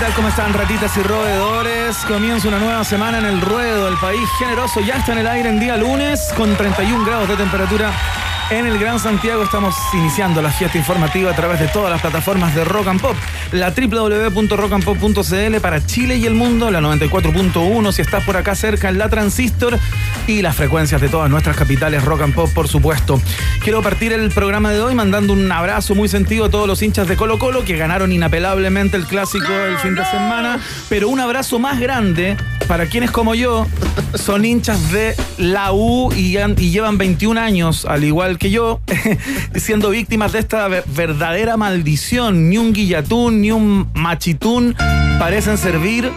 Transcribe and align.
Tal? 0.00 0.12
¿Cómo 0.14 0.28
están 0.28 0.54
ratitas 0.54 0.96
y 0.96 1.02
roedores? 1.02 1.96
Comienza 2.08 2.48
una 2.48 2.58
nueva 2.58 2.82
semana 2.84 3.18
en 3.18 3.26
el 3.26 3.40
ruedo. 3.40 3.86
El 3.88 3.98
país 3.98 4.26
generoso 4.38 4.80
ya 4.80 4.96
está 4.96 5.12
en 5.12 5.18
el 5.18 5.26
aire 5.26 5.50
en 5.50 5.60
día 5.60 5.76
lunes 5.76 6.32
con 6.36 6.56
31 6.56 7.04
grados 7.04 7.28
de 7.28 7.36
temperatura 7.36 7.92
en 8.50 8.66
el 8.66 8.78
Gran 8.78 8.98
Santiago. 8.98 9.42
Estamos 9.42 9.74
iniciando 9.92 10.40
la 10.40 10.50
fiesta 10.50 10.78
informativa 10.78 11.30
a 11.30 11.36
través 11.36 11.60
de 11.60 11.68
todas 11.68 11.90
las 11.90 12.00
plataformas 12.00 12.54
de 12.54 12.64
Rock 12.64 12.88
and 12.88 13.00
Pop. 13.00 13.14
La 13.52 13.70
www.rockandpop.cl 13.70 15.60
para 15.60 15.84
Chile 15.84 16.16
y 16.16 16.24
el 16.24 16.34
mundo, 16.34 16.70
la 16.70 16.80
94.1 16.80 17.92
si 17.92 18.00
estás 18.00 18.24
por 18.24 18.38
acá 18.38 18.54
cerca 18.54 18.88
en 18.88 18.96
la 18.96 19.10
Transistor 19.10 19.78
y 20.26 20.42
las 20.42 20.56
frecuencias 20.56 21.00
de 21.00 21.08
todas 21.08 21.30
nuestras 21.30 21.56
capitales 21.56 22.04
Rock 22.04 22.22
and 22.22 22.34
Pop, 22.34 22.50
por 22.54 22.68
supuesto. 22.68 23.20
Quiero 23.62 23.82
partir 23.82 24.12
el 24.12 24.30
programa 24.30 24.70
de 24.72 24.80
hoy 24.80 24.94
mandando 24.94 25.32
un 25.32 25.50
abrazo 25.50 25.94
muy 25.94 26.08
sentido 26.08 26.46
a 26.46 26.50
todos 26.50 26.66
los 26.66 26.80
hinchas 26.82 27.08
de 27.08 27.16
Colo 27.16 27.38
Colo 27.38 27.64
que 27.64 27.76
ganaron 27.76 28.12
inapelablemente 28.12 28.96
el 28.96 29.06
clásico 29.06 29.52
el 29.52 29.78
fin 29.78 29.94
de 29.94 30.04
semana, 30.06 30.60
pero 30.88 31.08
un 31.08 31.20
abrazo 31.20 31.58
más 31.58 31.80
grande 31.80 32.36
para 32.68 32.86
quienes 32.86 33.10
como 33.10 33.34
yo 33.34 33.66
son 34.14 34.44
hinchas 34.44 34.92
de 34.92 35.14
la 35.38 35.72
U 35.72 36.12
y, 36.12 36.36
y 36.38 36.70
llevan 36.70 36.98
21 36.98 37.40
años, 37.40 37.84
al 37.84 38.04
igual 38.04 38.38
que 38.38 38.50
yo, 38.50 38.80
siendo 39.56 39.90
víctimas 39.90 40.32
de 40.32 40.38
esta 40.40 40.68
ver- 40.68 40.84
verdadera 40.86 41.56
maldición. 41.56 42.48
Ni 42.48 42.58
un 42.58 42.72
guillatún, 42.72 43.40
ni 43.40 43.50
un 43.50 43.88
machitún 43.94 44.76
parecen 45.18 45.58
servir 45.58 46.10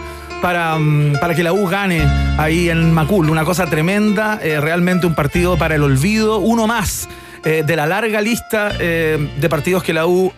para, 0.44 0.78
mm, 0.78 1.20
para 1.22 1.34
que 1.34 1.42
la 1.42 1.54
U 1.54 1.66
gane 1.66 2.02
ahí 2.36 2.68
en 2.68 2.92
Macul. 2.92 3.30
Una 3.30 3.46
cosa 3.46 3.64
tremenda, 3.64 4.38
eh, 4.42 4.60
realmente 4.60 5.06
un 5.06 5.14
partido 5.14 5.56
para 5.56 5.74
el 5.74 5.82
olvido, 5.82 6.36
uno 6.38 6.66
más. 6.66 7.08
eh, 7.46 7.62
de 7.66 7.76
la 7.76 7.84
larga 7.86 8.22
lista 8.22 8.72
eh, 8.78 9.18
de 9.38 9.48
partidos 9.50 9.82
que 9.82 9.92
la 9.92 10.06
U 10.06 10.32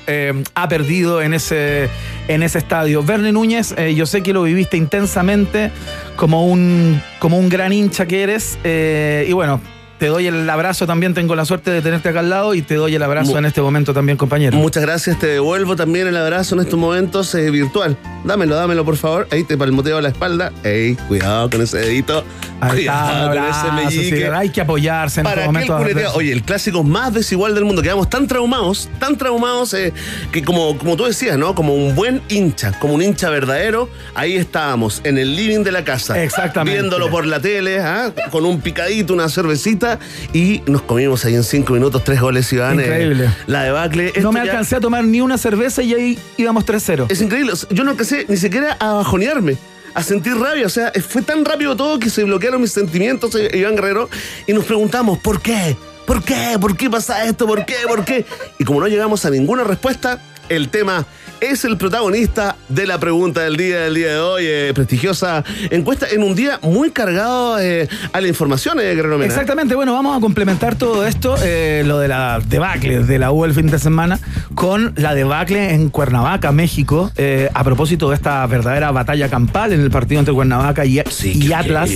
ha 0.54 0.68
perdido 0.68 1.22
en 1.22 1.34
ese, 1.34 1.88
en 2.26 2.42
ese 2.42 2.58
estadio. 2.58 3.02
Verne 3.02 3.30
Núñez, 3.32 3.74
yo 3.94 4.06
sé 4.06 4.22
que 4.22 4.32
lo 4.32 4.42
viviste 4.44 4.76
intensamente 4.76 5.70
como 6.16 6.46
un, 6.46 7.00
como 7.20 7.38
un 7.38 7.48
gran 7.48 7.72
hincha 7.72 8.06
que 8.06 8.22
eres. 8.22 8.58
y 8.64 9.32
bueno, 9.32 9.60
te 9.98 10.06
doy 10.06 10.26
el 10.26 10.48
abrazo 10.48 10.86
también, 10.86 11.14
tengo 11.14 11.34
la 11.34 11.44
suerte 11.44 11.70
de 11.70 11.80
tenerte 11.82 12.08
acá 12.10 12.20
al 12.20 12.30
lado 12.30 12.54
y 12.54 12.62
te 12.62 12.74
doy 12.74 12.94
el 12.94 13.02
abrazo 13.02 13.32
Mu- 13.32 13.38
en 13.38 13.46
este 13.46 13.60
momento 13.60 13.94
también, 13.94 14.18
compañero. 14.18 14.56
Muchas 14.56 14.82
gracias, 14.82 15.18
te 15.18 15.26
devuelvo 15.26 15.76
también 15.76 16.06
el 16.06 16.16
abrazo 16.16 16.54
en 16.54 16.62
estos 16.62 16.78
momentos 16.78 17.34
eh, 17.34 17.50
virtual. 17.50 17.96
Dámelo, 18.24 18.56
dámelo, 18.56 18.84
por 18.84 18.96
favor. 18.96 19.28
Ahí 19.30 19.44
te 19.44 19.56
palmoteo 19.56 20.00
la 20.00 20.08
espalda. 20.08 20.52
Ey, 20.64 20.94
cuidado 21.08 21.48
con 21.48 21.62
ese 21.62 21.78
dedito. 21.78 22.24
Ahí 22.60 22.80
está, 22.80 23.30
con 23.34 23.90
sí, 23.90 24.14
hay 24.32 24.48
que 24.48 24.60
apoyarse 24.62 25.20
en 25.20 25.24
¿Para 25.24 25.46
culeteo? 25.46 25.76
adversos. 25.76 26.16
Oye, 26.16 26.32
el 26.32 26.42
clásico 26.42 26.82
más 26.82 27.12
desigual 27.12 27.54
del 27.54 27.64
mundo. 27.66 27.82
Quedamos 27.82 28.08
tan 28.10 28.26
traumados, 28.26 28.88
tan 28.98 29.16
traumados, 29.18 29.74
eh, 29.74 29.92
que 30.32 30.42
como, 30.42 30.76
como 30.78 30.96
tú 30.96 31.04
decías, 31.04 31.36
¿no? 31.38 31.54
Como 31.54 31.74
un 31.74 31.94
buen 31.94 32.22
hincha, 32.28 32.72
como 32.78 32.94
un 32.94 33.02
hincha 33.02 33.28
verdadero, 33.30 33.88
ahí 34.14 34.36
estábamos, 34.36 35.02
en 35.04 35.18
el 35.18 35.36
living 35.36 35.64
de 35.64 35.72
la 35.72 35.84
casa. 35.84 36.20
Exactamente. 36.22 36.80
Viéndolo 36.80 37.10
por 37.10 37.26
la 37.26 37.40
tele, 37.40 37.78
¿ah? 37.80 38.10
con 38.30 38.44
un 38.46 38.60
picadito, 38.60 39.12
una 39.12 39.28
cervecita, 39.28 39.85
y 40.32 40.62
nos 40.66 40.82
comimos 40.82 41.24
ahí 41.24 41.34
en 41.34 41.44
cinco 41.44 41.72
minutos 41.74 42.02
tres 42.04 42.20
goles, 42.20 42.52
Iván. 42.52 42.78
eh, 42.80 42.84
Increíble. 42.84 43.30
la 43.46 43.62
debacle. 43.64 44.04
No 44.04 44.12
Esto 44.14 44.32
me 44.32 44.40
ya- 44.40 44.50
alcancé 44.52 44.76
a 44.76 44.80
tomar 44.80 45.04
ni 45.04 45.20
una 45.20 45.38
cerveza 45.38 45.82
y 45.82 45.94
ahí 45.94 46.18
íbamos 46.36 46.64
3-0. 46.64 47.06
Es 47.08 47.20
increíble. 47.20 47.52
Yo 47.70 47.84
no 47.84 47.90
alcancé 47.92 48.26
ni 48.28 48.36
siquiera 48.36 48.76
a 48.80 48.92
bajonearme, 48.94 49.56
a 49.94 50.02
sentir 50.02 50.34
rabia. 50.36 50.66
O 50.66 50.70
sea, 50.70 50.92
fue 51.08 51.22
tan 51.22 51.44
rápido 51.44 51.76
todo 51.76 51.98
que 51.98 52.10
se 52.10 52.24
bloquearon 52.24 52.60
mis 52.60 52.72
sentimientos, 52.72 53.34
eh, 53.34 53.50
Iván 53.54 53.76
Guerrero, 53.76 54.08
y 54.46 54.52
nos 54.52 54.64
preguntamos, 54.64 55.18
¿por 55.18 55.40
qué? 55.40 55.76
¿Por 56.06 56.22
qué? 56.22 56.56
¿Por 56.60 56.76
qué 56.76 56.88
pasa 56.88 57.24
esto? 57.24 57.46
¿Por 57.46 57.64
qué? 57.64 57.74
¿Por 57.88 58.04
qué? 58.04 58.24
Y 58.58 58.64
como 58.64 58.80
no 58.80 58.86
llegamos 58.86 59.24
a 59.24 59.30
ninguna 59.30 59.64
respuesta, 59.64 60.20
el 60.48 60.68
tema 60.68 61.04
es 61.40 61.64
el 61.64 61.76
protagonista 61.76 62.56
de 62.68 62.86
la 62.86 62.98
pregunta 62.98 63.42
del 63.42 63.56
día 63.56 63.80
del 63.80 63.94
día 63.94 64.08
de 64.12 64.18
hoy. 64.18 64.42
eh, 64.46 64.72
prestigiosa 64.74 65.44
encuesta 65.70 66.06
en 66.10 66.22
un 66.22 66.34
día 66.34 66.58
muy 66.62 66.90
cargado 66.90 67.58
eh, 67.58 67.88
a 68.12 68.20
la 68.20 68.28
información, 68.28 68.78
eh. 68.80 68.96
Exactamente, 69.24 69.74
bueno, 69.74 69.92
vamos 69.92 70.16
a 70.16 70.20
complementar 70.20 70.76
todo 70.76 71.06
esto, 71.06 71.36
eh, 71.42 71.82
lo 71.86 71.98
de 71.98 72.08
la 72.08 72.40
debacle 72.46 73.02
de 73.02 73.18
la 73.18 73.32
U 73.32 73.44
el 73.44 73.54
fin 73.54 73.66
de 73.66 73.78
semana, 73.78 74.18
con 74.54 74.92
la 74.96 75.14
debacle 75.14 75.74
en 75.74 75.88
Cuernavaca, 75.90 76.52
México, 76.52 77.10
eh, 77.16 77.50
a 77.52 77.64
propósito 77.64 78.08
de 78.10 78.16
esta 78.16 78.46
verdadera 78.46 78.90
batalla 78.90 79.28
campal 79.28 79.72
en 79.72 79.80
el 79.80 79.90
partido 79.90 80.20
entre 80.20 80.34
Cuernavaca 80.34 80.84
y, 80.84 81.02
Sí, 81.10 81.38
y 81.40 81.52
Atlas. 81.52 81.90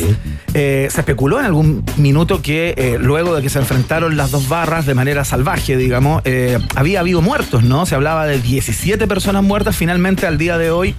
Se 0.53 0.87
especuló 0.87 1.39
en 1.39 1.47
algún 1.47 1.85
minuto 1.97 2.43
que 2.43 2.99
luego 3.01 3.37
de 3.37 3.43
que 3.43 3.49
se 3.49 3.59
enfrentaron 3.59 4.17
las 4.17 4.31
dos 4.31 4.49
barras 4.49 4.85
de 4.85 4.95
manera 4.95 5.25
salvaje, 5.25 5.77
digamos, 5.77 6.23
había 6.75 7.01
habido 7.01 7.23
muertos, 7.23 7.63
¿no? 7.63 7.87
Se 7.87 7.95
hablaba 7.95 8.27
de 8.27 8.41
17 8.41 9.07
personas 9.07 9.30
muertas, 9.39 9.77
finalmente 9.77 10.27
al 10.27 10.37
día 10.39 10.59
de 10.59 10.71
hoy. 10.71 10.95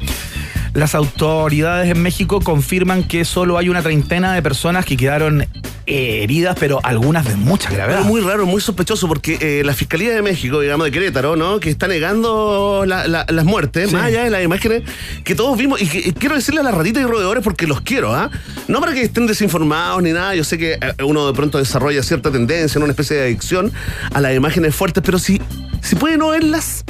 Las 0.73 0.95
autoridades 0.95 1.89
en 1.91 2.01
México 2.01 2.39
confirman 2.39 3.03
que 3.03 3.25
solo 3.25 3.57
hay 3.57 3.67
una 3.67 3.81
treintena 3.81 4.33
de 4.33 4.41
personas 4.41 4.85
que 4.85 4.95
quedaron 4.95 5.41
eh, 5.85 6.23
heridas, 6.23 6.55
pero 6.57 6.79
algunas 6.83 7.25
de 7.27 7.35
mucha 7.35 7.69
gravedad. 7.69 7.97
Pero 7.97 8.07
muy 8.09 8.21
raro, 8.21 8.45
muy 8.45 8.61
sospechoso, 8.61 9.05
porque 9.09 9.37
eh, 9.41 9.63
la 9.65 9.73
Fiscalía 9.73 10.15
de 10.15 10.21
México, 10.21 10.61
digamos, 10.61 10.85
de 10.85 10.91
Querétaro, 10.91 11.35
¿no? 11.35 11.59
Que 11.59 11.69
está 11.69 11.89
negando 11.89 12.85
la- 12.87 13.05
la- 13.05 13.25
las 13.27 13.43
muertes, 13.43 13.89
Sí. 13.89 13.95
más 13.95 14.05
allá 14.05 14.23
de 14.23 14.29
las 14.29 14.43
imágenes 14.45 14.83
que 15.25 15.35
todos 15.35 15.57
vimos. 15.57 15.81
Y, 15.81 15.87
que, 15.87 15.99
y 16.07 16.13
quiero 16.13 16.35
decirle 16.35 16.61
a 16.61 16.63
las 16.63 16.73
ratitas 16.73 17.03
y 17.03 17.05
roedores 17.05 17.43
porque 17.43 17.67
los 17.67 17.81
quiero, 17.81 18.15
¿ah? 18.15 18.29
No 18.69 18.79
para 18.79 18.93
que 18.93 19.01
estén 19.01 19.27
desinformados 19.27 20.01
ni 20.01 20.13
nada. 20.13 20.35
Yo 20.35 20.45
sé 20.45 20.57
que 20.57 20.73
eh, 20.75 21.03
uno 21.03 21.27
de 21.27 21.33
pronto 21.33 21.57
desarrolla 21.57 22.01
cierta 22.01 22.31
tendencia, 22.31 22.79
¿no? 22.79 22.85
una 22.85 22.93
especie 22.93 23.17
de 23.17 23.23
adicción 23.23 23.73
a 24.13 24.21
las 24.21 24.33
imágenes 24.33 24.73
fuertes, 24.73 25.03
pero 25.05 25.19
si, 25.19 25.41
si 25.81 25.97
puede 25.97 26.17
no 26.17 26.29
verlas, 26.29 26.85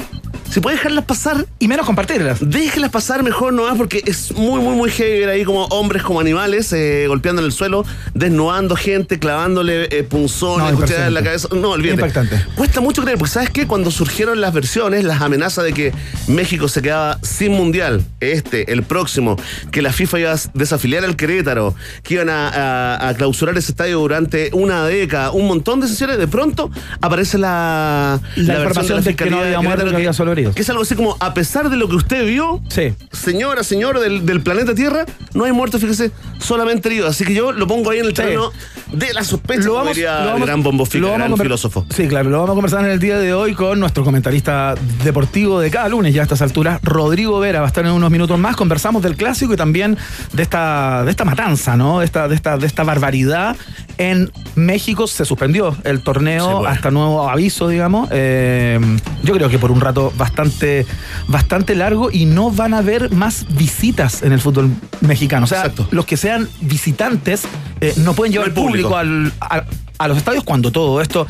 si 0.52 0.60
puede 0.60 0.76
dejarlas 0.76 1.04
pasar, 1.04 1.46
Y 1.58 1.66
menos 1.68 1.86
compartirlas. 1.86 2.38
Déjelas 2.40 2.90
pasar 2.90 3.22
mejor 3.22 3.52
nomás 3.52 3.76
porque 3.76 4.02
es 4.06 4.32
muy, 4.32 4.60
muy, 4.60 4.76
muy 4.76 4.90
heavy 4.90 5.20
ver 5.20 5.28
ahí 5.30 5.44
como 5.44 5.64
hombres 5.66 6.02
como 6.02 6.20
animales 6.20 6.72
eh, 6.72 7.06
golpeando 7.08 7.40
en 7.40 7.46
el 7.46 7.52
suelo, 7.52 7.84
desnudando 8.14 8.76
gente, 8.76 9.18
clavándole 9.18 9.84
eh, 9.96 10.02
punzones, 10.04 10.78
No, 10.78 10.84
en 11.06 11.14
la 11.14 11.22
cabeza. 11.22 11.48
No, 11.52 11.70
olvídate. 11.70 12.00
Impactante. 12.02 12.44
Cuesta 12.54 12.80
mucho 12.80 13.02
creer, 13.02 13.18
porque 13.18 13.32
¿sabes 13.32 13.50
qué? 13.50 13.66
Cuando 13.66 13.90
surgieron 13.90 14.40
las 14.40 14.52
versiones, 14.52 15.04
las 15.04 15.20
amenazas 15.22 15.64
de 15.64 15.72
que 15.72 15.92
México 16.28 16.68
se 16.68 16.82
quedaba 16.82 17.18
sin 17.22 17.52
mundial, 17.52 18.04
este, 18.20 18.70
el 18.72 18.82
próximo, 18.82 19.36
que 19.70 19.80
la 19.82 19.92
FIFA 19.92 20.18
iba 20.20 20.32
a 20.32 20.36
desafiliar 20.54 21.04
al 21.04 21.16
Querétaro, 21.16 21.74
que 22.02 22.14
iban 22.14 22.28
a, 22.28 22.48
a- 22.48 23.08
a 23.08 23.14
clausurar 23.14 23.56
ese 23.56 23.72
estadio 23.72 23.98
durante 24.00 24.50
una 24.52 24.84
década, 24.86 25.30
un 25.30 25.46
montón 25.46 25.80
de 25.80 25.88
sesiones, 25.88 26.18
de 26.18 26.28
pronto 26.28 26.70
aparece 27.00 27.38
la, 27.38 28.20
La 28.36 28.54
información 28.58 29.02
de 29.02 29.14
que 29.16 29.24
no 29.24 29.38
Fiscalía 29.38 29.38
había 29.46 29.60
muerto, 29.60 29.70
Querétaro 29.84 29.90
que 29.90 29.96
había 29.96 30.12
solo 30.12 30.34
que 30.54 30.62
es 30.62 30.70
algo 30.70 30.82
así 30.82 30.94
como, 30.94 31.16
a 31.20 31.34
pesar 31.34 31.70
de 31.70 31.76
lo 31.76 31.88
que 31.88 31.96
usted 31.96 32.26
vio, 32.26 32.60
Sí. 32.68 32.94
señora, 33.12 33.62
señor 33.64 34.00
del, 34.00 34.26
del 34.26 34.40
planeta 34.42 34.74
Tierra, 34.74 35.04
no 35.34 35.44
hay 35.44 35.52
muertos, 35.52 35.80
fíjese, 35.80 36.10
solamente 36.38 36.88
heridos. 36.88 37.10
Así 37.10 37.24
que 37.24 37.34
yo 37.34 37.52
lo 37.52 37.66
pongo 37.66 37.90
ahí 37.90 37.98
en 38.00 38.06
el 38.06 38.14
terreno 38.14 38.50
de 38.92 39.12
la 39.14 39.24
sospecha, 39.24 39.62
Lo 39.64 39.74
vamos, 39.74 39.96
lo 39.96 40.04
vamos- 40.06 40.40
el 40.40 40.46
gran 40.46 40.62
Bombo 40.62 40.84
Fica, 40.86 40.98
lo 40.98 41.10
vamos 41.12 41.26
gran 41.28 41.38
filósofo. 41.38 41.86
Sí, 41.94 42.08
claro, 42.08 42.28
lo 42.30 42.38
vamos 42.38 42.50
a 42.50 42.54
conversar 42.54 42.84
en 42.84 42.90
el 42.90 42.98
día 42.98 43.18
de 43.18 43.32
hoy 43.32 43.54
con 43.54 43.78
nuestro 43.80 44.04
comentarista 44.04 44.74
deportivo 45.04 45.60
de 45.60 45.70
cada 45.70 45.88
lunes, 45.88 46.12
ya 46.14 46.22
a 46.22 46.24
estas 46.24 46.42
alturas, 46.42 46.80
Rodrigo 46.82 47.38
Vera. 47.40 47.60
Va 47.60 47.66
a 47.66 47.68
estar 47.68 47.84
en 47.86 47.92
unos 47.92 48.10
minutos 48.10 48.38
más. 48.38 48.56
Conversamos 48.56 49.02
del 49.02 49.16
clásico 49.16 49.54
y 49.54 49.56
también 49.56 49.96
de 50.32 50.42
esta, 50.42 51.04
de 51.04 51.10
esta 51.10 51.24
matanza, 51.24 51.76
¿no? 51.76 52.00
De 52.00 52.04
esta, 52.04 52.28
de 52.28 52.34
esta, 52.34 52.56
de 52.58 52.66
esta 52.66 52.84
barbaridad. 52.84 53.56
En 53.98 54.32
México 54.54 55.06
se 55.06 55.24
suspendió 55.24 55.76
el 55.84 56.02
torneo 56.02 56.46
Sí, 56.46 56.52
bueno. 56.54 56.68
hasta 56.68 56.90
nuevo 56.90 57.28
aviso, 57.30 57.68
digamos. 57.68 58.08
Eh, 58.10 58.78
yo 59.22 59.34
creo 59.34 59.48
que 59.48 59.58
por 59.58 59.70
un 59.70 59.80
rato 59.80 60.12
bastante, 60.36 60.86
bastante 61.28 61.74
largo 61.74 62.10
y 62.10 62.24
no 62.24 62.50
van 62.50 62.74
a 62.74 62.78
haber 62.78 63.10
más 63.12 63.46
visitas 63.54 64.22
en 64.22 64.32
el 64.32 64.40
fútbol 64.40 64.70
mexicano. 65.00 65.44
O 65.44 65.46
sea, 65.46 65.58
Exacto. 65.58 65.86
los 65.90 66.06
que 66.06 66.16
sean 66.16 66.48
visitantes 66.62 67.42
eh, 67.80 67.92
no 67.98 68.14
pueden 68.14 68.32
llevar 68.32 68.48
No 68.48 68.54
hay 68.54 68.66
público. 68.66 68.88
público 68.90 68.96
al- 68.96 69.32
a, 69.40 69.64
a 69.98 70.08
los 70.08 70.16
estadios 70.18 70.44
cuando 70.44 70.70
todo 70.72 71.00
esto 71.00 71.26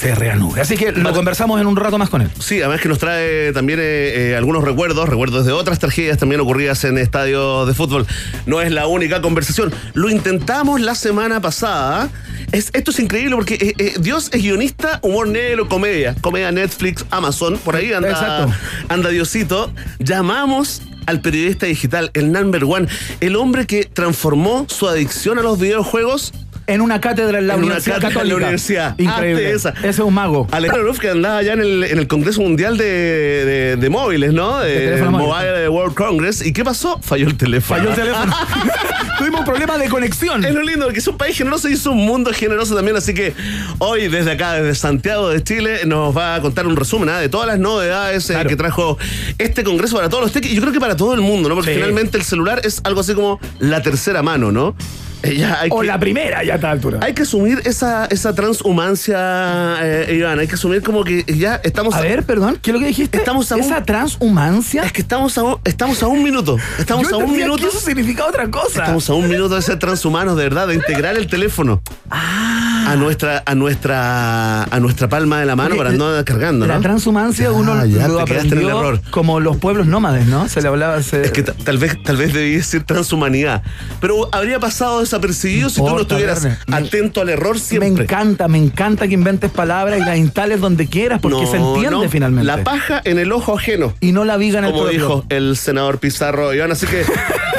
se 0.00 0.14
reanude. 0.14 0.60
Así 0.60 0.76
que 0.76 0.92
lo 0.92 1.12
conversamos 1.12 1.60
en 1.60 1.66
un 1.66 1.76
rato 1.76 1.98
más 1.98 2.08
con 2.08 2.22
él. 2.22 2.30
Sí, 2.38 2.60
además 2.60 2.80
que 2.80 2.88
nos 2.88 2.98
trae 2.98 3.52
también 3.52 3.78
eh, 3.80 4.30
eh, 4.30 4.36
algunos 4.36 4.64
recuerdos, 4.64 5.08
recuerdos 5.08 5.44
de 5.46 5.52
otras 5.52 5.78
tragedias 5.78 6.18
también 6.18 6.40
ocurridas 6.40 6.82
en 6.84 6.98
estadios 6.98 7.66
de 7.66 7.74
fútbol. 7.74 8.06
No 8.46 8.60
es 8.60 8.72
la 8.72 8.86
única 8.86 9.20
conversación. 9.20 9.72
Lo 9.94 10.08
intentamos 10.08 10.80
la 10.80 10.94
semana 10.94 11.40
pasada. 11.40 12.10
Es, 12.52 12.70
esto 12.72 12.90
es 12.90 12.98
increíble 13.00 13.34
porque 13.34 13.54
eh, 13.54 13.74
eh, 13.78 13.94
Dios 14.00 14.30
es 14.32 14.42
guionista, 14.42 14.98
humor 15.02 15.28
negro, 15.28 15.68
comedia. 15.68 16.14
Comedia 16.20 16.52
Netflix, 16.52 17.04
Amazon, 17.10 17.58
por 17.58 17.76
ahí 17.76 17.92
anda, 17.92 18.10
Exacto. 18.10 18.52
anda 18.88 19.10
Diosito. 19.10 19.72
Llamamos 19.98 20.82
al 21.06 21.20
periodista 21.20 21.66
digital, 21.66 22.10
el 22.14 22.32
number 22.32 22.64
one, 22.64 22.86
el 23.20 23.36
hombre 23.36 23.66
que 23.66 23.84
transformó 23.84 24.66
su 24.68 24.88
adicción 24.88 25.38
a 25.38 25.42
los 25.42 25.58
videojuegos 25.58 26.32
En 26.72 26.80
una 26.80 27.00
cátedra 27.00 27.38
en 27.38 27.46
la 27.46 27.54
En 27.54 27.58
una 27.60 27.66
Universidad 27.66 27.96
cátedra 27.96 28.08
en 28.08 28.14
la 28.14 28.20
Católica. 28.22 28.36
universidad. 28.36 28.98
Increíble. 28.98 29.46
Hazte 29.46 29.56
esa. 29.56 29.68
Ese 29.78 29.88
es 29.88 29.98
un 30.00 30.14
mago. 30.14 30.46
Alejandro 30.50 30.86
Ruf, 30.86 30.98
que 30.98 31.10
andaba 31.10 31.42
ya 31.42 31.52
en 31.52 31.60
el, 31.60 31.84
en 31.84 31.98
el 31.98 32.06
Congreso 32.06 32.40
Mundial 32.40 32.76
de, 32.76 32.84
de- 32.84 33.76
de 33.76 33.90
móviles, 33.90 34.32
¿no? 34.32 34.58
De. 34.60 35.02
Mobile 35.02 35.68
World 35.68 35.94
Congress. 35.94 36.44
¿Y 36.44 36.52
qué 36.52 36.64
pasó? 36.64 36.98
Falló 37.02 37.26
el 37.28 37.36
teléfono. 37.36 37.78
Falló 37.80 37.90
el 37.90 37.96
teléfono. 37.96 38.32
Tuvimos 39.18 39.40
un 39.40 39.46
problema 39.46 39.78
de 39.78 39.88
conexión. 39.88 40.44
Es 40.44 40.54
lo 40.54 40.62
lindo, 40.62 40.84
porque 40.86 40.98
es 41.00 41.06
un 41.08 41.16
país 41.16 41.36
generoso 41.36 41.68
y 41.68 41.74
es 41.74 41.86
un 41.86 41.96
mundo 41.98 42.32
generoso 42.32 42.74
también. 42.74 42.96
Así 42.96 43.14
que 43.14 43.34
hoy, 43.78 44.08
desde 44.08 44.32
acá, 44.32 44.54
desde 44.54 44.74
Santiago 44.74 45.28
de 45.28 45.42
Chile, 45.42 45.80
nos 45.86 46.16
va 46.16 46.34
a 46.36 46.40
contar 46.40 46.66
un 46.66 46.76
resumen 46.76 47.08
¿ah? 47.10 47.18
de 47.18 47.28
todas 47.28 47.46
las 47.46 47.58
novedades 47.58 48.28
eh, 48.30 48.36
que 48.48 48.56
trajo 48.56 48.98
este 49.38 49.62
congreso 49.64 49.96
para 49.96 50.08
todos 50.08 50.24
los 50.24 50.32
tech. 50.32 50.44
Y 50.46 50.54
yo 50.54 50.60
creo 50.62 50.72
que 50.72 50.80
para 50.80 50.96
todo 50.96 51.14
el 51.14 51.20
mundo, 51.20 51.48
¿no? 51.48 51.54
Porque 51.54 51.70
Sí. 51.72 51.76
finalmente 51.76 52.18
el 52.18 52.24
celular 52.24 52.60
es 52.64 52.80
algo 52.84 53.00
así 53.00 53.14
como 53.14 53.38
la 53.60 53.82
tercera 53.82 54.22
mano, 54.22 54.50
¿no? 54.52 54.74
Eh, 55.22 55.36
ya 55.36 55.60
hay 55.60 55.70
O 55.72 55.80
que- 55.80 55.86
la 55.86 55.98
primera 55.98 56.42
ya 56.44 56.54
a 56.54 56.56
esta 56.56 56.70
altura. 56.70 56.98
Hay 57.02 57.14
que 57.14 57.22
asumir 57.22 57.62
esa, 57.64 58.06
esa 58.06 58.34
transhumancia, 58.34 59.76
eh, 59.80 60.16
Iván. 60.18 60.38
Hay 60.38 60.48
que 60.48 60.54
asumir 60.54 60.82
como 60.82 61.04
que 61.04 61.24
ya 61.24 61.56
estamos 61.62 61.94
A 61.94 62.00
ver, 62.00 62.24
perdón, 62.24 62.58
¿qué 62.60 62.70
es 62.70 62.74
lo 62.74 62.80
que 62.80 62.86
dijiste? 62.86 63.18
Estamos 63.18 63.50
a 63.52 63.56
un- 63.56 63.60
Esa 63.60 63.84
transhumancia. 63.84 64.82
Es 64.84 64.92
que 64.92 65.00
estamos 65.02 65.36
a 65.38 65.42
un, 65.42 65.56
estamos 65.64 66.02
a 66.02 66.08
un 66.08 66.22
minuto. 66.22 66.56
Estamos 66.78 67.08
Yo 67.08 67.16
a 67.16 67.18
un 67.18 67.32
minuto. 67.32 67.62
que 67.62 67.68
eso 67.68 67.80
significa 67.80 68.26
otra 68.26 68.50
cosa. 68.50 68.80
Estamos 68.80 69.08
a 69.10 69.14
un 69.14 69.28
minuto 69.28 69.54
de 69.54 69.62
ser 69.62 69.78
transhumanos, 69.78 70.36
de 70.36 70.44
verdad, 70.44 70.68
de 70.68 70.74
integrar 70.74 71.16
el 71.16 71.26
teléfono 71.26 71.82
a 72.10 72.96
nuestra, 72.96 73.42
a 73.46 73.54
nuestra, 73.54 74.64
a 74.64 74.80
nuestra 74.80 75.08
palma 75.08 75.40
de 75.40 75.46
la 75.46 75.56
mano 75.56 75.70
Oye, 75.70 75.78
para 75.78 75.92
no 75.92 76.08
andar 76.08 76.24
cargando, 76.24 76.66
La 76.66 76.74
¿no? 76.76 76.80
transhumancia 76.80 77.44
Ya, 77.46 77.52
uno 77.52 77.84
ya, 77.86 78.08
lo 78.08 78.20
en 78.26 78.52
el 78.58 78.68
error. 78.68 79.00
como 79.10 79.40
los 79.40 79.56
pueblos 79.56 79.86
nómades, 79.86 80.26
¿no? 80.26 80.48
Se 80.48 80.60
le 80.60 80.68
hablaba... 80.68 81.02
Se... 81.02 81.22
Es 81.22 81.30
que 81.30 81.42
ta- 81.42 81.54
tal 81.64 81.78
vez, 81.78 81.96
tal 82.02 82.16
vez 82.16 82.32
debí 82.32 82.56
decir 82.56 82.82
transhumanidad. 82.84 83.62
Pero 84.00 84.28
habría 84.32 84.58
pasado 84.58 85.00
desapercibido 85.16 85.68
si 85.70 85.76
tú 85.80 85.88
no 85.90 86.00
estuvieras. 86.00 86.44
Me- 86.66 86.76
atento 86.76 87.20
al 87.20 87.28
error 87.28 87.54
me 87.54 87.60
siempre. 87.60 88.04
encanta, 88.04 88.48
me 88.48 88.58
encanta 88.58 89.06
que 89.06 89.14
inventes 89.14 89.50
palabras 89.50 90.00
y 90.00 90.04
las 90.04 90.16
instales 90.18 90.60
donde 90.60 90.86
quieras 90.86 91.20
porque 91.20 91.42
No, 91.42 91.50
se 91.50 91.56
entiende 91.58 91.90
no. 91.90 92.08
finalmente. 92.08 92.46
La 92.46 92.64
paja 92.64 93.00
en 93.04 93.18
el 93.18 93.30
ojo 93.32 93.56
ajeno. 93.56 93.92
y 94.00 94.12
no 94.12 94.24
la 94.24 94.36
viga 94.36 94.58
en 94.58 94.64
el 94.66 94.72
como 94.72 94.86
dijo 94.88 95.24
el 95.28 95.56
senador 95.56 95.98
Pizarro 95.98 96.54
Iván. 96.54 96.72
Así 96.72 96.86
que 96.86 97.02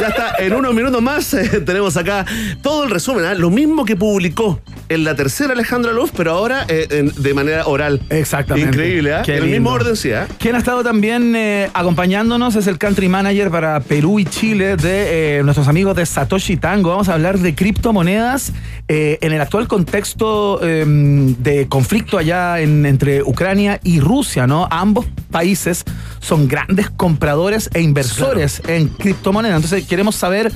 ya 0.01 0.07
está, 0.07 0.33
en 0.39 0.53
unos 0.53 0.73
minutos 0.73 1.01
más 1.01 1.33
eh, 1.33 1.61
tenemos 1.65 1.95
acá 1.97 2.25
todo 2.61 2.83
el 2.83 2.89
resumen. 2.89 3.25
¿ah? 3.25 3.33
Lo 3.35 3.49
mismo 3.49 3.85
que 3.85 3.95
publicó 3.95 4.59
en 4.89 5.03
la 5.03 5.15
tercera 5.15 5.53
Alejandra 5.53 5.91
Luz, 5.93 6.11
pero 6.15 6.31
ahora 6.31 6.65
eh, 6.67 6.87
en- 6.89 7.11
de 7.15 7.33
manera 7.33 7.65
oral. 7.67 8.01
Exactamente. 8.09 8.69
Increíble, 8.69 9.13
¿ah? 9.13 9.21
Qué 9.23 9.33
En 9.33 9.37
el 9.37 9.43
lindo. 9.51 9.59
mismo 9.59 9.71
orden, 9.75 9.95
sí, 9.95 10.11
¿ah? 10.11 10.27
Quien 10.39 10.55
ha 10.55 10.57
estado 10.57 10.83
también 10.83 11.35
eh, 11.35 11.69
acompañándonos 11.73 12.55
es 12.55 12.67
el 12.67 12.77
country 12.77 13.07
manager 13.07 13.49
para 13.49 13.79
Perú 13.79 14.19
y 14.19 14.25
Chile 14.25 14.75
de 14.75 15.39
eh, 15.39 15.43
nuestros 15.43 15.67
amigos 15.67 15.95
de 15.95 16.05
Satoshi 16.05 16.57
Tango. 16.57 16.89
Vamos 16.89 17.09
a 17.09 17.13
hablar 17.13 17.39
de 17.43 17.53
criptomonedas 17.55 18.51
eh, 18.87 19.19
en 19.21 19.31
el 19.33 19.41
actual 19.41 19.67
contexto 19.67 20.59
eh, 20.63 20.83
de 20.87 21.67
conflicto 21.67 22.17
allá 22.17 22.59
en- 22.59 22.85
entre 22.85 23.21
Ucrania 23.23 23.79
y 23.83 23.99
Rusia, 23.99 24.47
¿no? 24.47 24.67
Ambos 24.71 25.05
países 25.31 25.83
son 26.19 26.47
grandes 26.47 26.89
compradores 26.89 27.69
e 27.73 27.81
inversores 27.81 28.61
en 28.67 28.87
criptomonedas. 28.87 29.57
Entonces 29.57 29.85
queremos 29.87 30.15
saber 30.15 30.51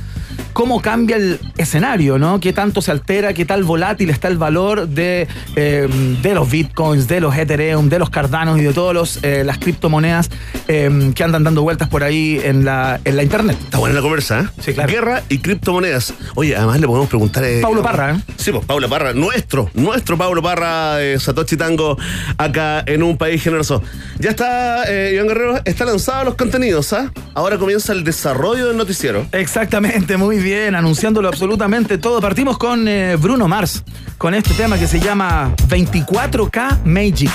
cómo 0.53 0.81
cambia 0.81 1.15
el 1.17 1.39
escenario, 1.57 2.17
¿no? 2.17 2.39
¿Qué 2.39 2.53
tanto 2.53 2.81
se 2.81 2.91
altera, 2.91 3.33
qué 3.33 3.45
tal 3.45 3.63
volátil 3.63 4.09
está 4.09 4.27
el 4.27 4.37
valor 4.37 4.87
de, 4.87 5.27
eh, 5.55 5.87
de 6.21 6.33
los 6.35 6.49
bitcoins, 6.49 7.07
de 7.07 7.19
los 7.21 7.35
Ethereum, 7.35 7.89
de 7.89 7.99
los 7.99 8.09
Cardanos 8.09 8.57
y 8.59 8.61
de 8.63 8.73
todas 8.73 9.19
las 9.23 9.57
criptomonedas 9.57 10.29
eh, 10.67 11.11
que 11.15 11.23
andan 11.23 11.43
dando 11.43 11.61
vueltas 11.63 11.89
por 11.89 12.03
ahí 12.03 12.39
en 12.43 12.65
la, 12.65 12.99
en 13.03 13.15
la 13.17 13.23
internet? 13.23 13.57
Está 13.63 13.77
buena 13.79 13.95
la 13.95 14.01
conversa, 14.01 14.41
¿eh? 14.41 14.45
Sí, 14.61 14.73
claro. 14.73 14.91
Guerra 14.91 15.23
y 15.29 15.39
criptomonedas. 15.39 16.13
Oye, 16.35 16.55
además 16.55 16.76
le 16.79 16.87
podemos 16.87 17.09
preguntar. 17.09 17.43
eh, 17.43 17.59
Paulo 17.61 17.81
Parra, 17.81 18.11
¿eh? 18.15 18.21
Sí, 18.37 18.51
pues 18.51 18.65
Paulo 18.65 18.87
Parra, 18.89 19.13
nuestro, 19.13 19.69
nuestro 19.73 20.17
Paulo 20.17 20.41
Parra 20.41 20.95
de 20.97 21.19
Satoshi 21.19 21.57
Tango, 21.57 21.97
acá 22.37 22.83
en 22.85 23.03
un 23.03 23.17
país 23.17 23.41
generoso. 23.43 23.81
Ya 24.19 24.29
está, 24.31 24.83
eh, 24.91 25.13
Iván 25.13 25.27
Guerrero, 25.27 25.59
está 25.65 25.85
lanzado 25.85 26.25
los 26.25 26.35
contenidos, 26.35 26.93
¿ah? 26.93 27.11
Ahora 27.33 27.57
comienza 27.57 27.93
el 27.93 28.03
desarrollo 28.03 28.67
del 28.67 28.77
noticiero. 28.77 29.25
Exactamente, 29.31 30.17
muy 30.17 30.37
bien, 30.39 30.75
anunciándolo 30.75 31.27
absolutamente 31.27 31.97
todo. 31.97 32.21
Partimos 32.21 32.57
con 32.57 32.87
eh, 32.87 33.15
Bruno 33.17 33.47
Mars, 33.47 33.83
con 34.17 34.33
este 34.33 34.53
tema 34.53 34.77
que 34.77 34.87
se 34.87 34.99
llama 34.99 35.53
24K 35.67 36.83
Magic, 36.85 37.31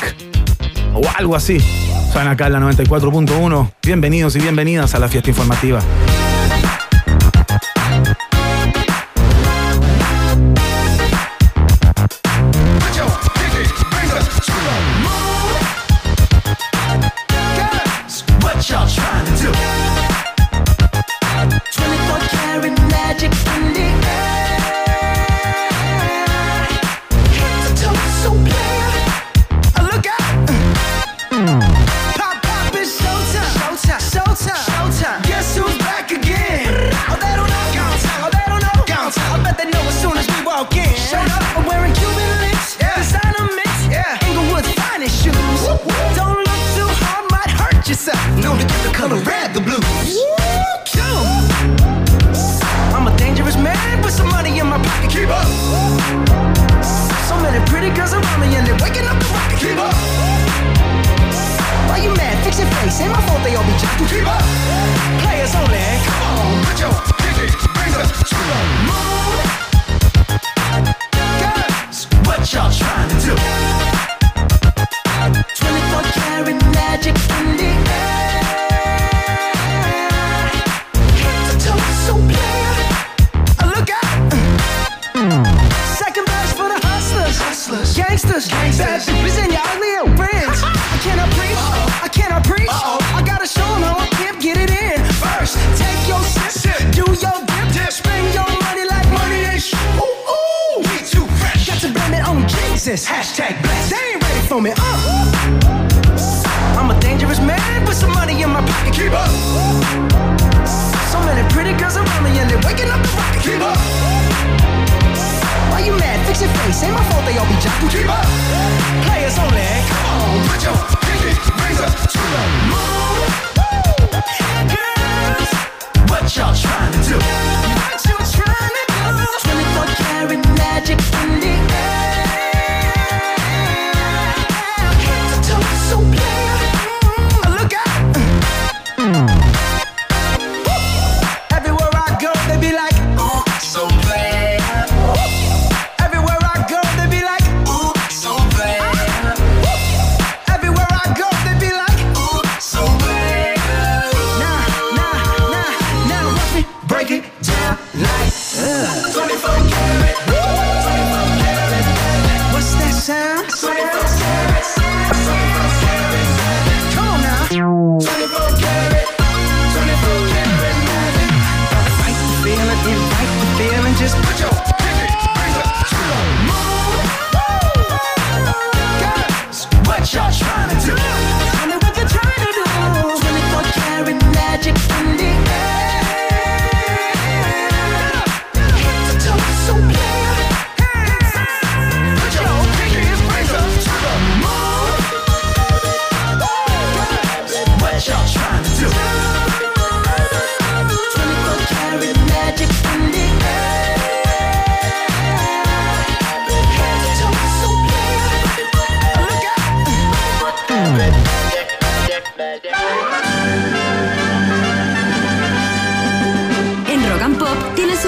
o 0.95 1.03
algo 1.17 1.37
así. 1.37 1.59
Suena 2.13 2.33
acá 2.33 2.49
en 2.49 2.53
la 2.55 2.61
94.1. 2.61 3.73
Bienvenidos 3.83 4.37
y 4.37 4.41
bienvenidas 4.41 4.95
a 4.95 4.99
la 4.99 5.09
fiesta 5.09 5.31
informativa. 5.31 5.81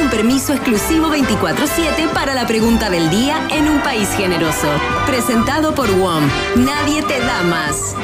Permiso 0.03 0.53
exclusivo 0.53 1.09
24-7 1.09 2.09
para 2.13 2.35
la 2.35 2.47
pregunta 2.47 2.91
del 2.91 3.11
día 3.11 3.47
en 3.51 3.69
un 3.69 3.81
país 3.81 4.09
generoso. 4.17 4.69
Presentado 5.07 5.75
por 5.75 5.91
WOM. 5.91 6.25
Nadie 6.57 7.03
te 7.03 7.19
da 7.21 7.43
más. 7.43 7.95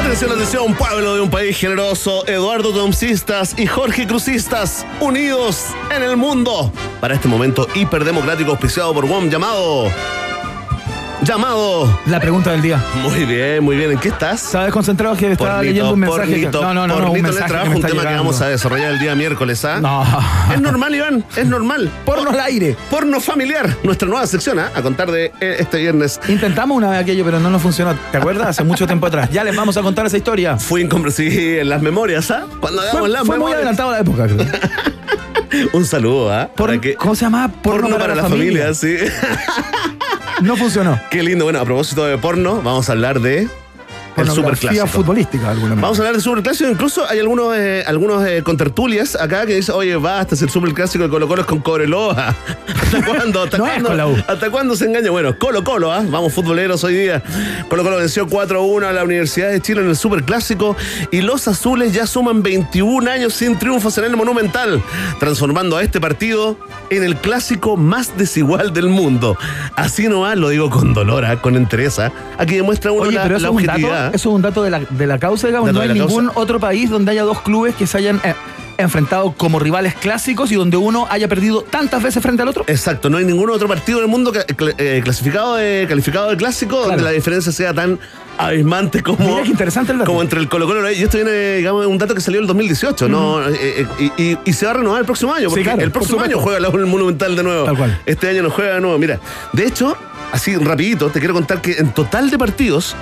Atención, 0.00 0.32
atención, 0.32 0.74
pueblo 0.74 1.14
de 1.14 1.20
un 1.20 1.30
país 1.30 1.56
generoso, 1.58 2.26
Eduardo 2.26 2.72
Tomcistas 2.72 3.54
y 3.58 3.66
Jorge 3.66 4.06
Crucistas, 4.06 4.86
unidos 5.00 5.66
en 5.94 6.02
el 6.02 6.16
mundo 6.16 6.72
para 7.00 7.14
este 7.14 7.28
momento 7.28 7.66
hiperdemocrático 7.74 8.50
auspiciado 8.50 8.94
por 8.94 9.06
WOM 9.06 9.28
llamado... 9.28 9.90
Llamado. 11.28 12.00
La 12.06 12.20
pregunta 12.20 12.52
del 12.52 12.62
día. 12.62 12.82
Muy 13.02 13.26
bien, 13.26 13.62
muy 13.62 13.76
bien. 13.76 13.90
¿En 13.90 13.98
qué 13.98 14.08
estás? 14.08 14.46
Estaba 14.46 14.64
desconcentrado 14.64 15.14
que 15.14 15.32
estaba 15.32 15.56
Pornito, 15.56 15.62
leyendo 15.72 15.92
un 15.92 16.00
mensaje. 16.00 16.26
pornito, 16.26 16.62
no, 16.62 16.72
no, 16.72 16.86
no, 16.86 17.00
no, 17.00 17.12
un 17.12 17.20
pornito 17.20 17.36
trabajo, 17.44 17.64
que 17.64 17.68
me 17.68 17.68
un 17.68 17.76
está 17.76 17.88
tema 17.88 18.02
que 18.08 18.14
vamos 18.16 18.40
a 18.40 18.48
desarrollar 18.48 18.92
el 18.92 18.98
día 18.98 19.14
miércoles, 19.14 19.62
¿ah? 19.66 19.78
No. 19.78 20.06
Es 20.54 20.58
normal, 20.58 20.94
Iván, 20.94 21.22
es 21.36 21.46
normal. 21.46 21.90
Porno 22.06 22.30
al 22.30 22.40
aire. 22.40 22.78
Porno 22.90 23.20
familiar, 23.20 23.76
nuestra 23.82 24.08
nueva 24.08 24.26
sección, 24.26 24.58
¿ah? 24.58 24.70
A 24.74 24.80
contar 24.80 25.10
de 25.10 25.26
eh, 25.38 25.56
este 25.58 25.76
viernes. 25.76 26.18
Intentamos 26.28 26.74
una 26.78 26.88
vez 26.88 27.00
aquello, 27.00 27.26
pero 27.26 27.38
no 27.40 27.50
nos 27.50 27.60
funcionó. 27.60 27.94
¿Te 28.10 28.16
acuerdas? 28.16 28.48
Hace 28.48 28.64
mucho 28.64 28.86
tiempo 28.86 29.06
atrás. 29.06 29.28
Ya 29.30 29.44
les 29.44 29.54
vamos 29.54 29.76
a 29.76 29.82
contar 29.82 30.06
esa 30.06 30.16
historia. 30.16 30.56
Fui 30.56 30.80
incomprensible 30.80 31.60
en 31.60 31.68
las 31.68 31.82
memorias, 31.82 32.30
¿ah? 32.30 32.46
Cuando 32.58 32.80
hagamos 32.80 33.00
Fue, 33.00 33.08
las 33.10 33.26
fue 33.26 33.36
muy 33.36 33.52
memorias. 33.52 33.56
adelantado 33.58 33.90
la 33.90 33.98
época, 33.98 34.26
creo. 34.28 35.68
Un 35.74 35.84
saludo, 35.84 36.32
¿ah? 36.32 36.48
Que- 36.80 36.94
¿Cómo 36.94 37.14
se 37.14 37.26
llama? 37.26 37.52
Porno, 37.62 37.98
para, 37.98 38.14
la 38.14 38.22
familia, 38.22 38.72
sí. 38.72 38.96
No 40.42 40.56
funcionó. 40.56 41.00
Qué 41.10 41.22
lindo. 41.22 41.44
Bueno, 41.44 41.60
a 41.60 41.64
propósito 41.64 42.06
de 42.06 42.16
porno, 42.16 42.62
vamos 42.62 42.88
a 42.88 42.92
hablar 42.92 43.20
de 43.20 43.48
Pornografía 44.26 44.68
superclásico. 44.70 44.86
futbolística, 44.86 45.50
alguna 45.50 45.68
manera. 45.70 45.82
Vamos 45.82 45.98
a 45.98 46.02
hablar 46.02 46.16
de 46.16 46.20
superclásico. 46.20 46.70
Incluso 46.70 47.08
hay 47.08 47.18
algunos, 47.18 47.56
eh, 47.56 47.84
algunos 47.86 48.26
eh, 48.26 48.42
contertulias 48.42 49.16
acá 49.16 49.46
que 49.46 49.56
dicen, 49.56 49.74
oye, 49.74 49.96
basta, 49.96 50.36
si 50.36 50.44
el 50.44 50.50
superclásico 50.50 51.04
de 51.04 51.10
Colo 51.10 51.28
Colo 51.28 51.42
es 51.42 51.46
con 51.46 51.60
Cobreloa. 51.60 52.34
¿Hasta 52.82 53.04
cuándo? 53.04 53.42
¿Hasta 53.42 53.58
No 53.58 53.66
es 53.66 53.70
cuándo? 53.72 53.88
con 53.88 53.96
la 53.96 54.06
U. 54.06 54.16
¿Hasta 54.26 54.50
cuándo 54.50 54.76
se 54.76 54.84
engaña? 54.86 55.10
Bueno, 55.10 55.38
Colo 55.38 55.64
Colo, 55.64 55.92
¿ah? 55.92 56.04
Vamos 56.08 56.32
futboleros 56.32 56.82
hoy 56.84 56.94
día. 56.94 57.22
Colo 57.68 57.82
Colo 57.82 57.96
venció 57.96 58.26
4-1 58.26 58.84
a 58.84 58.92
la 58.92 59.04
Universidad 59.04 59.50
de 59.50 59.60
Chile 59.60 59.82
en 59.82 59.88
el 59.88 59.96
superclásico 59.96 60.76
y 61.10 61.20
los 61.20 61.48
azules 61.48 61.92
ya 61.92 62.06
suman 62.06 62.42
21 62.42 63.10
años 63.10 63.34
sin 63.34 63.58
triunfos 63.58 63.98
en 63.98 64.04
el 64.04 64.16
Monumental, 64.16 64.82
transformando 65.20 65.76
a 65.76 65.82
este 65.82 66.00
partido 66.00 66.58
en 66.90 67.04
el 67.04 67.16
clásico 67.16 67.76
más 67.76 68.16
desigual 68.16 68.72
del 68.72 68.88
mundo. 68.88 69.36
Así 69.76 70.08
nomás 70.08 70.36
lo 70.36 70.48
digo 70.48 70.70
con 70.70 70.94
dolor, 70.94 71.24
¿ah? 71.24 71.40
con 71.40 71.56
entereza. 71.56 72.10
Aquí 72.38 72.56
demuestra 72.56 72.92
uno 72.92 73.02
Oye, 73.02 73.16
la, 73.16 73.22
pero 73.24 73.36
eso 73.36 73.52
la 73.52 73.60
es, 73.60 73.68
un 73.68 73.90
dato, 73.90 74.07
objetividad. 74.08 74.14
eso 74.14 74.28
es 74.30 74.34
un 74.34 74.42
dato 74.42 74.62
de 74.62 74.70
la, 74.70 74.80
de 74.80 75.06
la 75.06 75.18
causa, 75.18 75.46
digamos. 75.46 75.68
Dato 75.68 75.78
no 75.78 75.82
hay 75.92 75.98
ningún 75.98 76.26
causa. 76.26 76.40
otro 76.40 76.60
país 76.60 76.90
donde 76.90 77.12
haya 77.12 77.22
dos 77.24 77.40
clubes 77.42 77.74
que 77.74 77.86
se 77.86 77.98
hayan 77.98 78.20
eh, 78.24 78.34
enfrentado 78.78 79.32
como 79.32 79.58
rivales 79.58 79.94
clásicos 79.94 80.52
y 80.52 80.54
donde 80.54 80.76
uno 80.76 81.06
haya 81.10 81.26
perdido 81.26 81.62
tantas 81.62 82.02
veces 82.02 82.22
frente 82.22 82.42
al 82.42 82.48
otro. 82.48 82.64
Exacto, 82.68 83.10
no 83.10 83.16
hay 83.18 83.24
ningún 83.24 83.50
otro 83.50 83.66
partido 83.66 83.98
del 83.98 84.08
mundo 84.08 84.30
que- 84.30 84.46
cl- 84.46 84.74
eh, 84.78 85.00
clasificado 85.02 85.56
de, 85.56 85.86
calificado 85.88 86.30
de 86.30 86.36
clásico 86.36 86.80
donde 86.86 87.02
la 87.02 87.10
diferencia 87.10 87.50
sea 87.50 87.74
tan 87.74 87.98
abismante 88.36 89.02
como, 89.02 89.18
Mira 89.18 89.42
qué 89.42 89.48
interesante 89.48 89.90
el 89.90 89.98
dato. 89.98 90.08
como 90.10 90.22
entre 90.22 90.38
el 90.38 90.48
Colo 90.48 90.66
Colo 90.66 90.88
y 90.92 91.02
esto 91.02 91.16
viene, 91.16 91.56
digamos, 91.56 91.86
un 91.86 91.98
dato 91.98 92.14
que 92.14 92.20
salió 92.20 92.38
en 92.38 92.44
el 92.44 92.46
2018, 92.46 93.08
¿no? 93.08 93.42
Eh, 93.48 93.56
eh, 93.98 94.10
y, 94.16 94.22
y- 94.22 94.38
y 94.44 94.52
se 94.52 94.64
va 94.66 94.70
a 94.70 94.74
renovar 94.74 95.00
el 95.00 95.06
próximo 95.06 95.34
año, 95.34 95.48
Sí, 95.48 95.56
porque 95.56 95.62
claro, 95.64 95.82
el 95.82 95.90
próximo 95.90 96.20
año 96.20 96.38
juega 96.38 96.58
en 96.68 96.74
el 96.80 96.86
Monumental 96.86 97.34
de 97.34 97.42
nuevo. 97.42 97.64
Tal 97.64 97.76
cual. 97.76 98.00
Este 98.06 98.28
año 98.28 98.44
no 98.44 98.50
juega 98.50 98.74
de 98.76 98.80
nuevo. 98.80 98.96
Mira, 98.96 99.18
de 99.52 99.64
hecho, 99.66 99.96
así 100.30 100.54
rapidito, 100.56 101.08
te 101.10 101.18
quiero 101.18 101.34
contar 101.34 101.60
que 101.60 101.72
en 101.78 101.92
total 101.92 102.30
de 102.30 102.38
partidos 102.38 102.94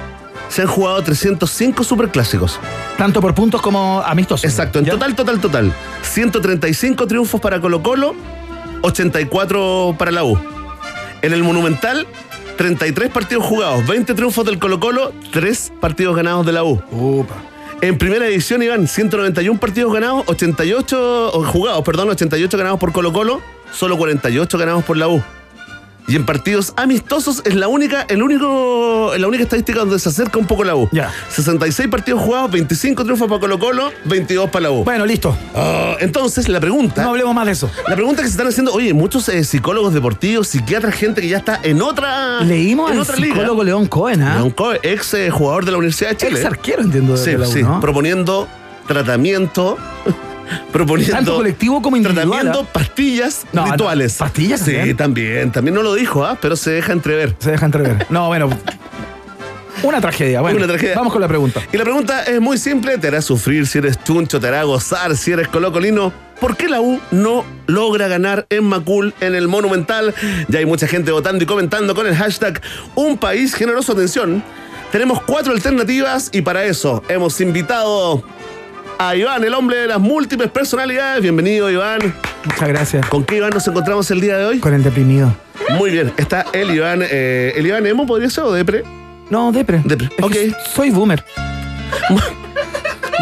se 0.49 0.63
han 0.63 0.69
jugado 0.69 1.03
305 1.03 1.85
superclásicos. 1.85 2.59
Tanto 2.97 3.21
por 3.21 3.35
puntos 3.35 3.61
como 3.61 4.01
amistosos. 4.01 4.45
Exacto, 4.45 4.79
en 4.79 4.87
¿Ya? 4.87 4.93
total, 4.93 5.15
total, 5.15 5.41
total. 5.41 5.73
135 6.03 7.07
triunfos 7.07 7.41
para 7.41 7.61
Colo 7.61 7.83
Colo, 7.83 8.15
84 8.83 9.97
para 9.99 10.11
la 10.11 10.25
U. 10.25 10.39
En 11.23 11.33
el 11.33 11.43
Monumental, 11.43 12.07
33 12.57 13.11
partidos 13.11 13.45
jugados, 13.45 13.87
20 13.87 14.15
triunfos 14.15 14.45
del 14.45 14.59
Colo 14.59 14.81
Colo, 14.81 15.13
3 15.33 15.73
partidos 15.81 16.17
ganados 16.17 16.47
de 16.47 16.53
la 16.53 16.65
U. 16.65 16.83
Upa. 16.91 17.35
En 17.83 17.99
primera 17.99 18.27
edición, 18.27 18.63
Iván, 18.63 18.89
191 18.89 19.61
partidos 19.61 19.93
ganados, 19.93 20.25
88 20.27 21.33
o 21.35 21.45
jugados, 21.45 21.85
perdón, 21.85 22.09
88 22.09 22.57
ganados 22.57 22.81
por 22.81 22.93
Colo 22.93 23.13
Colo, 23.13 23.43
solo 23.73 23.99
48 23.99 24.57
ganados 24.57 24.85
por 24.85 24.97
la 24.97 25.09
U. 25.09 25.23
Y 26.09 26.15
en 26.15 26.25
partidos 26.25 26.73
amistosos 26.77 27.43
es 27.45 27.55
la 27.57 27.67
única, 27.67 28.03
el 28.09 28.23
único, 28.23 29.13
la 29.19 29.27
única 29.27 29.43
estadística 29.43 29.81
donde 29.81 29.99
se 29.99 30.09
acerca 30.09 30.39
un 30.39 30.47
poco 30.47 30.63
la 30.63 30.77
U. 30.77 30.89
Ya. 30.93 31.13
66 31.31 31.89
partidos 31.89 32.23
jugados, 32.23 32.51
25 32.53 33.03
triunfos 33.03 33.29
para 33.29 33.41
Colo 33.41 33.59
Colo, 33.59 33.91
22 34.05 34.49
para 34.51 34.65
la 34.65 34.71
U. 34.71 34.85
Bueno, 34.85 35.05
listo. 35.05 35.37
Ah, 35.55 35.97
entonces, 35.99 36.49
la 36.49 36.61
pregunta. 36.61 37.03
No 37.03 37.11
hablemos 37.11 37.35
más 37.35 37.47
de 37.47 37.53
eso. 37.53 37.71
La 37.89 37.97
pregunta 37.97 38.23
que 38.23 38.29
se 38.29 38.33
están 38.33 38.47
haciendo, 38.47 38.73
oye, 38.73 38.95
muchos 38.95 39.29
eh, 39.29 39.43
psicólogos 39.43 39.93
deportivos, 39.95 40.47
psiquiatras, 40.47 40.95
gente 40.95 41.21
que 41.21 41.29
ya 41.29 41.39
está 41.39 41.59
en 41.63 41.83
otra. 41.83 42.41
Leímos 42.43 42.91
en 42.91 42.99
al 42.99 43.03
otra 43.03 43.17
psicólogo 43.17 43.65
León 43.65 43.87
Cohen, 43.87 44.23
¿ah? 44.23 44.37
León 44.37 44.51
Cohen, 44.51 44.79
ex 44.83 45.15
eh, 45.15 45.31
jugador 45.31 45.65
de 45.65 45.73
la 45.73 45.79
Universidad 45.79 46.11
de 46.11 46.17
Chile. 46.19 46.39
Ex 46.39 46.45
arquero, 46.45 46.83
entiendo, 46.83 47.17
de, 47.17 47.25
Sí, 47.25 47.33
la 47.37 47.49
U, 47.49 47.53
sí, 47.53 47.63
¿no? 47.63 47.81
proponiendo 47.81 48.47
tratamiento, 48.87 49.77
proponiendo 50.73 51.15
Tanto 51.17 51.37
colectivo 51.37 51.81
como 51.83 51.97
individual, 51.97 52.27
tratamiento, 52.29 52.61
¿ah? 52.69 52.73
pastillas, 52.73 53.47
No, 53.53 53.67
no, 53.67 53.73
rituales. 53.73 54.15
¿pastillas 54.15 54.61
Sí, 54.61 54.73
también? 54.73 54.97
también. 54.97 55.53
También 55.53 55.75
no 55.75 55.83
lo 55.83 55.95
dijo, 55.95 56.25
¿ah? 56.25 56.39
pero 56.41 56.57
se 56.57 56.71
deja 56.71 56.93
entrever. 56.93 57.35
Se 57.39 57.51
deja 57.53 57.67
entrever. 57.67 58.07
No, 58.11 58.27
bueno. 58.29 58.49
Una 59.83 60.01
tragedia. 60.01 60.41
Bueno, 60.41 60.57
Una 60.59 60.67
tragedia. 60.67 60.95
vamos 60.97 61.13
con 61.13 61.21
la 61.21 61.29
pregunta. 61.29 61.61
Y 61.73 61.77
la 61.77 61.85
pregunta 61.85 62.23
es 62.25 62.41
muy 62.41 62.57
simple, 62.59 62.97
te 62.99 63.09
hará 63.09 63.21
sufrir 63.21 63.67
si 63.67 63.79
eres 63.79 64.03
chuncho, 64.03 64.41
te 64.41 64.49
hará 64.49 64.63
gozar 64.63 65.17
si 65.17 65.33
eres 65.33 65.49
colocolino. 65.49 66.13
¿Por 66.41 66.57
qué 66.57 66.69
la 66.69 66.81
U 66.81 66.99
no 67.11 67.45
logra 67.67 68.09
ganar 68.09 68.47
en 68.51 68.65
Macul 68.65 69.15
en 69.21 69.35
el 69.35 69.49
Monumental? 69.49 70.15
Ya 70.49 70.59
hay 70.61 70.67
mucha 70.67 70.87
gente 70.87 71.11
votando 71.13 71.45
y 71.45 71.47
comentando 71.47 71.95
con 71.95 72.07
el 72.07 72.15
hashtag 72.17 72.61
Un 72.95 73.17
País 73.19 73.55
Generoso. 73.55 73.93
Atención, 73.93 74.43
tenemos 74.93 75.23
cuatro 75.23 75.53
alternativas 75.53 76.31
y 76.33 76.43
para 76.43 76.65
eso 76.65 77.03
hemos 77.09 77.41
invitado 77.41 78.23
a 78.99 79.15
Iván, 79.15 79.45
el 79.45 79.55
hombre 79.55 79.77
de 79.79 79.87
las 79.87 80.01
múltiples 80.01 80.51
personalidades. 80.51 81.23
Bienvenido, 81.23 81.71
Iván. 81.71 82.15
Muchas 82.45 82.69
gracias. 82.69 83.07
¿Con 83.09 83.25
qué 83.25 83.37
Iván 83.37 83.51
nos 83.51 83.67
encontramos 83.67 84.11
el 84.11 84.21
día 84.21 84.37
de 84.39 84.45
hoy? 84.47 84.59
Con 84.61 84.75
el 84.75 84.83
deprimido. 84.83 85.35
Muy 85.79 85.91
bien, 85.91 86.13
está 86.17 86.47
el 86.53 86.71
Iván. 86.75 87.01
eh, 87.03 87.53
¿El 87.57 87.67
Iván 87.67 87.87
Emo 87.87 88.07
podría 88.07 88.31
ser 88.31 88.45
o 88.45 88.53
Depre? 88.53 88.85
No, 89.31 89.51
depre. 89.51 89.83
Depre, 89.85 90.09
Es 90.17 90.25
ok. 90.25 90.35
Soy 90.75 90.91
boomer. 90.91 91.25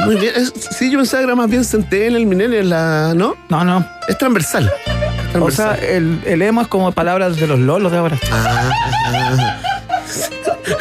Muy 0.05 0.17
bien. 0.17 0.35
es- 0.37 0.53
sí, 0.77 0.91
yo 0.91 0.99
pensaba 0.99 1.23
que 1.23 1.27
era 1.27 1.35
más 1.35 1.49
bien 1.49 1.65
Centennial, 1.65 2.17
el 2.17 2.27
Millennial, 2.27 2.69
la, 2.69 3.13
¿no? 3.17 3.35
No, 3.49 3.65
no. 3.65 3.87
Es 4.07 4.19
transversal. 4.19 4.71
Es 4.85 5.41
O 5.41 5.51
sea, 5.51 5.77
transversal. 5.77 5.85
el, 5.85 6.21
el 6.27 6.43
emo 6.43 6.61
es 6.61 6.69
como 6.69 6.93
palabras 6.93 7.37
de 7.41 7.47
los 7.47 7.59
lolos 7.59 7.91
de 7.91 7.99
ahora. 7.99 8.19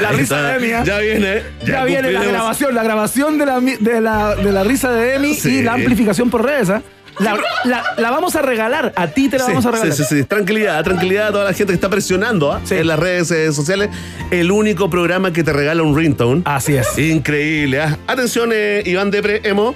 La 0.01 0.09
Ahí 0.09 0.17
risa 0.17 0.35
está. 0.35 0.47
de 0.49 0.55
Emi, 0.57 0.71
¿ah? 0.73 0.83
Ya 0.83 0.97
viene. 0.99 1.43
Ya, 1.65 1.83
viene 1.85 2.11
la 2.11 2.23
grabación, 2.23 2.75
la 2.75 2.83
grabación 2.83 3.37
de 3.37 3.45
la, 3.45 3.59
de 3.59 4.01
la, 4.01 4.35
de 4.35 4.51
la 4.51 4.63
risa 4.63 4.91
de 4.91 5.15
Emi 5.15 5.33
Sí. 5.35 5.55
y 5.57 5.61
la 5.63 5.73
amplificación 5.73 6.29
por 6.29 6.45
redes. 6.45 6.69
¿ah? 6.69 6.81
La, 7.19 7.37
la- 7.65 7.83
la 7.97 8.09
vamos 8.09 8.35
a 8.35 8.41
regalar, 8.41 8.91
a 8.95 9.07
ti 9.07 9.29
te 9.29 9.37
la 9.37 9.45
Sí, 9.45 9.51
vamos 9.51 9.65
a 9.67 9.71
regalar. 9.71 9.93
sí, 9.95 10.03
sí, 10.03 10.15
sí. 10.17 10.23
Tranquilidad, 10.23 10.83
tranquilidad 10.83 11.27
a 11.27 11.31
toda 11.31 11.43
la 11.45 11.53
gente 11.53 11.71
que 11.71 11.75
está 11.75 11.89
presionando 11.89 12.51
¿ah? 12.51 12.61
Sí. 12.63 12.73
en 12.75 12.87
las 12.87 12.97
redes 12.97 13.29
eh, 13.31 13.53
sociales. 13.53 13.89
El 14.31 14.51
único 14.51 14.89
programa 14.89 15.31
que 15.31 15.43
te 15.43 15.53
regala 15.53 15.83
un 15.83 15.95
ringtone. 15.95 16.41
Así 16.45 16.75
es. 16.75 16.97
Increíble. 16.97 17.79
Atención, 18.07 18.49
eh, 18.53 18.81
Iván 18.85 19.11
Depre, 19.11 19.41
Emo. 19.43 19.75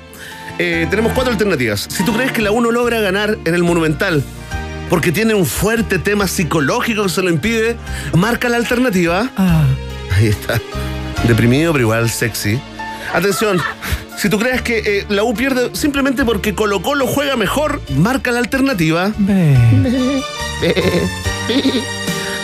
Eh, 0.60 0.88
tenemos 0.90 1.12
cuatro 1.14 1.32
alternativas. 1.32 1.88
Si 1.92 2.04
tú 2.04 2.14
crees 2.14 2.32
que 2.32 2.42
la 2.42 2.50
1 2.50 2.72
logra 2.72 3.00
ganar 3.02 3.38
en 3.46 3.54
el 3.54 3.64
Monumental 3.64 4.24
porque 4.90 5.12
tiene 5.12 5.36
un 5.36 5.46
fuerte 5.46 6.00
tema 6.00 6.28
psicológico 6.28 7.04
que 7.04 7.10
se 7.10 7.22
lo 7.22 7.30
impide, 7.30 7.76
marca 8.16 8.50
la 8.50 8.56
alternativa. 8.58 9.30
Ah, 9.38 9.66
Ahí 10.18 10.28
está. 10.28 10.60
Deprimido, 11.28 11.72
pero 11.74 11.84
igual 11.84 12.10
sexy. 12.10 12.60
Atención. 13.14 13.62
Si 14.18 14.30
tú 14.30 14.40
crees 14.40 14.62
que 14.64 14.80
eh, 14.80 15.06
la 15.10 15.24
U 15.24 15.34
pierde 15.34 15.70
simplemente 15.76 16.26
porque 16.26 16.56
Colo 16.56 16.82
Colo 16.82 17.06
juega 17.08 17.36
mejor, 17.36 17.82
marca 17.96 18.32
la 18.32 18.40
alternativa. 18.40 19.12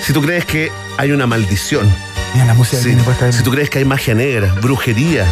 Si 0.05 0.13
tú 0.13 0.21
crees 0.21 0.45
que 0.45 0.71
hay 0.97 1.11
una 1.11 1.25
maldición, 1.25 1.89
Mira 2.33 2.45
la 2.45 2.53
música 2.53 2.81
sí. 2.81 2.95
si 3.31 3.43
tú 3.43 3.51
crees 3.51 3.69
que 3.69 3.79
hay 3.79 3.85
magia 3.85 4.13
negra, 4.13 4.53
brujería, 4.61 5.25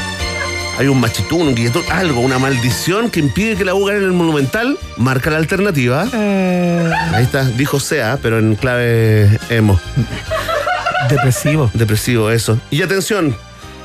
hay 0.79 0.87
un 0.87 0.99
machitún, 0.99 1.47
un 1.47 1.55
guilletón, 1.55 1.83
algo, 1.91 2.21
una 2.21 2.39
maldición 2.39 3.09
que 3.09 3.19
impide 3.19 3.55
que 3.55 3.65
la 3.65 3.75
U 3.75 3.85
gane 3.85 3.99
en 3.99 4.05
el 4.05 4.13
Monumental, 4.13 4.77
marca 4.97 5.29
la 5.29 5.37
alternativa. 5.37 6.07
Eh, 6.13 6.91
Ahí 7.13 7.23
está, 7.23 7.43
dijo 7.45 7.79
sea, 7.79 8.17
pero 8.21 8.39
en 8.39 8.55
clave 8.55 9.39
emo. 9.49 9.79
Depresivo. 11.09 11.69
Depresivo 11.73 12.29
eso. 12.29 12.59
Y 12.69 12.81
atención, 12.81 13.35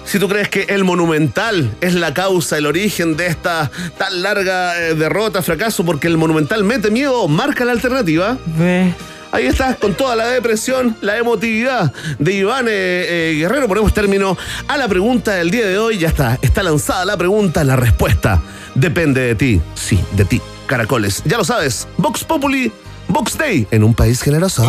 si 0.05 0.19
tú 0.19 0.29
crees 0.29 0.49
que 0.49 0.63
el 0.69 0.85
Monumental 0.85 1.71
es 1.81 1.95
la 1.95 2.15
causa, 2.15 2.57
el 2.59 2.67
origen 2.67 3.17
de 3.17 3.27
esta 3.27 3.71
tan 3.99 4.23
larga 4.23 4.81
eh, 4.81 4.95
derrota, 4.95 5.43
fracaso, 5.43 5.85
porque 5.85 6.07
el 6.07 6.17
Monumental 6.17 6.65
mete 6.65 6.91
miedo, 6.91 7.27
marca 7.29 7.65
la 7.65 7.73
alternativa. 7.73 8.39
Ve. 8.57 8.95
Ahí 9.33 9.47
está, 9.47 9.75
con 9.75 9.95
toda 9.95 10.17
la 10.17 10.29
depresión, 10.29 10.97
la 11.01 11.19
emotividad 11.19 11.93
de 12.19 12.33
Iván 12.33 12.67
eh, 12.69 12.71
eh, 12.71 13.35
Guerrero. 13.37 13.69
Ponemos 13.69 13.93
término 13.93 14.39
a 14.69 14.77
la 14.77 14.89
pregunta 14.89 15.33
del 15.33 15.51
día 15.51 15.67
de 15.67 15.77
hoy. 15.77 15.99
Ya 15.99 16.09
está, 16.09 16.39
está 16.41 16.63
lanzada 16.63 17.05
la 17.05 17.17
pregunta, 17.17 17.65
la 17.65 17.77
respuesta. 17.77 18.41
Depende 18.75 19.21
de 19.21 19.35
ti. 19.35 19.61
Sí, 19.75 20.01
de 20.13 20.25
ti. 20.25 20.41
Caracoles. 20.67 21.23
Ya 21.25 21.37
lo 21.37 21.45
sabes. 21.45 21.89
Vox 21.97 22.25
Populi, 22.25 22.73
Vox 23.09 23.37
Day, 23.37 23.67
en 23.71 23.85
un 23.85 23.95
país 23.95 24.23
generoso. 24.23 24.63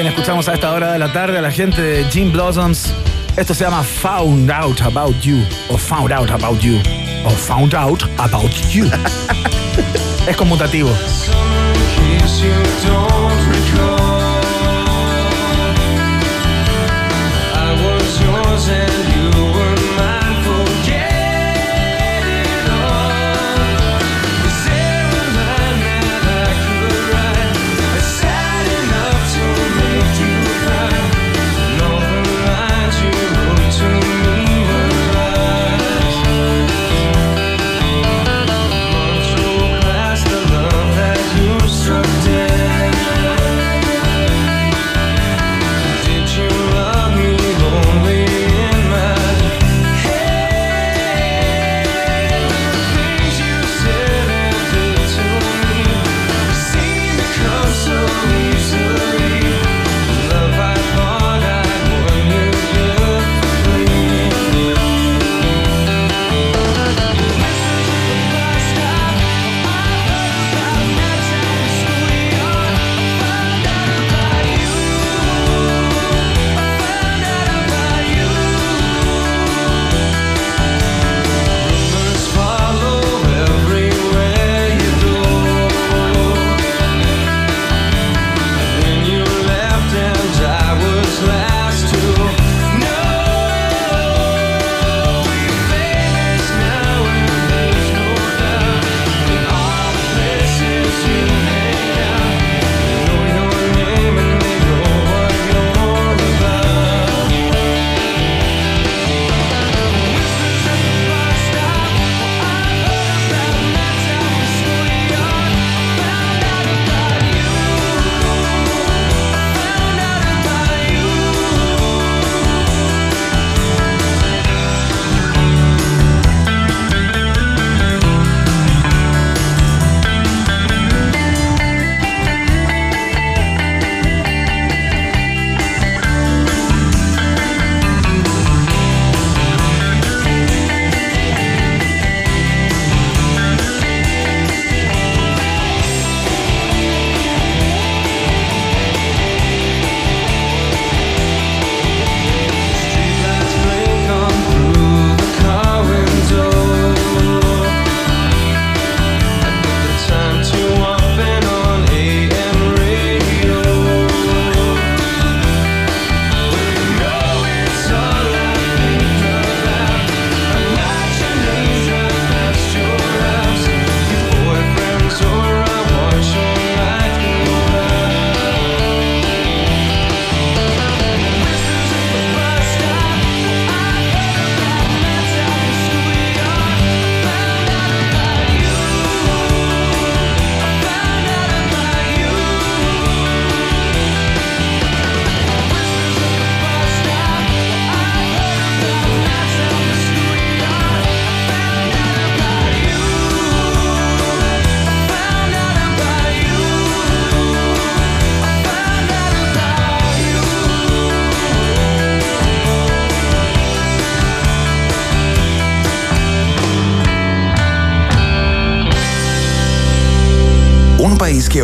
Bien, 0.00 0.08
escuchamos 0.14 0.48
a 0.48 0.54
esta 0.54 0.72
hora 0.72 0.94
de 0.94 0.98
la 0.98 1.12
tarde 1.12 1.36
a 1.36 1.42
la 1.42 1.50
gente 1.50 1.82
de 1.82 2.04
Jim 2.04 2.32
Blossoms. 2.32 2.90
Esto 3.36 3.52
se 3.52 3.64
llama 3.64 3.82
Found 3.82 4.50
Out 4.50 4.80
About 4.80 5.20
You. 5.20 5.44
O 5.68 5.76
Found 5.76 6.10
Out 6.10 6.30
About 6.30 6.58
You. 6.62 6.78
O 7.26 7.28
Found 7.28 7.74
Out 7.74 8.04
About 8.16 8.50
You. 8.70 8.86
es 10.26 10.36
conmutativo. 10.38 10.88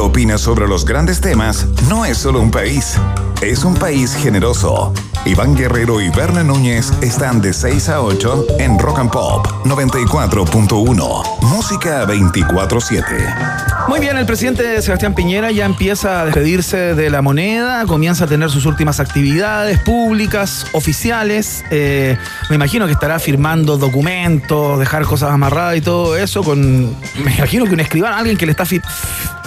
Opina 0.06 0.38
sobre 0.38 0.68
los 0.68 0.84
grandes 0.84 1.20
temas 1.20 1.66
no 1.88 2.04
es 2.04 2.18
solo 2.18 2.40
un 2.40 2.52
país, 2.52 2.94
es 3.42 3.64
un 3.64 3.74
país 3.74 4.14
generoso. 4.14 4.94
Iván 5.24 5.56
Guerrero 5.56 6.00
y 6.00 6.08
Berna 6.10 6.44
Núñez 6.44 6.92
están 7.00 7.40
de 7.40 7.52
6 7.52 7.88
a 7.88 8.00
8 8.00 8.46
en 8.60 8.78
Rock 8.78 9.00
and 9.00 9.10
Pop 9.10 9.44
94.1. 9.64 11.40
Música 11.42 12.06
24-7. 12.06 13.88
Muy 13.88 13.98
bien, 13.98 14.16
el 14.16 14.26
presidente 14.26 14.80
Sebastián 14.82 15.14
Piñera 15.14 15.50
ya 15.50 15.64
empieza 15.64 16.20
a 16.20 16.24
despedirse 16.26 16.94
de 16.94 17.10
la 17.10 17.22
moneda, 17.22 17.84
comienza 17.86 18.24
a 18.24 18.26
tener 18.28 18.50
sus 18.50 18.66
últimas 18.66 19.00
actividades 19.00 19.80
públicas, 19.80 20.66
oficiales. 20.72 21.64
Eh, 21.70 22.16
me 22.48 22.56
imagino 22.56 22.86
que 22.86 22.92
estará 22.92 23.18
firmando 23.18 23.78
documentos, 23.78 24.78
dejar 24.78 25.04
cosas 25.04 25.32
amarradas 25.32 25.76
y 25.76 25.80
todo 25.80 26.16
eso 26.16 26.44
con, 26.44 26.90
me 27.24 27.34
imagino 27.36 27.64
que 27.64 27.74
un 27.74 27.80
escribano, 27.80 28.16
alguien 28.16 28.36
que 28.36 28.46
le 28.46 28.52
está 28.52 28.64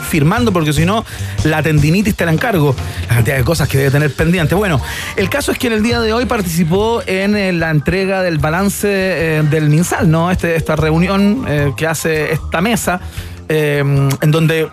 firmando, 0.09 0.51
porque 0.51 0.73
si 0.73 0.85
no, 0.85 1.05
la 1.43 1.63
tendinitis 1.63 2.15
te 2.15 2.25
la 2.25 2.33
encargo. 2.33 2.75
La 3.07 3.15
cantidad 3.15 3.37
de 3.37 3.43
cosas 3.43 3.69
que 3.69 3.77
debe 3.77 3.91
tener 3.91 4.13
pendiente. 4.13 4.55
Bueno, 4.55 4.81
el 5.15 5.29
caso 5.29 5.51
es 5.51 5.57
que 5.57 5.67
en 5.67 5.73
el 5.73 5.83
día 5.83 6.01
de 6.01 6.11
hoy 6.11 6.25
participó 6.25 7.01
en 7.05 7.35
eh, 7.35 7.53
la 7.53 7.69
entrega 7.69 8.21
del 8.21 8.39
balance 8.39 8.87
eh, 8.89 9.43
del 9.49 9.69
MinSal, 9.69 10.09
¿no? 10.09 10.31
Este, 10.31 10.55
esta 10.55 10.75
reunión 10.75 11.45
eh, 11.47 11.71
que 11.77 11.87
hace 11.87 12.33
esta 12.33 12.61
mesa, 12.61 12.99
en 13.51 14.29
donde 14.29 14.67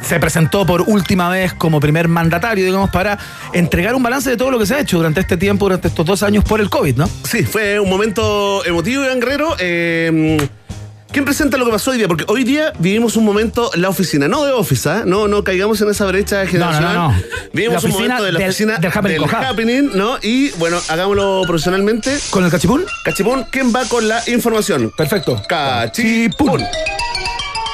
se 0.00 0.18
presentó 0.18 0.64
por 0.64 0.80
última 0.86 1.28
vez 1.28 1.52
como 1.52 1.78
primer 1.78 2.08
mandatario, 2.08 2.64
digamos, 2.64 2.88
para 2.88 3.18
entregar 3.52 3.94
un 3.94 4.02
balance 4.02 4.30
de 4.30 4.38
todo 4.38 4.50
lo 4.50 4.58
que 4.58 4.64
se 4.64 4.76
ha 4.76 4.80
hecho 4.80 4.96
durante 4.96 5.20
este 5.20 5.36
tiempo, 5.36 5.66
durante 5.66 5.88
estos 5.88 6.06
dos 6.06 6.22
años 6.22 6.42
por 6.42 6.62
el 6.62 6.70
COVID, 6.70 6.96
¿no? 6.96 7.06
Sí, 7.24 7.42
fue 7.44 7.78
un 7.78 7.90
momento 7.90 8.64
emotivo, 8.64 9.04
Iván 9.04 9.20
Guerrero. 9.20 9.56
¿Quién 11.16 11.24
presenta 11.24 11.56
lo 11.56 11.64
que 11.64 11.70
pasó 11.72 11.92
hoy 11.92 11.96
día? 11.96 12.08
Porque 12.08 12.26
hoy 12.28 12.44
día 12.44 12.74
vivimos 12.78 13.16
un 13.16 13.24
momento 13.24 13.70
en 13.72 13.80
la 13.80 13.88
oficina, 13.88 14.28
no 14.28 14.44
de 14.44 14.52
Office, 14.52 14.86
¿ah? 14.86 15.04
no, 15.06 15.28
no 15.28 15.42
caigamos 15.44 15.80
en 15.80 15.88
esa 15.88 16.04
brecha 16.04 16.46
generacional. 16.46 16.94
no, 16.94 17.08
no. 17.12 17.22
Vivimos 17.54 17.82
un 17.84 17.92
momento 17.92 18.22
de 18.22 18.32
la 18.32 18.38
del- 18.38 18.48
oficina 18.50 18.76
del 18.76 18.92
happening 18.92 19.92
¿no? 19.94 20.18
Y 20.20 20.50
bueno, 20.58 20.78
hagámoslo 20.90 21.40
profesionalmente. 21.46 22.18
¿Con 22.28 22.44
el 22.44 22.50
cachipún? 22.50 22.84
Cachipún, 23.02 23.46
¿quién 23.50 23.74
va 23.74 23.86
con 23.86 24.06
la 24.06 24.22
información? 24.28 24.92
Perfecto. 24.94 25.40
Cachipún. 25.48 26.62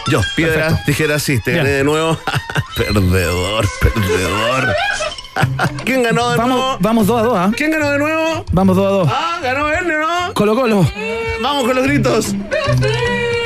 Yo, 0.08 0.20
piedra, 0.36 0.54
Perfecto. 0.68 0.82
tijera, 0.86 1.18
sí, 1.18 1.40
te 1.44 1.50
gané 1.56 1.70
de 1.70 1.82
nuevo. 1.82 2.16
perdedor, 2.76 3.66
perdedor. 3.80 4.72
¿Quién 5.84 6.04
ganó 6.04 6.30
de 6.30 6.36
Vamos, 6.36 6.58
nuevo? 6.58 6.76
vamos 6.78 7.06
dos 7.08 7.20
a 7.20 7.24
dos, 7.24 7.34
¿ah? 7.36 7.50
¿Quién 7.56 7.72
ganó 7.72 7.90
de 7.90 7.98
nuevo? 7.98 8.44
Vamos 8.52 8.76
dos 8.76 8.86
a 8.86 8.90
dos. 8.90 9.08
Ah, 9.10 9.40
ganó 9.42 9.64
Verne, 9.64 9.94
¿no? 9.98 10.32
Colo 10.32 10.54
Colo. 10.54 10.88
Vamos 11.42 11.64
con 11.64 11.74
los 11.74 11.84
gritos. 11.84 12.36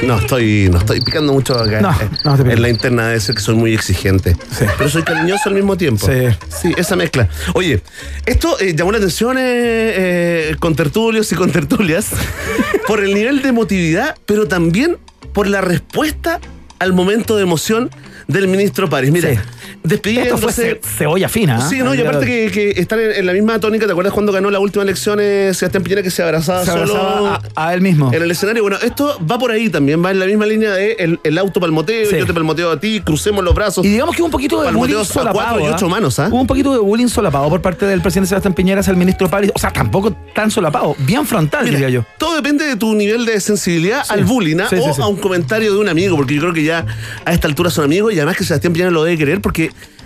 No 0.05 0.19
estoy, 0.19 0.69
no 0.71 0.79
estoy 0.79 1.01
picando 1.01 1.33
mucho 1.33 1.59
acá. 1.59 1.81
No, 1.81 1.91
Eh, 1.91 2.09
no 2.25 2.37
te 2.37 2.43
pico. 2.43 2.55
En 2.55 2.63
la 2.63 2.69
interna 2.69 3.07
debe 3.09 3.21
ser 3.21 3.35
que 3.35 3.41
soy 3.41 3.55
muy 3.55 3.75
exigente. 3.75 4.37
Sí. 4.51 4.65
Pero 4.77 4.91
soy 4.91 5.03
cariñoso 5.03 5.49
al 5.49 5.55
mismo 5.55 5.77
tiempo. 5.77 6.07
Sí. 6.07 6.29
Sí, 6.63 6.75
esa 6.77 6.97
mezcla. 6.97 7.29
Oye, 7.55 7.83
esto 8.27 8.59
eh, 8.61 8.75
llamó 8.77 8.93
la 8.93 8.99
atención 8.99 9.39
eh, 9.39 9.43
eh, 9.43 10.57
con 10.59 10.75
tertulios 10.77 11.31
y 11.33 11.35
con 11.35 11.51
tertulias 11.51 12.11
por 12.87 13.03
el 13.03 13.15
nivel 13.15 13.43
de 13.43 13.49
emotividad, 13.49 14.17
pero 14.27 14.47
también 14.47 14.99
por 15.33 15.47
la 15.47 15.61
respuesta 15.61 16.41
al 16.79 16.93
momento 16.93 17.37
de 17.37 17.43
emoción 17.43 17.91
del 18.29 18.49
ministro 18.49 18.89
París. 18.91 19.11
Mira, 19.13 19.31
Sí. 19.31 19.39
Despidiéndose. 19.83 20.35
Esto 20.35 20.39
fue 20.49 20.53
ce- 20.53 20.81
cebolla 20.83 21.29
fina. 21.29 21.57
¿ah? 21.59 21.69
Sí, 21.69 21.79
no, 21.79 21.95
y 21.95 22.01
aparte 22.01 22.27
que, 22.27 22.51
que 22.51 22.81
están 22.81 23.01
en, 23.01 23.13
en 23.13 23.27
la 23.27 23.33
misma 23.33 23.59
tónica, 23.61 23.87
¿te 23.87 23.93
acuerdas 23.93 24.13
cuando 24.13 24.33
ganó 24.33 24.51
la 24.51 24.59
última 24.59 24.83
elección 24.83 25.19
eh, 25.21 25.53
Sebastián 25.55 25.83
Piñera 25.83 26.03
que 26.03 26.11
se 26.11 26.23
abrazaba 26.23 26.65
se 26.65 26.71
solo 26.71 26.83
abrazaba 26.97 27.41
a, 27.55 27.69
a 27.69 27.75
él 27.75 27.81
mismo. 27.81 28.13
en 28.13 28.23
el 28.23 28.31
escenario? 28.31 28.63
Bueno, 28.63 28.79
esto 28.83 29.19
va 29.31 29.39
por 29.39 29.51
ahí 29.51 29.69
también, 29.69 30.05
va 30.05 30.11
en 30.11 30.19
la 30.19 30.27
misma 30.27 30.47
línea 30.47 30.73
de 30.73 30.93
el, 30.99 31.21
el 31.23 31.39
auto 31.39 31.61
palmoteo, 31.61 32.09
Sí. 32.11 32.17
yo 32.19 32.27
te 32.27 32.35
palmoteo 32.35 32.71
a 32.71 32.81
ti, 32.81 33.01
crucemos 33.01 33.45
los 33.45 33.55
brazos. 33.55 33.85
Y 33.85 33.89
digamos 33.89 34.15
que 34.15 34.23
hubo 34.23 34.27
un 34.27 34.33
poquito 34.33 34.63
de 34.63 34.71
bullying 34.73 35.05
solapado. 35.05 35.61
y 35.61 35.65
¿ah? 35.67 35.73
ocho 35.75 35.89
manos. 35.89 36.19
Hubo 36.19 36.41
un 36.41 36.47
poquito 36.47 36.73
de 36.73 36.79
bullying 36.79 37.09
solapado 37.09 37.49
por 37.49 37.61
parte 37.63 37.87
del 37.87 38.01
presidente 38.01 38.29
Sebastián 38.29 38.55
Piñera 38.55 38.81
hacia 38.81 38.91
el 38.91 38.97
ministro 38.97 39.29
París. 39.29 39.51
O 39.55 39.59
sea, 39.59 39.73
tampoco 39.73 40.13
tan 40.35 40.51
solapado. 40.51 40.95
Bien 41.01 41.27
frontal, 41.27 41.65
Mira, 41.65 41.77
diría 41.79 41.91
yo. 41.91 42.05
Todo 42.19 42.35
depende 42.37 42.65
de 42.67 42.77
tu 42.77 42.95
nivel 42.95 43.25
de 43.27 43.41
sensibilidad 43.41 44.03
al 44.09 44.25
bullying 44.25 44.59
¿ah? 44.61 44.69
O 44.81 45.03
a 45.03 45.09
un 45.09 45.17
comentario 45.17 45.73
de 45.73 45.79
un 45.79 45.89
amigo, 45.89 46.17
porque 46.17 46.35
yo 46.35 46.41
creo 46.43 46.53
que 46.53 46.65
ya 46.65 46.85
a 47.25 47.33
esta 47.33 47.49
altura 47.49 47.71
son 47.71 47.85
amigos 47.85 48.13
y 48.13 48.17
además 48.17 48.37
que 48.37 48.45
Sebastián 48.45 48.73
Piñera 48.73 48.91
lo 48.91 49.05
debe 49.05 49.17
querer 49.19 49.41
porque 49.41 49.56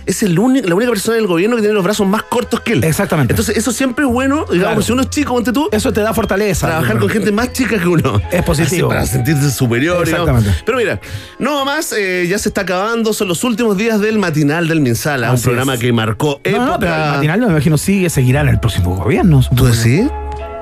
es 0.05 0.23
el 0.23 0.37
único, 0.39 0.67
la 0.67 0.73
única 0.73 0.89
persona 0.91 1.15
del 1.17 1.27
gobierno 1.27 1.55
que 1.55 1.61
tiene 1.61 1.75
los 1.75 1.83
brazos 1.83 2.07
más 2.07 2.23
cortos 2.23 2.59
que 2.61 2.73
él. 2.73 2.83
Exactamente. 2.83 3.33
Entonces, 3.33 3.55
eso 3.55 3.71
siempre 3.71 4.03
es 4.05 4.11
bueno, 4.11 4.45
digamos, 4.51 4.59
Claro. 4.59 4.81
si 4.81 4.91
uno 4.93 5.01
es 5.03 5.09
chico, 5.11 5.33
ponte 5.33 5.51
tú, 5.53 5.69
Eso 5.71 5.93
te 5.93 6.01
da 6.01 6.11
fortaleza. 6.13 6.67
trabajar 6.67 6.97
con 6.97 7.07
gente 7.07 7.31
más 7.31 7.53
chica 7.53 7.79
que 7.79 7.87
uno. 7.87 8.19
Es 8.31 8.41
positivo. 8.43 8.87
Así, 8.89 8.95
para 8.95 9.05
sentirse 9.05 9.51
superior. 9.51 10.03
digamos. 10.05 10.27
Exactamente. 10.29 10.63
Pero 10.65 10.77
mira, 10.79 10.99
no 11.37 11.63
más, 11.65 11.93
eh, 11.95 12.25
ya 12.27 12.39
se 12.39 12.49
está 12.49 12.61
acabando, 12.61 13.13
son 13.13 13.27
los 13.27 13.43
últimos 13.43 13.77
días 13.77 14.01
del 14.01 14.17
matinal 14.17 14.67
del 14.67 14.81
Minsala, 14.81 15.31
un 15.31 15.39
programa 15.41 15.75
es. 15.75 15.79
que 15.79 15.93
marcó 15.93 16.41
No, 16.45 16.51
no, 16.51 16.57
época. 16.63 16.79
pero 16.79 16.95
el 16.95 17.11
matinal, 17.11 17.39
me 17.41 17.45
imagino, 17.47 17.77
sigue, 17.77 18.09
seguirá 18.09 18.41
en 18.41 18.49
el 18.49 18.59
próximo 18.59 18.95
gobierno. 18.95 19.41
¿Tú 19.55 19.65
decís? 19.65 20.09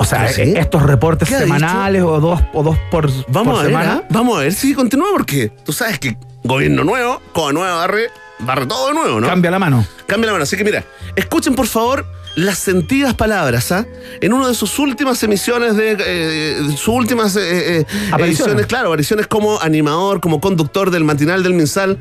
O 0.01 0.05
sea, 0.05 0.29
eh, 0.31 0.53
estos 0.57 0.83
reportes 0.83 1.27
¿Qué 1.29 1.35
ha 1.35 1.39
semanales 1.39 2.03
o 2.03 2.19
dos, 2.19 2.41
o 2.53 2.63
dos 2.63 2.77
por, 2.91 3.09
Vamos 3.29 3.53
por 3.53 3.59
a 3.59 3.63
ver, 3.63 3.71
semana. 3.71 4.01
¿ah? 4.03 4.07
vamos 4.09 4.37
a 4.37 4.41
ver 4.41 4.53
si 4.53 4.73
continúa 4.73 5.07
porque 5.13 5.49
tú 5.65 5.71
sabes 5.73 5.97
que 5.99 6.17
gobierno 6.43 6.83
nuevo, 6.85 7.21
con 7.33 7.53
nueva 7.53 7.75
barre, 7.75 8.07
barre 8.39 8.65
todo 8.65 8.87
de 8.87 8.93
nuevo, 8.93 9.19
¿no? 9.19 9.27
Cambia 9.27 9.51
la 9.51 9.59
mano. 9.59 9.85
Cambia 10.07 10.27
la 10.27 10.33
mano. 10.33 10.43
Así 10.43 10.57
que 10.57 10.63
mira, 10.63 10.83
escuchen 11.15 11.55
por 11.55 11.67
favor 11.67 12.05
las 12.35 12.59
sentidas 12.59 13.13
palabras, 13.13 13.71
¿ah? 13.71 13.85
En 14.21 14.33
una 14.33 14.47
de 14.47 14.53
sus 14.53 14.79
últimas 14.79 15.21
emisiones 15.23 15.75
de, 15.75 15.91
eh, 15.91 16.61
de 16.61 16.71
sus 16.71 16.87
últimas 16.87 17.35
eh, 17.35 17.79
eh, 17.79 17.85
Apariciones. 18.11 18.65
claro, 18.65 18.87
apariciones 18.87 19.27
como 19.27 19.59
animador, 19.59 20.21
como 20.21 20.39
conductor 20.39 20.91
del 20.91 21.03
matinal 21.03 21.43
del 21.43 21.53
Minsal, 21.53 21.97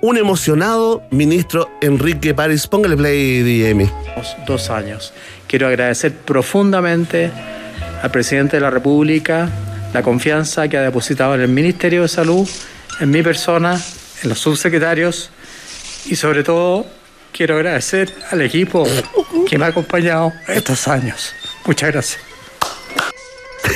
un 0.00 0.16
emocionado 0.16 1.02
ministro 1.10 1.70
Enrique 1.80 2.34
París. 2.34 2.66
Póngale 2.66 2.96
play, 2.96 3.42
DM. 3.42 3.90
dos 4.46 4.70
años. 4.70 5.12
Quiero 5.46 5.66
agradecer 5.66 6.14
profundamente 6.14 7.30
al 8.02 8.10
presidente 8.10 8.56
de 8.56 8.60
la 8.60 8.70
República 8.70 9.50
la 9.92 10.02
confianza 10.02 10.68
que 10.68 10.76
ha 10.76 10.82
depositado 10.82 11.34
en 11.34 11.40
el 11.40 11.48
Ministerio 11.48 12.02
de 12.02 12.08
Salud, 12.08 12.48
en 13.00 13.10
mi 13.10 13.22
persona, 13.22 13.80
en 14.22 14.28
los 14.28 14.38
subsecretarios 14.38 15.30
y 16.06 16.16
sobre 16.16 16.42
todo 16.42 16.86
quiero 17.32 17.56
agradecer 17.56 18.12
al 18.30 18.42
equipo 18.42 18.86
que 19.48 19.58
me 19.58 19.64
ha 19.64 19.68
acompañado 19.68 20.32
estos 20.48 20.88
años. 20.88 21.34
Muchas 21.64 21.92
gracias. 21.92 22.20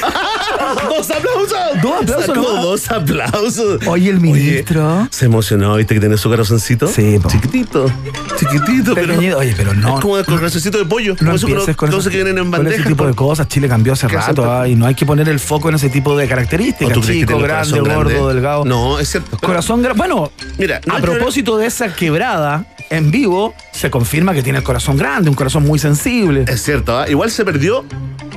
¡Dos 0.89 1.11
aplausos! 1.11 1.83
Dos 1.83 2.03
aplausos 2.03 2.27
Sacó 2.27 2.43
nomás. 2.43 2.63
dos 2.63 2.91
aplausos. 2.91 3.87
Oye, 3.87 4.11
el 4.11 4.21
ministro. 4.21 5.09
se 5.11 5.27
emocionó, 5.27 5.77
¿viste 5.77 5.95
que 5.95 6.01
tiene 6.01 6.17
su 6.17 6.29
corazoncito? 6.29 6.87
Sí, 6.87 7.19
po. 7.23 7.29
Chiquitito, 7.29 7.91
chiquitito, 8.37 8.95
pero... 8.95 9.15
Oye, 9.39 9.55
pero 9.57 9.75
no. 9.75 9.97
es 9.97 10.01
como 10.01 10.19
el 10.19 10.25
corazoncito 10.25 10.79
de 10.79 10.85
pollo. 10.85 11.17
No 11.21 11.35
eso 11.35 11.47
empieces 11.47 11.77
con, 11.77 11.91
que 11.91 12.09
vienen 12.11 12.39
en 12.39 12.45
con 12.45 12.51
bandeja. 12.51 12.77
ese 12.77 12.89
tipo 12.89 13.07
de 13.07 13.15
cosas. 13.15 13.49
Chile 13.49 13.69
cambió 13.69 13.93
hace 13.93 14.07
¿Qué 14.07 14.17
rato 14.17 14.51
ah, 14.51 14.69
y 14.69 14.75
no 14.75 14.87
hay 14.87 14.95
que 14.95 15.07
poner 15.07 15.29
el 15.29 15.41
foco 15.41 15.69
en 15.69 15.77
ese 15.77 15.89
tipo 15.91 16.17
de 16.17 16.27
¿O 16.27 16.29
características. 16.29 17.01
Chico, 17.01 17.39
grande, 17.39 17.79
gordo, 17.81 17.95
grande? 17.95 18.35
delgado. 18.35 18.65
No, 18.65 18.99
es 18.99 19.09
cierto. 19.09 19.39
Corazón 19.39 19.83
grande. 19.83 19.99
Bueno, 19.99 20.31
Mira, 20.59 20.81
no 20.87 20.97
a 20.97 21.01
propósito 21.01 21.57
de 21.57 21.67
esa 21.67 21.95
quebrada 21.95 22.67
en 22.91 23.11
vivo, 23.11 23.55
se 23.73 23.91
confirma 23.91 24.35
que 24.35 24.43
tiene 24.43 24.59
el 24.59 24.65
corazón 24.65 24.97
grande, 24.97 25.31
un 25.31 25.37
corazón 25.37 25.65
muy 25.65 25.79
sensible. 25.79 26.45
Es 26.47 26.63
cierto, 26.63 26.99
¿ah? 26.99 27.09
igual 27.09 27.31
se 27.31 27.45
perdió 27.45 27.85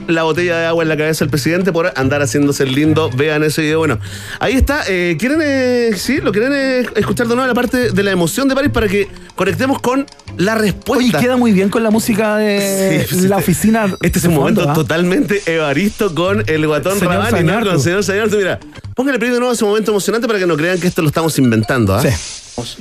la 0.07 0.23
botella 0.23 0.57
de 0.57 0.65
agua 0.67 0.83
en 0.83 0.89
la 0.89 0.97
cabeza 0.97 1.25
del 1.25 1.29
presidente 1.29 1.71
por 1.71 1.91
andar 1.95 2.21
haciéndose 2.27 2.63
el 2.63 2.73
lindo. 2.73 3.09
Vean 3.15 3.43
ese 3.43 3.61
video. 3.61 3.79
Bueno, 3.79 3.99
ahí 4.39 4.53
está. 4.55 4.83
Eh, 4.87 5.15
¿Quieren, 5.19 5.39
eh, 5.43 5.91
sí, 5.95 6.17
lo 6.21 6.31
quieren 6.31 6.51
eh, 6.53 6.85
escuchar 6.95 7.27
de 7.27 7.35
nuevo 7.35 7.47
la 7.47 7.53
parte 7.55 7.91
de 7.91 8.03
la 8.03 8.11
emoción 8.11 8.47
de 8.47 8.55
París 8.55 8.71
para 8.73 8.87
que 8.87 9.07
conectemos 9.35 9.79
con 9.81 10.05
la 10.37 10.53
Oye, 10.55 10.61
respuesta? 10.63 11.19
queda 11.19 11.37
muy 11.37 11.51
bien 11.51 11.69
con 11.69 11.81
la 11.83 11.89
música 11.91 12.37
de 12.37 13.05
Sí, 13.09 13.15
sí, 13.21 13.27
la 13.27 13.37
sí. 13.37 13.43
oficina. 13.43 13.95
Este 14.01 14.19
es 14.19 14.25
un 14.25 14.35
fondo, 14.35 14.61
momento 14.61 14.69
¿ah? 14.69 14.73
totalmente 14.73 15.41
evaristo 15.45 16.13
con 16.13 16.43
el 16.47 16.67
guatón 16.67 16.99
Señor 16.99 17.13
Rabani, 17.15 17.31
¿no? 17.31 17.37
Sañartu. 17.37 17.65
Con 17.83 17.93
el 17.97 18.03
señor. 18.03 18.31
Mira, 18.37 18.59
póngale 18.95 19.19
play 19.19 19.31
de 19.31 19.37
nuevo 19.39 19.51
a 19.51 19.53
ese 19.55 19.65
momento 19.65 19.91
emocionante 19.91 20.27
para 20.27 20.39
que 20.39 20.45
no 20.47 20.55
crean 20.57 20.79
que 20.79 20.87
esto 20.87 21.01
lo 21.01 21.07
estamos 21.07 21.37
inventando. 21.39 21.95
¿ah? 21.95 22.01
Sí. 22.01 22.09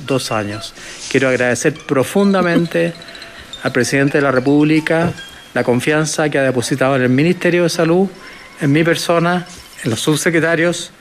dos 0.05 0.31
años. 0.31 0.73
Quiero 1.09 1.29
agradecer 1.29 1.73
profundamente 1.73 2.93
al 3.63 3.71
presidente 3.71 4.17
de 4.17 4.21
la 4.23 4.31
República 4.31 5.11
la 5.53 5.63
confianza 5.63 6.29
que 6.29 6.37
ha 6.37 6.43
depositado 6.43 6.95
en 6.95 7.01
el 7.03 7.09
Ministerio 7.09 7.63
de 7.63 7.69
Salud, 7.69 8.07
en 8.61 8.71
mi 8.71 8.83
persona, 8.83 9.45
en 9.83 9.89
los 9.89 9.99
subsecretarios 9.99 10.91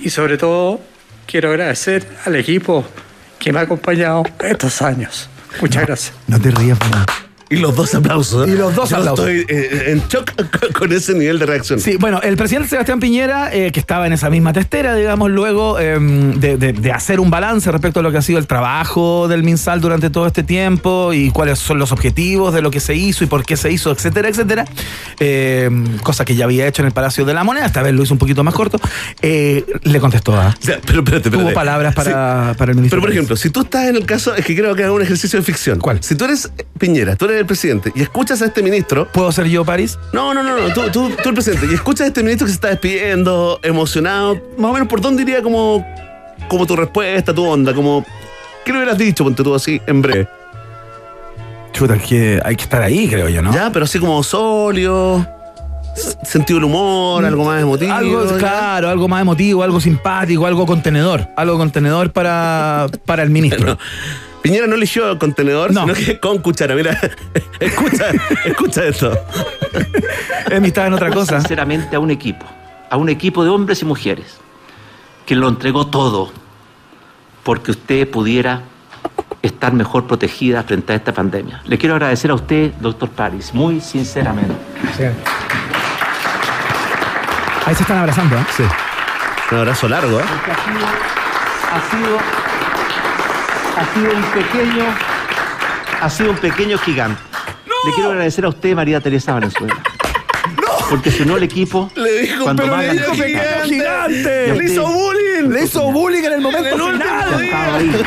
y 0.00 0.10
sobre 0.10 0.38
todo 0.38 0.80
quiero 1.26 1.50
agradecer 1.50 2.06
al 2.24 2.36
equipo 2.36 2.84
que 3.38 3.52
me 3.52 3.60
ha 3.60 3.62
acompañado 3.62 4.24
estos 4.40 4.82
años. 4.82 5.28
Muchas 5.60 5.86
gracias. 5.86 6.14
No 6.26 6.40
te 6.40 6.50
rías, 6.50 6.78
Fernando. 6.78 7.29
Y 7.50 7.56
los 7.56 7.74
dos 7.74 7.94
aplausos. 7.94 8.48
¿eh? 8.48 8.52
Y 8.52 8.56
los 8.56 8.74
dos 8.76 8.90
Yo 8.90 8.96
aplausos. 8.98 9.28
Estoy 9.28 9.44
eh, 9.54 9.84
en 9.90 10.02
shock 10.08 10.32
con- 10.72 10.92
ese 10.92 11.14
nivel 11.14 11.38
de 11.40 11.46
reacción. 11.46 11.80
Sí, 11.80 11.96
bueno, 11.96 12.20
el 12.22 12.36
presidente 12.36 12.68
Sebastián 12.68 13.00
Piñera, 13.00 13.52
eh, 13.54 13.72
que 13.72 13.80
estaba 13.80 14.06
en 14.06 14.12
esa 14.12 14.30
misma 14.30 14.52
testera, 14.52 14.94
digamos, 14.94 15.30
luego 15.30 15.78
eh, 15.80 15.98
de, 16.00 16.56
de- 16.56 16.72
de 16.72 16.92
hacer 16.92 17.18
un 17.20 17.28
balance 17.30 17.70
respecto 17.72 18.00
a 18.00 18.02
lo 18.04 18.12
que 18.12 18.18
ha 18.18 18.22
sido 18.22 18.38
el 18.38 18.46
trabajo 18.46 19.26
del 19.28 19.42
MinSal 19.42 19.80
durante 19.80 20.10
todo 20.10 20.26
este 20.26 20.42
tiempo 20.44 21.12
y 21.12 21.30
cuáles 21.32 21.58
son 21.58 21.78
los 21.80 21.90
objetivos 21.92 22.54
de 22.54 22.62
lo 22.62 22.70
que 22.70 22.78
se 22.80 22.94
hizo 22.94 23.24
y 23.24 23.26
por 23.26 23.44
qué 23.44 23.56
se 23.56 23.70
hizo, 23.72 23.90
etcétera, 23.90 24.28
etcétera, 24.28 24.64
eh, 25.18 25.68
cosa 26.02 26.24
que 26.24 26.34
ya 26.36 26.44
había 26.44 26.66
hecho 26.66 26.82
en 26.82 26.86
el 26.86 26.92
Palacio 26.92 27.24
de 27.24 27.34
la 27.34 27.44
Moneda, 27.44 27.66
esta 27.66 27.82
vez 27.82 27.92
lo 27.94 28.02
hizo 28.02 28.14
un 28.14 28.18
poquito 28.18 28.44
más 28.44 28.54
corto, 28.54 28.78
eh, 29.22 29.64
le 29.82 30.00
contestó 30.00 30.34
a... 30.40 30.48
O 30.48 30.54
sea, 30.64 30.78
pero 30.86 31.00
espérate, 31.00 31.28
espérate. 31.28 31.30
Tuvo 31.30 31.52
palabras 31.52 31.94
para, 31.94 32.52
Sí. 32.52 32.58
para 32.58 32.70
el 32.72 32.76
ministro. 32.76 32.96
Pero 32.98 33.02
por 33.02 33.10
ejemplo, 33.10 33.36
si 33.36 33.50
tú 33.50 33.60
estás 33.62 33.88
en 33.88 33.96
el 33.96 34.06
caso, 34.06 34.34
es 34.34 34.44
que 34.44 34.54
creo 34.56 34.74
que 34.74 34.84
haga 34.84 34.92
un 34.92 35.02
ejercicio 35.02 35.38
de 35.38 35.44
ficción. 35.44 35.78
¿Cuál? 35.80 36.02
Si 36.02 36.14
tú 36.14 36.24
eres 36.26 36.50
Piñera, 36.78 37.16
tú 37.16 37.26
eres 37.26 37.39
el 37.40 37.46
presidente 37.46 37.92
y 37.94 38.02
escuchas 38.02 38.40
a 38.42 38.46
este 38.46 38.62
ministro. 38.62 39.08
¿Puedo 39.12 39.30
ser 39.32 39.46
yo, 39.46 39.64
París? 39.64 39.98
No, 40.12 40.32
no, 40.34 40.42
no, 40.42 40.56
no, 40.56 40.72
tú, 40.72 40.82
tú, 40.92 41.10
tú 41.22 41.28
el 41.28 41.34
presidente. 41.34 41.66
Y 41.70 41.74
escuchas 41.74 42.04
a 42.04 42.08
este 42.08 42.22
ministro 42.22 42.46
que 42.46 42.52
se 42.52 42.56
está 42.56 42.68
despidiendo, 42.68 43.58
emocionado. 43.62 44.40
Más 44.56 44.70
o 44.70 44.74
menos, 44.74 44.88
¿por 44.88 45.00
dónde 45.00 45.22
iría 45.22 45.42
como, 45.42 45.86
como 46.48 46.66
tu 46.66 46.76
respuesta, 46.76 47.34
tu 47.34 47.44
onda? 47.44 47.74
Como, 47.74 48.04
¿Qué 48.64 48.72
le 48.72 48.78
hubieras 48.78 48.98
dicho, 48.98 49.24
ponte 49.24 49.42
tú 49.42 49.54
así, 49.54 49.80
en 49.86 50.02
breve? 50.02 50.28
Chuta, 51.72 51.94
es 51.94 52.02
que 52.02 52.40
hay 52.44 52.56
que 52.56 52.64
estar 52.64 52.82
ahí, 52.82 53.08
creo 53.08 53.28
yo, 53.28 53.42
¿no? 53.42 53.52
Ya, 53.52 53.70
pero 53.72 53.84
así 53.84 53.98
como 53.98 54.22
sólido, 54.22 55.26
sentido 56.24 56.58
del 56.58 56.64
humor, 56.64 57.24
algo 57.24 57.44
más 57.44 57.62
emotivo. 57.62 57.92
Algo, 57.92 58.30
¿ya? 58.30 58.36
claro, 58.36 58.88
algo 58.88 59.08
más 59.08 59.22
emotivo, 59.22 59.62
algo 59.62 59.80
simpático, 59.80 60.46
algo 60.46 60.66
contenedor. 60.66 61.28
Algo 61.36 61.56
contenedor 61.56 62.12
para, 62.12 62.86
para 63.04 63.22
el 63.22 63.30
ministro. 63.30 63.78
No. 63.90 64.00
Piñera 64.42 64.66
no 64.66 64.74
eligió 64.74 65.18
contenedor, 65.18 65.72
No. 65.72 65.82
sino 65.82 65.94
que 65.94 66.18
con 66.18 66.38
cuchara. 66.38 66.74
Mira, 66.74 66.98
escucha, 67.60 68.06
escucha 68.44 68.84
esto. 68.84 69.12
Emi 70.50 70.68
estaba 70.68 70.86
en 70.86 70.94
otra 70.94 71.10
cosa. 71.10 71.38
sinceramente 71.40 71.94
a 71.96 72.00
un 72.00 72.10
equipo, 72.10 72.46
a 72.90 72.96
un 72.96 73.08
equipo 73.08 73.44
de 73.44 73.50
hombres 73.50 73.82
y 73.82 73.84
mujeres, 73.84 74.38
que 75.26 75.34
lo 75.36 75.48
entregó 75.48 75.86
todo 75.88 76.32
porque 77.44 77.70
usted 77.72 78.08
pudiera 78.08 78.62
estar 79.42 79.72
mejor 79.72 80.06
protegida 80.06 80.62
frente 80.62 80.92
a 80.92 80.96
esta 80.96 81.12
pandemia. 81.12 81.62
Le 81.64 81.78
quiero 81.78 81.94
agradecer 81.94 82.30
a 82.30 82.34
usted, 82.34 82.72
doctor 82.80 83.08
Paris, 83.10 83.52
muy 83.54 83.80
sinceramente. 83.80 84.54
Ahí 87.66 87.74
se 87.74 87.82
están 87.82 87.98
abrazando, 87.98 88.36
¿eh? 88.36 88.44
Sí. 88.56 88.64
Un 89.52 89.58
abrazo 89.58 89.88
largo, 89.88 90.18
¿eh? 90.20 90.24
porque 90.28 90.50
ha 90.52 90.64
sido, 90.64 90.86
ha 91.72 91.90
sido, 91.90 92.18
ha 93.76 93.94
sido 93.94 94.12
un 94.14 94.22
pequeño, 94.32 94.84
ha 96.00 96.10
sido 96.10 96.30
un 96.30 96.36
pequeño 96.36 96.78
gigante. 96.78 97.20
Le 97.86 97.92
quiero 97.94 98.10
agradecer 98.10 98.44
a 98.44 98.48
usted, 98.48 98.74
María 98.74 99.00
Teresa 99.00 99.32
Valenzuela. 99.34 99.76
Porque 100.90 101.10
si 101.10 101.24
no 101.24 101.36
el 101.36 101.44
equipo, 101.44 101.90
Le 101.94 102.22
dijo, 102.22 102.42
cuando 102.44 102.64
pero 102.64 102.76
le 102.76 102.92
dijo 102.92 103.12
gigante. 103.14 103.88
A 103.88 104.08
Le 104.54 104.64
hizo 104.64 104.86
bullying. 104.86 105.48
Le 105.50 105.64
hizo 105.64 105.82
bullying 105.92 106.24
en 106.24 106.32
el 106.32 106.40
momento 106.40 106.68
En 106.68 106.74
el 106.74 107.02
final. 107.02 107.92
día. 107.92 108.06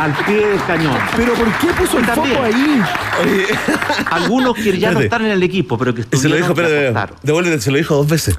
Al 0.00 0.12
pie 0.24 0.46
del 0.46 0.64
cañón. 0.66 0.96
Pero 1.16 1.34
¿por 1.34 1.52
qué 1.58 1.66
puso 1.78 1.98
el 1.98 2.06
También. 2.06 2.34
foco 2.36 2.46
ahí? 2.46 2.82
Oye, 3.22 3.46
Algunos 4.10 4.54
que 4.54 4.78
ya 4.78 4.90
no 4.92 5.00
Espérate. 5.00 5.04
están 5.04 5.24
en 5.26 5.30
el 5.32 5.42
equipo, 5.42 5.76
pero 5.78 5.94
que 5.94 6.02
y 6.02 6.16
se 6.16 6.28
lo 6.28 6.36
dijo, 6.36 6.48
estuvieron, 6.48 6.54
que 6.54 6.62
espérate, 6.62 6.88
aportaron. 6.88 7.16
devuélvete, 7.22 7.60
se 7.62 7.70
lo 7.70 7.76
dijo 7.78 7.94
dos 7.96 8.08
veces. 8.08 8.38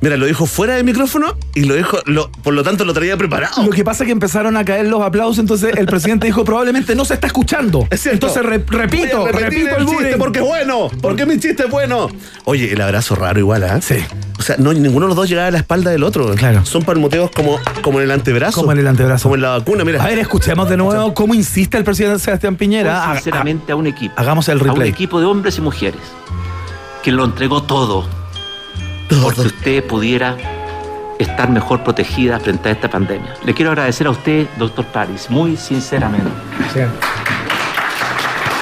Mira, 0.00 0.16
lo 0.16 0.26
dijo 0.26 0.46
fuera 0.46 0.74
del 0.74 0.84
micrófono 0.84 1.36
y 1.54 1.62
lo 1.64 1.74
dijo, 1.74 1.98
lo, 2.06 2.30
por 2.30 2.54
lo 2.54 2.62
tanto 2.62 2.84
lo 2.84 2.92
traía 2.92 3.16
preparado. 3.16 3.62
Lo 3.64 3.70
que 3.70 3.82
pasa 3.84 4.04
es 4.04 4.06
que 4.06 4.12
empezaron 4.12 4.56
a 4.56 4.64
caer 4.64 4.86
los 4.86 5.02
aplausos, 5.02 5.38
entonces 5.38 5.74
el 5.76 5.86
presidente 5.86 6.26
dijo 6.26 6.44
probablemente 6.44 6.94
no 6.94 7.04
se 7.04 7.14
está 7.14 7.26
escuchando. 7.26 7.86
Es 7.90 8.02
cierto. 8.02 8.26
Entonces 8.28 8.42
re- 8.44 8.64
repito, 8.68 9.18
Voy 9.20 9.28
a 9.28 9.32
repetir 9.32 9.64
repito 9.64 9.76
el 9.76 9.86
chiste 9.86 10.02
bullying. 10.04 10.18
porque 10.18 10.38
es 10.38 10.44
bueno. 10.44 10.88
Porque 11.00 11.26
mi 11.26 11.38
chiste 11.40 11.64
es 11.64 11.70
bueno. 11.70 12.08
Oye, 12.44 12.72
el 12.72 12.80
abrazo 12.80 13.14
raro 13.16 13.38
igual, 13.40 13.64
¿ah? 13.64 13.80
Sí. 13.80 13.96
O 14.38 14.42
sea, 14.42 14.54
no, 14.58 14.72
ninguno 14.72 15.06
de 15.06 15.08
los 15.08 15.16
dos 15.16 15.28
llegaba 15.28 15.48
a 15.48 15.50
la 15.50 15.58
espalda 15.58 15.90
del 15.90 16.04
otro. 16.04 16.32
Claro. 16.36 16.64
Son 16.64 16.82
palmoteos 16.84 17.30
como, 17.32 17.58
como 17.82 17.98
en 17.98 18.04
el 18.04 18.10
antebrazo. 18.12 18.60
Como 18.60 18.70
en 18.72 18.78
el 18.78 18.86
antebrazo. 18.86 19.24
Como 19.24 19.34
en 19.34 19.42
la 19.42 19.50
vacuna, 19.58 19.84
mira. 19.84 20.02
A 20.02 20.06
ver, 20.06 20.18
escuchemos 20.20 20.68
de 20.70 20.76
nuevo 20.76 21.12
cómo 21.12 21.34
insiste 21.34 21.76
el 21.76 21.84
presidente 21.84 22.18
Sebastián 22.20 22.54
Piñera. 22.56 23.12
Sinceramente 23.14 23.72
a 23.72 23.76
un 23.76 23.86
equipo. 23.88 24.14
hagamos 24.16 24.48
el 24.48 24.58
A 24.58 24.62
un 24.62 24.68
replay. 24.68 24.88
equipo 24.90 25.18
de 25.20 25.26
hombres 25.26 25.58
y 25.58 25.60
mujeres 25.60 26.00
que 27.02 27.10
lo 27.12 27.24
entregó 27.24 27.62
todo 27.64 28.06
porque 29.22 29.40
usted 29.40 29.84
pudiera 29.84 30.36
estar 31.18 31.50
mejor 31.50 31.82
protegida 31.82 32.38
frente 32.38 32.68
a 32.68 32.72
esta 32.72 32.88
pandemia. 32.88 33.34
Le 33.44 33.54
quiero 33.54 33.72
agradecer 33.72 34.06
a 34.06 34.10
usted, 34.10 34.46
doctor 34.58 34.84
Paris, 34.86 35.26
muy 35.30 35.56
sinceramente. 35.56 36.30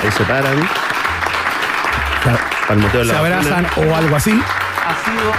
Ahí 0.03 0.11
se 0.17 0.25
paran. 0.25 0.59
Se- 2.25 2.67
Palmoteo 2.69 3.05
se 3.05 3.13
la 3.13 3.21
vacuna. 3.21 3.37
abrazan 3.39 3.67
o 3.89 3.95
algo 3.95 4.17
así. 4.17 4.31
Ha 4.31 4.95
sido, 5.05 5.33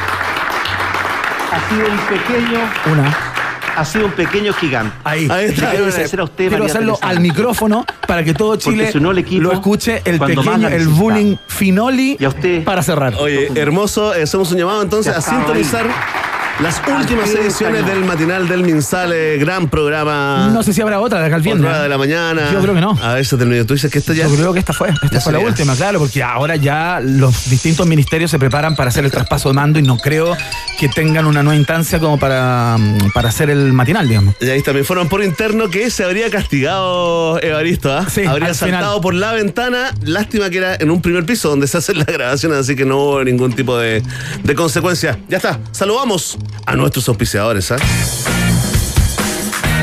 ha 1.57 1.69
sido 1.69 1.87
un 1.87 1.97
pequeño, 1.97 2.59
Una. 2.91 3.17
ha 3.75 3.85
sido 3.85 4.05
un 4.05 4.11
pequeño 4.11 4.53
gigante. 4.53 4.95
Ahí. 5.03 5.27
Ahí 5.29 5.45
está. 5.45 5.65
Le 5.65 5.69
quiero 5.71 5.85
agradecer 5.87 6.19
a 6.19 6.23
usted, 6.23 6.35
Quiero 6.47 6.51
María 6.63 6.65
hacerlo 6.73 6.93
Teresa 6.95 7.09
al 7.09 7.19
micrófono 7.21 7.85
para 8.07 8.23
que 8.23 8.33
todo 8.33 8.55
Chile 8.55 8.91
si 8.91 8.99
no 8.99 9.11
el 9.11 9.17
equipo, 9.19 9.43
lo 9.43 9.51
escuche 9.53 10.01
el 10.05 10.17
cuando 10.17 10.43
más 10.43 10.45
pequeño, 10.55 10.69
la 10.69 10.75
el 10.75 10.81
necesitaba. 10.83 11.01
bullying 11.01 11.35
finoli 11.47 12.17
Y 12.19 12.25
a 12.25 12.29
usted- 12.29 12.63
para 12.63 12.81
cerrar. 12.83 13.13
Oye, 13.19 13.51
hermoso, 13.55 14.13
eh, 14.15 14.23
hacemos 14.23 14.51
un 14.51 14.57
llamado 14.57 14.81
entonces 14.81 15.13
Ya 15.13 15.19
a 15.19 15.21
sintonizar 15.21 15.85
las 16.59 16.81
últimas 16.87 17.29
ediciones 17.35 17.85
del 17.85 18.03
matinal 18.03 18.47
del 18.47 18.63
Minsal, 18.63 19.13
eh, 19.13 19.37
gran 19.37 19.69
programa. 19.69 20.49
No 20.51 20.63
sé 20.63 20.73
si 20.73 20.81
habrá 20.81 20.99
otra 20.99 21.19
de 21.19 21.27
acá 21.27 21.35
al 21.35 21.41
Otra 21.41 21.53
viernes. 21.53 21.69
hora 21.69 21.83
de 21.83 21.89
la 21.89 21.97
mañana. 21.99 22.49
Yo 22.51 22.59
creo 22.61 22.73
que 22.73 22.81
no. 22.81 22.97
A 23.01 23.13
veces 23.13 23.37
del 23.37 23.47
medio. 23.47 23.65
Tú 23.67 23.75
dices 23.75 23.91
que 23.91 23.99
esta 23.99 24.13
ya. 24.13 24.27
Yo 24.27 24.35
creo 24.35 24.53
que 24.53 24.59
esta 24.59 24.73
fue, 24.73 24.89
esta 24.89 25.21
fue 25.21 25.33
la 25.33 25.37
sería. 25.39 25.47
última, 25.47 25.75
claro, 25.75 25.99
porque 25.99 26.23
ahora 26.23 26.55
ya 26.55 26.99
los 26.99 27.47
distintos 27.51 27.85
ministerios 27.85 28.31
se 28.31 28.39
preparan 28.39 28.75
para 28.75 28.89
hacer 28.89 29.05
el 29.05 29.11
traspaso 29.11 29.49
de 29.49 29.53
mando 29.55 29.77
y 29.77 29.83
no 29.83 29.97
creo 29.97 30.35
que 30.79 30.89
tengan 30.89 31.27
una 31.27 31.43
nueva 31.43 31.57
instancia 31.57 31.99
como 31.99 32.17
para, 32.17 32.75
mm, 32.79 33.11
para 33.13 33.29
hacer 33.29 33.51
el 33.51 33.71
matinal, 33.73 34.07
digamos. 34.07 34.35
Y 34.41 34.49
ahí 34.49 34.63
también 34.63 34.85
fueron 34.85 35.07
por 35.09 35.23
interno 35.23 35.69
que 35.69 35.91
se 35.91 36.03
habría 36.05 36.29
castigado 36.31 37.39
Evaristo, 37.41 37.93
¿ah? 37.93 38.07
Sí, 38.09 38.25
habría 38.25 38.47
al 38.49 38.55
saltado 38.55 38.83
final. 38.95 39.01
por 39.01 39.13
la 39.13 39.33
ventana. 39.33 39.91
Lástima 40.01 40.49
que 40.49 40.57
era 40.57 40.75
en 40.75 40.89
un 40.89 41.03
primer 41.03 41.23
piso 41.23 41.49
donde 41.49 41.67
se 41.67 41.77
hacen 41.77 41.99
las 41.99 42.07
grabaciones, 42.07 42.57
así 42.57 42.75
que 42.75 42.83
no 42.83 42.97
hubo 42.97 43.23
ningún 43.23 43.53
tipo 43.53 43.77
de, 43.77 44.01
de 44.43 44.55
consecuencia. 44.55 45.19
Ya 45.29 45.37
está. 45.37 45.59
Saludamos 45.71 46.37
a 46.65 46.75
nuestros 46.75 47.07
auspiciadores, 47.09 47.71
¿ah? 47.71 47.77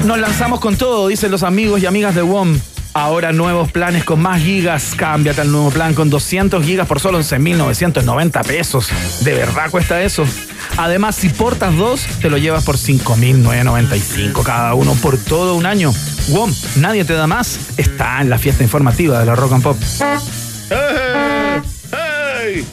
Nos 0.04 0.18
lanzamos 0.18 0.60
con 0.60 0.76
todo, 0.76 1.08
dicen 1.08 1.30
los 1.30 1.42
amigos 1.42 1.82
y 1.82 1.86
amigas 1.86 2.14
de 2.14 2.22
WOM. 2.22 2.58
Ahora 2.92 3.32
nuevos 3.32 3.72
planes 3.72 4.04
con 4.04 4.22
más 4.22 4.40
gigas. 4.40 4.92
Cámbiate 4.96 5.40
al 5.40 5.50
nuevo 5.50 5.70
plan 5.70 5.94
con 5.94 6.10
200 6.10 6.64
gigas 6.64 6.86
por 6.86 7.00
solo 7.00 7.18
11.990 7.18 8.46
pesos. 8.46 8.88
¿De 9.22 9.34
verdad 9.34 9.68
cuesta 9.70 10.00
eso? 10.02 10.24
Además, 10.76 11.16
si 11.16 11.28
portas 11.28 11.76
dos, 11.76 12.02
te 12.22 12.30
lo 12.30 12.38
llevas 12.38 12.62
por 12.64 12.76
5.995 12.76 14.42
cada 14.44 14.74
uno 14.74 14.94
por 14.94 15.18
todo 15.18 15.56
un 15.56 15.66
año. 15.66 15.92
WOM, 16.28 16.54
nadie 16.76 17.04
te 17.04 17.14
da 17.14 17.26
más. 17.26 17.58
Está 17.76 18.20
en 18.20 18.30
la 18.30 18.38
fiesta 18.38 18.62
informativa 18.62 19.18
de 19.18 19.26
la 19.26 19.34
Rock 19.34 19.54
and 19.54 19.62
Pop. 19.64 19.76
¡Hey! 20.70 21.62
¡Hey! 21.90 22.64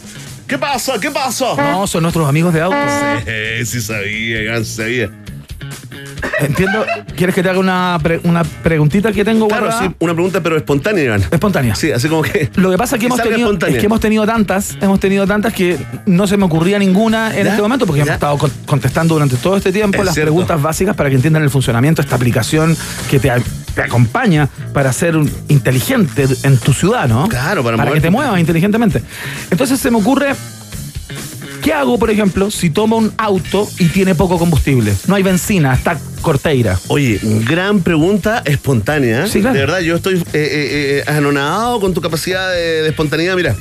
¿Qué 0.51 0.57
pasa? 0.57 0.99
¿Qué 0.99 1.09
pasa? 1.09 1.45
No, 1.55 1.87
son 1.87 2.03
nuestros 2.03 2.27
amigos 2.27 2.53
de 2.53 2.59
autos. 2.59 2.77
Eh, 3.25 3.63
sí 3.65 3.79
sabía, 3.79 4.61
sabía. 4.65 5.09
Entiendo. 6.41 6.85
¿Quieres 7.15 7.33
que 7.33 7.41
te 7.41 7.49
haga 7.49 7.59
una, 7.59 7.97
pre- 8.03 8.19
una 8.25 8.43
preguntita 8.43 9.13
que 9.13 9.23
tengo 9.23 9.47
Claro, 9.47 9.67
guardada? 9.67 9.87
sí, 9.89 9.95
una 9.99 10.13
pregunta, 10.13 10.41
pero 10.43 10.57
espontánea, 10.57 11.03
Iván. 11.05 11.23
Espontánea. 11.31 11.73
Sí, 11.75 11.93
así 11.93 12.09
como 12.09 12.21
que. 12.23 12.49
Lo 12.55 12.69
que 12.69 12.77
pasa 12.77 12.97
es 12.97 12.99
que, 12.99 13.05
hemos 13.05 13.21
tenido, 13.21 13.37
espontánea. 13.47 13.75
es 13.77 13.79
que 13.79 13.85
hemos 13.85 13.99
tenido 14.01 14.25
tantas, 14.25 14.75
hemos 14.81 14.99
tenido 14.99 15.25
tantas 15.25 15.53
que 15.53 15.77
no 16.05 16.27
se 16.27 16.35
me 16.35 16.43
ocurría 16.43 16.77
ninguna 16.79 17.29
en 17.37 17.45
¿Ya? 17.45 17.51
este 17.51 17.61
momento 17.61 17.85
porque 17.85 17.99
¿Ya? 17.99 18.03
hemos 18.03 18.13
estado 18.15 18.37
con- 18.37 18.51
contestando 18.65 19.13
durante 19.13 19.37
todo 19.37 19.55
este 19.55 19.71
tiempo 19.71 19.99
Es 19.99 20.05
las 20.05 20.13
cierto. 20.15 20.31
preguntas 20.33 20.61
básicas 20.61 20.97
para 20.97 21.09
que 21.09 21.15
entiendan 21.15 21.43
el 21.43 21.49
funcionamiento 21.49 22.01
de 22.01 22.07
esta 22.07 22.17
aplicación 22.17 22.75
que 23.09 23.19
te, 23.19 23.31
a- 23.31 23.39
te 23.73 23.81
acompaña 23.81 24.49
para 24.73 24.91
ser 24.93 25.17
un 25.17 25.31
inteligente 25.47 26.27
en 26.43 26.57
tu 26.57 26.73
ciudad, 26.73 27.07
¿no? 27.07 27.27
Claro, 27.27 27.63
para 27.63 27.77
que 27.77 27.83
moverte. 27.83 28.01
te 28.01 28.09
muevas 28.09 28.39
inteligentemente. 28.39 29.01
Entonces 29.49 29.79
se 29.79 29.91
me 29.91 29.97
ocurre 29.97 30.35
¿Qué 31.61 31.73
hago, 31.73 31.99
por 31.99 32.09
ejemplo, 32.09 32.49
si 32.49 32.71
tomo 32.71 32.97
un 32.97 33.13
auto 33.17 33.69
y 33.77 33.85
tiene 33.89 34.15
poco 34.15 34.39
combustible? 34.39 34.95
No 35.05 35.13
hay 35.13 35.21
benzina, 35.21 35.73
está 35.75 35.95
corteira. 36.21 36.79
Oye, 36.87 37.19
gran 37.47 37.81
pregunta 37.81 38.41
espontánea. 38.45 39.25
¿eh? 39.25 39.27
Sí, 39.27 39.41
claro. 39.41 39.53
De 39.53 39.59
verdad, 39.59 39.79
yo 39.81 39.95
estoy 39.95 40.15
eh, 40.15 40.21
eh, 40.33 40.33
eh, 40.33 41.03
anonadado 41.05 41.79
con 41.79 41.93
tu 41.93 42.01
capacidad 42.01 42.49
de, 42.51 42.81
de 42.81 42.89
espontaneidad. 42.89 43.35
Mira, 43.35 43.55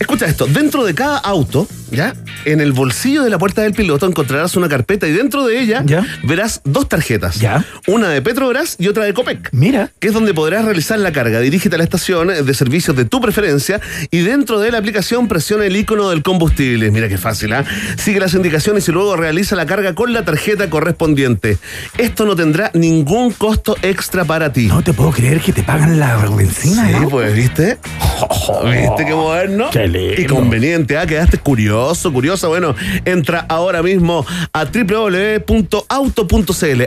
escucha 0.00 0.26
esto. 0.26 0.46
Dentro 0.46 0.84
de 0.84 0.94
cada 0.94 1.18
auto, 1.18 1.68
¿ya? 1.90 2.14
En 2.44 2.60
el 2.60 2.72
bolsillo 2.72 3.22
de 3.22 3.30
la 3.30 3.38
puerta 3.38 3.62
del 3.62 3.72
piloto 3.72 4.06
encontrarás 4.06 4.56
una 4.56 4.68
carpeta 4.68 5.06
y 5.06 5.12
dentro 5.12 5.44
de 5.46 5.60
ella 5.60 5.82
¿Ya? 5.84 6.04
verás 6.22 6.60
dos 6.64 6.88
tarjetas. 6.88 7.40
¿Ya? 7.40 7.64
Una 7.86 8.08
de 8.10 8.22
Petrobras 8.22 8.76
y 8.78 8.88
otra 8.88 9.04
de 9.04 9.14
Copec. 9.14 9.48
Mira. 9.52 9.90
que 9.98 10.08
es 10.08 10.14
donde 10.14 10.34
podrás 10.34 10.64
realizar 10.64 10.98
la 10.98 11.12
carga. 11.12 11.40
Dirígete 11.40 11.74
a 11.76 11.78
la 11.78 11.84
estación 11.84 12.28
de 12.28 12.54
servicios 12.54 12.96
de 12.96 13.04
tu 13.04 13.20
preferencia 13.20 13.80
y 14.10 14.20
dentro 14.20 14.60
de 14.60 14.70
la 14.70 14.78
aplicación 14.78 15.28
presiona 15.28 15.64
el 15.64 15.76
icono 15.76 16.10
del 16.10 16.22
combustible. 16.22 16.90
Mira 16.90 17.08
qué 17.08 17.18
fácil, 17.18 17.52
¿ah? 17.52 17.64
Sigue 17.96 18.20
las 18.20 18.34
indicaciones 18.34 18.88
y 18.88 18.92
luego 18.92 19.16
realiza 19.16 19.56
la 19.56 19.66
carga 19.66 19.94
con 19.94 20.12
la 20.12 20.24
tarjeta 20.24 20.68
correspondiente. 20.70 21.58
Esto 21.98 22.24
no 22.26 22.36
tendrá 22.36 22.70
ningún 22.74 23.32
costo 23.32 23.76
extra 23.82 24.24
para 24.24 24.52
ti. 24.52 24.66
No 24.66 24.82
te 24.82 24.92
puedo 24.92 25.10
creer 25.10 25.40
que 25.40 25.52
te 25.52 25.62
pagan 25.62 25.98
la 25.98 26.16
benzina, 26.26 26.86
Sí, 26.88 26.92
¿no? 26.92 27.08
pues, 27.08 27.34
¿viste? 27.34 27.78
¿Viste 28.64 29.04
qué 29.06 29.14
moderno? 29.14 29.70
Qué 29.70 29.86
lindo. 29.88 30.20
Y 30.20 30.26
conveniente, 30.26 30.96
¿ah? 30.98 31.06
Quedaste 31.06 31.38
curioso, 31.38 31.77
curiosa. 32.12 32.48
Bueno, 32.48 32.74
entra 33.04 33.46
ahora 33.48 33.82
mismo 33.82 34.24
a 34.52 34.64
www.auto.cl, 34.64 35.82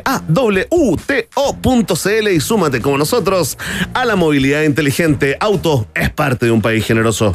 a 0.05 0.21
w-u-t-o.cl 0.27 2.27
y 2.29 2.39
súmate 2.39 2.81
como 2.81 2.97
nosotros 2.97 3.57
a 3.93 4.05
la 4.05 4.15
movilidad 4.15 4.63
inteligente. 4.63 5.37
Auto 5.39 5.87
es 5.93 6.09
parte 6.09 6.45
de 6.45 6.51
un 6.51 6.61
país 6.61 6.85
generoso. 6.85 7.33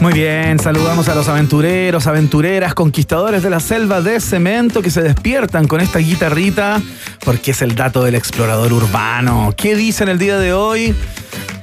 Muy 0.00 0.14
bien, 0.14 0.58
saludamos 0.58 1.08
a 1.08 1.14
los 1.14 1.28
aventureros, 1.28 2.06
aventureras, 2.06 2.74
conquistadores 2.74 3.42
de 3.42 3.50
la 3.50 3.60
selva 3.60 4.00
de 4.00 4.18
cemento 4.18 4.80
que 4.80 4.90
se 4.90 5.02
despiertan 5.02 5.68
con 5.68 5.80
esta 5.80 5.98
guitarrita 5.98 6.80
porque 7.24 7.50
es 7.50 7.60
el 7.60 7.74
dato 7.74 8.02
del 8.02 8.14
explorador 8.14 8.72
urbano. 8.72 9.52
¿Qué 9.56 9.76
dice 9.76 10.04
en 10.04 10.08
el 10.08 10.18
día 10.18 10.38
de 10.38 10.54
hoy? 10.54 10.94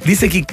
Dice 0.06 0.30
que, 0.30 0.46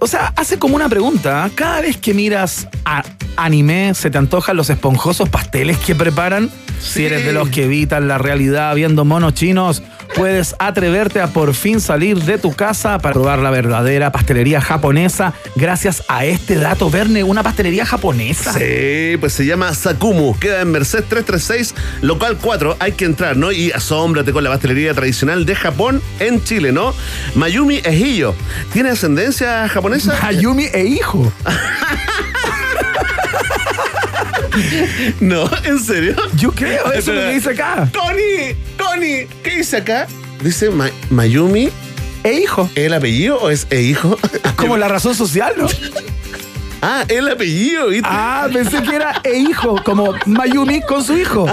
o 0.00 0.08
sea, 0.08 0.32
hace 0.36 0.58
como 0.58 0.74
una 0.74 0.88
pregunta. 0.88 1.48
Cada 1.54 1.80
vez 1.80 1.96
que 1.98 2.14
miras 2.14 2.66
a 2.84 3.04
anime, 3.36 3.94
¿se 3.94 4.10
te 4.10 4.18
antojan 4.18 4.56
los 4.56 4.70
esponjosos 4.70 5.28
pasteles 5.28 5.78
que 5.78 5.94
preparan? 5.94 6.50
Si 6.80 7.04
eres 7.04 7.24
de 7.26 7.32
los 7.32 7.50
que 7.50 7.64
evitan 7.64 8.08
la 8.08 8.16
realidad 8.18 8.74
viendo 8.74 9.04
monos 9.04 9.34
chinos, 9.34 9.82
puedes 10.14 10.56
atreverte 10.58 11.20
a 11.20 11.28
por 11.28 11.54
fin 11.54 11.80
salir 11.80 12.22
de 12.22 12.38
tu 12.38 12.52
casa 12.52 12.98
para 12.98 13.12
probar 13.12 13.38
la 13.40 13.50
verdadera 13.50 14.12
pastelería 14.12 14.60
japonesa 14.60 15.34
gracias 15.56 16.02
a 16.08 16.24
este 16.24 16.56
dato, 16.56 16.90
Verne, 16.90 17.22
una 17.22 17.42
pastelería 17.42 17.84
japonesa. 17.84 18.52
Sí, 18.54 19.16
pues 19.18 19.32
se 19.34 19.44
llama 19.44 19.74
Sakumu. 19.74 20.38
Queda 20.38 20.62
en 20.62 20.70
Merced 20.70 21.04
336, 21.08 21.74
local 22.02 22.38
4. 22.40 22.76
Hay 22.80 22.92
que 22.92 23.04
entrar, 23.04 23.36
¿no? 23.36 23.52
Y 23.52 23.70
asómbrate 23.72 24.32
con 24.32 24.42
la 24.42 24.50
pastelería 24.50 24.94
tradicional 24.94 25.44
de 25.44 25.54
Japón 25.54 26.02
en 26.18 26.42
Chile, 26.42 26.72
¿no? 26.72 26.94
Mayumi 27.34 27.76
Ejillo. 27.84 28.34
¿Tiene 28.72 28.90
ascendencia 28.90 29.68
japonesa? 29.68 30.18
Ayumi 30.26 30.64
e 30.72 30.84
hijo. 30.84 31.30
No, 35.20 35.48
¿en 35.64 35.78
serio? 35.78 36.16
Yo 36.36 36.52
creo, 36.52 36.92
eso 36.92 37.12
es 37.12 37.18
lo 37.18 37.22
que 37.28 37.34
dice 37.34 37.50
acá. 37.50 37.90
Connie, 37.96 38.56
Connie, 38.78 39.26
¿qué 39.42 39.56
dice 39.58 39.76
acá? 39.78 40.06
Dice 40.42 40.70
Ma- 40.70 40.90
Mayumi, 41.10 41.70
E 42.24 42.32
hijo. 42.34 42.68
¿el 42.74 42.92
apellido 42.94 43.38
o 43.38 43.50
es 43.50 43.66
e 43.70 43.80
hijo? 43.82 44.18
Como 44.56 44.76
la 44.76 44.88
razón 44.88 45.14
social, 45.14 45.54
¿no? 45.56 45.66
ah, 46.82 47.04
el 47.08 47.28
apellido, 47.28 47.88
¿viste? 47.88 48.08
Ah, 48.10 48.48
pensé 48.52 48.82
que 48.82 48.94
era 48.96 49.20
e 49.24 49.36
hijo, 49.38 49.76
como 49.84 50.14
Mayumi 50.26 50.80
con 50.82 51.04
su 51.04 51.16
hijo. 51.16 51.46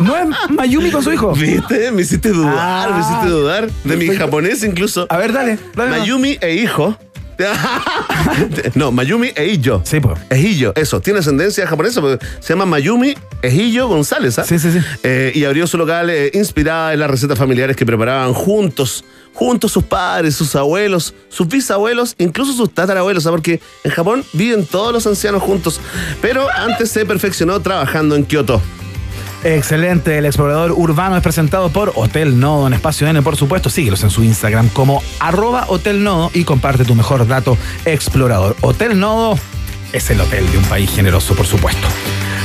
¿No 0.00 0.16
es 0.16 0.26
Mayumi 0.50 0.90
con 0.90 1.02
su 1.04 1.12
hijo? 1.12 1.32
¿Viste? 1.32 1.90
Me 1.92 2.02
hiciste 2.02 2.30
dudar, 2.30 2.54
Ah. 2.58 2.90
me 2.94 3.00
hiciste 3.00 3.26
dudar. 3.28 3.70
De 3.84 3.96
mi 3.96 4.08
japonés 4.16 4.62
incluso. 4.64 5.06
A 5.10 5.16
ver, 5.18 5.32
dale. 5.32 5.58
dale 5.74 5.90
Mayumi 5.90 6.38
e 6.40 6.54
hijo. 6.54 6.96
No, 8.74 8.92
Mayumi 8.92 9.32
e 9.34 9.46
Illo. 9.46 9.82
Sí, 9.84 10.00
pues. 10.00 10.18
Ejillo, 10.30 10.72
eso, 10.76 11.00
tiene 11.00 11.20
ascendencia 11.20 11.66
japonesa, 11.66 12.00
porque 12.00 12.24
se 12.40 12.52
llama 12.52 12.66
Mayumi 12.66 13.14
Ejillo 13.42 13.88
González, 13.88 14.38
¿ah? 14.38 14.44
Sí, 14.44 14.58
sí, 14.58 14.70
sí. 14.72 14.78
Eh, 15.02 15.32
y 15.34 15.44
abrió 15.44 15.66
su 15.66 15.78
local 15.78 16.10
eh, 16.10 16.30
inspirada 16.34 16.92
en 16.92 17.00
las 17.00 17.10
recetas 17.10 17.38
familiares 17.38 17.76
que 17.76 17.86
preparaban 17.86 18.32
juntos, 18.32 19.04
juntos 19.34 19.72
sus 19.72 19.84
padres, 19.84 20.34
sus 20.34 20.54
abuelos, 20.56 21.14
sus 21.28 21.48
bisabuelos, 21.48 22.14
incluso 22.18 22.52
sus 22.52 22.72
tatarabuelos, 22.72 23.26
¿ah? 23.26 23.30
porque 23.30 23.60
en 23.84 23.90
Japón 23.90 24.24
viven 24.32 24.66
todos 24.66 24.92
los 24.92 25.06
ancianos 25.06 25.42
juntos, 25.42 25.80
pero 26.20 26.46
antes 26.54 26.90
se 26.90 27.06
perfeccionó 27.06 27.60
trabajando 27.60 28.16
en 28.16 28.24
Kioto. 28.24 28.60
Excelente, 29.42 30.18
el 30.18 30.26
explorador 30.26 30.72
urbano 30.72 31.16
es 31.16 31.22
presentado 31.22 31.70
por 31.70 31.92
Hotel 31.94 32.38
Nodo 32.38 32.66
en 32.66 32.74
Espacio 32.74 33.08
N, 33.08 33.22
por 33.22 33.36
supuesto. 33.36 33.70
Síguelos 33.70 34.02
en 34.02 34.10
su 34.10 34.22
Instagram 34.22 34.68
como 34.68 35.02
arroba 35.18 35.64
Hotel 35.68 36.04
Nodo 36.04 36.30
y 36.34 36.44
comparte 36.44 36.84
tu 36.84 36.94
mejor 36.94 37.26
dato 37.26 37.56
explorador. 37.86 38.54
Hotel 38.60 39.00
Nodo 39.00 39.38
es 39.92 40.10
el 40.10 40.20
hotel 40.20 40.50
de 40.50 40.58
un 40.58 40.64
país 40.64 40.90
generoso, 40.90 41.34
por 41.34 41.46
supuesto. 41.46 41.88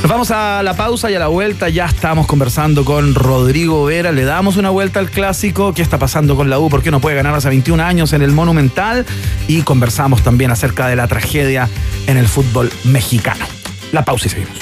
Nos 0.02 0.10
vamos 0.10 0.32
a 0.32 0.64
la 0.64 0.76
pausa 0.76 1.12
y 1.12 1.16
a 1.16 1.20
la 1.20 1.28
vuelta 1.28 1.68
ya 1.68 1.86
estamos 1.86 2.28
conversando 2.28 2.86
con 2.86 3.14
Rodrigo 3.14 3.84
Vera. 3.86 4.14
Le 4.14 4.24
damos 4.24 4.56
una 4.56 4.70
vuelta 4.70 5.00
al 5.00 5.10
clásico. 5.10 5.74
¿Qué 5.74 5.82
está 5.82 6.00
pasando 6.00 6.36
con 6.38 6.50
la 6.50 6.60
U? 6.60 6.70
¿Por 6.70 6.82
qué 6.82 6.92
no 6.92 7.02
puede 7.02 7.16
ganar 7.18 7.36
hace 7.36 7.50
21 7.50 7.84
años 7.84 8.14
en 8.14 8.22
el 8.22 8.32
Monumental? 8.32 9.06
Y 9.48 9.64
conversamos 9.64 10.22
también 10.22 10.52
acerca 10.52 10.88
de 10.88 10.96
la 10.96 11.08
tragedia 11.08 11.68
en 12.08 12.18
el 12.18 12.28
fútbol 12.28 12.72
mexicano. 12.86 13.46
La 13.92 14.06
pausa 14.06 14.28
y 14.28 14.30
seguimos. 14.30 14.60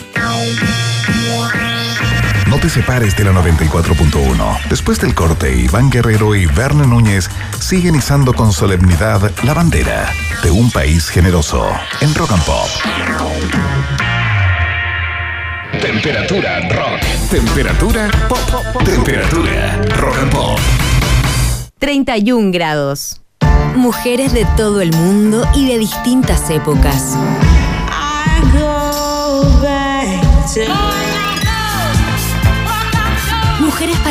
No 2.53 2.59
te 2.59 2.69
separes 2.69 3.17
de 3.17 3.23
la 3.23 3.31
94.1. 3.31 4.67
Después 4.69 4.99
del 4.99 5.15
corte, 5.15 5.57
Iván 5.57 5.89
Guerrero 5.89 6.35
y 6.35 6.45
Verne 6.45 6.85
Núñez 6.85 7.27
siguen 7.59 7.95
izando 7.95 8.31
con 8.31 8.53
solemnidad 8.53 9.31
la 9.41 9.55
bandera 9.55 10.13
de 10.43 10.51
un 10.51 10.69
país 10.69 11.09
generoso 11.09 11.67
en 11.99 12.13
Rock 12.13 12.31
and 12.31 12.43
Pop. 12.43 12.67
Temperatura 15.81 16.59
rock. 16.69 17.01
Temperatura 17.31 18.11
pop. 18.29 18.83
Temperatura 18.85 19.81
rock 19.97 20.17
and 20.19 20.31
pop. 20.31 20.59
31 21.79 22.51
grados. 22.51 23.19
Mujeres 23.75 24.31
de 24.31 24.45
todo 24.55 24.81
el 24.81 24.93
mundo 24.93 25.43
y 25.55 25.65
de 25.65 25.79
distintas 25.79 26.51
épocas. 26.51 27.17
Mujeres 28.53 31.02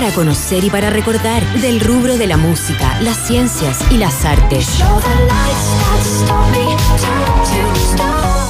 para 0.02 0.14
conocer 0.16 0.64
y 0.64 0.68
para 0.68 0.90
recordar 0.90 1.46
del 1.60 1.78
rubro 1.78 2.18
de 2.18 2.26
la 2.26 2.36
música, 2.36 3.00
las 3.02 3.16
ciencias 3.28 3.78
y 3.88 3.98
las 3.98 4.24
artes. 4.24 4.82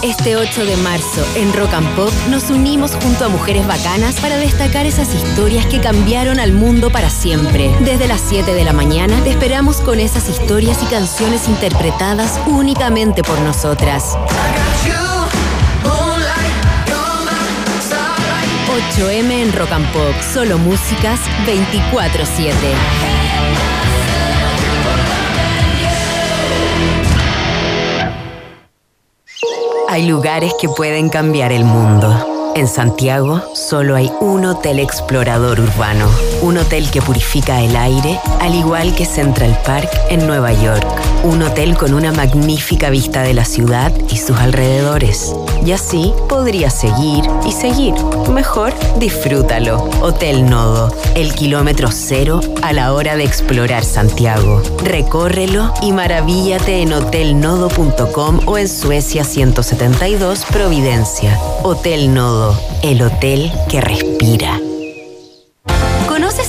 Este 0.03 0.37
8 0.37 0.65
de 0.65 0.77
marzo, 0.79 1.23
en 1.37 1.53
Rock 1.53 1.75
and 1.75 1.95
Pop, 1.95 2.11
nos 2.31 2.49
unimos 2.49 2.93
junto 2.95 3.27
a 3.27 3.29
mujeres 3.29 3.67
bacanas 3.67 4.19
para 4.19 4.39
destacar 4.39 4.87
esas 4.87 5.15
historias 5.15 5.67
que 5.67 5.79
cambiaron 5.79 6.41
al 6.41 6.55
mundo 6.55 6.91
para 6.91 7.11
siempre. 7.11 7.71
Desde 7.81 8.09
las 8.09 8.23
7 8.23 8.55
de 8.55 8.65
la 8.65 8.73
mañana, 8.73 9.23
te 9.23 9.29
esperamos 9.29 9.83
con 9.83 10.01
esas 10.01 10.31
historias 10.31 10.83
y 10.83 10.87
canciones 10.87 11.51
interpretadas 11.51 12.41
únicamente 12.47 13.23
por 13.23 13.39
nosotras. 13.41 14.17
8M 18.91 19.31
en 19.31 19.53
Rock 19.53 19.73
and 19.73 19.87
Pop, 19.93 20.15
solo 20.33 20.59
músicas 20.59 21.21
24-7. 21.47 22.53
Hay 29.89 30.07
lugares 30.07 30.53
que 30.61 30.69
pueden 30.69 31.09
cambiar 31.09 31.53
el 31.53 31.65
mundo. 31.65 32.42
En 32.55 32.69
Santiago 32.69 33.43
solo 33.55 33.97
hay 33.97 34.13
un 34.21 34.45
hotel 34.45 34.79
explorador 34.79 35.59
urbano, 35.59 36.07
un 36.43 36.59
hotel 36.59 36.91
que 36.91 37.01
purifica 37.01 37.63
el 37.63 37.75
aire, 37.75 38.21
al 38.41 38.55
igual 38.55 38.95
que 38.95 39.07
Central 39.07 39.59
Park 39.65 39.89
en 40.11 40.27
Nueva 40.27 40.53
York, 40.53 40.87
un 41.25 41.43
hotel 41.43 41.77
con 41.79 41.95
una 41.95 42.13
magnífica 42.13 42.91
vista 42.91 43.23
de 43.23 43.33
la 43.33 43.47
ciudad 43.47 43.91
y 44.11 44.19
sus 44.19 44.37
alrededores. 44.37 45.35
Y 45.65 45.73
así 45.73 46.13
podrías 46.29 46.75
seguir 46.75 47.25
y 47.47 47.53
seguir. 47.53 47.95
Mejor 48.31 48.75
disfrútalo. 48.99 49.89
Hotel 50.03 50.45
Nodo, 50.51 50.93
el 51.15 51.35
kilómetro 51.35 51.89
cero 51.93 52.41
a 52.63 52.73
la 52.73 52.93
hora 52.93 53.17
de 53.17 53.25
explorar 53.25 53.85
Santiago. 53.85 54.61
Recórrelo 54.83 55.73
y 55.81 55.93
maravíllate 55.93 56.83
en 56.83 56.93
hotelnodo.com 56.93 58.41
o 58.47 58.59
en 58.59 58.69
Suecia 58.69 59.25
172 59.25 60.45
Providencia. 60.51 61.39
Hotel 61.63 62.13
Nodo, 62.13 62.42
el 62.83 63.03
hotel 63.03 63.53
que 63.69 63.81
respira. 63.81 64.72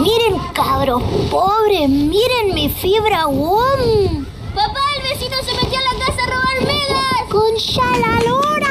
Miren, 0.00 0.38
cabros 0.52 1.02
pobres, 1.30 1.88
miren 1.88 2.54
mi 2.54 2.68
fibra 2.68 3.26
WOM. 3.26 4.24
Papá, 4.54 4.80
el 4.96 5.02
vecino 5.02 5.36
se 5.44 5.54
metió 5.54 5.78
a 5.78 5.82
la 5.82 6.04
casa 6.04 6.22
a 6.22 6.26
robar 6.26 6.60
megas. 6.62 7.06
Con 7.30 7.54
Shalalora. 7.56 8.66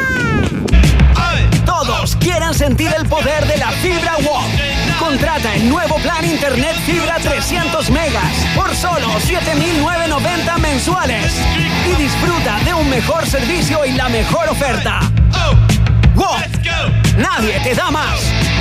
Todos 1.66 2.16
quieran 2.16 2.54
sentir 2.54 2.92
el 2.98 3.08
poder 3.08 3.46
de 3.48 3.58
la 3.58 3.72
fibra 3.72 4.16
WOM. 4.24 4.46
Contrata 5.00 5.54
el 5.56 5.70
nuevo 5.70 5.98
plan 5.98 6.26
Internet 6.26 6.76
Fibra 6.86 7.18
300 7.22 7.90
megas 7.92 8.34
por 8.56 8.74
solo 8.76 9.08
7.990 9.28 10.58
mensuales 10.60 11.34
y 11.86 12.02
disfruta 12.02 12.60
de 12.64 12.74
un 12.74 12.90
mejor 12.90 13.26
servicio 13.28 13.86
y 13.86 13.92
la 13.92 14.10
mejor 14.10 14.50
oferta. 14.50 15.00
WOM. 16.16 16.42
Nadie 17.18 17.60
te 17.62 17.76
da 17.76 17.92
más. 17.92 18.55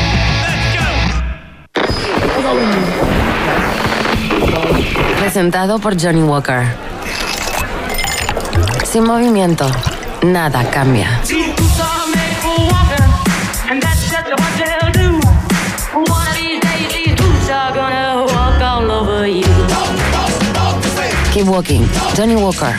Presentado 5.18 5.78
por 5.78 6.00
Johnny 6.00 6.22
Walker. 6.22 6.64
Sin 8.84 9.04
movimiento, 9.04 9.66
nada 10.22 10.68
cambia. 10.70 11.20
Keep 21.34 21.48
walking. 21.48 21.82
Johnny 22.16 22.36
Walker. 22.36 22.76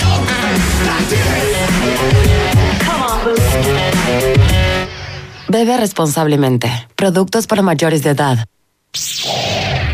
Bebe 5.50 5.78
responsablemente. 5.78 6.72
Productos 6.96 7.48
para 7.48 7.62
mayores 7.62 8.02
de 8.04 8.12
edad. 8.12 8.46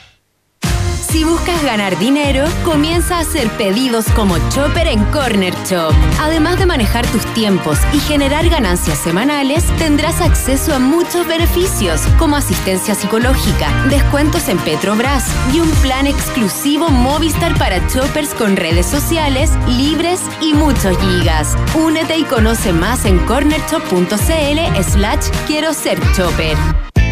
Si 1.12 1.26
buscas 1.26 1.62
ganar 1.66 2.00
dinero, 2.00 2.46
comienza 2.64 3.18
a 3.18 3.20
hacer 3.20 3.50
pedidos 3.58 4.06
como 4.16 4.38
Chopper 4.48 4.88
en 4.88 5.04
Corner 5.12 5.54
Shop. 5.66 5.94
Además 6.22 6.58
de 6.58 6.66
manejar 6.66 7.06
tus 7.08 7.26
tiempos 7.34 7.78
y 7.92 8.00
generar 8.00 8.48
ganancias 8.48 8.98
semanales, 8.98 9.66
tendrás 9.78 10.22
acceso 10.22 10.74
a 10.74 10.80
muchos 10.80 11.28
beneficios, 11.28 12.00
como 12.18 12.38
asistencia 12.38 12.96
psicológica, 12.96 13.70
descuentos 13.90 14.48
en 14.48 14.58
Petrobras 14.60 15.26
y 15.54 15.60
un 15.60 15.70
plan 15.82 16.08
exclusivo 16.08 16.88
Movistar 16.88 17.58
para 17.58 17.86
choppers 17.90 18.34
con 18.34 18.56
redes 18.56 18.86
sociales, 18.86 19.52
libres 19.68 20.22
y 20.40 20.54
muchos 20.54 20.98
gigas. 20.98 21.58
Únete 21.76 22.20
y 22.20 22.24
conoce 22.24 22.72
más 22.72 23.04
en 23.04 23.20
cornershop.cl 23.26 24.82
slash 24.82 25.28
quiero 25.46 25.74
ser 25.74 26.00
chopper. 26.16 26.56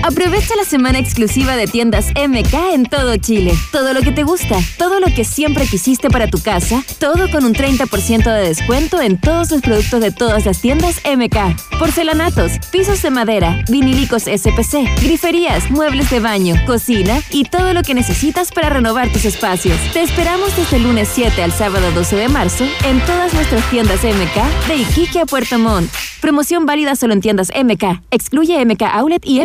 Aprovecha 0.04 0.56
la 0.56 0.64
semana 0.64 0.97
exclusiva 0.97 1.56
de 1.58 1.68
tiendas 1.68 2.08
MK 2.12 2.74
en 2.74 2.86
todo 2.86 3.18
Chile. 3.18 3.54
Todo 3.72 3.93
lo 3.93 4.02
que 4.02 4.12
te 4.12 4.24
gusta, 4.24 4.58
todo 4.78 5.00
lo 5.00 5.08
que 5.08 5.26
siempre 5.26 5.68
quisiste 5.68 6.10
para 6.10 6.30
tu 6.30 6.41
casa, 6.41 6.84
todo 7.00 7.30
con 7.30 7.43
un 7.43 7.54
30% 7.54 8.24
de 8.24 8.47
descuento 8.47 9.02
en 9.02 9.20
todos 9.20 9.52
los 9.52 9.62
productos 9.62 10.00
de 10.02 10.12
todas 10.12 10.45
las 10.45 10.62
tiendas 10.62 11.02
MK. 11.06 11.78
Porcelanatos, 11.78 12.54
pisos 12.72 13.02
de 13.02 13.10
madera, 13.10 13.64
vinilicos 13.70 14.24
SPC, 14.24 15.02
griferías, 15.02 15.70
muebles 15.70 16.10
de 16.10 16.20
baño, 16.22 16.56
cocina 16.66 17.22
y 17.32 17.43
todo 17.43 17.74
lo 17.74 17.84
que 17.84 17.93
necesitas 17.93 18.52
para 18.52 18.70
renovar 18.70 19.12
tus 19.12 19.26
espacios. 19.26 19.78
Te 19.93 20.02
esperamos 20.02 20.56
desde 20.56 20.78
el 20.78 20.84
lunes 20.84 21.10
7 21.14 21.43
al 21.43 21.52
sábado 21.52 21.91
12 21.91 22.16
de 22.16 22.30
marzo 22.30 22.66
en 22.86 23.00
todas 23.06 23.34
nuestras 23.34 23.70
tiendas 23.70 24.04
MK 24.04 24.68
de 24.68 24.76
Iquique 24.78 25.20
a 25.20 25.26
Puerto 25.26 25.60
Montt. 25.60 25.91
Promoción 26.22 26.66
válida 26.66 26.95
solo 26.95 27.14
en 27.14 27.22
tiendas 27.22 27.50
MK. 27.56 28.02
Excluye 28.12 28.64
MK 28.66 28.82
Outlet 28.93 29.26
y 29.26 29.39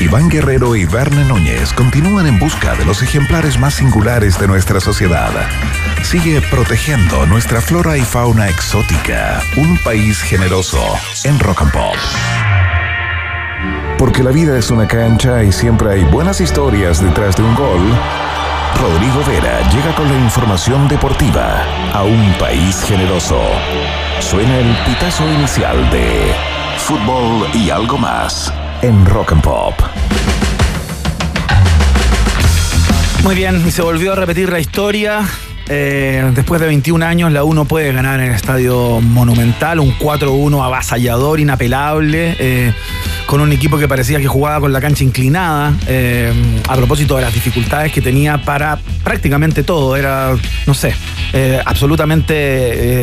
Iván 0.00 0.28
Guerrero 0.28 0.74
y 0.74 0.84
Verne 0.84 1.24
Núñez 1.24 1.72
continúan 1.72 2.26
en 2.26 2.38
busca 2.38 2.74
de 2.74 2.84
los 2.84 3.02
ejemplares 3.02 3.58
más 3.58 3.74
singulares 3.74 4.38
de 4.38 4.48
nuestra 4.48 4.80
sociedad. 4.80 5.30
Sigue 6.02 6.40
protegiendo 6.50 7.24
nuestra 7.26 7.60
flora 7.60 7.96
y 7.96 8.02
fauna 8.02 8.48
exótica. 8.48 9.40
Un 9.56 9.78
país 9.78 10.20
generoso 10.20 10.82
en 11.22 11.38
Rock 11.38 11.62
and 11.62 11.72
Pop. 11.72 11.94
Porque 13.96 14.24
la 14.24 14.32
vida 14.32 14.58
es 14.58 14.70
una 14.70 14.88
cancha 14.88 15.44
y 15.44 15.52
siempre 15.52 15.92
hay 15.92 16.04
buenas 16.04 16.40
historias 16.40 17.00
detrás 17.00 17.36
de 17.36 17.44
un 17.44 17.54
gol. 17.54 17.80
Rodrigo 18.80 19.22
Vera 19.24 19.60
llega 19.70 19.94
con 19.94 20.08
la 20.08 20.18
información 20.18 20.88
deportiva 20.88 21.64
a 21.92 22.02
un 22.02 22.32
país 22.40 22.82
generoso. 22.82 23.40
Suena 24.18 24.58
el 24.58 24.76
pitazo 24.84 25.24
inicial 25.32 25.88
de 25.90 26.51
fútbol 26.78 27.46
y 27.54 27.70
algo 27.70 27.98
más 27.98 28.52
en 28.82 29.06
Rock 29.06 29.32
and 29.32 29.42
Pop. 29.42 29.74
Muy 33.22 33.34
bien, 33.34 33.70
se 33.70 33.82
volvió 33.82 34.12
a 34.12 34.16
repetir 34.16 34.50
la 34.50 34.58
historia. 34.58 35.20
Eh, 35.68 36.32
después 36.34 36.60
de 36.60 36.66
21 36.66 37.04
años, 37.06 37.32
la 37.32 37.44
1 37.44 37.64
puede 37.66 37.92
ganar 37.92 38.20
en 38.20 38.26
el 38.26 38.34
Estadio 38.34 39.00
Monumental, 39.00 39.78
un 39.78 39.96
4-1 39.98 40.64
avasallador, 40.64 41.38
inapelable, 41.38 42.36
eh, 42.38 42.74
con 43.32 43.40
un 43.40 43.50
equipo 43.50 43.78
que 43.78 43.88
parecía 43.88 44.18
que 44.20 44.26
jugaba 44.26 44.60
con 44.60 44.74
la 44.74 44.80
cancha 44.82 45.04
inclinada, 45.04 45.72
eh, 45.86 46.30
a 46.68 46.76
propósito 46.76 47.16
de 47.16 47.22
las 47.22 47.32
dificultades 47.32 47.90
que 47.90 48.02
tenía 48.02 48.36
para 48.44 48.78
prácticamente 49.02 49.62
todo. 49.62 49.96
Era, 49.96 50.36
no 50.66 50.74
sé, 50.74 50.94
eh, 51.32 51.58
absolutamente 51.64 52.34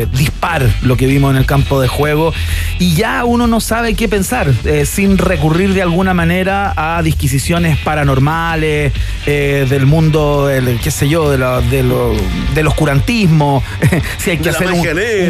eh, 0.02 0.06
dispar 0.16 0.64
lo 0.82 0.96
que 0.96 1.06
vimos 1.08 1.32
en 1.32 1.36
el 1.38 1.46
campo 1.46 1.80
de 1.80 1.88
juego. 1.88 2.32
Y 2.78 2.94
ya 2.94 3.24
uno 3.24 3.48
no 3.48 3.58
sabe 3.60 3.94
qué 3.94 4.08
pensar, 4.08 4.46
sin 4.86 5.18
recurrir 5.18 5.74
de 5.74 5.82
alguna 5.82 6.14
manera 6.14 6.74
a 6.76 7.02
disquisiciones 7.02 7.76
paranormales, 7.78 8.92
del 9.26 9.86
mundo, 9.86 10.46
del, 10.46 10.78
qué 10.78 10.92
sé 10.92 11.08
yo, 11.08 11.28
de 11.28 11.38
lo- 11.38 11.60
de 11.62 11.82
lo- 11.82 12.14
del 12.54 12.66
oscurantismo, 12.68 13.64
si 14.18 14.30
hay 14.30 14.36
que 14.38 14.44
De 14.44 14.50
la 14.52 14.56
hacer 14.58 14.68
un, 14.68 14.80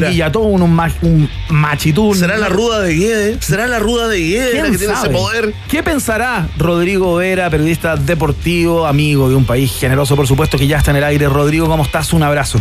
un 0.04 0.10
guillatón, 0.10 0.62
un, 0.62 0.78
un 1.02 1.30
machitún. 1.48 2.14
¿Será 2.16 2.36
la 2.36 2.48
ruda 2.50 2.80
de 2.80 2.94
Guede? 2.94 3.36
¿Será 3.40 3.66
la 3.66 3.78
ruda 3.78 4.08
de 4.08 4.20
Guede 4.20 4.60
la 4.92 5.00
¿Quién 5.00 5.12
que 5.12 5.12
tiene 5.12 5.34
ese 5.34 5.42
poder? 5.42 5.54
¿Qué 5.68 5.82
pensará 5.82 6.48
Rodrigo 6.56 7.16
Vera, 7.16 7.48
periodista 7.50 7.96
deportivo, 7.96 8.86
amigo 8.86 9.28
de 9.28 9.34
un 9.34 9.44
país 9.44 9.72
generoso, 9.78 10.16
por 10.16 10.26
supuesto, 10.26 10.58
que 10.58 10.66
ya 10.66 10.78
está 10.78 10.90
en 10.90 10.98
el 10.98 11.04
aire? 11.04 11.28
Rodrigo, 11.28 11.66
¿cómo 11.68 11.82
estás? 11.82 12.12
Un 12.12 12.22
abrazo. 12.22 12.58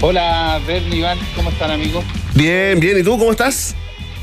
Hola, 0.00 0.60
Bernie, 0.66 1.00
Iván, 1.00 1.18
¿cómo 1.36 1.50
están 1.50 1.70
amigos? 1.70 2.04
Bien, 2.34 2.80
bien, 2.80 2.98
¿y 2.98 3.02
tú 3.02 3.18
cómo 3.18 3.32
estás? 3.32 3.74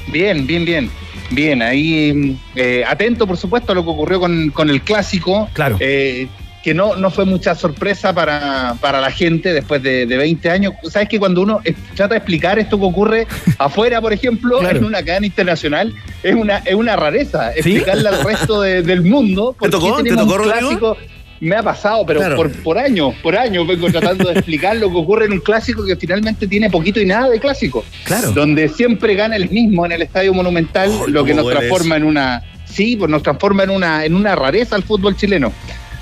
Bien, 0.07 0.47
bien, 0.47 0.65
bien. 0.65 0.89
Bien, 1.29 1.61
ahí 1.61 2.37
eh, 2.55 2.83
atento, 2.87 3.27
por 3.27 3.37
supuesto, 3.37 3.73
a 3.73 3.75
lo 3.75 3.83
que 3.83 3.89
ocurrió 3.89 4.19
con, 4.19 4.49
con 4.49 4.69
el 4.69 4.81
clásico. 4.81 5.49
Claro. 5.53 5.77
Eh, 5.79 6.27
que 6.67 6.73
no, 6.73 6.97
no 6.97 7.09
fue 7.11 7.23
mucha 7.23 7.55
sorpresa 7.55 8.11
para, 8.13 8.75
para 8.81 8.99
la 8.99 9.09
gente 9.09 9.53
después 9.53 9.81
de, 9.81 10.05
de 10.05 10.17
20 10.17 10.49
años. 10.49 10.73
Sabes 10.91 11.07
que 11.07 11.17
cuando 11.17 11.41
uno 11.41 11.61
trata 11.95 12.15
de 12.15 12.17
explicar 12.17 12.59
esto 12.59 12.77
que 12.77 12.83
ocurre 12.83 13.25
afuera, 13.57 14.01
por 14.01 14.11
ejemplo, 14.11 14.59
Claro. 14.59 14.79
en 14.79 14.83
una 14.83 15.01
cadena 15.01 15.25
internacional, 15.27 15.93
es 16.23 16.35
una, 16.35 16.57
es 16.57 16.75
una 16.75 16.97
rareza 16.97 17.53
¿Sí? 17.53 17.59
explicarle 17.59 18.09
al 18.09 18.21
resto 18.21 18.59
de- 18.59 18.81
del 18.81 19.01
mundo. 19.03 19.55
qué 19.57 19.69
tocó? 19.69 20.03
¿Te 20.03 20.09
tocó, 20.13 20.43
clásico. 20.43 20.97
Me 21.39 21.55
ha 21.55 21.63
pasado, 21.63 22.05
pero 22.05 22.19
Claro. 22.19 22.35
por, 22.35 22.51
por 22.63 22.77
años, 22.77 23.13
por 23.23 23.37
años 23.37 23.65
vengo 23.65 23.87
tratando 23.89 24.25
de 24.27 24.33
explicar 24.33 24.75
lo 24.75 24.89
que 24.89 24.97
ocurre 24.97 25.25
en 25.27 25.31
un 25.31 25.39
clásico 25.39 25.85
que 25.85 25.95
finalmente 25.95 26.47
tiene 26.47 26.69
poquito 26.69 26.99
y 26.99 27.05
nada 27.05 27.29
de 27.29 27.39
clásico. 27.39 27.85
Claro. 28.03 28.33
Donde 28.33 28.67
siempre 28.67 29.15
gana 29.15 29.37
el 29.37 29.49
mismo 29.49 29.85
en 29.85 29.93
el 29.93 30.01
Estadio 30.01 30.33
Monumental, 30.33 30.89
Oh, 30.91 31.07
lo 31.07 31.23
que 31.23 31.33
nos 31.33 31.47
transforma 31.49 31.95
en 31.95 32.03
una. 32.03 32.43
Sí, 32.65 32.97
pues 32.97 33.09
nos 33.09 33.23
transforma 33.23 33.63
en 33.63 33.69
una, 33.69 34.03
en 34.03 34.15
una 34.15 34.35
rareza 34.35 34.75
al 34.75 34.83
fútbol 34.83 35.15
chileno. 35.15 35.53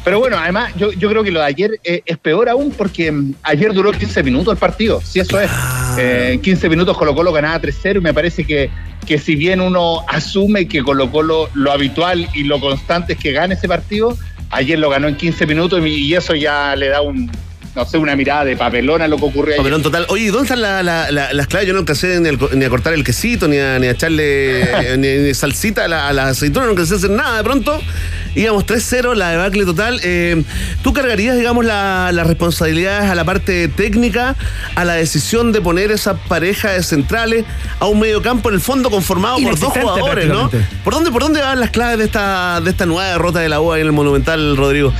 Pero 0.05 0.19
bueno, 0.19 0.37
además, 0.37 0.71
yo, 0.77 0.91
yo 0.93 1.09
creo 1.09 1.23
que 1.23 1.31
lo 1.31 1.39
de 1.39 1.45
ayer 1.47 1.79
eh, 1.83 2.01
es 2.05 2.17
peor 2.19 2.47
aún 2.47 2.71
porque 2.71 3.11
mm, 3.11 3.33
ayer 3.43 3.73
duró 3.73 3.91
15 3.91 4.21
minutos 4.23 4.53
el 4.53 4.59
partido, 4.59 5.01
sí, 5.03 5.19
eso 5.19 5.39
es. 5.41 5.49
Eh, 5.97 6.31
en 6.33 6.41
15 6.41 6.69
minutos 6.69 6.95
Colo 6.97 7.15
Colo 7.15 7.31
ganaba 7.33 7.59
3-0 7.59 7.97
y 7.97 8.01
me 8.01 8.13
parece 8.13 8.43
que, 8.45 8.69
que 9.07 9.17
si 9.17 9.35
bien 9.35 9.61
uno 9.61 10.01
asume 10.07 10.67
que 10.67 10.83
Colo 10.83 11.09
Colo 11.11 11.49
lo 11.55 11.71
habitual 11.71 12.29
y 12.35 12.43
lo 12.43 12.59
constante 12.59 13.13
es 13.13 13.19
que 13.19 13.31
gane 13.31 13.55
ese 13.55 13.67
partido, 13.67 14.15
ayer 14.51 14.77
lo 14.77 14.89
ganó 14.91 15.07
en 15.07 15.15
15 15.17 15.47
minutos 15.47 15.81
y, 15.85 16.13
eso 16.13 16.35
ya 16.35 16.75
le 16.75 16.89
da 16.89 17.01
un, 17.01 17.31
no 17.75 17.85
sé, 17.85 17.97
una 17.97 18.15
mirada 18.15 18.45
de 18.45 18.55
papelón 18.55 19.01
a 19.01 19.07
lo 19.07 19.17
que 19.17 19.25
ocurrió. 19.25 19.55
Papelón 19.57 19.81
total. 19.81 20.05
Oye, 20.09 20.25
¿y 20.25 20.27
¿dónde 20.27 20.43
están 20.43 20.61
la- 20.61 20.83
la- 20.83 21.09
la- 21.11 21.33
las 21.33 21.47
claves? 21.47 21.67
Yo 21.67 21.73
no 21.73 21.79
alcancé 21.79 22.19
ni, 22.19 22.29
ni 22.55 22.63
a 22.65 22.69
cortar 22.69 22.93
el 22.93 23.03
quesito, 23.03 23.47
ni 23.47 23.57
a, 23.57 23.79
ni 23.79 23.87
a 23.87 23.91
echarle 23.91 24.61
eh, 24.93 24.97
ni, 24.99 25.27
ni 25.27 25.33
salsita 25.33 25.85
a 25.85 25.87
la, 25.87 26.07
a 26.09 26.13
la 26.13 26.27
aceituna, 26.27 26.65
no 26.65 26.71
alcancé 26.71 26.93
a 26.93 26.97
hacer 26.97 27.09
nada. 27.09 27.37
De 27.37 27.43
pronto 27.43 27.81
íbamos 28.35 28.65
3-0, 28.65 29.15
la 29.15 29.29
debacle 29.31 29.65
total. 29.65 29.99
Eh, 30.03 30.43
¿Tú 30.83 30.93
cargarías, 30.93 31.35
digamos, 31.37 31.65
la- 31.65 32.11
las 32.13 32.27
responsabilidades 32.27 33.09
a 33.09 33.15
la 33.15 33.23
parte 33.25 33.67
técnica, 33.69 34.35
a 34.75 34.85
la 34.85 34.93
decisión 34.93 35.51
de 35.51 35.61
poner 35.61 35.91
esa 35.91 36.15
pareja 36.17 36.71
de 36.71 36.83
centrales 36.83 37.45
a 37.79 37.85
un 37.87 37.99
medio 37.99 38.21
campo 38.21 38.49
en 38.49 38.55
el 38.55 38.61
fondo 38.61 38.89
conformado 38.91 39.37
por 39.37 39.59
dos 39.59 39.73
jugadores, 39.81 40.27
¿no? 40.27 40.49
¿Por 40.83 40.93
dónde, 40.93 41.11
¿Por 41.11 41.21
dónde 41.21 41.41
van 41.41 41.59
las 41.59 41.69
claves 41.71 41.97
de 41.97 42.05
esta, 42.05 42.61
de 42.61 42.69
esta 42.71 42.85
nueva 42.85 43.09
derrota 43.09 43.39
de 43.39 43.49
la 43.49 43.59
U 43.61 43.71
ahí 43.71 43.81
en 43.81 43.87
el 43.87 43.93
Monumental, 43.93 44.55
Rodrigo? 44.57 44.93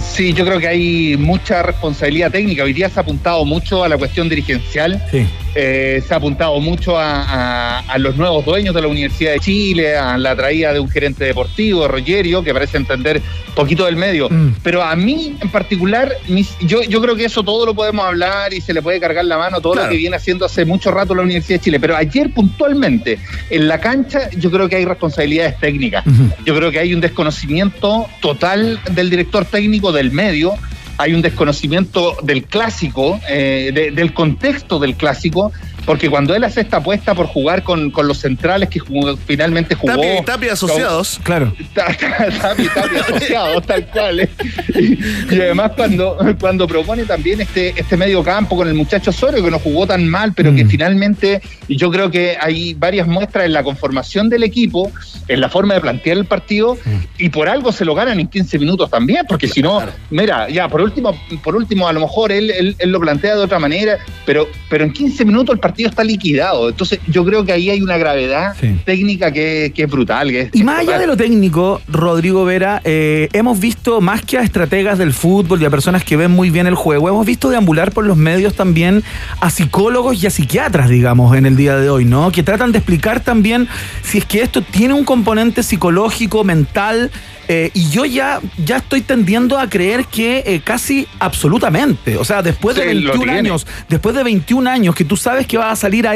Sí, 0.00 0.32
yo 0.32 0.44
creo 0.44 0.58
que 0.58 0.68
hay 0.68 1.16
mucha 1.18 1.62
responsabilidad 1.62 2.30
técnica. 2.30 2.64
Hoy 2.64 2.72
día 2.72 2.88
se 2.88 2.98
ha 2.98 3.02
apuntado 3.02 3.44
mucho 3.44 3.84
a 3.84 3.88
la 3.88 3.96
cuestión 3.98 4.28
dirigencial. 4.28 5.02
Sí. 5.10 5.26
Eh, 5.54 6.02
se 6.06 6.14
ha 6.14 6.16
apuntado 6.16 6.58
mucho 6.60 6.98
a, 6.98 7.22
a- 7.22 7.78
a 7.80 7.98
los 7.98 8.16
nuevos 8.16 8.42
dueños 8.44 8.74
de 8.74 8.80
la 8.80 8.88
Universidad 8.88 9.32
de 9.32 9.40
Chile, 9.40 9.96
a 9.98 10.16
la 10.16 10.34
traída 10.34 10.72
de 10.72 10.80
un 10.80 10.88
gerente 10.88 11.24
deportivo, 11.26 11.86
Rogerio, 11.88 12.42
que 12.42 12.54
parece 12.54 12.78
entender 12.78 13.20
poquito 13.54 13.84
del 13.84 13.96
medio. 13.96 14.30
Mm. 14.30 14.54
Pero 14.62 14.82
a 14.82 14.96
mí 14.96 15.36
en 15.42 15.50
particular, 15.50 16.10
mis- 16.28 16.56
yo, 16.62 16.82
yo 16.84 17.02
creo 17.02 17.14
que 17.16 17.26
eso 17.26 17.42
todo 17.42 17.66
lo 17.66 17.74
podemos 17.74 18.02
hablar 18.06 18.54
y 18.54 18.62
se 18.62 18.72
le 18.72 18.80
puede 18.80 18.98
cargar 18.98 19.26
la 19.26 19.36
mano, 19.36 19.60
todo 19.60 19.74
Claro. 19.74 19.88
lo 19.88 19.92
que 19.92 19.98
viene 19.98 20.16
haciendo 20.16 20.46
hace 20.46 20.64
mucho 20.64 20.90
rato 20.90 21.14
la 21.14 21.20
Universidad 21.22 21.58
de 21.58 21.64
Chile. 21.64 21.78
Pero 21.80 21.96
ayer 21.96 22.32
puntualmente, 22.32 23.18
en 23.50 23.68
la 23.68 23.78
cancha, 23.78 24.30
yo 24.30 24.50
creo 24.50 24.70
que 24.70 24.76
hay 24.76 24.86
responsabilidades 24.86 25.58
técnicas. 25.60 26.02
Yo 26.46 26.56
creo 26.56 26.70
que 26.70 26.78
hay 26.78 26.94
un 26.94 27.02
desconocimiento 27.02 28.06
total 28.20 28.80
del 28.92 29.10
director 29.10 29.44
técnico 29.44 29.81
del 29.90 30.12
medio. 30.12 30.54
Hay 30.98 31.14
un 31.14 31.22
desconocimiento 31.22 32.16
del 32.22 32.44
clásico, 32.44 33.18
eh, 33.28 33.72
de- 33.74 33.90
del 33.90 34.12
contexto 34.14 34.78
del 34.78 34.94
clásico, 34.94 35.50
porque 35.84 36.08
cuando 36.08 36.34
él 36.34 36.44
hace 36.44 36.60
esta 36.60 36.78
apuesta 36.78 37.14
por 37.14 37.26
jugar 37.26 37.62
con, 37.62 37.90
con 37.90 38.06
los 38.08 38.18
centrales 38.18 38.68
que 38.68 38.78
jugó- 38.78 39.16
finalmente 39.26 39.74
jugó. 39.74 39.92
Tapia 39.94 40.18
y 40.20 40.24
Tapia 40.24 40.52
asociados. 40.52 41.20
Claro. 41.22 41.54
Tapia 41.74 42.54
y 42.58 42.68
Tapia 42.68 43.00
asociados, 43.00 43.66
tal 43.66 43.86
cual. 43.88 44.20
¿eh? 44.20 44.28
Y, 44.74 45.34
y 45.34 45.40
además 45.40 45.72
cuando, 45.76 46.16
cuando 46.40 46.66
propone 46.66 47.04
también 47.04 47.40
este, 47.40 47.74
este 47.78 47.96
medio 47.96 48.22
campo 48.22 48.56
con 48.56 48.68
el 48.68 48.74
muchacho 48.74 49.10
Osorio, 49.10 49.42
que 49.44 49.50
no 49.50 49.58
jugó 49.58 49.86
tan 49.86 50.08
mal, 50.08 50.32
pero 50.34 50.54
que 50.54 50.64
finalmente 50.64 51.40
y 51.68 51.76
yo 51.76 51.90
creo 51.90 52.10
que 52.10 52.36
hay 52.40 52.74
varias 52.74 53.06
muestras 53.06 53.44
en 53.46 53.52
la 53.52 53.62
conformación 53.62 54.28
del 54.28 54.42
equipo, 54.42 54.90
en 55.28 55.40
la 55.40 55.48
forma 55.48 55.74
de 55.74 55.80
plantear 55.80 56.16
el 56.18 56.24
partido, 56.26 56.78
y 57.18 57.28
por 57.28 57.48
algo 57.48 57.72
se 57.72 57.84
lo 57.84 57.94
ganan 57.94 58.20
en 58.20 58.28
15 58.28 58.58
minutos 58.58 58.90
también, 58.90 59.24
porque 59.28 59.48
si 59.48 59.62
no, 59.62 59.82
mira, 60.10 60.48
ya, 60.48 60.68
por 60.68 60.80
último, 60.80 61.18
por 61.42 61.56
último, 61.56 61.88
a 61.88 61.92
lo 61.92 62.00
mejor 62.00 62.32
él, 62.32 62.50
él, 62.50 62.76
él 62.78 62.90
lo 62.90 63.00
plantea 63.00 63.34
de 63.36 63.42
otra 63.42 63.58
manera, 63.58 63.98
pero, 64.26 64.48
pero 64.68 64.84
en 64.84 64.92
15 64.92 65.24
minutos 65.24 65.54
el 65.54 65.60
partido 65.60 65.71
está 65.76 66.04
liquidado. 66.04 66.68
Entonces, 66.68 67.00
yo 67.08 67.24
creo 67.24 67.44
que 67.44 67.52
ahí 67.52 67.70
hay 67.70 67.80
una 67.82 67.96
gravedad 67.96 68.54
Sí. 68.60 68.76
técnica 68.84 69.32
que, 69.32 69.72
que 69.74 69.82
es 69.84 69.90
brutal. 69.90 70.30
Que 70.30 70.40
es- 70.42 70.50
Y 70.52 70.62
más 70.64 70.80
allá 70.80 70.98
de 70.98 71.06
lo 71.06 71.16
técnico, 71.16 71.80
Rodrigo 71.88 72.44
Vera, 72.44 72.80
eh, 72.84 73.28
hemos 73.32 73.58
visto 73.60 74.00
más 74.00 74.22
que 74.22 74.38
a 74.38 74.42
estrategas 74.42 74.98
del 74.98 75.12
fútbol 75.12 75.60
y 75.62 75.64
a 75.64 75.70
personas 75.70 76.04
que 76.04 76.16
ven 76.16 76.30
muy 76.30 76.50
bien 76.50 76.66
el 76.66 76.74
juego, 76.74 77.08
hemos 77.08 77.26
visto 77.26 77.50
deambular 77.50 77.92
por 77.92 78.04
los 78.06 78.16
medios 78.16 78.54
también 78.54 79.02
a 79.40 79.50
psicólogos 79.50 80.22
y 80.22 80.26
a 80.26 80.30
psiquiatras, 80.30 80.88
digamos, 80.88 81.36
en 81.36 81.46
el 81.46 81.56
día 81.56 81.76
de 81.76 81.88
hoy, 81.90 82.04
¿no? 82.04 82.30
Que 82.32 82.42
tratan 82.42 82.72
de 82.72 82.78
explicar 82.78 83.20
también 83.20 83.68
si 84.02 84.18
es 84.18 84.24
que 84.24 84.42
esto 84.42 84.62
tiene 84.62 84.94
un 84.94 85.04
componente 85.04 85.62
psicológico, 85.62 86.44
mental. 86.44 87.10
Eh, 87.54 87.70
y 87.74 87.90
yo 87.90 88.06
ya, 88.06 88.40
ya 88.64 88.78
estoy 88.78 89.02
tendiendo 89.02 89.58
a 89.58 89.68
creer 89.68 90.06
que 90.06 90.42
eh, 90.46 90.62
casi 90.64 91.06
absolutamente, 91.18 92.16
o 92.16 92.24
sea, 92.24 92.40
después 92.42 92.76
de 92.76 92.82
Sí, 92.88 92.94
lo 93.00 93.12
21 93.12 93.24
tiene. 93.24 93.38
años, 93.50 93.66
después 93.90 94.14
de 94.14 94.22
21 94.22 94.70
años 94.70 94.94
que 94.94 95.04
tú 95.04 95.18
sabes 95.18 95.46
que 95.46 95.58
vas 95.58 95.72
a 95.72 95.76
salir 95.76 96.06
a, 96.08 96.12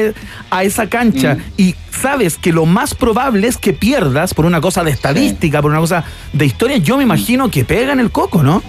a 0.50 0.64
esa 0.64 0.88
cancha 0.88 1.34
Mm. 1.34 1.40
y 1.58 1.74
sabes 1.90 2.38
que 2.38 2.52
lo 2.52 2.64
más 2.64 2.94
probable 2.94 3.48
es 3.48 3.58
que 3.58 3.72
pierdas 3.74 4.32
por 4.32 4.46
una 4.46 4.60
cosa 4.62 4.82
de 4.82 4.90
estadística, 4.92 5.60
por 5.60 5.70
una 5.72 5.80
cosa 5.80 6.04
de 6.32 6.46
historia, 6.46 6.78
yo 6.78 6.96
me 6.96 7.02
imagino 7.02 7.50
que 7.50 7.64
pega 7.64 7.92
en 7.92 8.00
el 8.00 8.10
coco, 8.10 8.42
¿no? 8.42 8.62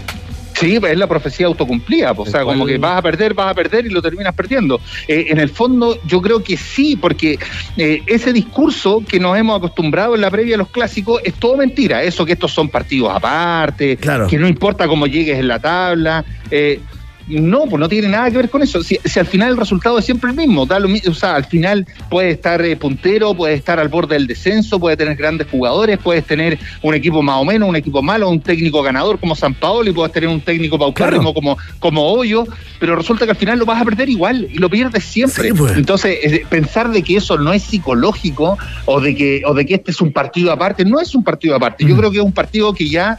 Sí, 0.59 0.79
es 0.81 0.97
la 0.97 1.07
profecía 1.07 1.45
autocumplida, 1.45 2.13
o 2.13 2.25
sea, 2.25 2.43
como 2.43 2.65
que 2.65 2.77
vas 2.77 2.97
a 2.97 3.01
perder, 3.01 3.33
vas 3.33 3.51
a 3.51 3.53
perder 3.53 3.85
y 3.85 3.89
lo 3.89 4.01
terminas 4.01 4.33
perdiendo. 4.33 4.81
Eh, 5.07 5.27
en 5.29 5.39
el 5.39 5.49
fondo, 5.49 5.99
yo 6.05 6.19
creo 6.21 6.43
que 6.43 6.57
sí, 6.57 6.95
porque 6.95 7.37
eh, 7.77 8.01
ese 8.07 8.33
discurso 8.33 9.03
que 9.07 9.19
nos 9.19 9.37
hemos 9.37 9.57
acostumbrado 9.57 10.15
en 10.15 10.21
la 10.21 10.31
previa 10.31 10.53
de 10.53 10.57
los 10.57 10.69
clásicos 10.69 11.21
es 11.23 11.35
todo 11.35 11.57
mentira. 11.57 12.01
Eso 12.01 12.25
que 12.25 12.33
estos 12.33 12.51
son 12.51 12.69
partidos 12.69 13.11
aparte, 13.13 13.97
Claro. 13.97 14.27
que 14.27 14.37
no 14.39 14.47
importa 14.47 14.87
cómo 14.87 15.05
llegues 15.05 15.37
en 15.37 15.47
la 15.47 15.59
tabla. 15.59 16.25
eh, 16.49 16.79
no, 17.27 17.65
pues 17.65 17.79
no 17.79 17.89
tiene 17.89 18.07
nada 18.07 18.29
que 18.31 18.37
ver 18.37 18.49
con 18.49 18.63
eso. 18.63 18.81
Si, 18.81 18.97
si 19.03 19.19
al 19.19 19.25
final 19.25 19.49
el 19.51 19.57
resultado 19.57 19.97
es 19.99 20.05
siempre 20.05 20.29
el 20.31 20.35
mismo, 20.37 20.65
da 20.65 20.79
lo 20.79 20.87
mi- 20.87 21.01
o 21.07 21.13
sea, 21.13 21.35
al 21.35 21.45
final 21.45 21.85
puede 22.09 22.31
estar 22.31 22.61
eh, 22.63 22.75
puntero, 22.77 23.33
puede 23.33 23.53
estar 23.53 23.79
al 23.79 23.89
borde 23.89 24.15
del 24.15 24.27
descenso, 24.27 24.79
puede 24.79 24.95
tener 24.97 25.15
grandes 25.15 25.47
jugadores, 25.49 25.97
puedes 26.01 26.25
tener 26.25 26.57
un 26.81 26.93
equipo 26.95 27.21
más 27.21 27.37
o 27.37 27.45
menos, 27.45 27.67
un 27.67 27.75
equipo 27.75 28.01
malo, 28.01 28.29
un 28.29 28.39
técnico 28.41 28.81
ganador 28.81 29.19
como 29.19 29.35
San 29.35 29.53
Paolo 29.53 29.89
y 29.89 29.93
puedes 29.93 30.11
tener 30.13 30.29
un 30.29 30.41
técnico 30.41 30.77
paupérrimo 30.79 31.21
Claro. 31.21 31.33
como, 31.33 31.57
como 31.79 32.11
Hoyo, 32.13 32.45
pero 32.79 32.95
resulta 32.95 33.25
que 33.25 33.31
al 33.31 33.37
final 33.37 33.59
lo 33.59 33.65
vas 33.65 33.81
a 33.81 33.85
perder 33.85 34.09
igual 34.09 34.47
y 34.51 34.57
lo 34.57 34.69
pierdes 34.69 35.03
siempre. 35.03 35.49
Sí, 35.49 35.53
pues. 35.53 35.75
Entonces, 35.77 36.17
eh, 36.23 36.45
pensar 36.49 36.89
de 36.91 37.01
que 37.03 37.17
eso 37.17 37.37
no 37.37 37.51
es 37.53 37.63
psicológico 37.63 38.57
o 38.85 39.01
de 39.01 39.15
que, 39.15 39.41
o 39.45 39.53
de 39.53 39.65
que 39.65 39.75
este 39.75 39.91
es 39.91 40.01
un 40.01 40.11
partido 40.13 40.51
aparte, 40.51 40.85
no 40.85 40.99
es 40.99 41.13
un 41.15 41.23
partido 41.23 41.55
aparte. 41.55 41.83
Yo 41.85 41.95
Mm. 41.95 41.97
creo 41.97 42.11
que 42.11 42.17
es 42.17 42.23
un 42.23 42.31
partido 42.31 42.73
que 42.73 42.87
ya 42.89 43.17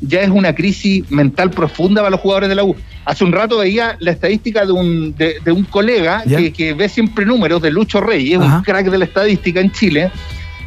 ya 0.00 0.20
es 0.20 0.30
una 0.30 0.54
crisis 0.54 1.10
mental 1.10 1.50
profunda 1.50 2.00
para 2.02 2.10
los 2.10 2.20
jugadores 2.20 2.48
de 2.48 2.54
la 2.54 2.64
U. 2.64 2.74
Hace 3.04 3.24
un 3.24 3.32
rato 3.32 3.58
veía 3.58 3.96
la 4.00 4.10
estadística 4.10 4.64
de 4.64 4.72
un, 4.72 5.14
de, 5.16 5.36
de 5.44 5.52
un 5.52 5.64
colega 5.64 6.22
que, 6.26 6.52
que 6.52 6.74
ve 6.74 6.88
siempre 6.88 7.24
números 7.24 7.60
de 7.62 7.70
Lucho 7.70 8.00
Reyes, 8.00 8.38
Ajá. 8.40 8.58
un 8.58 8.62
crack 8.62 8.86
de 8.90 8.98
la 8.98 9.04
estadística 9.04 9.60
en 9.60 9.72
Chile, 9.72 10.10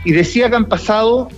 y 0.05 0.11
decía 0.11 0.49
que 0.49 0.55
han 0.55 0.65
pasado 0.65 1.29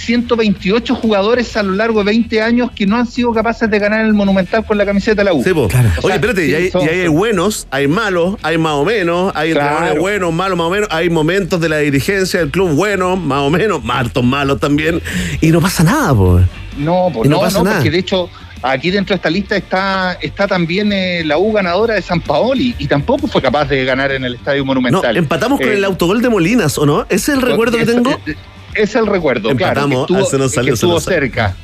128 0.00 0.94
jugadores 0.94 1.56
a 1.56 1.62
lo 1.62 1.72
largo 1.72 2.00
de 2.00 2.06
20 2.06 2.42
años 2.42 2.70
que 2.74 2.86
no 2.86 2.96
han 2.96 3.06
sido 3.06 3.32
capaces 3.32 3.70
de 3.70 3.78
ganar 3.78 4.04
el 4.04 4.12
Monumental 4.14 4.64
con 4.64 4.76
la 4.78 4.84
camiseta 4.86 5.20
de 5.20 5.24
la 5.24 5.32
U. 5.32 5.42
Sí. 5.44 5.50
Claro. 5.68 5.90
Oye, 6.02 6.14
espérate, 6.14 6.44
Sí, 6.46 6.50
y, 6.50 6.54
hay, 6.54 6.70
son- 6.70 6.84
y 6.84 6.88
ahí 6.88 7.00
hay 7.00 7.08
buenos, 7.08 7.66
hay 7.70 7.86
malos, 7.88 8.36
hay 8.42 8.58
más 8.58 8.72
o 8.72 8.84
menos, 8.84 9.32
hay 9.34 9.52
Claro. 9.52 9.68
entrenadores 9.70 10.00
buenos, 10.00 10.32
malos, 10.32 10.58
más 10.58 10.66
o 10.66 10.70
menos, 10.70 10.88
hay 10.90 11.10
momentos 11.10 11.60
de 11.60 11.68
la 11.68 11.78
dirigencia 11.78 12.40
del 12.40 12.50
club 12.50 12.70
buenos, 12.70 13.18
más 13.18 13.40
o 13.40 13.50
menos, 13.50 13.80
hartos 13.88 14.24
malos 14.24 14.58
también, 14.60 15.00
y 15.40 15.48
no 15.50 15.60
pasa 15.60 15.84
nada, 15.84 16.14
pues. 16.14 16.44
No, 16.78 17.10
pues 17.12 17.28
no 17.28 17.36
no, 17.36 17.42
pasa 17.42 17.58
no, 17.58 17.64
nada. 17.64 17.76
porque 17.76 17.90
de 17.90 17.98
hecho 17.98 18.30
aquí 18.62 18.90
dentro 18.90 19.14
de 19.14 19.16
esta 19.16 19.30
lista 19.30 19.56
está, 19.56 20.12
está 20.20 20.46
también 20.46 20.92
eh, 20.92 21.22
la 21.24 21.38
U 21.38 21.52
ganadora 21.52 21.94
de 21.94 22.02
San 22.02 22.20
Paoli 22.20 22.74
y 22.78 22.86
tampoco 22.86 23.26
fue 23.26 23.40
capaz 23.42 23.66
de 23.68 23.84
ganar 23.84 24.12
en 24.12 24.24
el 24.24 24.34
Estadio 24.34 24.60
No, 24.60 24.66
Monumental. 24.66 25.16
empatamos 25.16 25.58
con 25.60 25.68
Eh, 25.68 25.74
el 25.74 25.84
autogol 25.84 26.20
de 26.22 26.28
Molinas, 26.28 26.78
¿o 26.78 26.86
no? 26.86 27.02
Ese 27.08 27.32
es 27.32 27.38
el 27.38 27.42
recuerdo 27.42 27.76
que 27.78 27.86
tengo. 27.86 28.10
Es, 28.10 28.18
es 28.28 28.36
el 28.74 29.06
recuerdo, 29.06 29.50
Empatamos, 29.50 30.06
claro. 30.06 30.22
que 30.22 30.26
ah, 30.28 30.30
se 30.30 30.38
nos 30.38 30.52
salió, 30.52 30.72
que 30.72 30.76
se 30.76 30.86
nos 30.86 30.96
estuvo 30.96 31.12
cerca. 31.12 31.54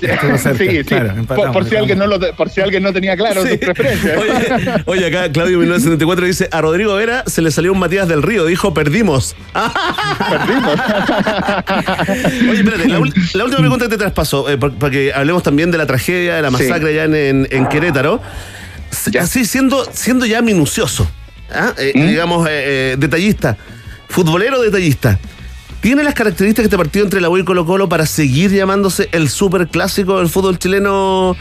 Estuvo 0.00 0.38
cerca, 0.38 0.64
sí, 0.72 1.22
por, 1.52 1.68
si 1.68 1.76
alguien 1.76 1.98
no 1.98 2.06
lo, 2.06 2.18
por 2.34 2.48
si 2.48 2.60
alguien 2.62 2.82
no 2.82 2.90
tenía 2.92 3.16
claro 3.16 3.42
Sí. 3.44 3.50
sus 3.50 3.58
preferencias. 3.58 4.18
Oye, 4.18 4.82
oye, 4.86 5.06
acá 5.06 5.30
Claudio 5.30 5.58
1974 5.58 6.24
dice, 6.26 6.48
a 6.50 6.60
Rodrigo 6.62 6.94
Vera 6.94 7.22
se 7.26 7.42
le 7.42 7.50
salió 7.50 7.72
un 7.72 7.78
Matías 7.78 8.08
del 8.08 8.22
Río, 8.22 8.46
dijo, 8.46 8.72
perdimos. 8.72 9.36
Oye, 12.50 12.60
espérate, 12.60 12.88
la, 12.88 12.98
última 13.44 13.58
pregunta 13.58 13.84
que 13.86 13.90
te 13.90 13.98
traspaso, 13.98 14.48
eh, 14.50 14.58
para 14.58 14.90
que 14.90 15.12
hablemos 15.12 15.42
también 15.42 15.70
de 15.70 15.78
la 15.78 15.86
tragedia, 15.86 16.36
de 16.36 16.42
la 16.42 16.48
Sí. 16.50 16.54
masacre 16.64 16.90
allá 16.90 17.04
en, 17.04 17.14
en- 17.14 17.48
en 17.50 17.66
Querétaro. 17.68 18.20
Ya. 19.10 19.22
Así, 19.22 19.44
siendo, 19.44 19.84
siendo 19.92 20.26
ya 20.26 20.42
minucioso, 20.42 21.08
¿ah? 21.54 21.72
Eh, 21.78 21.92
¿Mm? 21.94 22.08
digamos, 22.08 22.48
eh, 22.48 22.52
eh, 22.52 22.96
detallista, 22.98 23.56
futbolero 24.08 24.60
detallista. 24.60 25.18
¿Tiene 25.80 26.04
las 26.04 26.12
características 26.12 26.66
este 26.66 26.76
partido 26.76 27.06
entre 27.06 27.22
la 27.22 27.30
U 27.30 27.38
y 27.38 27.44
Colo 27.44 27.64
Colo 27.64 27.88
para 27.88 28.04
seguir 28.04 28.50
llamándose 28.50 29.08
el 29.12 29.30
super 29.30 29.66
clásico 29.66 30.18
del 30.18 30.28
fútbol 30.28 30.58
chileno, 30.58 31.34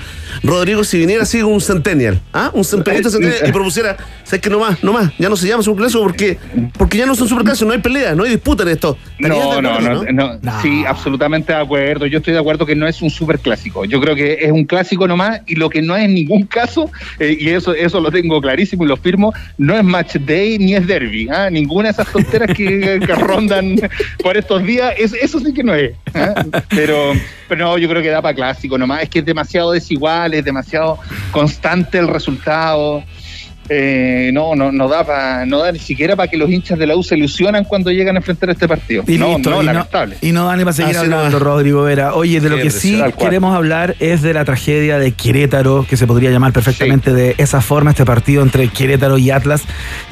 Rodrigo, 0.44 0.86
si 0.86 0.98
viniera 0.98 1.24
así 1.24 1.44
un 1.44 1.60
centennial, 1.60 2.22
¿ah? 2.32 2.50
Un 2.54 2.64
centennial 2.64 3.04
centennial 3.12 3.50
y 3.50 3.52
propusiera, 3.52 3.98
¿sabes 4.30 4.42
que 4.42 4.50
no 4.52 4.60
más, 4.60 4.84
no 4.84 4.94
más, 4.94 5.12
ya 5.18 5.28
no 5.28 5.36
se 5.36 5.48
llama 5.48 5.64
super 5.64 5.80
clásico 5.82 6.04
porque, 6.04 6.38
porque 6.78 6.98
ya 7.00 7.08
no 7.08 7.16
son 7.16 7.28
super 7.28 7.44
clásicos, 7.44 7.68
no 7.68 7.74
hay 7.74 7.80
pelea, 7.82 8.14
no 8.14 8.24
hay 8.24 8.30
disputa 8.30 8.62
en 8.64 8.70
esto. 8.70 8.96
¿Estarías 9.18 9.44
de 9.50 9.50
No, 9.56 9.62
no, 9.62 9.70
acuerdo, 9.72 10.06
no, 10.14 10.40
no, 10.42 10.62
Sí, 10.62 10.84
absolutamente 10.88 11.52
de 11.52 11.60
acuerdo. 11.60 12.06
Yo 12.06 12.20
estoy 12.20 12.34
de 12.34 12.40
acuerdo 12.40 12.66
que 12.66 12.76
no 12.76 12.88
es 12.88 13.02
un 13.02 13.10
super 13.10 13.40
clásico. 13.40 13.86
Yo 13.86 14.00
creo 14.00 14.16
que 14.16 14.34
es 14.42 14.52
un 14.52 14.66
clásico 14.66 15.08
nomás 15.08 15.42
y 15.48 15.56
lo 15.56 15.70
que 15.70 15.82
no 15.82 15.96
es 15.96 16.04
en 16.06 16.14
ningún 16.14 16.44
caso, 16.46 16.90
eh, 17.20 17.36
y 17.40 17.50
eso, 17.50 17.74
eso 17.74 18.00
lo 18.00 18.12
tengo 18.12 18.40
clarísimo 18.40 18.86
y 18.86 18.88
lo 18.88 18.98
firmo, 18.98 19.34
no 19.58 19.76
es 19.76 19.84
match 19.84 20.16
day 20.18 20.58
ni 20.60 20.76
es 20.76 20.86
derby. 20.86 21.28
¿ah? 21.30 21.50
Ninguna 21.50 21.86
de 21.90 21.92
esas 21.94 22.12
tonteras 22.12 22.56
que, 22.56 23.00
que 23.06 23.16
rondan 23.16 23.76
por 24.22 24.38
estos 24.38 24.64
días, 24.64 24.94
es- 24.98 25.14
eso 25.14 25.40
sí 25.40 25.54
que 25.54 25.64
no 25.64 25.74
es. 25.74 25.94
¿ah? 26.14 26.46
Pero, 26.70 27.14
pero 27.48 27.66
no, 27.66 27.78
yo 27.78 27.90
creo 27.90 28.02
que 28.02 28.10
da 28.10 28.22
para 28.22 28.36
clásico 28.36 28.78
nomás. 28.78 29.04
Es 29.04 29.10
que 29.10 29.20
es 29.20 29.26
demasiado 29.26 29.72
desigual, 29.72 30.34
es 30.34 30.46
demasiado 30.46 31.00
constante 31.32 31.98
el 31.98 32.08
resultado. 32.08 33.04
Eh, 33.70 34.32
no, 34.34 34.56
no, 34.56 34.72
no 34.72 34.88
da 34.88 35.06
para, 35.06 35.46
no 35.46 35.60
da 35.60 35.72
ni 35.72 35.80
siquiera 35.80 36.16
para 36.16 36.28
que 36.30 36.38
los 36.38 36.50
hinchas 36.50 36.80
de 36.80 36.88
la 36.88 36.96
U 36.96 37.04
se 37.04 37.16
ilusionan 37.16 37.66
cuando 37.66 37.92
llegan 37.92 38.16
a 38.16 38.20
enfrentar 38.20 38.50
este 38.50 38.68
partido. 38.68 39.04
Y 39.08 39.18
no, 39.18 39.36
listo, 39.36 39.52
no, 39.52 39.62
y, 39.62 39.66
no, 39.66 39.74
lamentable. 39.74 40.18
y 40.22 40.32
no 40.32 40.46
da 40.46 40.56
ni 40.56 40.64
para 40.64 40.74
seguir 40.74 40.98
Así 40.98 41.06
hablando. 41.06 41.38
Rodrigo 41.40 41.84
Vera. 41.84 42.14
Oye, 42.16 42.42
de 42.42 42.50
lo 42.50 42.58
que 42.58 42.72
sí 42.72 43.02
queremos 43.20 43.56
hablar 43.56 43.96
es 44.00 44.22
de 44.22 44.34
la 44.34 44.44
tragedia 44.46 44.98
de 44.98 45.12
Querétaro, 45.12 45.86
que 45.88 45.98
se 45.98 46.08
podría 46.08 46.32
llamar 46.32 46.52
perfectamente 46.52 47.14
de 47.14 47.36
esa 47.38 47.62
forma, 47.62 47.92
este 47.92 48.06
partido 48.06 48.42
entre 48.42 48.68
Querétaro 48.70 49.18
y 49.18 49.30
Atlas, 49.32 49.64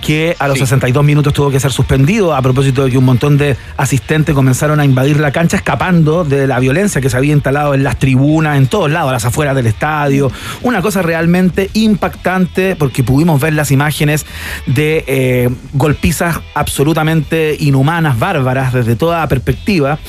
que 0.01 0.35
a 0.39 0.47
los 0.47 0.57
Sí. 0.57 0.61
62 0.67 1.03
minutos 1.03 1.33
tuvo 1.33 1.49
que 1.49 1.59
ser 1.59 1.71
suspendido 1.71 2.35
a 2.35 2.41
propósito 2.41 2.83
de 2.83 2.91
que 2.91 2.97
un 2.97 3.05
montón 3.05 3.37
de 3.37 3.55
asistentes 3.77 4.35
comenzaron 4.35 4.79
a 4.79 4.85
invadir 4.85 5.19
la 5.19 5.31
cancha 5.31 5.57
escapando 5.57 6.23
de 6.25 6.45
la 6.47 6.59
violencia 6.59 6.99
que 6.99 7.09
se 7.09 7.17
había 7.17 7.33
instalado 7.33 7.73
en 7.73 7.83
las 7.83 7.97
tribunas, 7.97 8.57
en 8.57 8.67
todos 8.67 8.91
lados, 8.91 9.09
a 9.09 9.13
las 9.13 9.25
afueras 9.25 9.55
del 9.55 9.67
estadio. 9.67 10.31
Una 10.63 10.81
cosa 10.81 11.01
realmente 11.01 11.69
impactante 11.73 12.75
porque 12.75 13.03
pudimos 13.03 13.39
ver 13.39 13.46
las 13.53 13.71
imágenes 13.71 14.25
de 14.65 15.03
eh, 15.07 15.49
golpizas 15.73 16.39
absolutamente 16.53 17.55
inhumanas, 17.59 18.17
bárbaras 18.19 18.73
desde 18.73 18.95
toda 18.95 19.27
perspectiva. 19.27 19.99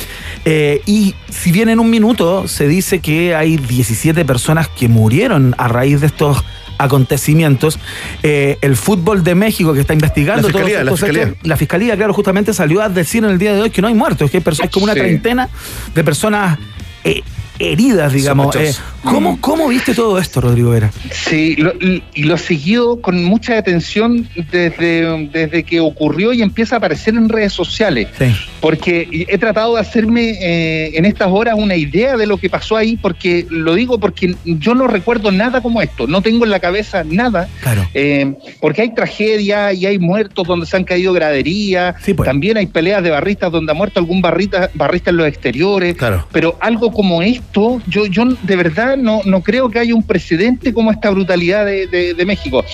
Eh, 0.45 0.81
y 0.87 1.15
si 1.31 1.53
bien 1.53 1.69
en 1.69 1.81
un 1.81 1.91
minuto 1.91 2.49
se 2.49 2.69
dice 2.69 3.01
que 3.01 3.35
hay 3.35 3.57
17 3.57 4.25
personas 4.25 4.69
que 4.69 4.89
murieron 4.89 5.55
a 5.59 5.69
raíz 5.69 6.01
de 6.01 6.07
estos 6.07 6.45
acontecimientos, 6.79 7.79
eh, 8.23 8.57
el 8.61 8.77
fútbol 8.77 9.23
de 9.25 9.35
México 9.35 9.75
que 9.75 9.81
está 9.81 9.93
investigando 9.95 10.49
La 10.49 10.53
todos 10.53 10.67
fiscalía, 10.67 10.79
estos 10.93 11.01
la 11.01 11.07
hechos, 11.09 11.17
fiscalía. 11.27 11.49
la 11.49 11.57
fiscalía, 11.57 11.97
claro, 11.97 12.15
justamente 12.15 12.55
salió 12.55 12.81
a 12.83 12.89
decir 12.89 13.25
en 13.25 13.31
el 13.31 13.39
día 13.39 13.53
de 13.53 13.63
hoy 13.63 13.71
que 13.71 13.83
no 13.83 13.89
hay 13.89 13.95
muertos, 13.95 14.31
que 14.31 14.39
hay, 14.39 14.43
perso- 14.43 14.63
hay 14.63 14.69
como 14.69 14.85
una 14.85 14.95
treintena 14.95 15.49
de 15.95 16.05
personas 16.05 16.59
eh, 17.05 17.23
heridas, 17.59 18.13
digamos. 18.13 18.55
Eh. 18.57 18.73
¿cómo, 19.03 19.41
¿Cómo 19.41 19.69
viste 19.69 19.95
todo 19.95 20.19
esto, 20.19 20.41
Rodrigo 20.41 20.71
Vera? 20.71 20.91
Sí, 21.11 21.57
lo- 21.57 21.75
y 21.75 22.03
y 22.15 22.25
lo 22.25 22.37
siguió 22.37 23.01
con 23.01 23.23
mucha 23.25 23.57
atención 23.59 24.29
desde, 24.51 25.29
desde 25.29 25.63
que 25.63 25.81
ocurrió 25.81 26.33
y 26.33 26.43
empieza 26.43 26.77
a 26.77 26.79
aparecer 26.79 27.15
en 27.15 27.29
redes 27.29 27.53
sociales. 27.53 28.09
Sí. 28.19 28.35
Porque 28.61 29.27
he 29.29 29.39
tratado 29.39 29.75
de 29.77 29.81
hacerme 29.81 30.31
eh, 30.41 30.91
en 30.95 31.05
estas 31.05 31.29
horas 31.31 31.55
una 31.57 31.77
idea 31.77 32.17
de 32.17 32.27
lo 32.27 32.39
que 32.39 32.51
pasó 32.51 32.77
ahí, 32.77 32.97
porque 32.97 33.47
lo 33.51 33.75
digo 33.75 33.99
porque 34.01 34.35
yo 34.45 34.75
no 34.75 34.87
recuerdo 34.89 35.31
nada 35.31 35.61
como 35.61 35.81
esto, 35.81 36.07
no 36.07 36.23
tengo 36.23 36.45
en 36.45 36.51
la 36.51 36.59
cabeza 36.61 37.05
nada, 37.05 37.49
Claro. 37.63 37.87
eh, 37.95 38.35
porque 38.61 38.83
hay 38.83 38.95
tragedia 38.95 39.73
y 39.73 39.87
hay 39.87 39.99
muertos 39.99 40.47
donde 40.47 40.67
se 40.67 40.77
han 40.77 40.85
caído 40.85 41.13
graderías, 41.13 41.95
Sí, 42.03 42.15
pues. 42.15 42.27
también 42.29 42.57
hay 42.57 42.67
peleas 42.67 43.03
de 43.03 43.11
barristas 43.11 43.53
donde 43.53 43.73
ha 43.73 43.75
muerto 43.75 44.01
algún 44.01 44.21
barrita, 44.21 44.71
barrista 44.75 45.11
en 45.11 45.19
los 45.19 45.27
exteriores, 45.29 45.95
Claro. 45.97 46.27
pero 46.33 46.57
algo 46.61 46.93
como 46.93 47.23
esto, 47.23 47.48
yo, 47.55 48.07
yo 48.07 48.25
de 48.43 48.57
verdad 48.57 48.97
no, 48.97 49.21
no 49.25 49.43
creo 49.43 49.69
que 49.71 49.79
haya 49.79 49.95
un 49.95 50.03
precedente 50.03 50.73
como 50.73 50.91
esta 50.93 51.11
brutalidad 51.11 51.65
de, 51.67 51.87
de- 51.87 52.15
de 52.15 52.27
México. 52.27 52.65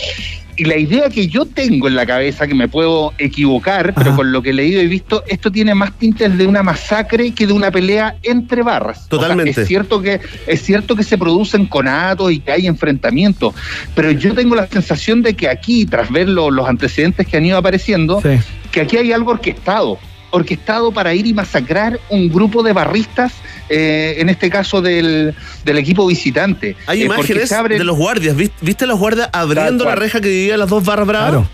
Y 0.56 0.66
la 0.66 0.76
idea 0.76 1.08
que 1.08 1.26
yo 1.26 1.46
tengo 1.46 1.88
en 1.88 1.96
la 1.96 2.06
cabeza, 2.06 2.46
que 2.46 2.54
me 2.54 2.68
puedo 2.68 3.12
equivocar, 3.18 3.92
pero 3.92 4.14
con 4.14 4.30
lo 4.30 4.40
que 4.40 4.50
he 4.50 4.52
leído 4.52 4.80
y 4.80 4.86
visto, 4.86 5.24
esto 5.26 5.50
tiene 5.50 5.74
más 5.74 5.92
tintes 5.98 6.38
de 6.38 6.46
una 6.46 6.62
masacre 6.62 7.32
que 7.32 7.44
de 7.46 7.52
una 7.52 7.72
pelea 7.72 8.16
entre 8.22 8.62
barras. 8.62 8.98
O 8.98 9.00
sea, 9.00 9.08
Totalmente. 9.08 9.62
es 9.62 9.66
cierto 9.66 10.00
que 10.00 10.20
es 10.46 10.62
cierto 10.62 10.94
que 10.94 11.02
se 11.02 11.18
producen 11.18 11.66
conatos 11.66 12.30
y 12.30 12.38
que 12.38 12.52
hay 12.52 12.68
enfrentamientos, 12.68 13.52
pero 13.96 14.12
yo 14.12 14.32
tengo 14.32 14.54
la 14.54 14.68
sensación 14.68 15.22
de 15.22 15.34
que 15.34 15.48
aquí, 15.48 15.86
tras 15.86 16.08
ver 16.12 16.28
lo- 16.28 16.52
los 16.52 16.68
antecedentes 16.68 17.26
que 17.26 17.36
han 17.36 17.46
ido 17.46 17.58
apareciendo, 17.58 18.20
Sí. 18.20 18.38
que 18.70 18.82
aquí 18.82 18.96
hay 18.96 19.10
algo 19.12 19.32
orquestado, 19.32 19.98
orquestado 20.30 20.92
para 20.92 21.14
ir 21.14 21.26
y 21.26 21.34
masacrar 21.34 21.98
un 22.10 22.28
grupo 22.28 22.62
de 22.62 22.72
barristas, 22.72 23.32
eh, 23.68 24.16
en 24.18 24.28
este 24.28 24.50
caso 24.50 24.80
del, 24.82 25.34
del 25.64 25.78
equipo 25.78 26.06
visitante. 26.06 26.76
Hay 26.86 27.02
Eh, 27.02 27.04
imágenes 27.06 27.50
abren- 27.52 27.78
de 27.78 27.84
los 27.84 27.96
guardias. 27.96 28.36
¿Viste, 28.36 28.56
viste 28.60 28.86
los 28.86 28.98
guardias 28.98 29.28
abriendo 29.32 29.84
la 29.84 29.94
reja 29.94 30.20
que 30.20 30.28
dividía 30.28 30.56
las 30.56 30.68
dos 30.68 30.84
barras 30.84 31.06
bravas? 31.06 31.30
Claro. 31.30 31.48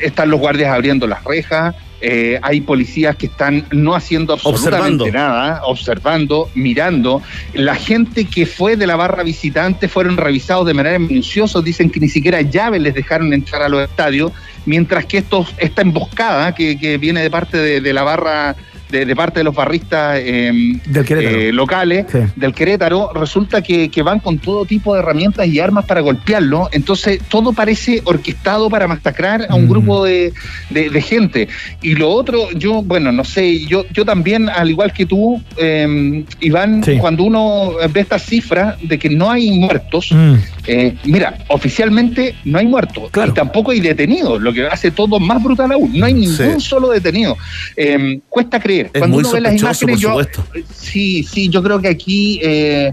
están 0.00 0.30
los 0.30 0.38
guardias 0.38 0.72
abriendo 0.72 1.06
las 1.08 1.24
rejas, 1.24 1.74
eh, 2.00 2.38
hay 2.42 2.60
policías 2.60 3.16
que 3.16 3.26
están 3.26 3.66
no 3.72 3.96
haciendo 3.96 4.32
absolutamente 4.34 5.02
Observando. 5.02 5.10
nada, 5.10 5.62
observando, 5.64 6.48
mirando. 6.54 7.20
La 7.54 7.74
gente 7.74 8.24
que 8.26 8.46
fue 8.46 8.76
de 8.76 8.86
la 8.86 8.94
barra 8.94 9.24
visitante 9.24 9.88
fueron 9.88 10.16
revisados 10.16 10.64
de 10.66 10.74
manera 10.74 10.96
minuciosa, 11.00 11.60
dicen 11.62 11.90
que 11.90 11.98
ni 11.98 12.08
siquiera 12.08 12.40
llaves 12.42 12.80
les 12.80 12.94
dejaron 12.94 13.32
entrar 13.34 13.62
a 13.62 13.68
los 13.68 13.82
estadios, 13.82 14.30
mientras 14.66 15.06
que 15.06 15.18
estos, 15.18 15.48
esta 15.58 15.82
emboscada 15.82 16.54
que, 16.54 16.78
que 16.78 16.96
viene 16.98 17.20
de 17.20 17.30
parte 17.30 17.56
de, 17.56 17.80
de 17.80 17.92
la 17.92 18.04
barra... 18.04 18.54
De, 18.90 19.04
de 19.04 19.14
parte 19.16 19.40
de 19.40 19.44
los 19.44 19.54
barristas 19.54 20.18
eh, 20.22 20.50
Del 20.86 21.06
eh, 21.10 21.52
locales 21.52 22.06
Sí. 22.10 22.18
del 22.36 22.54
Querétaro, 22.54 23.12
resulta 23.12 23.60
que, 23.62 23.90
que 23.90 24.02
van 24.02 24.18
con 24.18 24.38
todo 24.38 24.64
tipo 24.64 24.94
de 24.94 25.00
herramientas 25.00 25.46
y 25.46 25.60
armas 25.60 25.84
para 25.84 26.00
golpearlo. 26.00 26.70
Entonces, 26.72 27.20
todo 27.28 27.52
parece 27.52 28.00
orquestado 28.04 28.70
para 28.70 28.86
masacrar 28.88 29.46
a 29.50 29.54
un 29.56 29.66
Mm. 29.66 29.68
grupo 29.68 30.04
de, 30.04 30.32
gente. 31.02 31.48
Y 31.82 31.96
lo 31.96 32.08
otro, 32.08 32.50
yo, 32.52 32.82
bueno, 32.82 33.12
no 33.12 33.24
sé, 33.24 33.66
yo, 33.66 33.84
yo 33.92 34.04
también, 34.06 34.48
al 34.48 34.70
igual 34.70 34.92
que 34.92 35.04
tú, 35.04 35.42
eh, 35.58 36.24
Iván, 36.40 36.82
Sí. 36.82 36.96
cuando 36.98 37.24
uno 37.24 37.72
ve 37.92 38.00
esta 38.00 38.18
cifra 38.18 38.76
de 38.82 38.98
que 38.98 39.10
no 39.10 39.30
hay 39.30 39.50
muertos, 39.58 40.08
Mm. 40.12 40.34
eh, 40.66 40.94
mira, 41.04 41.36
oficialmente 41.48 42.34
no 42.44 42.58
hay 42.58 42.66
muertos 42.66 43.10
Claro. 43.10 43.32
y 43.32 43.34
tampoco 43.34 43.70
hay 43.72 43.80
detenidos, 43.80 44.40
lo 44.40 44.52
que 44.52 44.66
hace 44.66 44.90
todo 44.90 45.20
más 45.20 45.42
brutal 45.42 45.72
aún. 45.72 45.90
No 45.98 46.06
hay 46.06 46.14
ningún 46.14 46.60
Sí. 46.60 46.66
solo 46.66 46.88
detenido. 46.90 47.36
Eh, 47.76 48.20
cuesta 48.30 48.58
creer. 48.58 48.77
Es 48.86 48.92
Cuando 49.00 49.16
muy 49.16 49.20
uno 49.24 49.32
ve 49.32 49.40
las 49.40 49.54
imágenes, 49.60 50.00
yo. 50.00 50.18
Sí, 50.74 51.22
sí, 51.24 51.48
yo 51.48 51.62
creo 51.62 51.80
que 51.80 51.88
aquí 51.88 52.40
eh, 52.42 52.92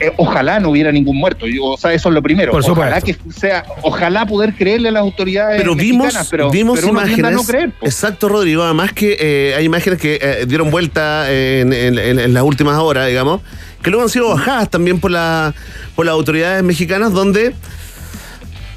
eh, 0.00 0.12
ojalá 0.16 0.60
no 0.60 0.70
hubiera 0.70 0.90
ningún 0.92 1.16
muerto. 1.16 1.46
Yo- 1.46 1.64
o 1.64 1.76
sea, 1.76 1.92
eso 1.92 2.08
es 2.08 2.14
lo 2.14 2.22
primero. 2.22 2.52
Por 2.52 2.68
ojalá 2.68 3.00
que 3.00 3.16
sea, 3.34 3.64
ojalá 3.82 4.26
poder 4.26 4.54
creerle 4.54 4.88
a 4.88 4.92
las 4.92 5.02
autoridades 5.02 5.60
Pero 5.60 5.74
vimos, 5.74 6.14
pero, 6.30 6.50
vimos 6.50 6.78
pero 6.80 6.92
imágenes. 6.92 7.32
no 7.32 7.44
creer. 7.44 7.72
Exacto, 7.82 8.28
Rodrigo. 8.28 8.62
Además 8.62 8.92
que 8.92 9.16
eh, 9.18 9.54
hay 9.56 9.64
imágenes 9.64 9.98
que 10.00 10.44
dieron 10.46 10.70
vuelta 10.70 11.30
en, 11.32 11.72
en- 11.72 11.98
en- 11.98 12.18
en 12.18 12.34
las 12.34 12.42
últimas 12.42 12.78
horas, 12.78 13.08
digamos, 13.08 13.40
que 13.82 13.90
luego 13.90 14.02
han 14.04 14.10
sido 14.10 14.28
bajadas 14.30 14.68
también 14.70 14.98
por, 15.00 15.10
la, 15.10 15.54
por 15.94 16.06
las 16.06 16.12
autoridades 16.14 16.62
mexicanas, 16.62 17.12
donde. 17.12 17.54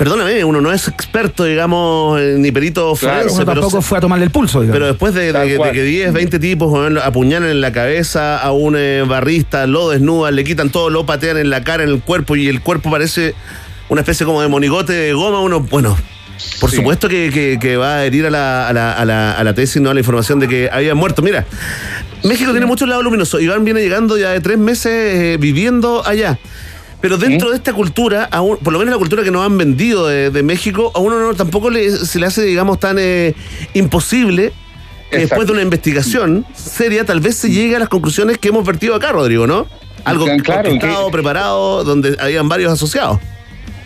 Perdóname, 0.01 0.43
uno 0.43 0.61
no 0.61 0.73
es 0.73 0.87
experto, 0.87 1.43
digamos, 1.43 2.19
eh, 2.19 2.33
ni 2.39 2.51
perito 2.51 2.95
Claro. 2.95 3.17
forense, 3.17 3.35
Uno 3.35 3.45
pero, 3.45 3.61
tampoco 3.61 3.81
fue 3.83 3.99
a 3.99 4.01
tomarle 4.01 4.25
el 4.25 4.31
pulso, 4.31 4.61
digamos. 4.61 4.75
pero 4.75 4.87
después 4.87 5.13
de, 5.13 5.31
que- 5.31 5.37
de 5.51 5.57
cual. 5.57 5.71
que 5.73 5.83
10, 5.83 6.11
20 6.11 6.39
tipos 6.39 6.97
apuñalan 7.03 7.51
en 7.51 7.61
la 7.61 7.71
cabeza 7.71 8.39
a 8.39 8.51
un 8.51 8.75
eh, 8.75 9.03
barrista, 9.07 9.67
lo 9.67 9.89
desnudan, 9.91 10.35
le 10.35 10.43
quitan 10.43 10.71
todo, 10.71 10.89
lo 10.89 11.05
patean 11.05 11.37
en 11.37 11.51
la 11.51 11.63
cara, 11.63 11.83
en 11.83 11.89
el 11.89 11.99
cuerpo, 12.01 12.35
y 12.35 12.47
el 12.47 12.61
cuerpo 12.61 12.89
parece 12.89 13.35
una 13.89 14.01
especie 14.01 14.25
como 14.25 14.41
de 14.41 14.47
monigote 14.47 14.91
de 14.91 15.13
goma, 15.13 15.39
uno, 15.41 15.59
bueno, 15.59 15.95
por 16.59 16.71
Sí. 16.71 16.77
supuesto 16.77 17.07
que, 17.07 17.29
que- 17.31 17.59
que 17.61 17.77
va 17.77 17.97
a 17.97 18.05
herir 18.05 18.25
a 18.25 18.31
la, 18.31 18.67
a, 18.69 18.73
la, 18.73 18.93
a, 18.93 19.05
la, 19.05 19.33
a 19.33 19.43
la 19.43 19.53
tesis, 19.53 19.79
¿no? 19.83 19.91
A 19.91 19.93
la 19.93 19.99
información 19.99 20.39
de 20.39 20.47
que 20.47 20.67
había 20.73 20.95
muerto. 20.95 21.21
Mira, 21.21 21.45
México 22.23 22.49
tiene 22.49 22.65
muchos 22.65 22.89
lados 22.89 23.03
luminosos. 23.03 23.39
Iván 23.39 23.63
viene 23.65 23.81
llegando 23.81 24.17
ya 24.17 24.31
de 24.31 24.41
tres 24.41 24.57
meses 24.57 24.91
eh, 24.91 25.37
viviendo 25.39 26.01
allá. 26.07 26.39
Pero 27.01 27.17
dentro 27.17 27.49
de 27.49 27.55
esta 27.57 27.73
cultura, 27.73 28.29
aún- 28.31 28.57
por 28.57 28.71
lo 28.73 28.79
menos 28.79 28.93
la 28.93 28.99
cultura 28.99 29.23
que 29.23 29.31
nos 29.31 29.43
han 29.45 29.57
vendido 29.57 30.07
de, 30.07 30.29
de 30.29 30.43
México, 30.43 30.91
a 30.93 30.99
uno 30.99 31.19
no, 31.19 31.33
tampoco 31.33 31.69
le, 31.69 31.89
se 31.91 32.19
le 32.19 32.27
hace, 32.27 32.43
digamos, 32.43 32.79
tan 32.79 32.97
eh, 32.99 33.33
imposible 33.73 34.53
que 35.09 35.17
después 35.17 35.23
Exacto. 35.23 35.45
de 35.47 35.51
una 35.53 35.61
investigación 35.63 36.45
seria, 36.55 37.03
tal 37.05 37.19
vez 37.19 37.35
se 37.35 37.49
llegue 37.49 37.75
a 37.75 37.79
las 37.79 37.89
conclusiones 37.89 38.37
que 38.37 38.49
hemos 38.49 38.65
vertido 38.65 38.95
acá, 38.95 39.11
Rodrigo, 39.11 39.47
¿no? 39.47 39.67
Algo 40.05 40.25
Claro, 40.43 41.11
preparado, 41.11 41.83
donde 41.83 42.15
habían 42.19 42.47
varios 42.47 42.71
asociados. 42.71 43.19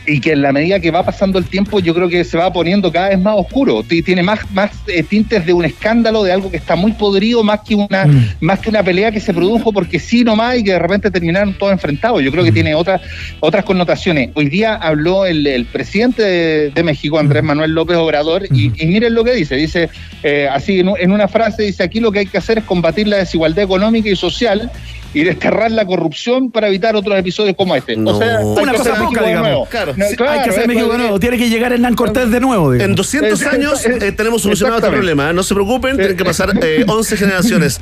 Y 0.08 0.20
que 0.20 0.34
en 0.34 0.41
la 0.41 0.51
medida 0.51 0.80
que 0.80 0.91
va 0.91 1.03
pasando 1.03 1.39
el 1.39 1.45
tiempo 1.45 1.80
yo 1.80 1.93
creo 1.93 2.10
que 2.10 2.24
se 2.24 2.38
va 2.38 2.51
poniendo 2.51 2.91
cada 2.91 3.10
vez 3.10 3.20
más 3.20 3.36
oscuro. 3.38 3.84
Tiene 3.84 4.24
más 4.24 4.39
más 4.51 4.72
eh, 4.88 5.03
tintes 5.03 5.45
de 5.45 5.53
un 5.53 5.66
escándalo 5.66 6.24
de 6.24 6.32
algo 6.32 6.51
que 6.51 6.58
está 6.58 6.76
muy 6.76 6.91
podrido 6.93 7.43
más 7.43 7.62
que 7.62 7.76
una 7.76 8.06
Mm. 8.06 8.26
más 8.41 8.60
que 8.60 8.70
una 8.70 8.84
pelea 8.84 9.12
que 9.12 9.20
se 9.20 9.34
produjo 9.34 9.72
porque 9.72 9.99
sí 9.99 10.24
nomás 10.24 10.58
y 10.58 10.64
que 10.64 10.72
de 10.74 10.80
repente 10.80 11.10
terminaron 11.10 11.53
todos 11.58 11.72
enfrentados. 11.72 12.22
Yo 12.22 12.32
creo 12.32 12.43
que 12.43 12.51
tiene 12.51 12.76
otras 12.76 13.01
otras 13.39 13.64
connotaciones. 13.66 14.30
Hoy 14.36 14.49
día 14.49 14.76
habló 14.76 15.26
el, 15.26 15.47
el 15.47 15.66
presidente 15.66 16.22
de, 16.22 16.70
de 16.72 16.84
México 16.84 17.18
Andrés 17.18 17.43
Manuel 17.43 17.72
López 17.72 17.97
Obrador 17.97 18.45
y, 18.51 18.72
y 18.82 18.86
miren 18.88 19.14
lo 19.14 19.24
que 19.24 19.34
dice. 19.34 19.56
Dice 19.56 19.89
eh, 20.24 20.47
así 20.51 20.80
en 20.80 21.12
una 21.12 21.28
frase 21.28 21.64
dice 21.64 21.84
aquí 21.84 21.99
lo 21.99 22.12
que 22.12 22.20
hay 22.20 22.26
que 22.26 22.38
hacer 22.38 22.60
es 22.60 22.64
combatir 22.64 23.08
la 23.08 23.18
desigualdad 23.18 23.64
económica 23.64 24.10
y 24.10 24.16
social 24.16 24.72
y 25.16 25.24
desterrar 25.24 25.72
la 25.72 25.86
corrupción 25.86 26.51
para 26.51 26.68
evitar 26.68 26.95
otros 26.95 27.18
episodios 27.18 27.55
como 27.55 27.76
este. 27.76 27.95
No. 27.97 28.11
O 28.11 28.18
sea, 28.20 28.38
hay 28.38 28.43
Una 28.45 28.72
que 28.74 28.78
cosa 28.78 28.93
hacer 28.93 29.05
poca, 29.05 29.24
digamos. 29.24 29.47
nuevo. 29.49 29.66
Claro. 29.66 29.93
No, 29.97 30.05
claro, 30.16 30.32
hay 30.34 30.43
que 30.43 30.49
hacer 30.51 30.68
México 30.68 30.91
de 30.91 30.97
nuevo. 30.99 31.20
Tiene 31.20 31.38
que 31.38 31.49
llegar 31.49 31.74
Hernán 31.74 31.95
Cortés 31.95 32.30
de 32.30 32.39
nuevo. 32.39 32.72
digamos. 32.74 32.89
En 32.91 32.95
200 32.95 33.41
Es- 33.41 33.47
años 33.47 33.86
es- 33.86 34.03
eh, 34.03 34.11
tenemos 34.11 34.41
solucionado 34.43 34.78
este 34.80 34.91
problema. 34.91 35.30
¿eh? 35.30 35.34
No 35.34 35.41
se 35.43 35.53
preocupen, 35.55 35.97
tienen 35.97 36.18
que 36.18 36.26
pasar 36.26 36.51
eh, 36.61 36.84
11 36.88 37.18
generaciones. 37.18 37.82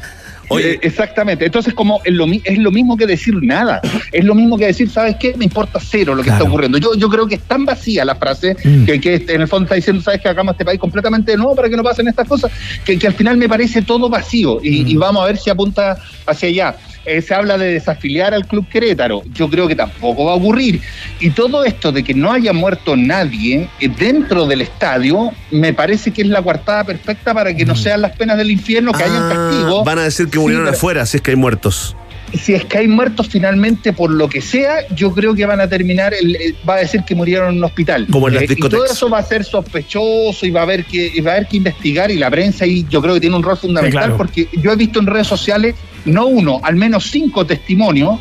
Oye, 0.50 0.74
Eh, 0.74 0.80
exactamente. 0.82 1.46
Entonces, 1.46 1.74
como 1.74 2.02
es 2.04 2.14
lo, 2.14 2.26
es 2.44 2.58
lo 2.58 2.70
mismo 2.70 2.98
que 2.98 3.06
decir 3.08 3.34
nada. 3.42 3.80
Es 4.12 4.26
lo 4.26 4.36
mismo 4.36 4.58
que 4.58 4.66
decir, 4.66 4.90
¿sabes 4.90 5.16
qué? 5.18 5.34
Me 5.38 5.46
importa 5.46 5.80
cero 5.80 6.14
lo 6.16 6.22
que 6.22 6.28
Claro. 6.28 6.44
está 6.44 6.50
ocurriendo. 6.50 6.78
Yo, 6.78 6.94
yo 6.96 7.08
creo 7.10 7.26
que 7.28 7.36
es 7.36 7.42
tan 7.42 7.64
vacía 7.66 8.04
la 8.04 8.16
frase 8.16 8.56
Mm. 8.64 8.84
que, 8.86 9.00
que 9.00 9.26
en 9.30 9.42
el 9.42 9.48
fondo 9.48 9.64
está 9.66 9.76
diciendo, 9.76 10.02
¿sabes 10.04 10.20
qué? 10.22 10.28
Hagamos 10.28 10.54
este 10.54 10.66
país 10.66 10.80
completamente 10.82 11.32
de 11.32 11.38
nuevo 11.38 11.56
para 11.56 11.70
que 11.70 11.78
no 11.78 11.82
pasen 11.84 12.10
estas 12.10 12.28
cosas. 12.28 12.52
Que, 12.86 13.00
que 13.00 13.08
al 13.08 13.14
final 13.14 13.38
me 13.38 13.48
parece 13.48 13.82
todo 13.84 14.10
vacío. 14.10 14.60
Y, 14.62 14.84
Mm. 14.84 14.88
y 14.90 14.96
vamos 14.98 15.24
a 15.24 15.28
ver 15.28 15.38
si 15.38 15.50
apunta 15.50 15.98
hacia 16.28 16.50
allá. 16.50 16.76
Eh, 17.06 17.22
se 17.22 17.34
habla 17.34 17.58
de 17.58 17.74
desafiliar 17.74 18.34
al 18.34 18.48
Club 18.48 18.68
Querétaro. 18.70 19.24
Yo 19.34 19.50
creo 19.50 19.68
que 19.68 19.76
tampoco 19.76 20.26
va 20.26 20.32
a 20.32 20.36
ocurrir. 20.36 20.82
Y 21.20 21.32
todo 21.32 21.66
esto 21.66 21.92
de 21.92 22.04
que 22.04 22.14
no 22.14 22.32
haya 22.32 22.54
muerto 22.54 22.96
nadie 22.96 23.68
eh, 23.82 23.90
dentro 23.90 24.46
del 24.46 24.62
estadio, 24.62 25.32
me 25.52 25.74
parece 25.74 26.12
que 26.12 26.22
es 26.22 26.28
la 26.30 26.42
coartada 26.42 26.84
perfecta 26.86 27.34
para 27.34 27.54
que 27.54 27.66
no 27.66 27.76
sean 27.76 28.02
las 28.02 28.16
penas 28.16 28.38
del 28.38 28.52
infierno, 28.52 28.92
que 28.94 29.04
hayan 29.04 29.24
Mm. 29.28 29.32
ah, 29.32 29.50
castigos. 29.50 29.86
van 29.86 30.00
a 30.00 30.04
decir 30.04 30.28
que 30.30 30.40
murieron 30.40 30.68
afuera, 30.68 31.06
si 31.06 31.18
es 31.18 31.22
que 31.24 31.32
hay 31.32 31.38
muertos. 31.38 31.96
si 32.42 32.56
es 32.56 32.66
que 32.66 32.80
hay 32.80 32.88
muertos 32.88 33.28
finalmente 33.28 33.94
por 33.94 34.10
lo 34.10 34.28
que 34.28 34.42
sea, 34.42 34.88
yo 34.96 35.12
creo 35.14 35.36
que 35.36 35.46
van 35.46 35.60
a 35.62 35.68
terminar, 35.68 36.16
el, 36.16 36.56
va 36.68 36.76
a 36.76 36.80
decir 36.80 37.04
que 37.06 37.14
murieron 37.14 37.50
en 37.52 37.58
un 37.58 37.64
hospital. 37.66 38.08
Como 38.10 38.28
en 38.28 38.34
las 38.34 38.44
Eh, 38.44 38.46
y 38.46 38.56
todo 38.56 38.70
discotecas. 38.70 38.98
eso 38.98 39.08
va 39.10 39.20
a 39.20 39.24
ser 39.24 39.44
sospechoso 39.44 40.44
y 40.46 40.50
va 40.52 40.62
a 40.62 40.64
haber 40.64 40.84
que 40.86 41.12
y 41.14 41.22
va 41.22 41.32
a 41.34 41.36
haber 41.36 41.48
que 41.48 41.58
investigar 41.58 42.10
y 42.10 42.16
la 42.18 42.32
prensa 42.32 42.66
ahí 42.66 42.86
yo 42.90 43.02
creo 43.04 43.14
que 43.14 43.20
tiene 43.20 43.36
un 43.36 43.44
rol 43.44 43.56
fundamental 43.58 44.00
claro. 44.04 44.18
porque 44.18 44.48
yo 44.62 44.72
he 44.72 44.76
visto 44.76 45.00
en 45.00 45.06
redes 45.06 45.28
sociales 45.28 45.76
no 46.06 46.28
uno, 46.28 46.60
al 46.64 46.76
menos 46.76 47.10
cinco 47.12 47.46
testimonios 47.46 48.20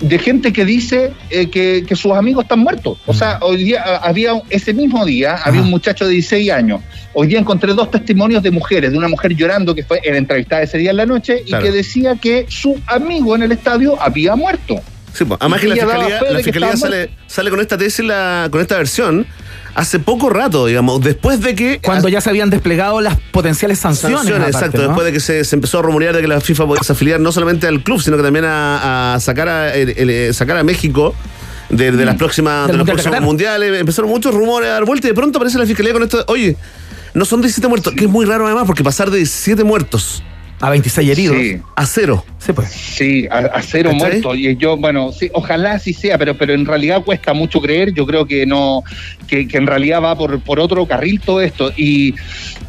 de 0.00 0.18
gente 0.18 0.52
que 0.52 0.64
dice 0.64 1.12
eh, 1.30 1.48
que, 1.48 1.84
que 1.86 1.96
sus 1.96 2.12
amigos 2.12 2.44
están 2.44 2.58
muertos. 2.58 2.98
O 3.06 3.14
sea, 3.14 3.38
hoy 3.40 3.58
día 3.58 3.82
ah, 3.84 4.00
había, 4.02 4.32
ese 4.50 4.74
mismo 4.74 5.04
día, 5.04 5.36
había 5.36 5.62
un 5.62 5.70
muchacho 5.70 6.04
de 6.04 6.12
16 6.12 6.50
años. 6.50 6.80
Hoy 7.12 7.28
día 7.28 7.38
encontré 7.38 7.72
dos 7.74 7.90
testimonios 7.90 8.42
de 8.42 8.50
mujeres, 8.50 8.90
de 8.92 8.98
una 8.98 9.08
mujer 9.08 9.34
llorando 9.34 9.74
que 9.74 9.84
fue 9.84 10.00
en 10.02 10.16
entrevistada 10.16 10.62
ese 10.62 10.78
día 10.78 10.90
en 10.90 10.96
la 10.96 11.06
noche 11.06 11.42
y 11.46 11.50
Claro. 11.50 11.64
que 11.64 11.70
decía 11.70 12.16
que 12.16 12.46
su 12.48 12.78
amigo 12.86 13.36
en 13.36 13.44
el 13.44 13.52
estadio 13.52 14.00
había 14.00 14.34
muerto. 14.34 14.80
Sí, 15.12 15.24
pues, 15.24 15.38
además 15.40 15.60
que 15.60 15.68
la 15.68 15.76
fiscalía, 16.42 16.70
la 16.70 16.76
sale, 16.76 17.10
sale 17.28 17.50
con 17.50 17.60
esta 17.60 17.78
tesis, 17.78 18.04
la, 18.04 18.48
con 18.50 18.60
esta 18.60 18.76
versión, 18.76 19.26
hace 19.74 19.98
poco 19.98 20.30
rato, 20.30 20.66
digamos, 20.66 21.00
después 21.00 21.40
de 21.40 21.54
que... 21.54 21.80
Cuando 21.84 22.08
ya 22.08 22.20
se 22.20 22.30
habían 22.30 22.50
desplegado 22.50 23.00
las 23.00 23.18
potenciales 23.32 23.78
sanciones. 23.78 24.18
Sanciones, 24.18 24.48
aparte, 24.48 24.58
exacto. 24.66 24.78
¿no? 24.82 24.88
Después 24.88 25.06
de 25.06 25.12
que 25.12 25.20
se, 25.20 25.44
se 25.44 25.56
empezó 25.56 25.80
a 25.80 25.82
rumorear 25.82 26.14
de 26.14 26.20
que 26.20 26.28
la 26.28 26.40
FIFA 26.40 26.66
podía 26.66 26.80
afiliar 26.88 27.20
no 27.20 27.32
solamente 27.32 27.66
al 27.66 27.82
club, 27.82 28.00
sino 28.00 28.16
que 28.16 28.22
también 28.22 28.44
a, 28.44 29.14
a 29.14 29.20
sacar, 29.20 29.48
a, 29.48 29.74
el- 29.74 29.90
el- 30.10 30.34
sacar 30.34 30.56
a 30.56 30.62
México 30.64 31.14
de, 31.70 31.90
de 31.92 32.04
las 32.04 32.16
próximas, 32.16 32.66
Del 32.68 32.72
de 32.74 32.78
los 32.78 32.86
Mundial 32.86 32.86
de 32.86 32.92
próximos 33.02 33.14
Qatar. 33.14 33.26
mundiales. 33.26 33.80
Empezaron 33.80 34.10
muchos 34.10 34.34
rumores 34.34 34.68
a 34.70 34.72
dar 34.74 34.84
vuelta 34.84 35.06
y 35.06 35.10
de 35.10 35.14
pronto 35.14 35.38
aparece 35.38 35.58
la 35.58 35.66
fiscalía 35.66 35.92
con 35.92 36.02
esto. 36.02 36.24
Oye, 36.28 36.56
no 37.14 37.24
son 37.24 37.40
17 37.40 37.66
muertos, 37.68 37.94
que 37.94 38.04
es 38.04 38.10
muy 38.10 38.26
raro 38.26 38.46
además, 38.46 38.64
porque 38.66 38.84
pasar 38.84 39.10
de 39.10 39.16
17 39.18 39.64
muertos 39.64 40.22
A 40.60 40.70
26 40.70 41.10
heridos. 41.10 41.36
Sí. 41.36 41.56
a 41.76 41.86
cero. 41.86 42.24
Sí, 42.38 42.52
pues. 42.52 42.70
Sí, 42.70 43.26
a, 43.30 43.38
a 43.38 43.62
cero 43.62 43.90
¿Cachai? 43.92 44.08
muertos. 44.10 44.36
Y 44.38 44.56
yo, 44.56 44.76
bueno, 44.76 45.12
sí, 45.12 45.30
ojalá 45.32 45.72
así 45.72 45.92
sea, 45.92 46.16
pero, 46.18 46.36
pero 46.36 46.52
en 46.54 46.64
realidad 46.66 47.02
cuesta 47.02 47.32
mucho 47.32 47.60
creer. 47.60 47.92
Yo 47.94 48.06
creo 48.06 48.26
que 48.26 48.46
no, 48.46 48.82
que, 49.26 49.48
que 49.48 49.56
en 49.56 49.66
realidad 49.66 50.02
va 50.02 50.16
por, 50.16 50.40
por 50.40 50.60
otro 50.60 50.86
carril 50.86 51.20
todo 51.20 51.40
esto. 51.40 51.72
Y, 51.76 52.14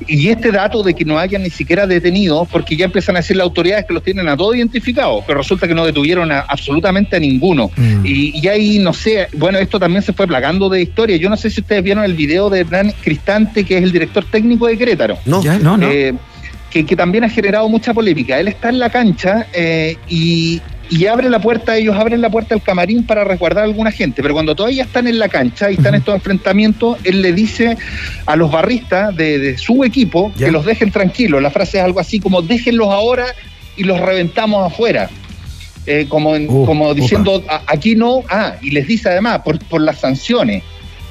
y 0.08 0.30
este 0.30 0.52
dato 0.52 0.82
de 0.84 0.94
que 0.94 1.06
no 1.06 1.20
hayan 1.20 1.44
ni 1.44 1.50
siquiera 1.50 1.86
detenidos, 1.88 2.48
porque 2.50 2.76
ya 2.76 2.86
empiezan 2.86 3.16
a 3.16 3.20
decir 3.20 3.36
las 3.38 3.44
autoridades 3.46 3.86
que 3.86 3.94
los 3.94 4.04
tienen 4.04 4.28
a 4.30 4.36
todos 4.38 4.56
identificados, 4.56 5.24
pero 5.28 5.40
resulta 5.40 5.68
que 5.68 5.76
no 5.76 5.86
detuvieron 5.86 6.32
a- 6.32 6.40
absolutamente 6.42 7.16
a 7.18 7.20
ninguno. 7.20 7.70
Mm. 7.76 8.06
Y, 8.06 8.40
y 8.40 8.48
ahí, 8.48 8.80
no 8.80 8.94
sé, 8.94 9.28
bueno, 9.34 9.58
esto 9.60 9.80
también 9.80 10.02
se 10.02 10.14
fue 10.14 10.26
plagando 10.28 10.70
de 10.70 10.82
historia. 10.82 11.18
Yo 11.18 11.30
no 11.30 11.38
sé 11.38 11.50
si 11.50 11.62
ustedes 11.62 11.84
vieron 11.84 12.04
el 12.04 12.14
video 12.14 12.50
de 12.50 12.62
Hernán 12.62 12.94
Cristante, 13.04 13.64
que 13.66 13.78
es 13.78 13.84
el 13.84 13.92
director 13.92 14.24
técnico 14.26 14.68
de 14.68 14.78
Querétaro. 14.78 15.18
No. 15.26 15.42
Ya, 15.44 15.60
no, 15.60 15.78
no. 15.78 15.88
Eh, 15.90 16.14
que, 16.76 16.86
que 16.86 16.96
también 16.98 17.24
ha 17.24 17.30
generado 17.30 17.70
mucha 17.70 17.94
polémica. 17.94 18.38
Él 18.38 18.50
está 18.50 18.68
en 18.68 18.80
la 18.80 18.90
cancha 18.90 19.48
eh, 19.54 19.96
y, 20.10 20.62
y 20.90 21.06
abre 21.06 21.30
la 21.30 21.40
puerta, 21.40 21.78
ellos 21.78 21.96
abren 21.96 22.20
la 22.20 22.30
puerta 22.30 22.54
del 22.54 22.62
camarín 22.62 23.06
para 23.06 23.24
resguardar 23.24 23.64
a 23.64 23.68
alguna 23.68 23.92
gente, 23.92 24.22
pero 24.22 24.34
cuando 24.34 24.56
todavía 24.58 24.84
están 24.84 25.08
en 25.08 25.18
la 25.18 25.30
cancha 25.30 25.72
y 25.72 25.76
están 25.76 25.96
estos 25.96 26.14
enfrentamientos, 26.16 26.98
él 27.06 27.22
le 27.22 27.32
dice 27.32 27.78
a 28.26 28.36
los 28.36 28.52
barristas 28.52 29.16
de, 29.16 29.40
de 29.40 29.58
su 29.58 29.86
equipo 29.86 30.34
que 30.48 30.52
los 30.52 30.66
dejen 30.66 30.92
tranquilos. 30.92 31.42
La 31.42 31.50
frase 31.50 31.78
es 31.78 31.84
algo 31.86 32.02
así 32.02 32.20
como 32.20 32.42
déjenlos 32.42 32.90
ahora 32.90 33.28
y 33.78 33.84
los 33.86 33.98
reventamos 34.02 34.70
afuera. 34.70 35.10
Eh, 35.86 36.08
como, 36.10 36.36
en- 36.36 36.50
Uh, 36.50 36.66
como 36.66 36.94
diciendo, 36.94 37.42
"A- 37.48 37.62
aquí 37.68 37.96
no, 37.96 38.22
ah, 38.30 38.56
y 38.62 38.72
les 38.72 38.86
dice 38.86 39.08
además, 39.08 39.40
por, 39.46 39.60
por 39.60 39.80
las 39.80 40.00
sanciones. 40.02 40.62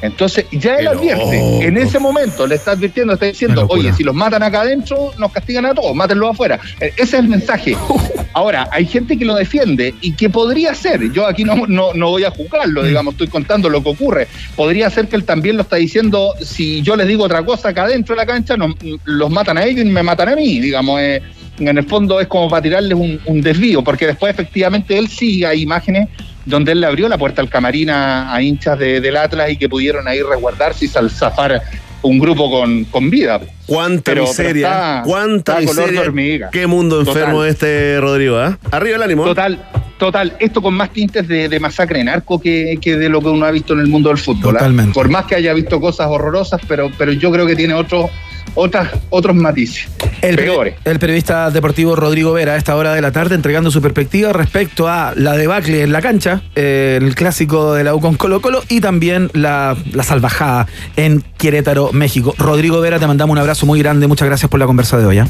Entonces, 0.05 0.47
ya 0.53 0.77
él 0.77 0.87
advierte, 0.89 1.67
en 1.67 1.77
ese 1.79 1.99
momento 1.99 2.47
le 2.47 2.57
está 2.57 2.73
advirtiendo, 2.73 3.15
está 3.15 3.27
diciendo, 3.27 3.67
oye, 3.71 3.93
si 3.93 4.03
los 4.03 4.15
matan 4.15 4.43
acá 4.43 4.61
adentro, 4.61 5.13
nos 5.19 5.33
castigan 5.33 5.67
a 5.67 5.75
todos, 5.75 5.95
mátenlos 5.97 6.31
afuera. 6.33 6.61
Eh, 6.81 6.93
Ese 6.97 7.03
es 7.03 7.15
el 7.15 7.29
mensaje. 7.29 7.77
Ahora, 8.35 8.69
hay 8.73 8.85
gente 8.87 9.17
que 9.17 9.25
lo 9.25 9.35
defiende 9.37 9.95
y 10.01 10.13
que 10.13 10.29
podría 10.29 10.75
ser, 10.75 11.11
yo 11.13 11.27
aquí 11.27 11.45
no, 11.45 11.67
no, 11.69 11.95
no 11.95 12.11
voy 12.11 12.25
a 12.25 12.31
juzgarlo, 12.31 12.83
Mm. 12.83 12.87
digamos, 12.87 13.15
estoy 13.15 13.29
contando 13.29 13.69
lo 13.69 13.83
que 13.83 13.91
ocurre. 13.91 14.29
Podría 14.57 14.91
ser 14.91 15.09
que 15.09 15.17
él 15.17 15.25
también 15.25 15.57
lo 15.57 15.63
está 15.63 15.77
diciendo, 15.77 16.35
si 16.43 16.83
yo 16.83 16.97
les 16.97 17.07
digo 17.09 17.25
otra 17.25 17.45
cosa 17.45 17.69
acá 17.71 17.85
adentro 17.85 18.15
de 18.15 18.21
la 18.21 18.27
cancha, 18.27 18.57
no- 18.57 18.75
los 19.05 19.31
matan 19.31 19.59
a 19.59 19.65
ellos 19.65 19.85
y 19.85 19.89
me 19.89 20.03
matan 20.03 20.29
a 20.31 20.37
mí, 20.37 20.61
digamos. 20.61 21.01
eh, 21.01 21.23
en 21.61 21.69
el 21.79 21.85
fondo 21.85 22.21
es 22.21 22.27
como 22.27 22.51
para 22.51 22.61
tirarles 22.63 22.99
un, 22.99 23.21
un 23.27 23.41
desvío, 23.41 23.83
porque 23.85 24.09
después 24.09 24.35
efectivamente 24.35 24.99
él 24.99 25.07
sí 25.09 25.45
hay 25.45 25.63
imágenes 25.63 26.09
donde 26.45 26.72
él 26.72 26.80
le 26.80 26.86
abrió 26.86 27.09
la 27.09 27.18
puerta 27.18 27.40
al 27.42 27.49
camarín 27.49 27.90
a, 27.90 28.32
a 28.34 28.42
hinchas 28.42 28.78
de- 28.78 29.01
del 29.01 29.16
Atlas 29.16 29.51
y 29.51 29.57
que 29.57 29.68
pudieron 29.68 30.07
ahí 30.09 30.20
resguardarse 30.22 30.84
y 30.84 30.88
zafar 30.88 31.62
un 32.03 32.18
grupo 32.18 32.51
con, 32.51 32.84
con 32.84 33.09
vida. 33.09 33.40
Cuánta 33.66 34.03
Pero- 34.12 34.24
pero 34.24 34.26
miseria, 34.26 34.68
está- 34.68 35.03
cuánta 35.07 35.59
está 35.61 35.66
color 35.74 36.12
miseria. 36.12 36.47
de. 36.47 36.51
Qué 36.53 36.66
mundo 36.66 36.99
Total. 37.03 37.16
enfermo 37.22 37.45
este 37.45 37.99
Rodrigo, 38.01 38.36
¿ah? 38.38 38.59
Arriba 38.72 38.97
el 38.97 39.03
ánimo. 39.03 39.24
Total, 39.24 39.59
total. 39.99 40.36
Esto 40.38 40.61
con 40.61 40.74
más 40.74 40.90
tintes 40.92 41.26
de, 41.26 41.49
de 41.49 41.61
masacre 41.61 42.01
en 42.01 42.11
arco 42.11 42.38
que, 42.38 42.76
que 42.78 42.97
de 42.99 43.09
lo 43.09 43.22
que 43.22 43.28
uno 43.28 43.47
ha 43.47 43.51
visto 43.51 43.72
en 43.72 43.80
el 43.80 43.86
mundo 43.86 44.11
del 44.11 44.18
fútbol. 44.18 44.57
¿ah? 44.57 44.59
Totalmente. 44.59 44.92
Por 44.92 45.09
más 45.09 45.24
que 45.24 45.36
haya 45.36 45.55
visto 45.55 45.80
cosas 45.80 46.09
horrorosas, 46.11 46.61
pero, 46.68 46.90
pero 46.99 47.12
yo 47.12 47.30
creo 47.32 47.47
que 47.47 47.57
tiene 47.57 47.72
otros 47.72 48.11
otras, 48.55 48.91
otros 49.11 49.35
matices. 49.37 49.89
El, 50.23 50.37
peri- 50.37 50.45
Peores. 50.45 50.75
el 50.85 50.99
periodista 50.99 51.51
deportivo 51.51 51.97
Rodrigo 51.97 52.33
Vera 52.33 52.53
a 52.53 52.57
esta 52.57 52.75
hora 52.77 52.95
de 52.95 53.01
la 53.03 53.13
tarde 53.13 53.35
entregando 53.35 53.71
su 53.71 53.83
perspectiva 53.83 54.33
respecto 54.33 54.89
a 54.89 55.13
la 55.17 55.37
debacle 55.37 55.83
en 55.83 55.93
la 55.93 56.01
cancha, 56.01 56.43
eh, 56.55 56.99
el 57.03 57.15
clásico 57.15 57.75
de 57.75 57.85
la 57.85 57.95
U 57.95 58.01
con 58.01 58.15
Colo 58.17 58.41
Colo 58.41 58.63
y 58.69 58.81
también 58.81 59.31
la, 59.35 59.77
la 59.93 60.03
salvajada 60.03 60.67
en 60.97 61.23
Querétaro, 61.39 61.91
México. 61.93 62.35
Rodrigo 62.39 62.81
Vera, 62.81 62.99
te 62.99 63.07
mandamos 63.07 63.33
un 63.35 63.39
abrazo 63.39 63.67
muy 63.67 63.79
grande, 63.81 64.07
muchas 64.07 64.27
gracias 64.29 64.51
por 64.51 64.61
la 64.61 64.67
conversa 64.67 64.97
de 64.99 65.07
hoy. 65.07 65.19
¿ah? 65.19 65.29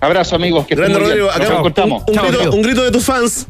Abrazo, 0.00 0.36
amigos. 0.36 0.66
Que 0.66 0.74
Grande. 0.74 0.98
Rodrigo, 0.98 1.26
Nos 1.26 1.36
acá 1.36 1.48
un, 1.50 1.56
encontramos. 1.58 2.02
un 2.08 2.14
Chao, 2.14 2.24
grito, 2.26 2.40
amigo. 2.42 2.56
un 2.56 2.62
grito 2.62 2.82
de 2.84 2.90
tus 2.90 3.04
fans. 3.04 3.46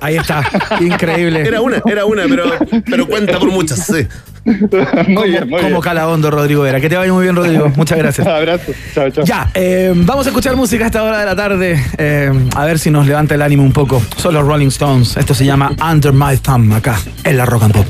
Ahí 0.00 0.16
está, 0.16 0.48
increíble. 0.80 1.40
Era 1.46 1.60
una, 1.60 1.82
era 1.84 2.04
una, 2.04 2.22
pero, 2.28 2.44
pero 2.88 3.06
cuenta 3.08 3.38
por 3.40 3.50
muchas, 3.50 3.84
sí. 3.84 4.06
muy 5.08 5.30
bien, 5.30 5.48
muy 5.48 5.58
Como 5.60 5.68
bien. 5.68 5.80
cala 5.80 6.08
hondo, 6.08 6.30
Rodrigo 6.30 6.62
Vera. 6.62 6.80
Que 6.80 6.88
te 6.88 6.96
vaya 6.96 7.12
muy 7.12 7.24
bien, 7.24 7.36
Rodrigo. 7.36 7.70
Muchas 7.76 7.98
gracias. 7.98 8.26
Abrazo. 8.26 8.72
Chao, 8.94 9.10
chao. 9.10 9.24
Ya, 9.24 9.50
eh, 9.54 9.92
vamos 9.94 10.26
a 10.26 10.30
escuchar 10.30 10.56
música 10.56 10.84
a 10.84 10.86
esta 10.86 11.02
hora 11.02 11.18
de 11.20 11.26
la 11.26 11.36
tarde. 11.36 11.82
eh, 11.98 12.32
a 12.54 12.64
ver 12.64 12.78
si 12.78 12.90
nos 12.90 13.06
levanta 13.06 13.34
el 13.34 13.42
ánimo 13.42 13.62
un 13.62 13.72
poco. 13.72 14.02
Son 14.16 14.34
los 14.34 14.44
Rolling 14.46 14.68
Stones. 14.68 15.16
Esto 15.16 15.34
se 15.34 15.44
llama 15.44 15.72
Under 15.92 16.12
My 16.12 16.36
Thumb, 16.38 16.72
acá, 16.74 16.98
en 17.24 17.36
la 17.36 17.44
Rock 17.46 17.62
and 17.64 17.72
Pop. 17.74 17.86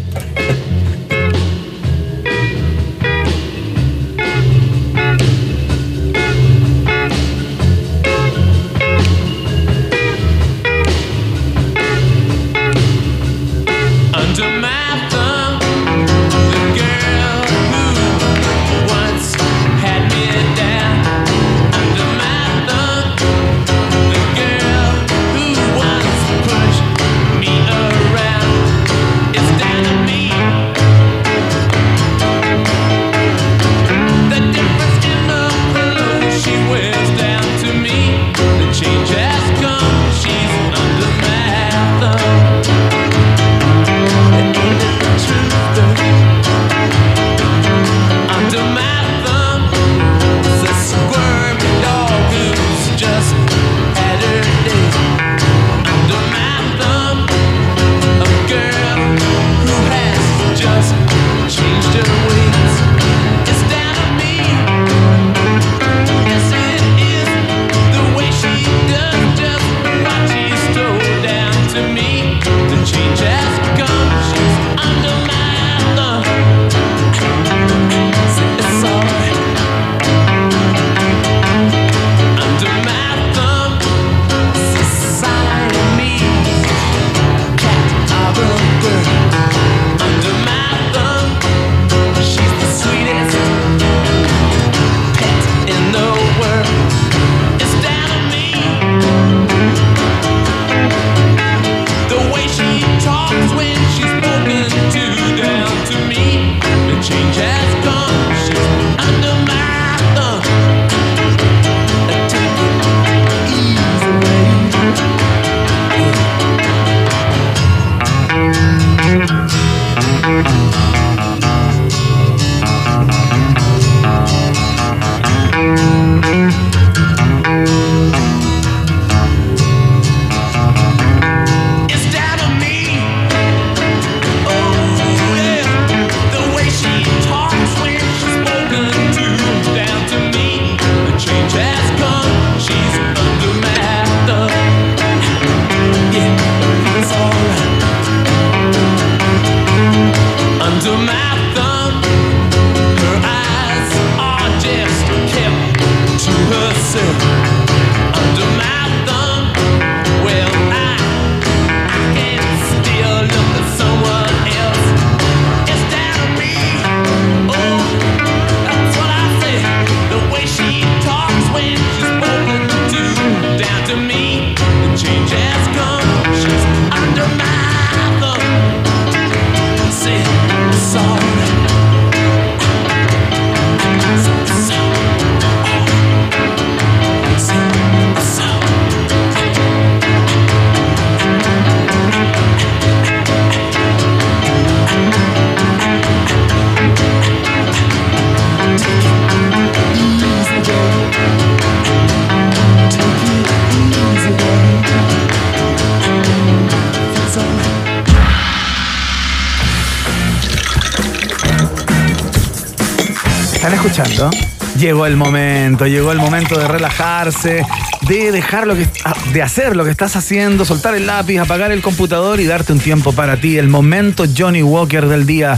El 215.09 215.17
momento, 215.17 215.87
llegó 215.87 216.13
el 216.13 216.19
momento 216.19 216.59
de 216.59 216.69
relajarse, 216.69 217.65
de 218.03 218.31
dejar 218.31 218.67
lo 218.67 218.77
que, 218.77 218.87
ah, 219.05 219.15
de 219.33 219.43
hacer 219.43 219.75
lo 219.75 219.85
que 219.85 219.91
estás 219.91 220.17
haciendo, 220.17 220.65
soltar 220.65 220.95
el 220.95 221.07
lápiz, 221.07 221.39
apagar 221.39 221.73
el 221.73 221.83
computador 221.83 222.41
y 222.41 222.45
darte 222.45 222.73
un 222.73 222.79
tiempo 222.79 223.13
para 223.13 223.39
ti. 223.39 223.57
El 223.57 223.69
momento 223.69 224.25
Johnny 224.37 224.63
Walker 224.63 225.07
del 225.07 225.27
día. 225.27 225.58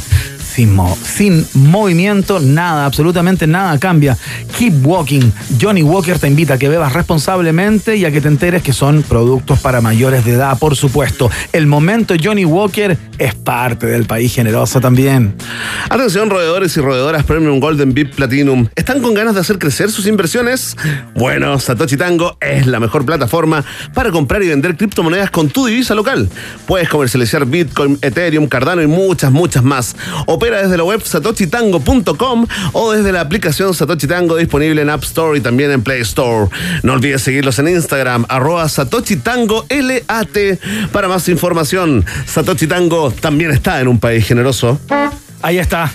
Sin, 0.60 0.74
mo- 0.76 0.94
sin 1.02 1.46
movimiento, 1.54 2.38
nada, 2.38 2.84
absolutamente 2.84 3.46
nada 3.46 3.78
cambia. 3.78 4.18
Keep 4.58 4.84
walking. 4.86 5.30
Johnny 5.58 5.82
Walker 5.82 6.18
te 6.18 6.26
invita 6.28 6.54
a 6.54 6.58
que 6.58 6.68
bebas 6.68 6.92
responsablemente 6.92 7.96
y 7.96 8.04
a 8.04 8.10
que 8.10 8.20
te 8.20 8.28
enteres 8.28 8.62
que 8.62 8.74
son 8.74 9.02
productos 9.02 9.58
para 9.60 9.80
mayores 9.80 10.22
de 10.26 10.32
edad, 10.32 10.58
por 10.58 10.76
supuesto. 10.76 11.30
El 11.54 11.66
momento 11.66 12.14
Johnny 12.22 12.44
Walker 12.44 12.98
es 13.16 13.34
parte 13.34 13.86
del 13.86 14.04
país 14.04 14.34
generoso 14.34 14.82
también. 14.82 15.34
Atención, 15.88 16.28
roedores 16.28 16.76
y 16.76 16.80
roedoras 16.82 17.24
Premium 17.24 17.58
Golden 17.58 17.94
VIP 17.94 18.14
Platinum. 18.16 18.68
¿Están 18.76 19.00
con 19.00 19.14
ganas 19.14 19.34
de 19.36 19.40
hacer 19.40 19.58
crecer 19.58 19.90
sus 19.90 20.06
inversiones? 20.06 20.76
Bueno, 21.14 21.58
Satoshi 21.58 21.96
Tango 21.96 22.36
es 22.42 22.66
la 22.66 22.80
mejor 22.80 23.06
plataforma 23.06 23.64
para 23.94 24.10
comprar 24.10 24.42
y 24.42 24.48
vender 24.48 24.76
criptomonedas 24.76 25.30
con 25.30 25.48
tu 25.48 25.64
divisa 25.64 25.94
local. 25.94 26.28
Puedes 26.66 26.90
comercializar 26.90 27.46
Bitcoin, 27.46 27.98
Ethereum, 28.02 28.46
Cardano 28.46 28.82
y 28.82 28.86
muchas, 28.86 29.32
muchas 29.32 29.64
más. 29.64 29.96
Opera 30.26 30.49
desde 30.58 30.76
la 30.76 30.84
web 30.84 31.02
satoshitango.com 31.02 32.46
o 32.72 32.92
desde 32.92 33.12
la 33.12 33.20
aplicación 33.20 33.74
Satoshi 33.74 34.06
Tango 34.06 34.36
disponible 34.36 34.82
en 34.82 34.90
App 34.90 35.02
Store 35.04 35.38
y 35.38 35.40
también 35.40 35.70
en 35.70 35.82
Play 35.82 36.00
Store. 36.02 36.48
No 36.82 36.92
olvides 36.94 37.22
seguirlos 37.22 37.58
en 37.58 37.68
Instagram, 37.68 38.26
arroba 38.28 38.68
Satoshi 38.68 39.16
Tango 39.16 39.66
LAT. 39.68 40.58
Para 40.92 41.08
más 41.08 41.28
información, 41.28 42.04
Satoshi 42.26 42.66
Tango 42.66 43.10
también 43.10 43.50
está 43.50 43.80
en 43.80 43.88
un 43.88 43.98
país 43.98 44.26
generoso. 44.26 44.80
Ahí 45.42 45.58
está. 45.58 45.90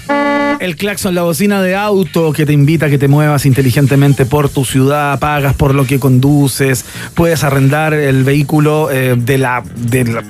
El 0.60 0.78
claxon, 0.78 1.14
la 1.16 1.24
bocina 1.24 1.62
de 1.62 1.76
auto 1.76 2.32
que 2.32 2.46
te 2.46 2.54
invita 2.54 2.86
a 2.86 2.90
que 2.90 2.98
te 2.98 3.08
muevas 3.10 3.46
inteligentemente 3.46 4.26
por 4.26 4.48
tu 4.50 4.64
ciudad, 4.64 5.20
pagas 5.20 5.54
por 5.54 5.76
lo 5.76 5.86
que 5.86 6.00
conduces, 6.00 6.86
puedes 7.14 7.44
arrendar 7.44 7.94
el 7.94 8.24
vehículo 8.24 8.90
eh, 8.90 9.16
de 9.18 9.38
la. 9.38 9.64
De 9.76 10.06
la- 10.06 10.24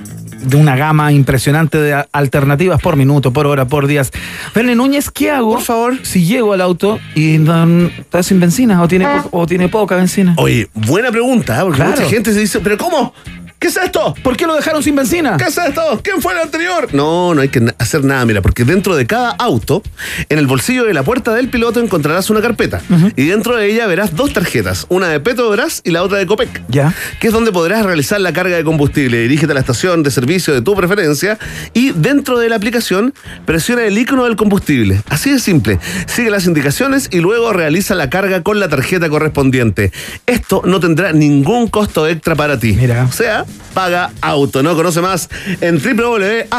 de 0.46 0.56
una 0.56 0.76
gama 0.76 1.12
impresionante 1.12 1.78
de 1.78 2.04
alternativas 2.12 2.80
por 2.80 2.96
minuto, 2.96 3.32
por 3.32 3.46
hora, 3.46 3.66
por 3.66 3.86
días. 3.86 4.10
Verne 4.54 4.74
Núñez, 4.74 5.10
¿qué 5.10 5.30
hago? 5.30 5.52
Por 5.54 5.62
favor. 5.62 5.94
Si 6.02 6.24
llego 6.24 6.52
al 6.52 6.60
auto 6.60 6.98
y 7.14 7.38
no- 7.38 7.86
está 7.86 8.22
sin 8.22 8.40
benzina 8.40 8.80
o 8.82 8.88
tiene, 8.88 9.06
o 9.30 9.46
tiene 9.46 9.68
poca 9.68 9.96
benzina. 9.96 10.34
Oye, 10.38 10.68
buena 10.74 11.10
pregunta, 11.10 11.58
¿eh? 11.58 11.62
porque 11.62 11.76
Claro. 11.78 11.90
mucha 11.92 12.04
gente 12.08 12.32
se 12.32 12.40
dice, 12.40 12.60
¿pero 12.60 12.78
cómo? 12.78 13.12
¿Qué 13.58 13.68
es 13.68 13.76
esto? 13.76 14.14
¿Por 14.22 14.36
qué 14.36 14.46
lo 14.46 14.54
dejaron 14.54 14.82
sin 14.82 14.94
benzina? 14.94 15.36
¿Qué 15.38 15.44
es 15.44 15.56
esto? 15.56 16.00
¿Quién 16.02 16.20
fue 16.20 16.34
el 16.34 16.40
anterior? 16.40 16.88
No, 16.92 17.34
no 17.34 17.40
hay 17.40 17.48
que 17.48 17.62
hacer 17.78 18.04
nada, 18.04 18.24
mira, 18.26 18.42
porque 18.42 18.64
dentro 18.64 18.94
de 18.96 19.06
cada 19.06 19.30
auto, 19.30 19.82
en 20.28 20.38
el 20.38 20.46
bolsillo 20.46 20.84
de 20.84 20.92
la 20.92 21.02
puerta 21.02 21.32
del 21.34 21.48
piloto 21.48 21.80
encontrarás 21.80 22.28
una 22.28 22.42
carpeta. 22.42 22.82
Y 23.16 23.26
dentro 23.26 23.56
de 23.56 23.70
ella 23.70 23.86
verás 23.86 24.14
dos 24.14 24.32
tarjetas, 24.32 24.86
una 24.90 25.08
de 25.08 25.20
Petrobras 25.20 25.80
y 25.84 25.90
la 25.90 26.02
otra 26.02 26.18
de 26.18 26.26
Copec. 26.26 26.62
Ya. 26.68 26.94
Que 27.18 27.28
es 27.28 27.32
donde 27.32 27.50
podrás 27.50 27.86
realizar 27.86 28.20
la 28.20 28.32
carga 28.32 28.56
de 28.56 28.64
combustible. 28.64 29.20
Dirígete 29.22 29.52
a 29.52 29.54
la 29.54 29.60
estación 29.60 30.02
de 30.02 30.10
servicio 30.10 30.52
de 30.52 30.60
tu 30.60 30.74
preferencia 30.74 31.38
y 31.72 31.92
dentro 31.92 32.38
de 32.38 32.50
la 32.50 32.56
aplicación 32.56 33.14
presiona 33.46 33.84
el 33.84 33.96
icono 33.96 34.24
del 34.24 34.36
combustible. 34.36 35.00
Así 35.08 35.32
de 35.32 35.38
simple. 35.38 35.78
Sigue 36.06 36.30
las 36.30 36.46
indicaciones 36.46 37.08
y 37.10 37.20
luego 37.20 37.54
realiza 37.54 37.94
la 37.94 38.10
carga 38.10 38.42
con 38.42 38.60
la 38.60 38.68
tarjeta 38.68 39.08
correspondiente. 39.08 39.92
Esto 40.26 40.60
no 40.64 40.78
tendrá 40.78 41.12
ningún 41.12 41.68
costo 41.68 42.06
extra 42.06 42.34
para 42.34 42.58
ti. 42.58 42.74
Mira. 42.74 43.04
O 43.04 43.12
sea, 43.12 43.45
paga 43.74 44.12
auto. 44.20 44.62
No 44.62 44.74
conoce 44.74 45.00
más 45.00 45.28
en 45.60 45.78
www.awto.cl 45.78 46.52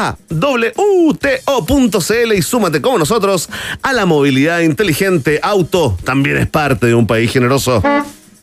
y 2.36 2.42
súmate 2.42 2.82
como 2.82 2.98
nosotros 2.98 3.50
a 3.82 3.94
la 3.94 4.06
movilidad 4.06 4.60
inteligente. 4.60 5.40
Auto 5.42 5.98
también 6.04 6.38
es 6.38 6.48
parte 6.48 6.88
de 6.88 6.96
un 6.96 7.08
país 7.08 7.32
generoso. 7.32 7.82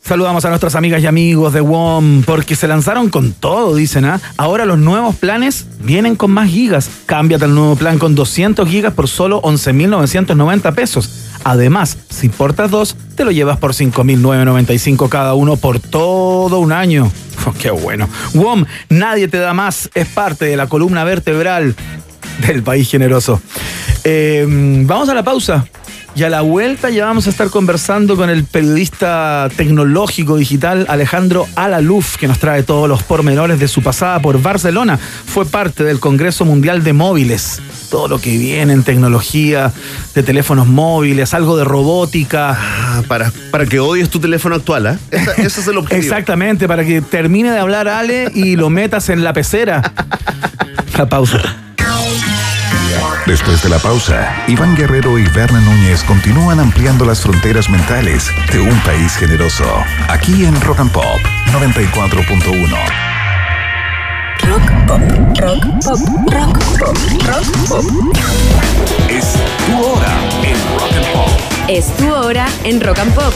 Saludamos 0.06 0.44
a 0.44 0.50
nuestras 0.50 0.74
amigas 0.74 1.02
y 1.02 1.06
amigos 1.06 1.54
de 1.54 1.62
WOM 1.62 2.24
porque 2.24 2.56
se 2.56 2.68
lanzaron 2.68 3.08
con 3.08 3.32
todo, 3.32 3.74
dicen, 3.74 4.04
¿ah? 4.04 4.20
Ahora 4.36 4.66
los 4.66 4.78
nuevos 4.78 5.16
planes 5.16 5.66
vienen 5.80 6.14
con 6.14 6.30
más 6.30 6.50
gigas. 6.50 6.90
Cámbiate 7.06 7.46
al 7.46 7.54
nuevo 7.54 7.74
plan 7.74 7.98
con 7.98 8.14
200 8.14 8.68
gigas 8.68 8.92
por 8.92 9.08
solo 9.08 9.40
11.990 9.40 10.74
pesos. 10.74 11.10
Además, 11.42 11.96
si 12.10 12.28
portas 12.28 12.70
dos, 12.70 12.96
te 13.16 13.24
lo 13.24 13.30
llevas 13.30 13.56
por 13.56 13.72
5.995 13.72 15.08
cada 15.08 15.32
uno 15.32 15.56
por 15.56 15.80
todo 15.80 16.58
un 16.58 16.72
año. 16.72 17.10
¡Qué 17.58 17.70
bueno! 17.70 18.06
WOM, 18.34 18.66
nadie 18.90 19.26
te 19.26 19.38
da 19.38 19.54
más. 19.54 19.88
Es 19.94 20.06
parte 20.06 20.44
de 20.44 20.58
la 20.58 20.66
columna 20.66 21.04
vertebral 21.04 21.74
del 22.46 22.62
país 22.62 22.90
generoso. 22.90 23.40
Eh, 24.04 24.44
vamos 24.48 25.08
a 25.08 25.14
la 25.14 25.22
pausa. 25.22 25.66
Y 26.16 26.22
a 26.22 26.28
la 26.30 26.42
vuelta 26.42 26.90
ya 26.90 27.06
vamos 27.06 27.26
a 27.26 27.30
estar 27.30 27.50
conversando 27.50 28.14
con 28.14 28.30
el 28.30 28.44
periodista 28.44 29.48
tecnológico 29.56 30.36
digital 30.36 30.86
Alejandro 30.88 31.44
Alaluf, 31.56 32.18
que 32.18 32.28
nos 32.28 32.38
trae 32.38 32.62
todos 32.62 32.88
los 32.88 33.02
pormenores 33.02 33.58
de 33.58 33.66
su 33.66 33.82
pasada 33.82 34.20
por 34.20 34.40
Barcelona. 34.40 34.96
Fue 34.96 35.44
parte 35.44 35.82
del 35.82 35.98
Congreso 35.98 36.44
Mundial 36.44 36.84
de 36.84 36.92
Móviles. 36.92 37.60
Todo 37.90 38.06
lo 38.06 38.20
que 38.20 38.38
viene 38.38 38.74
en 38.74 38.84
tecnología, 38.84 39.72
de 40.14 40.22
teléfonos 40.22 40.68
móviles, 40.68 41.34
algo 41.34 41.56
de 41.56 41.64
robótica. 41.64 42.56
Ah, 42.60 43.02
para, 43.08 43.32
para 43.50 43.66
que 43.66 43.80
odies 43.80 44.08
tu 44.08 44.20
teléfono 44.20 44.54
actual, 44.54 44.86
¿eh? 44.86 44.98
Esa- 45.10 45.32
ese 45.32 45.60
es 45.62 45.66
el 45.66 45.78
objetivo. 45.78 46.00
Exactamente, 46.00 46.68
para 46.68 46.84
que 46.84 47.02
termine 47.02 47.50
de 47.50 47.58
hablar 47.58 47.88
Ale 47.88 48.30
y 48.32 48.54
lo 48.54 48.70
metas 48.70 49.08
en 49.08 49.24
la 49.24 49.32
pecera. 49.32 49.82
La 50.96 51.08
pausa. 51.08 51.40
Después 53.26 53.62
de 53.62 53.68
la 53.68 53.78
pausa, 53.78 54.44
Iván 54.48 54.76
Guerrero 54.76 55.18
y 55.18 55.24
Berna 55.28 55.60
Núñez 55.60 56.04
continúan 56.04 56.60
ampliando 56.60 57.04
las 57.04 57.22
fronteras 57.22 57.70
mentales 57.70 58.30
de 58.52 58.60
un 58.60 58.78
país 58.80 59.16
generoso. 59.16 59.64
Aquí 60.08 60.44
en 60.44 60.60
Rock 60.60 60.80
and 60.80 60.92
Pop 60.92 61.20
94.1. 61.52 63.14
Rock 64.46 64.70
pop, 64.86 65.00
rock 65.40 65.64
pop, 65.82 65.98
rock 66.30 66.58
pop, 66.78 66.96
rock 67.26 67.68
pop. 67.68 67.84
Es 69.08 69.32
tu 69.66 69.82
hora 69.82 70.12
en 70.42 70.56
Rock 70.78 70.92
and 70.96 71.12
Pop. 71.12 71.30
Es 71.68 71.96
tu 71.96 72.12
hora 72.12 72.46
en 72.64 72.80
Rock 72.80 72.98
and 72.98 73.14
Pop. 73.14 73.32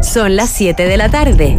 Son 0.00 0.36
las 0.36 0.48
7 0.50 0.84
de 0.86 0.96
la 0.96 1.10
tarde. 1.10 1.58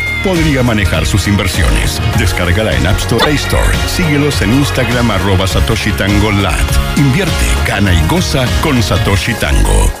podría 0.23 0.63
manejar 0.63 1.05
sus 1.05 1.27
inversiones. 1.27 2.01
Descárgala 2.17 2.75
en 2.75 2.87
App 2.87 2.97
Store 2.97 3.23
Play 3.23 3.35
Store. 3.35 3.77
Síguelos 3.87 4.41
en 4.41 4.53
Instagram 4.53 5.11
arroba 5.11 5.47
Satoshi 5.47 5.91
Tango. 5.91 6.31
Invierte, 6.97 7.45
gana 7.67 7.93
y 7.93 8.07
goza 8.07 8.45
con 8.61 8.81
Satoshi 8.81 9.33
Tango. 9.35 10.00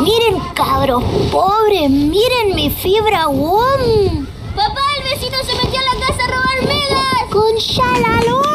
Miren, 0.00 0.40
cabros, 0.54 1.02
pobre, 1.30 1.88
miren 1.88 2.54
mi 2.54 2.70
fibra 2.70 3.28
WOM. 3.28 4.26
Papá, 4.56 4.80
el 4.98 5.04
vecino 5.04 5.36
se 5.44 5.54
metió 5.54 5.80
a 5.80 5.94
la 5.94 6.06
casa 6.06 6.24
a 6.24 6.28
robar 6.28 6.62
megas. 6.66 7.10
Con 7.30 7.54
la 8.02 8.20
lora. 8.28 8.50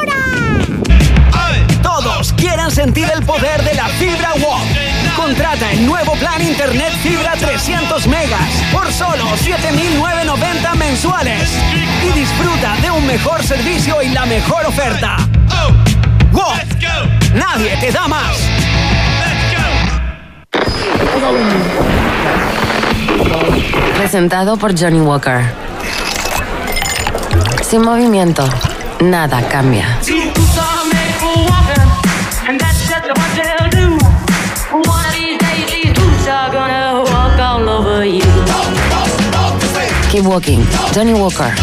Todos 1.82 2.34
quieran 2.34 2.70
sentir 2.70 3.10
el 3.16 3.24
poder 3.24 3.64
de 3.64 3.74
la 3.74 3.88
fibra 3.88 4.34
WOM. 4.36 4.62
Contrata 5.16 5.72
el 5.72 5.86
nuevo 5.86 6.14
plan 6.14 6.42
Internet 6.42 6.92
Fibra 7.02 7.34
300 7.40 8.08
megas 8.08 8.50
por 8.74 8.92
solo 8.92 9.24
7.990 9.38 10.76
mensuales 10.76 11.50
y 12.04 12.20
disfruta 12.20 12.76
de 12.82 12.92
un 12.92 13.08
mejor 13.08 13.42
servicio 13.44 14.02
y 14.02 14.10
la 14.10 14.26
mejor 14.26 14.66
oferta. 14.66 15.18
WOM. 16.34 16.58
Nadie 17.34 17.78
te 17.78 17.92
da 17.92 18.08
más. 18.08 18.65
Presentado 23.98 24.58
por 24.58 24.78
Johnny 24.78 25.00
Walker. 25.00 25.42
Sin 27.62 27.82
movimiento, 27.82 28.48
nada 29.00 29.42
cambia. 29.48 30.00
Keep 40.12 40.26
walking. 40.26 40.66
Johnny 40.94 41.14
Walker. 41.14 41.54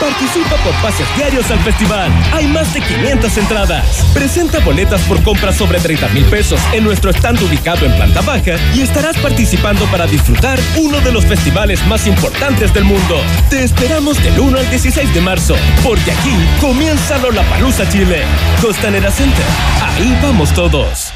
Participa 0.00 0.56
por 0.56 0.74
pases 0.82 1.06
diarios 1.16 1.50
al 1.50 1.58
festival. 1.60 2.12
Hay 2.32 2.46
más 2.46 2.72
de 2.74 2.80
500 2.80 3.38
entradas. 3.38 4.04
Presenta 4.12 4.58
boletas 4.60 5.00
por 5.02 5.22
compras 5.22 5.56
sobre 5.56 5.80
30 5.80 6.08
mil 6.08 6.24
pesos 6.26 6.60
en 6.72 6.84
nuestro 6.84 7.10
stand 7.10 7.42
ubicado 7.42 7.86
en 7.86 7.94
planta 7.96 8.20
baja 8.20 8.56
y 8.74 8.82
estarás 8.82 9.16
participando 9.16 9.86
para 9.86 10.06
disfrutar 10.06 10.58
uno 10.76 11.00
de 11.00 11.12
los 11.12 11.24
festivales 11.24 11.84
más 11.86 12.06
importantes 12.06 12.74
del 12.74 12.84
mundo. 12.84 13.22
Te 13.48 13.64
esperamos 13.64 14.22
del 14.22 14.38
1 14.38 14.58
al 14.58 14.70
16 14.70 15.14
de 15.14 15.20
marzo, 15.20 15.56
porque 15.82 16.12
aquí 16.12 16.36
comienza 16.60 17.16
Lollapalooza 17.18 17.88
Chile. 17.88 18.22
Costanera 18.60 19.10
Center. 19.10 19.46
Ahí 19.82 20.16
vamos 20.22 20.52
todos. 20.52 21.15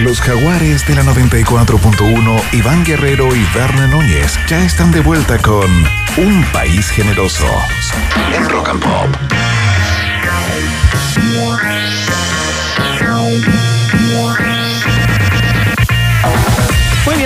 Los 0.00 0.22
jaguares 0.22 0.86
de 0.86 0.94
la 0.94 1.02
94.1, 1.02 2.42
Iván 2.52 2.84
Guerrero 2.84 3.36
y 3.36 3.46
Verne 3.54 3.86
Núñez 3.86 4.38
ya 4.48 4.64
están 4.64 4.90
de 4.90 5.00
vuelta 5.00 5.36
con 5.36 5.70
Un 6.16 6.44
País 6.54 6.88
Generoso 6.88 7.46
en 8.34 8.48
Rock 8.48 8.70
and 8.70 8.82
Pop. 8.82 9.08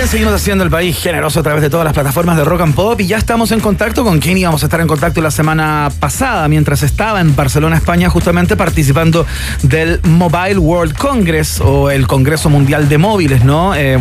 Seguimos 0.07 0.33
haciendo 0.35 0.63
el 0.63 0.69
país 0.69 0.97
generoso 0.97 1.39
a 1.39 1.43
través 1.43 1.61
de 1.63 1.69
todas 1.69 1.83
las 1.83 1.93
plataformas 1.93 2.37
de 2.37 2.43
Rock 2.43 2.61
and 2.61 2.75
Pop 2.75 3.01
y 3.01 3.07
ya 3.07 3.17
estamos 3.17 3.51
en 3.51 3.59
contacto 3.59 4.03
con 4.03 4.19
quien 4.19 4.37
íbamos 4.37 4.61
a 4.61 4.67
estar 4.67 4.79
en 4.79 4.87
contacto 4.87 5.19
la 5.21 5.31
semana 5.31 5.89
pasada, 5.99 6.47
mientras 6.47 6.83
estaba 6.83 7.21
en 7.21 7.35
Barcelona, 7.35 7.77
España, 7.77 8.09
justamente 8.09 8.55
participando 8.55 9.25
del 9.63 9.99
Mobile 10.03 10.59
World 10.59 10.95
Congress 10.95 11.59
o 11.59 11.89
el 11.89 12.05
Congreso 12.07 12.49
Mundial 12.49 12.87
de 12.87 12.97
Móviles, 12.99 13.43
¿no? 13.43 13.73
Eh, 13.75 13.97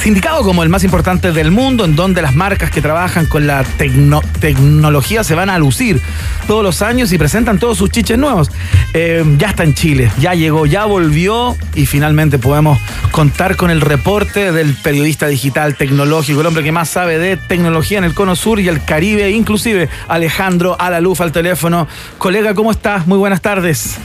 sindicado 0.00 0.42
como 0.44 0.62
el 0.62 0.68
más 0.68 0.84
importante 0.84 1.32
del 1.32 1.50
mundo, 1.50 1.84
en 1.84 1.96
donde 1.96 2.22
las 2.22 2.34
marcas 2.34 2.70
que 2.70 2.80
trabajan 2.80 3.26
con 3.26 3.46
la 3.46 3.64
tecno- 3.78 4.22
tecnología 4.40 5.24
se 5.24 5.34
van 5.34 5.50
a 5.50 5.58
lucir 5.58 6.00
todos 6.46 6.62
los 6.62 6.82
años 6.82 7.12
y 7.12 7.18
presentan 7.18 7.58
todos 7.58 7.78
sus 7.78 7.90
chiches 7.90 8.18
nuevos. 8.18 8.50
Eh, 8.92 9.24
ya 9.38 9.48
está 9.48 9.64
en 9.64 9.74
Chile, 9.74 10.10
ya 10.20 10.34
llegó, 10.34 10.66
ya 10.66 10.84
volvió 10.84 11.56
y 11.74 11.86
finalmente 11.86 12.38
podemos 12.38 12.78
contar 13.10 13.56
con 13.56 13.70
el 13.70 13.80
reporte 13.80 14.52
del 14.52 14.74
periodista 14.74 15.23
digital 15.26 15.76
tecnológico, 15.76 16.40
el 16.40 16.46
hombre 16.46 16.62
que 16.62 16.72
más 16.72 16.88
sabe 16.88 17.18
de 17.18 17.36
tecnología 17.36 17.98
en 17.98 18.04
el 18.04 18.14
Cono 18.14 18.36
Sur 18.36 18.60
y 18.60 18.68
el 18.68 18.84
Caribe, 18.84 19.30
inclusive 19.30 19.88
Alejandro 20.08 20.76
Alaluf 20.78 21.20
al 21.20 21.32
teléfono. 21.32 21.88
Colega, 22.18 22.54
¿cómo 22.54 22.70
estás? 22.70 23.06
Muy 23.06 23.18
buenas 23.18 23.40
tardes. 23.40 23.98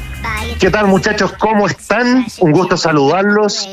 ¿Qué 0.59 0.70
tal 0.70 0.88
muchachos? 0.88 1.32
¿Cómo 1.39 1.67
están? 1.67 2.26
Un 2.39 2.51
gusto 2.51 2.76
saludarlos. 2.76 3.70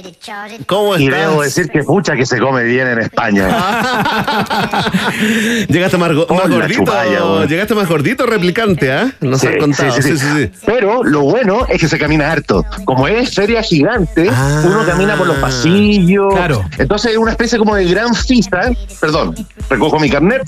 ¿Cómo 0.66 0.96
Y 0.96 1.06
estás? 1.06 1.20
debo 1.20 1.42
decir 1.42 1.68
que 1.68 1.82
pucha 1.82 2.14
que 2.14 2.24
se 2.24 2.38
come 2.38 2.62
bien 2.62 2.86
en 2.86 3.00
España. 3.00 3.48
Llegaste 5.68 5.98
más, 5.98 6.12
go- 6.12 6.26
más 6.30 6.44
Hola, 6.44 6.56
gordito. 6.56 6.80
chupalla. 6.84 7.44
Llegaste 7.46 7.74
más 7.74 7.88
gordito 7.88 8.26
replicante, 8.26 8.92
¿ah? 8.92 9.10
Nos 9.20 9.40
Sí, 9.40 9.48
han 9.48 9.58
contado. 9.58 9.90
sí, 9.92 10.02
sí, 10.02 10.16
sí. 10.16 10.50
Pero 10.64 11.02
lo 11.02 11.22
bueno 11.22 11.66
es 11.68 11.80
que 11.80 11.88
se 11.88 11.98
camina 11.98 12.30
harto. 12.30 12.64
Como 12.84 13.08
es 13.08 13.34
feria 13.34 13.62
gigante, 13.62 14.30
uno 14.64 14.84
camina 14.86 15.16
por 15.16 15.26
los 15.26 15.38
pasillos. 15.38 16.32
Claro. 16.34 16.64
Entonces 16.78 17.12
es 17.12 17.18
una 17.18 17.32
especie 17.32 17.58
como 17.58 17.74
de 17.74 17.84
gran 17.86 18.14
fiesta. 18.14 18.70
Perdón, 19.00 19.34
recojo 19.68 19.98
mi 19.98 20.08
carnet. 20.08 20.42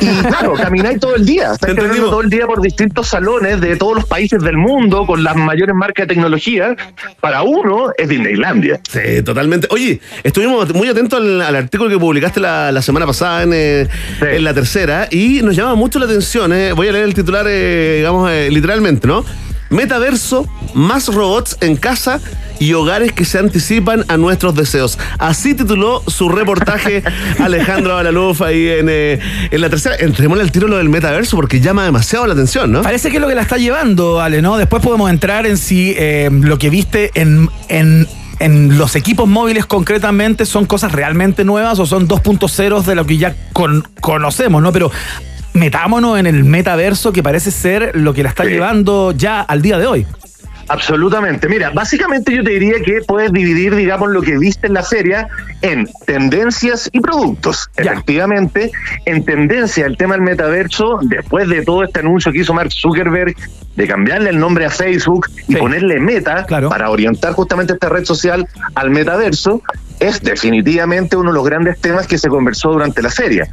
Y 0.00 0.20
claro, 0.22 0.52
camináis 0.54 1.00
todo 1.00 1.16
el 1.16 1.26
día. 1.26 1.52
Estáis 1.52 1.74
caminando 1.74 2.10
todo 2.10 2.20
el 2.20 2.30
día 2.30 2.46
por 2.46 2.60
distintos 2.60 3.08
salones 3.08 3.60
de 3.60 3.74
todos 3.76 3.96
los 3.96 4.04
países 4.04 4.40
del 4.42 4.56
mundo 4.56 5.04
con 5.08 5.24
las 5.24 5.36
mayores 5.36 5.74
marcas 5.74 6.06
de 6.06 6.14
tecnología. 6.14 6.76
Para 7.18 7.40
uno 7.40 7.90
es 7.96 8.10
Disneylandia. 8.10 8.78
Sí, 8.90 9.22
totalmente. 9.24 9.66
Oye, 9.70 10.00
estuvimos 10.22 10.74
muy 10.74 10.86
atentos 10.86 11.18
al, 11.18 11.40
al 11.40 11.56
artículo 11.56 11.88
que 11.88 11.98
publicaste 11.98 12.40
la, 12.40 12.70
la 12.70 12.82
semana 12.82 13.06
pasada 13.06 13.42
en, 13.42 13.52
eh, 13.54 13.88
en 14.20 14.44
la 14.44 14.52
tercera 14.52 15.08
y 15.10 15.40
nos 15.42 15.56
llama 15.56 15.76
mucho 15.76 15.98
la 15.98 16.04
atención. 16.04 16.52
eh. 16.52 16.72
Voy 16.72 16.88
a 16.88 16.92
leer 16.92 17.06
el 17.06 17.14
titular, 17.14 17.46
eh, 17.48 17.94
digamos, 17.96 18.30
eh, 18.30 18.50
literalmente, 18.50 19.08
¿no? 19.08 19.24
Metaverso, 19.70 20.48
más 20.74 21.08
robots 21.08 21.56
en 21.60 21.76
casa 21.76 22.20
y 22.60 22.72
hogares 22.72 23.12
que 23.12 23.24
se 23.24 23.38
anticipan 23.38 24.04
a 24.08 24.16
nuestros 24.16 24.54
deseos. 24.54 24.98
Así 25.18 25.54
tituló 25.54 26.02
su 26.06 26.28
reportaje 26.28 27.04
Alejandro 27.38 27.96
Alaluf 27.96 28.42
ahí 28.42 28.66
en, 28.68 28.88
eh, 28.90 29.20
en 29.50 29.60
la 29.60 29.70
tercera. 29.70 29.94
Entrémosle 29.98 30.42
al 30.42 30.50
tiro 30.50 30.66
lo 30.68 30.78
del 30.78 30.88
metaverso 30.88 31.36
porque 31.36 31.60
llama 31.60 31.84
demasiado 31.84 32.26
la 32.26 32.32
atención, 32.32 32.72
¿no? 32.72 32.82
Parece 32.82 33.10
que 33.10 33.16
es 33.16 33.20
lo 33.22 33.28
que 33.28 33.34
la 33.34 33.42
está 33.42 33.58
llevando, 33.58 34.20
Ale, 34.20 34.42
¿no? 34.42 34.56
Después 34.56 34.82
podemos 34.82 35.08
entrar 35.10 35.46
en 35.46 35.56
si 35.58 35.94
eh, 35.96 36.28
lo 36.32 36.58
que 36.58 36.68
viste 36.70 37.10
en, 37.14 37.48
en, 37.68 38.08
en 38.40 38.76
los 38.78 38.96
equipos 38.96 39.28
móviles 39.28 39.66
concretamente 39.66 40.44
son 40.46 40.64
cosas 40.64 40.90
realmente 40.92 41.44
nuevas 41.44 41.78
o 41.78 41.86
son 41.86 42.08
2.0 42.08 42.82
de 42.82 42.94
lo 42.96 43.06
que 43.06 43.18
ya 43.18 43.36
con- 43.52 43.86
conocemos, 44.00 44.62
¿no? 44.62 44.72
Pero 44.72 44.90
metámonos 45.58 46.18
en 46.18 46.26
el 46.26 46.44
metaverso 46.44 47.12
que 47.12 47.22
parece 47.22 47.50
ser 47.50 47.92
lo 47.94 48.14
que 48.14 48.22
la 48.22 48.30
está 48.30 48.44
llevando 48.44 49.12
ya 49.12 49.40
al 49.40 49.62
día 49.62 49.78
de 49.78 49.86
hoy. 49.86 50.06
Absolutamente. 50.68 51.48
Mira, 51.48 51.70
básicamente 51.70 52.34
yo 52.34 52.44
te 52.44 52.50
diría 52.50 52.74
que 52.84 53.00
puedes 53.06 53.32
dividir, 53.32 53.74
digamos, 53.74 54.10
lo 54.10 54.20
que 54.20 54.36
viste 54.36 54.66
en 54.66 54.74
la 54.74 54.82
serie 54.82 55.26
en 55.62 55.88
tendencias 56.06 56.90
y 56.92 57.00
productos. 57.00 57.70
Efectivamente, 57.76 58.70
en 59.06 59.24
tendencia 59.24 59.86
el 59.86 59.96
tema 59.96 60.14
del 60.14 60.22
metaverso, 60.22 61.00
después 61.02 61.48
de 61.48 61.62
todo 61.64 61.84
este 61.84 62.00
anuncio 62.00 62.32
que 62.32 62.40
hizo 62.40 62.52
Mark 62.52 62.70
Zuckerberg 62.70 63.34
de 63.76 63.88
cambiarle 63.88 64.30
el 64.30 64.38
nombre 64.38 64.66
a 64.66 64.70
Facebook 64.70 65.28
y 65.46 65.56
ponerle 65.56 66.00
meta 66.00 66.46
para 66.68 66.90
orientar 66.90 67.32
justamente 67.32 67.72
esta 67.72 67.88
red 67.88 68.04
social 68.04 68.46
al 68.74 68.90
metaverso, 68.90 69.62
es 70.00 70.22
definitivamente 70.22 71.16
uno 71.16 71.30
de 71.30 71.34
los 71.34 71.44
grandes 71.44 71.80
temas 71.80 72.06
que 72.06 72.18
se 72.18 72.28
conversó 72.28 72.72
durante 72.72 73.02
la 73.02 73.10
serie. 73.10 73.48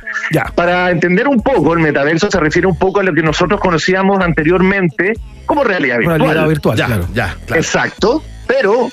Para 0.55 0.91
entender 0.91 1.27
un 1.27 1.41
poco, 1.41 1.73
el 1.73 1.79
metaverso 1.79 2.29
se 2.29 2.39
refiere 2.39 2.67
un 2.67 2.77
poco 2.77 2.99
a 2.99 3.03
lo 3.03 3.13
que 3.13 3.21
nosotros 3.21 3.59
conocíamos 3.59 4.21
anteriormente 4.21 5.13
como 5.45 5.63
realidad 5.63 5.97
virtual. 5.97 6.19
Realidad 6.19 6.47
virtual, 6.47 6.77
Ya, 6.77 6.85
claro. 6.85 7.07
Ya, 7.13 7.37
Exacto, 7.55 8.23
pero 8.47 8.89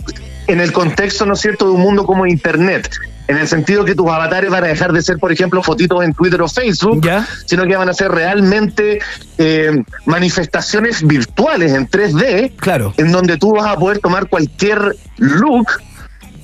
en 0.46 0.61
el 0.61 0.72
contexto, 0.72 1.26
¿no 1.26 1.34
es 1.34 1.40
cierto?, 1.40 1.66
de 1.66 1.72
un 1.72 1.80
mundo 1.80 2.05
como 2.05 2.26
Internet. 2.26 2.90
En 3.28 3.38
el 3.38 3.46
sentido 3.46 3.84
que 3.84 3.94
tus 3.94 4.09
avatares 4.09 4.50
van 4.50 4.64
a 4.64 4.66
dejar 4.66 4.92
de 4.92 5.00
ser, 5.00 5.16
por 5.18 5.30
ejemplo, 5.32 5.62
fotitos 5.62 6.03
en 6.05 6.12
Twitter 6.12 6.42
o 6.42 6.48
Facebook, 6.48 7.07
sino 7.46 7.64
que 7.64 7.76
van 7.76 7.88
a 7.88 7.94
ser 7.94 8.11
realmente 8.11 8.98
eh, 9.38 9.82
manifestaciones 10.05 11.07
virtuales 11.07 11.72
en 11.72 11.88
3D, 11.88 12.57
claro. 12.57 12.92
en 12.96 13.12
donde 13.12 13.38
tú 13.38 13.53
vas 13.53 13.66
a 13.66 13.76
poder 13.76 14.00
tomar 14.00 14.26
cualquier 14.26 14.96
look 15.18 15.66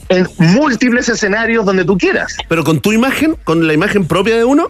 en 0.08 0.28
múltiples 0.38 1.08
escenarios 1.08 1.64
donde 1.66 1.84
tú 1.84 1.96
quieras. 1.98 2.36
Pero 2.48 2.64
con 2.64 2.80
tu 2.80 2.92
imagen, 2.92 3.36
con 3.44 3.66
la 3.66 3.74
imagen 3.74 4.06
propia 4.06 4.36
de 4.36 4.44
uno. 4.44 4.68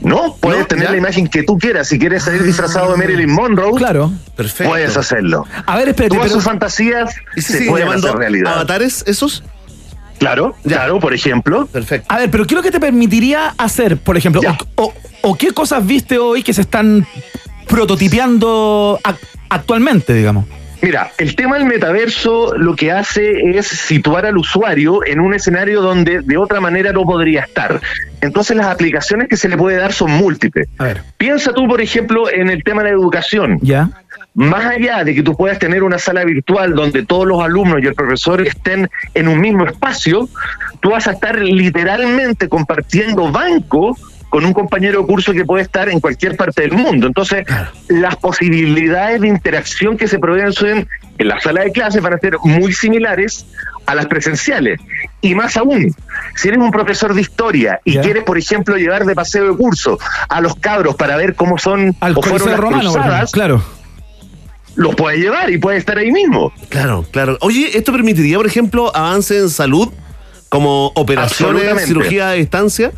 No, 0.00 0.36
puedes 0.40 0.66
tener 0.68 0.90
la 0.90 0.96
imagen 0.96 1.28
que 1.28 1.42
tú 1.42 1.58
quieras. 1.58 1.88
Si 1.88 1.98
quieres 1.98 2.22
salir 2.22 2.42
disfrazado 2.42 2.92
de 2.92 2.96
Marilyn 2.96 3.30
Monroe, 3.30 3.72
claro. 3.76 4.12
Perfecto. 4.36 4.70
puedes 4.70 4.96
hacerlo. 4.96 5.44
A 5.66 5.76
ver, 5.76 5.88
espérate, 5.88 6.14
Todas 6.14 6.28
pero- 6.28 6.34
sus 6.36 6.44
fantasías 6.44 7.14
¿Y 7.36 7.42
se 7.42 7.58
se 7.58 7.66
pueden 7.68 7.88
hacer 7.88 8.14
realidad. 8.14 8.54
avatares 8.54 9.04
esos? 9.06 9.42
Claro, 10.18 10.54
claro, 10.66 11.00
por 11.00 11.12
ejemplo. 11.12 11.66
Perfecto. 11.66 12.06
A 12.08 12.18
ver, 12.18 12.30
pero 12.30 12.46
¿qué 12.46 12.54
es 12.54 12.56
lo 12.56 12.62
que 12.62 12.70
te 12.70 12.80
permitiría 12.80 13.52
hacer, 13.58 13.98
por 13.98 14.16
ejemplo? 14.16 14.40
O, 14.76 14.84
o- 14.84 14.94
o 15.22 15.36
qué 15.36 15.50
cosas 15.52 15.84
viste 15.84 16.18
hoy 16.18 16.42
que 16.42 16.54
se 16.54 16.62
están 16.62 17.06
prototipeando 17.66 18.98
ac- 19.02 19.18
actualmente, 19.50 20.14
digamos? 20.14 20.46
Mira, 20.84 21.12
el 21.16 21.34
tema 21.34 21.56
del 21.56 21.64
metaverso 21.64 22.58
lo 22.58 22.76
que 22.76 22.92
hace 22.92 23.56
es 23.56 23.68
situar 23.68 24.26
al 24.26 24.36
usuario 24.36 25.00
en 25.06 25.18
un 25.18 25.32
escenario 25.32 25.80
donde 25.80 26.20
de 26.20 26.36
otra 26.36 26.60
manera 26.60 26.92
no 26.92 27.04
podría 27.04 27.40
estar. 27.40 27.80
Entonces 28.20 28.54
las 28.54 28.66
aplicaciones 28.66 29.28
que 29.28 29.38
se 29.38 29.48
le 29.48 29.56
puede 29.56 29.78
dar 29.78 29.94
son 29.94 30.10
múltiples. 30.10 30.68
A 30.76 30.84
ver. 30.84 31.02
Piensa 31.16 31.54
tú, 31.54 31.66
por 31.66 31.80
ejemplo, 31.80 32.30
en 32.30 32.50
el 32.50 32.62
tema 32.62 32.82
de 32.82 32.90
la 32.90 32.96
educación. 32.96 33.58
Ya. 33.62 33.88
Más 34.34 34.66
allá 34.66 35.04
de 35.04 35.14
que 35.14 35.22
tú 35.22 35.34
puedas 35.34 35.58
tener 35.58 35.82
una 35.82 35.98
sala 35.98 36.22
virtual 36.22 36.74
donde 36.74 37.02
todos 37.02 37.26
los 37.26 37.42
alumnos 37.42 37.80
y 37.82 37.86
el 37.86 37.94
profesor 37.94 38.46
estén 38.46 38.90
en 39.14 39.28
un 39.28 39.40
mismo 39.40 39.64
espacio, 39.64 40.28
tú 40.80 40.90
vas 40.90 41.08
a 41.08 41.12
estar 41.12 41.38
literalmente 41.38 42.46
compartiendo 42.50 43.32
banco 43.32 43.96
con 44.34 44.44
un 44.44 44.52
compañero 44.52 45.02
de 45.02 45.06
curso 45.06 45.32
que 45.32 45.44
puede 45.44 45.62
estar 45.62 45.88
en 45.88 46.00
cualquier 46.00 46.36
parte 46.36 46.62
del 46.62 46.72
mundo. 46.72 47.06
Entonces, 47.06 47.46
las 47.86 48.16
posibilidades 48.16 49.20
de 49.20 49.28
interacción 49.28 49.96
que 49.96 50.08
se 50.08 50.18
producen 50.18 50.88
en 51.18 51.28
la 51.28 51.38
sala 51.38 51.62
de 51.62 51.70
clases 51.70 52.02
van 52.02 52.14
a 52.14 52.18
ser 52.18 52.38
muy 52.42 52.72
similares 52.72 53.46
a 53.86 53.94
las 53.94 54.06
presenciales. 54.06 54.80
Y 55.20 55.36
más 55.36 55.56
aún, 55.56 55.94
si 56.34 56.48
eres 56.48 56.58
un 56.58 56.72
profesor 56.72 57.14
de 57.14 57.20
historia 57.20 57.78
y 57.84 57.96
quieres, 57.98 58.24
por 58.24 58.36
ejemplo, 58.36 58.76
llevar 58.76 59.04
de 59.04 59.14
paseo 59.14 59.52
de 59.52 59.56
curso 59.56 60.00
a 60.28 60.40
los 60.40 60.56
cabros 60.56 60.96
para 60.96 61.16
ver 61.16 61.36
cómo 61.36 61.56
son 61.56 61.94
Al 62.00 62.14
o 62.16 62.20
fueron 62.20 62.50
las 62.50 62.58
Romano, 62.58 62.92
cruzadas, 62.92 63.30
claro. 63.30 63.62
los 64.74 64.96
puede 64.96 65.18
llevar 65.18 65.48
y 65.52 65.58
puede 65.58 65.78
estar 65.78 65.96
ahí 65.96 66.10
mismo. 66.10 66.52
Claro, 66.70 67.06
claro. 67.12 67.38
Oye, 67.40 67.78
¿esto 67.78 67.92
permitiría, 67.92 68.36
por 68.38 68.48
ejemplo, 68.48 68.90
avance 68.96 69.38
en 69.38 69.48
salud 69.48 69.90
como 70.48 70.90
operaciones, 70.96 71.86
cirugía 71.86 72.30
a 72.30 72.32
distancia? 72.32 72.90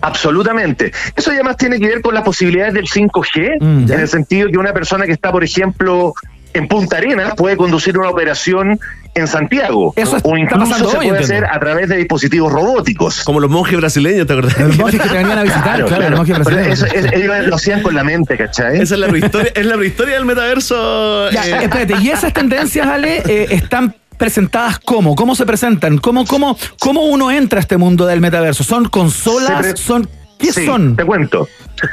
Absolutamente. 0.00 0.92
Eso 1.16 1.30
además 1.30 1.56
tiene 1.56 1.78
que 1.78 1.86
ver 1.88 2.00
con 2.02 2.14
las 2.14 2.22
posibilidades 2.24 2.74
del 2.74 2.86
5G, 2.88 3.58
Mm, 3.60 3.92
en 3.92 4.00
el 4.00 4.08
sentido 4.08 4.48
que 4.50 4.58
una 4.58 4.72
persona 4.72 5.06
que 5.06 5.12
está, 5.12 5.30
por 5.32 5.42
ejemplo, 5.44 6.14
en 6.54 6.66
Punta 6.66 6.96
Arenas 6.96 7.34
puede 7.36 7.56
conducir 7.56 7.98
una 7.98 8.08
operación 8.08 8.78
en 9.14 9.26
Santiago. 9.26 9.92
Eso 9.96 10.16
está 10.16 10.28
o 10.28 10.36
incluso 10.36 10.64
pasando 10.70 10.90
se 10.90 10.96
hoy, 10.98 11.06
puede 11.08 11.20
entiendo. 11.22 11.46
hacer 11.46 11.56
a 11.56 11.60
través 11.60 11.88
de 11.88 11.96
dispositivos 11.96 12.52
robóticos. 12.52 13.22
Como 13.24 13.40
los 13.40 13.50
monjes 13.50 13.76
brasileños, 13.78 14.26
¿te 14.26 14.32
acordás? 14.32 14.58
Los 14.58 14.78
monjes 14.78 15.00
que 15.02 15.08
te 15.08 15.14
venían 15.16 15.38
a 15.38 15.42
visitar, 15.42 15.84
claro, 15.84 16.10
los 16.10 16.18
monjes 16.18 16.38
brasileños. 16.38 16.82
eso- 16.82 16.86
es- 16.94 17.12
ellos 17.12 17.46
lo 17.46 17.56
hacían 17.56 17.82
con 17.82 17.94
la 17.94 18.04
mente, 18.04 18.36
¿cachai? 18.36 18.80
Esa 18.80 18.94
es 18.94 19.00
la 19.00 19.08
prehistoria, 19.08 19.52
es 19.54 19.66
la 19.66 19.76
prehistoria 19.76 20.14
del 20.14 20.24
metaverso. 20.24 21.30
Ya, 21.30 21.46
eh, 21.46 21.64
espérate, 21.64 21.94
y 22.00 22.08
esas 22.10 22.32
tendencias, 22.32 22.86
Ale, 22.86 23.22
eh, 23.26 23.46
están 23.50 23.94
presentadas 24.18 24.78
cómo? 24.78 25.14
¿Cómo 25.14 25.34
se 25.34 25.46
presentan? 25.46 25.98
¿Cómo, 25.98 26.26
cómo, 26.26 26.56
¿Cómo 26.78 27.04
uno 27.04 27.30
entra 27.30 27.58
a 27.58 27.60
este 27.60 27.76
mundo 27.76 28.06
del 28.06 28.20
metaverso? 28.20 28.64
¿Son 28.64 28.88
consolas? 28.88 29.78
¿Son 29.80 30.08
¿Qué 30.38 30.52
Sí, 30.52 30.66
son? 30.66 30.96
Te 30.96 31.04
cuento. 31.04 31.48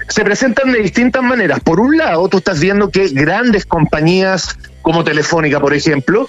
Se 0.07 0.23
presentan 0.23 0.71
de 0.71 0.79
distintas 0.79 1.23
maneras. 1.23 1.59
Por 1.61 1.79
un 1.79 1.97
lado, 1.97 2.27
tú 2.27 2.37
estás 2.37 2.59
viendo 2.59 2.89
que 2.89 3.07
grandes 3.07 3.65
compañías 3.65 4.57
como 4.81 5.03
Telefónica, 5.03 5.59
por 5.59 5.73
ejemplo, 5.73 6.27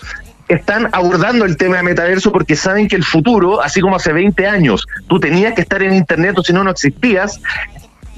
están 0.48 0.88
abordando 0.92 1.44
el 1.44 1.56
tema 1.56 1.76
de 1.76 1.82
metaverso 1.82 2.32
porque 2.32 2.56
saben 2.56 2.88
que 2.88 2.96
el 2.96 3.04
futuro, 3.04 3.62
así 3.62 3.80
como 3.80 3.96
hace 3.96 4.12
20 4.12 4.46
años, 4.46 4.86
tú 5.08 5.18
tenías 5.20 5.54
que 5.54 5.62
estar 5.62 5.82
en 5.82 5.92
Internet 5.92 6.38
o 6.38 6.42
si 6.42 6.52
no, 6.52 6.64
no 6.64 6.70
existías, 6.70 7.40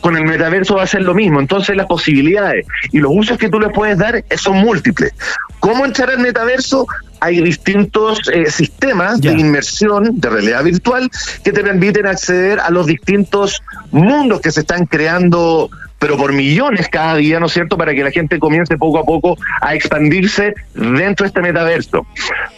con 0.01 0.17
el 0.17 0.25
metaverso 0.25 0.77
va 0.77 0.85
a 0.85 0.87
ser 0.87 1.03
lo 1.03 1.15
mismo. 1.15 1.41
Entonces 1.41 1.77
las 1.77 1.87
posibilidades 1.87 2.67
y 2.93 2.99
los 2.99 3.11
usos 3.15 3.39
que 3.39 3.49
tú 3.49 3.59
le 3.59 3.71
puedes 3.71 3.99
dar 3.99 4.17
eh, 4.17 4.25
son 4.37 4.59
múltiples. 4.59 5.13
¿Cómo 5.61 5.85
entrar 5.85 6.11
al 6.11 6.21
metaverso? 6.21 6.87
Hay 7.21 7.41
distintos 7.41 8.21
eh, 8.33 8.51
sistemas 8.51 9.21
de 9.21 9.33
inmersión, 9.33 10.21
de 10.21 10.31
realidad 10.31 10.65
virtual, 10.65 11.11
que 11.43 11.53
te 11.53 11.63
permiten 11.63 12.07
acceder 12.07 12.61
a 12.61 12.71
los 12.71 12.87
distintos 12.87 13.63
mundos 13.91 14.41
que 14.41 14.51
se 14.51 14.61
están 14.61 14.87
creando 14.87 15.71
pero 15.99 16.17
por 16.17 16.33
millones 16.33 16.89
cada 16.89 17.17
día, 17.17 17.41
¿no 17.41 17.47
es 17.47 17.53
cierto?, 17.53 17.77
para 17.77 17.95
que 17.95 18.03
la 18.03 18.11
gente 18.11 18.39
comience 18.39 18.77
poco 18.77 18.99
a 18.99 19.05
poco 19.05 19.37
a 19.61 19.75
expandirse 19.75 20.55
dentro 20.75 21.25
de 21.25 21.29
este 21.29 21.41
metaverso. 21.41 22.07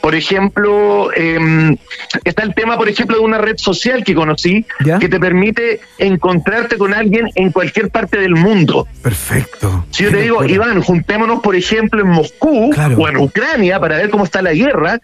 Por 0.00 0.14
ejemplo, 0.14 1.10
eh, 1.14 1.76
está 2.24 2.42
el 2.42 2.54
tema, 2.54 2.76
por 2.76 2.88
ejemplo, 2.88 3.16
de 3.16 3.24
una 3.24 3.38
red 3.38 3.56
social 3.56 4.04
que 4.04 4.14
conocí, 4.14 4.66
que 5.00 5.08
te 5.08 5.18
permite 5.18 5.80
encontrarte 5.98 6.76
con 6.76 6.94
alguien 6.94 7.30
en 7.34 7.50
cualquier 7.52 7.90
parte 7.90 8.18
del 8.18 8.34
mundo. 8.34 8.86
Perfecto. 9.02 9.84
Si 9.90 10.04
yo 10.04 10.10
te 10.10 10.22
digo, 10.22 10.44
Iván, 10.44 10.82
juntémonos, 10.82 11.40
por 11.40 11.56
ejemplo, 11.56 12.00
en 12.00 12.08
Moscú 12.08 12.70
o 12.98 13.08
en 13.08 13.16
Ucrania 13.16 13.80
para 13.80 13.96
ver 13.96 14.10
cómo 14.10 14.24
está 14.24 14.42
la 14.42 14.52
guerra, 14.52 15.00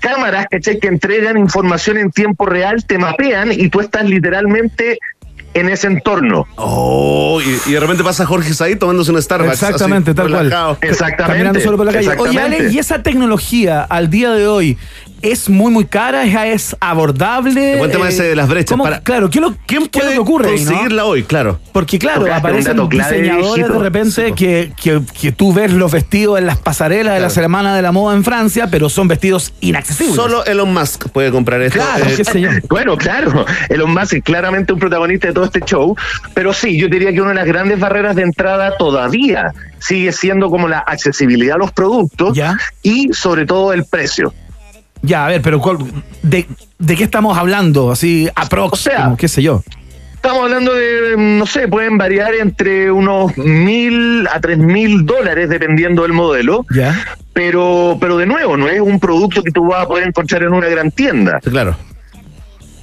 cámaras 0.00 0.46
que 0.48 0.78
entregan 0.82 1.38
información 1.38 1.98
en 1.98 2.10
tiempo 2.10 2.46
real, 2.46 2.84
te 2.84 2.98
mapean 2.98 3.52
y 3.52 3.68
tú 3.68 3.80
estás 3.80 4.04
literalmente 4.04 4.98
en 5.54 5.68
ese 5.68 5.86
entorno. 5.86 6.46
Oh, 6.56 7.40
y, 7.40 7.70
y 7.70 7.72
de 7.72 7.80
repente 7.80 8.04
pasa 8.04 8.26
Jorge 8.26 8.52
Said 8.54 8.78
tomándose 8.78 9.10
un 9.12 9.20
Starbucks. 9.20 9.54
Exactamente, 9.54 10.10
así, 10.10 10.16
tal 10.16 10.30
cual. 10.30 10.50
relajado. 10.50 10.78
Caminando 11.16 11.60
solo 11.60 11.76
por 11.76 11.86
la 11.86 11.92
calle. 11.92 12.10
Oye, 12.18 12.40
Ale, 12.40 12.70
¿y 12.70 12.78
esa 12.78 13.02
tecnología 13.02 13.82
al 13.82 14.10
día 14.10 14.32
de 14.32 14.46
hoy 14.46 14.78
es 15.22 15.48
muy, 15.48 15.72
muy 15.72 15.84
cara? 15.84 16.24
¿Es, 16.24 16.34
es 16.72 16.76
abordable? 16.80 17.72
El 17.72 17.78
buen 17.78 17.90
tema 17.90 18.08
ese 18.08 18.22
de 18.24 18.36
las 18.36 18.48
brechas. 18.48 18.70
¿Cómo- 18.70 18.84
Para- 18.84 19.00
claro, 19.00 19.30
¿qué, 19.30 19.40
lo, 19.40 19.54
¿Quién 19.66 19.86
qué 19.88 19.98
es 19.98 20.04
lo 20.04 20.10
puede 20.10 20.12
que 20.12 20.18
ocurre 20.18 20.48
ahí, 20.50 20.64
no? 20.64 20.70
conseguirla 20.70 21.04
hoy? 21.04 21.22
Claro. 21.24 21.58
Porque 21.72 21.98
claro, 21.98 22.20
Tocaste 22.20 22.38
aparecen 22.38 22.88
diseñadores 22.88 23.68
de 23.68 23.78
repente 23.78 24.32
que, 24.34 24.72
que, 24.80 25.00
que 25.20 25.32
tú 25.32 25.52
ves 25.52 25.72
los 25.72 25.90
vestidos 25.92 26.38
en 26.38 26.46
las 26.46 26.58
pasarelas 26.58 27.14
de 27.14 27.20
la 27.20 27.30
Semana 27.30 27.74
de 27.76 27.82
la 27.82 27.92
Moda 27.92 28.16
en 28.16 28.24
Francia, 28.24 28.68
pero 28.70 28.88
son 28.88 29.08
vestidos 29.08 29.52
inaccesibles. 29.60 30.14
Solo 30.16 30.44
Elon 30.44 30.72
Musk 30.72 31.08
puede 31.10 31.30
comprar 31.30 31.60
esto. 31.62 31.78
Claro, 31.78 32.04
Eh, 32.06 32.14
qué 32.16 32.24
sé 32.24 32.40
yo. 32.40 32.50
Bueno, 32.68 32.96
claro, 32.96 33.44
Elon 33.68 33.92
Musk 33.92 34.14
es 34.14 34.22
claramente 34.22 34.72
un 34.72 34.78
protagonista 34.78 35.28
de 35.28 35.34
todo 35.34 35.44
este 35.44 35.60
show, 35.60 35.96
pero 36.34 36.52
sí, 36.52 36.78
yo 36.78 36.88
diría 36.88 37.12
que 37.12 37.20
una 37.20 37.30
de 37.30 37.36
las 37.36 37.46
grandes 37.46 37.78
barreras 37.80 38.16
de 38.16 38.22
entrada 38.22 38.76
todavía 38.78 39.52
sigue 39.78 40.12
siendo 40.12 40.50
como 40.50 40.68
la 40.68 40.78
accesibilidad 40.78 41.54
a 41.56 41.58
los 41.58 41.72
productos 41.72 42.36
y 42.82 43.12
sobre 43.12 43.46
todo 43.46 43.72
el 43.72 43.84
precio. 43.84 44.32
Ya, 45.02 45.26
a 45.26 45.28
ver, 45.28 45.42
pero 45.42 45.60
¿cuál- 45.60 45.78
de, 46.22 46.46
de 46.78 46.96
qué 46.96 47.04
estamos 47.04 47.36
hablando? 47.38 47.90
Así, 47.90 48.28
aprox, 48.34 48.88
como, 48.96 49.16
qué 49.16 49.28
sé 49.28 49.42
yo. 49.42 49.62
Estamos 50.14 50.42
hablando 50.42 50.74
de, 50.74 51.14
no 51.16 51.46
sé, 51.46 51.68
pueden 51.68 51.96
variar 51.96 52.34
entre 52.34 52.90
unos 52.90 53.36
mil 53.38 54.26
a 54.26 54.40
tres 54.40 54.58
mil 54.58 55.06
dólares 55.06 55.48
dependiendo 55.48 56.02
del 56.02 56.12
modelo. 56.12 56.66
Ya. 56.74 57.00
Pero, 57.32 57.96
pero 58.00 58.16
de 58.16 58.26
nuevo, 58.26 58.56
no 58.56 58.68
es 58.68 58.80
un 58.80 58.98
producto 58.98 59.42
que 59.44 59.52
tú 59.52 59.66
vas 59.68 59.84
a 59.84 59.86
poder 59.86 60.08
encontrar 60.08 60.42
en 60.42 60.52
una 60.52 60.66
gran 60.68 60.90
tienda. 60.90 61.38
Claro. 61.40 61.76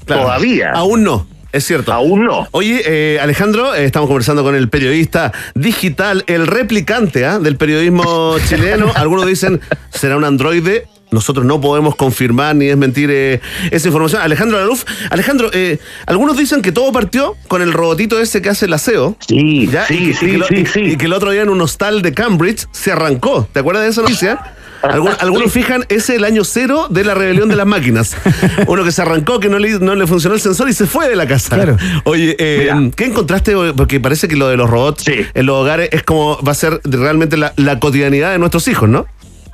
Claro. 0.06 0.22
Todavía. 0.24 0.72
Aún 0.72 1.04
no. 1.04 1.28
Es 1.52 1.66
cierto. 1.66 1.92
Aún 1.94 2.26
no. 2.26 2.48
Oye, 2.52 2.82
eh, 2.86 3.20
Alejandro, 3.20 3.76
eh, 3.76 3.86
estamos 3.86 4.08
conversando 4.08 4.44
con 4.44 4.56
el 4.56 4.70
periodista 4.70 5.32
digital, 5.56 6.24
el 6.28 6.48
replicante 6.48 7.26
¿ah? 7.26 7.40
del 7.40 7.58
periodismo 7.58 8.36
chileno. 8.48 8.92
Algunos 8.96 9.26
dicen, 9.26 9.62
será 9.90 10.18
un 10.18 10.24
androide. 10.26 10.88
Nosotros 11.12 11.46
no 11.46 11.62
podemos 11.62 11.96
confirmar 11.96 12.56
ni 12.56 12.66
desmentir 12.66 13.10
eh, 13.12 13.40
esa 13.72 13.88
información. 13.88 14.22
Alejandro 14.22 14.58
Laluf. 14.60 14.84
Alejandro, 15.10 15.50
eh, 15.54 15.80
algunos 16.08 16.36
dicen 16.38 16.62
que 16.62 16.72
todo 16.72 16.92
partió 16.92 17.36
con 17.48 17.62
el 17.62 17.74
robotito 17.74 18.20
ese 18.20 18.42
que 18.42 18.50
hace 18.50 18.66
el 18.66 18.74
aseo. 18.74 19.16
Sí, 19.28 19.68
¿ya? 19.72 19.86
sí, 19.86 20.10
y, 20.10 20.14
sí, 20.14 20.26
y 20.26 20.38
lo- 20.38 20.48
sí, 20.48 20.56
y- 20.58 20.66
sí. 20.66 20.80
y 20.82 20.98
que 20.98 21.06
el 21.06 21.14
otro 21.14 21.32
día 21.32 21.44
en 21.44 21.50
un 21.50 21.62
hostal 21.62 22.02
de 22.02 22.14
Cambridge 22.14 22.68
se 22.72 22.92
arrancó. 22.92 23.48
¿Te 23.52 23.60
acuerdas 23.60 23.84
de 23.84 23.90
esa 23.90 24.02
noticia? 24.02 24.40
Algun- 24.82 25.16
algunos 25.20 25.52
fijan, 25.52 25.84
ese 25.90 25.96
es 26.14 26.18
el 26.20 26.24
año 26.26 26.44
cero 26.44 26.88
de 26.90 27.04
la 27.04 27.14
rebelión 27.16 27.50
de 27.50 27.56
las 27.56 27.66
máquinas. 27.66 28.16
Uno 28.68 28.84
que 28.84 28.92
se 28.92 29.02
arrancó, 29.02 29.40
que 29.40 29.48
no 29.50 29.58
le, 29.58 29.80
no 29.80 29.96
le 29.96 30.06
funcionó 30.08 30.36
el 30.36 30.42
sensor 30.42 30.70
y 30.70 30.74
se 30.74 30.86
fue 30.86 31.08
de 31.08 31.16
la 31.16 31.28
casa. 31.28 31.78
Oye, 32.04 32.36
eh, 32.40 32.92
¿qué 32.96 33.06
encontraste? 33.06 33.56
Porque 33.78 34.00
parece 34.00 34.28
que 34.28 34.36
lo 34.36 34.48
de 34.50 34.58
los 34.58 34.70
robots 34.70 35.06
en 35.08 35.46
los 35.46 35.56
hogares 35.56 35.90
es 35.92 36.04
como 36.04 36.40
va 36.44 36.52
a 36.52 36.56
ser 36.56 36.82
realmente 36.84 37.38
la, 37.38 37.54
la 37.56 37.80
cotidianidad 37.80 38.32
de 38.32 38.38
nuestros 38.40 38.68
hijos, 38.68 38.90
¿no? 38.90 39.06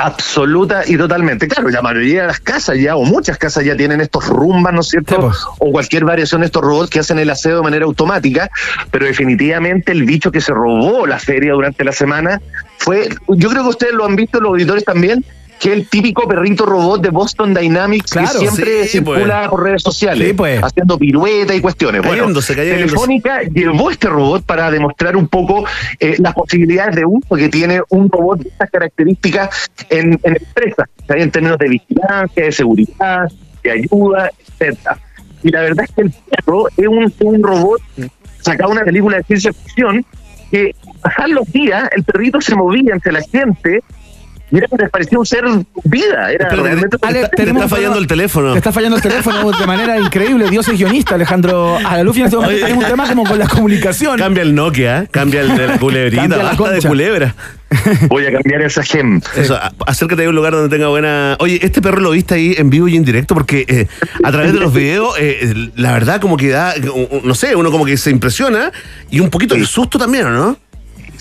Absoluta 0.04 0.82
y 0.88 0.98
totalmente. 0.98 1.48
Claro, 1.48 1.70
la 1.70 1.82
mayoría 1.84 2.22
de 2.22 2.28
las 2.28 2.40
casas 2.40 2.78
ya, 2.80 2.96
o 2.96 3.04
muchas 3.04 3.38
casas 3.38 3.64
ya 3.64 3.78
tienen 3.78 4.02
estos 4.02 4.28
rumbas, 4.28 4.74
¿no 4.74 4.82
es 4.82 4.88
cierto? 4.88 5.32
O 5.60 5.72
cualquier 5.72 6.06
variación 6.06 6.42
de 6.42 6.48
estos 6.48 6.64
robots 6.64 6.90
que 6.90 7.00
hacen 7.00 7.20
el 7.20 7.30
aseo 7.30 7.58
de 7.58 7.62
manera 7.62 7.86
automática, 7.86 8.50
pero 8.90 9.06
definitivamente 9.06 9.92
el 9.92 10.04
bicho 10.04 10.32
que 10.32 10.42
se 10.42 10.54
robó 10.54 11.06
la 11.06 11.20
feria 11.20 11.54
durante 11.54 11.84
la 11.84 11.92
semana 11.92 12.42
fue, 12.80 13.10
yo 13.28 13.50
creo 13.50 13.62
que 13.62 13.70
ustedes 13.70 13.94
lo 13.94 14.06
han 14.06 14.16
visto, 14.16 14.42
los 14.42 14.50
auditores 14.50 14.84
también, 14.84 15.24
que 15.62 15.72
el 15.72 15.88
típico 15.88 16.28
perrito 16.28 16.66
robot 16.66 17.04
de 17.04 17.12
Boston 17.12 17.54
Dynamics 17.54 18.14
Claro, 18.14 18.32
que 18.32 18.48
siempre 18.48 18.84
sí, 18.84 18.98
circula 18.98 19.42
pues. 19.42 19.50
por 19.50 19.64
redes 19.64 19.84
sociales, 19.84 20.28
Sí, 20.28 20.34
pues. 20.34 20.60
haciendo 20.64 20.98
piruetas 20.98 21.56
y 21.56 21.62
cuestiones. 21.62 22.02
Bueno, 22.02 22.24
Cayéndose, 22.24 22.56
cayéndose. 22.56 22.86
Telefónica 22.88 23.42
llevó 23.44 23.92
este 23.92 24.08
robot 24.08 24.44
para 24.44 24.72
demostrar 24.72 25.16
un 25.16 25.28
poco 25.28 25.64
eh, 26.00 26.16
las 26.18 26.34
posibilidades 26.34 26.96
de 26.96 27.06
uso 27.06 27.36
que 27.36 27.48
tiene 27.48 27.80
un 27.90 28.10
robot 28.10 28.40
de 28.40 28.50
estas 28.50 28.72
características 28.72 29.72
en, 29.92 30.20
en 30.24 30.38
empresas, 30.38 30.90
en 31.10 31.30
términos 31.30 31.60
de 31.60 31.70
vigilancia, 31.70 32.44
de 32.44 32.52
seguridad, 32.52 33.32
de 33.64 33.72
ayuda, 33.72 34.32
etcétera. 34.40 34.98
Y 35.44 35.52
la 35.52 35.62
verdad 35.62 35.86
es 35.88 35.92
que 35.96 36.02
el 36.02 36.12
perro 36.12 36.70
es 36.70 36.88
un, 36.88 37.44
robot 37.44 37.82
sacado 38.40 38.72
una 38.72 38.84
película 38.84 39.18
de 39.18 39.24
ciencia 39.26 39.54
ficción 39.54 40.04
que 40.50 40.76
pasar 41.04 41.30
los 41.30 41.50
días 41.52 41.88
el 41.96 42.04
perrito 42.04 42.42
se 42.42 42.56
movía 42.56 42.94
entre 42.94 43.12
la 43.12 43.22
gente 43.22 43.84
mira, 44.52 44.68
me 44.78 44.90
parecía 44.90 45.18
un 45.18 45.26
ser 45.26 45.44
vida. 45.84 46.32
Era 46.32 46.46
Espérate, 46.46 46.56
realmente. 46.56 46.98
Ale, 47.02 47.28
te 47.36 47.44
está 47.44 47.68
fallando 47.68 47.98
el 48.00 48.08
teléfono. 48.08 48.52
Te 48.54 48.58
está 48.60 48.72
fallando 48.72 48.98
el 48.98 49.02
teléfono 49.02 49.52
de 49.52 49.66
manera 49.68 50.00
increíble. 50.00 50.50
Dios 50.50 50.68
es 50.68 50.78
guionista, 50.78 51.16
Alejandro 51.16 51.78
Alaluf. 51.78 52.16
Y 52.18 52.20
en 52.20 52.26
este 52.26 52.38
momento 52.38 52.56
Oye. 52.56 52.64
tenemos 52.64 52.84
un 52.84 52.90
tema 52.92 53.08
como 53.08 53.24
con 53.26 53.40
la 53.40 53.48
comunicación. 53.48 54.18
Cambia 54.18 54.44
el 54.44 54.54
Nokia, 54.54 55.00
¿eh? 55.04 55.08
cambia 55.10 55.42
el 55.42 55.56
de 55.58 55.68
la 55.68 55.78
culebrita, 55.80 56.28
la 56.28 56.44
basta 56.44 56.70
de 56.72 56.82
culebra. 56.82 57.36
Voy 58.10 58.26
a 58.26 58.34
cambiar 58.34 58.62
esa 58.64 58.84
gem. 58.84 59.22
Eso, 59.38 59.56
a- 59.56 59.72
acércate 59.88 60.26
a 60.26 60.30
un 60.30 60.36
lugar 60.36 60.52
donde 60.52 60.68
tenga 60.76 60.90
buena. 60.90 61.38
Oye, 61.40 61.58
este 61.62 61.82
perro 61.82 62.02
lo 62.02 62.12
viste 62.12 62.36
ahí 62.36 62.54
en 62.58 62.70
vivo 62.70 62.90
y 62.90 62.98
en 62.98 63.06
directo 63.06 63.34
porque 63.34 63.66
eh, 63.68 63.88
a 64.24 64.32
través 64.32 64.52
de 64.52 64.60
los 64.60 64.74
videos, 64.74 65.16
eh, 65.18 65.70
la 65.78 65.94
verdad, 65.94 66.20
como 66.20 66.36
que 66.36 66.50
da, 66.50 66.74
no 67.24 67.34
sé, 67.34 67.56
uno 67.56 67.72
como 67.72 67.86
que 67.86 67.96
se 67.96 68.10
impresiona 68.12 68.74
y 69.10 69.22
un 69.22 69.30
poquito 69.30 69.56
de 69.56 69.66
susto 69.66 69.98
también, 69.98 70.26
¿o 70.26 70.30
¿no? 70.32 70.58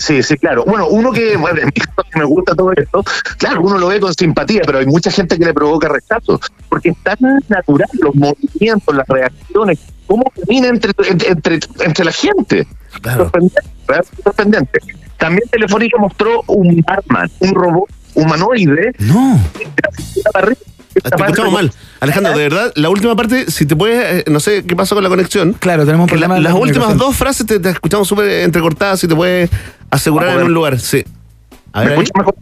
Sí, 0.01 0.23
sí, 0.23 0.35
claro. 0.37 0.65
Bueno, 0.65 0.87
uno 0.87 1.11
que, 1.11 1.37
bueno, 1.37 1.61
que 2.11 2.19
me 2.19 2.25
gusta 2.25 2.55
todo 2.55 2.71
esto, 2.75 3.03
claro, 3.37 3.61
uno 3.61 3.77
lo 3.77 3.87
ve 3.87 3.99
con 3.99 4.11
simpatía, 4.13 4.63
pero 4.65 4.79
hay 4.79 4.87
mucha 4.87 5.11
gente 5.11 5.37
que 5.37 5.45
le 5.45 5.53
provoca 5.53 5.87
rechazo, 5.87 6.39
porque 6.69 6.89
es 6.89 6.97
tan 7.03 7.17
natural 7.47 7.89
los 8.01 8.15
movimientos, 8.15 8.95
las 8.95 9.07
reacciones, 9.07 9.79
cómo 10.07 10.23
camina 10.23 10.69
entre, 10.69 10.91
entre, 11.27 11.59
entre, 11.81 12.05
la 12.05 12.11
gente. 12.11 12.67
Sorprendente, 13.03 13.61
realmente 13.87 14.23
sorprendente. 14.23 14.79
También 15.17 15.47
Telefónica 15.49 15.99
mostró 15.99 16.41
un 16.47 16.81
barman, 16.81 17.29
un 17.39 17.53
robot 17.53 17.89
humanoide. 18.15 18.93
No. 18.97 19.39
De 19.53 19.67
la 20.33 20.39
arriba. 20.39 20.59
Te 20.93 21.09
escuchamos 21.23 21.51
mal. 21.53 21.71
Alejandro, 21.99 22.37
de 22.37 22.43
verdad, 22.49 22.71
la 22.75 22.89
última 22.89 23.15
parte, 23.15 23.49
si 23.51 23.65
te 23.65 23.75
puedes, 23.75 24.21
eh, 24.27 24.31
no 24.31 24.39
sé 24.39 24.63
qué 24.65 24.75
pasó 24.75 24.95
con 24.95 25.03
la 25.03 25.09
conexión. 25.09 25.53
Claro, 25.53 25.85
tenemos 25.85 26.11
un 26.11 26.19
la- 26.19 26.27
problema. 26.27 26.49
las 26.49 26.59
últimas 26.59 26.97
dos 26.97 27.15
frases 27.15 27.45
te, 27.45 27.59
te 27.59 27.69
escuchamos 27.69 28.07
súper 28.07 28.29
entrecortadas, 28.41 28.99
si 28.99 29.07
te 29.07 29.15
puedes 29.15 29.49
asegurar 29.89 30.27
Vamos 30.29 30.39
a 30.39 30.41
en 30.41 30.47
un 30.47 30.53
lugar. 30.53 30.79
Sí. 30.79 31.03
A 31.73 31.79
¿Me 31.81 31.85
ver, 31.89 31.97
ahí. 31.97 32.03
escuchas 32.03 32.17
mejor? 32.25 32.35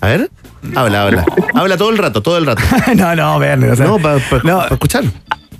A 0.00 0.06
ver. 0.06 0.30
Habla, 0.76 1.02
habla. 1.02 1.24
Habla 1.54 1.76
todo 1.76 1.90
el 1.90 1.98
rato, 1.98 2.20
todo 2.22 2.38
el 2.38 2.46
rato. 2.46 2.62
no, 2.96 3.14
no, 3.16 3.36
Werner, 3.38 3.70
o 3.70 3.76
sea, 3.76 3.86
No, 3.86 3.98
para 3.98 4.20
no, 4.44 4.64
escuchar. 4.66 5.04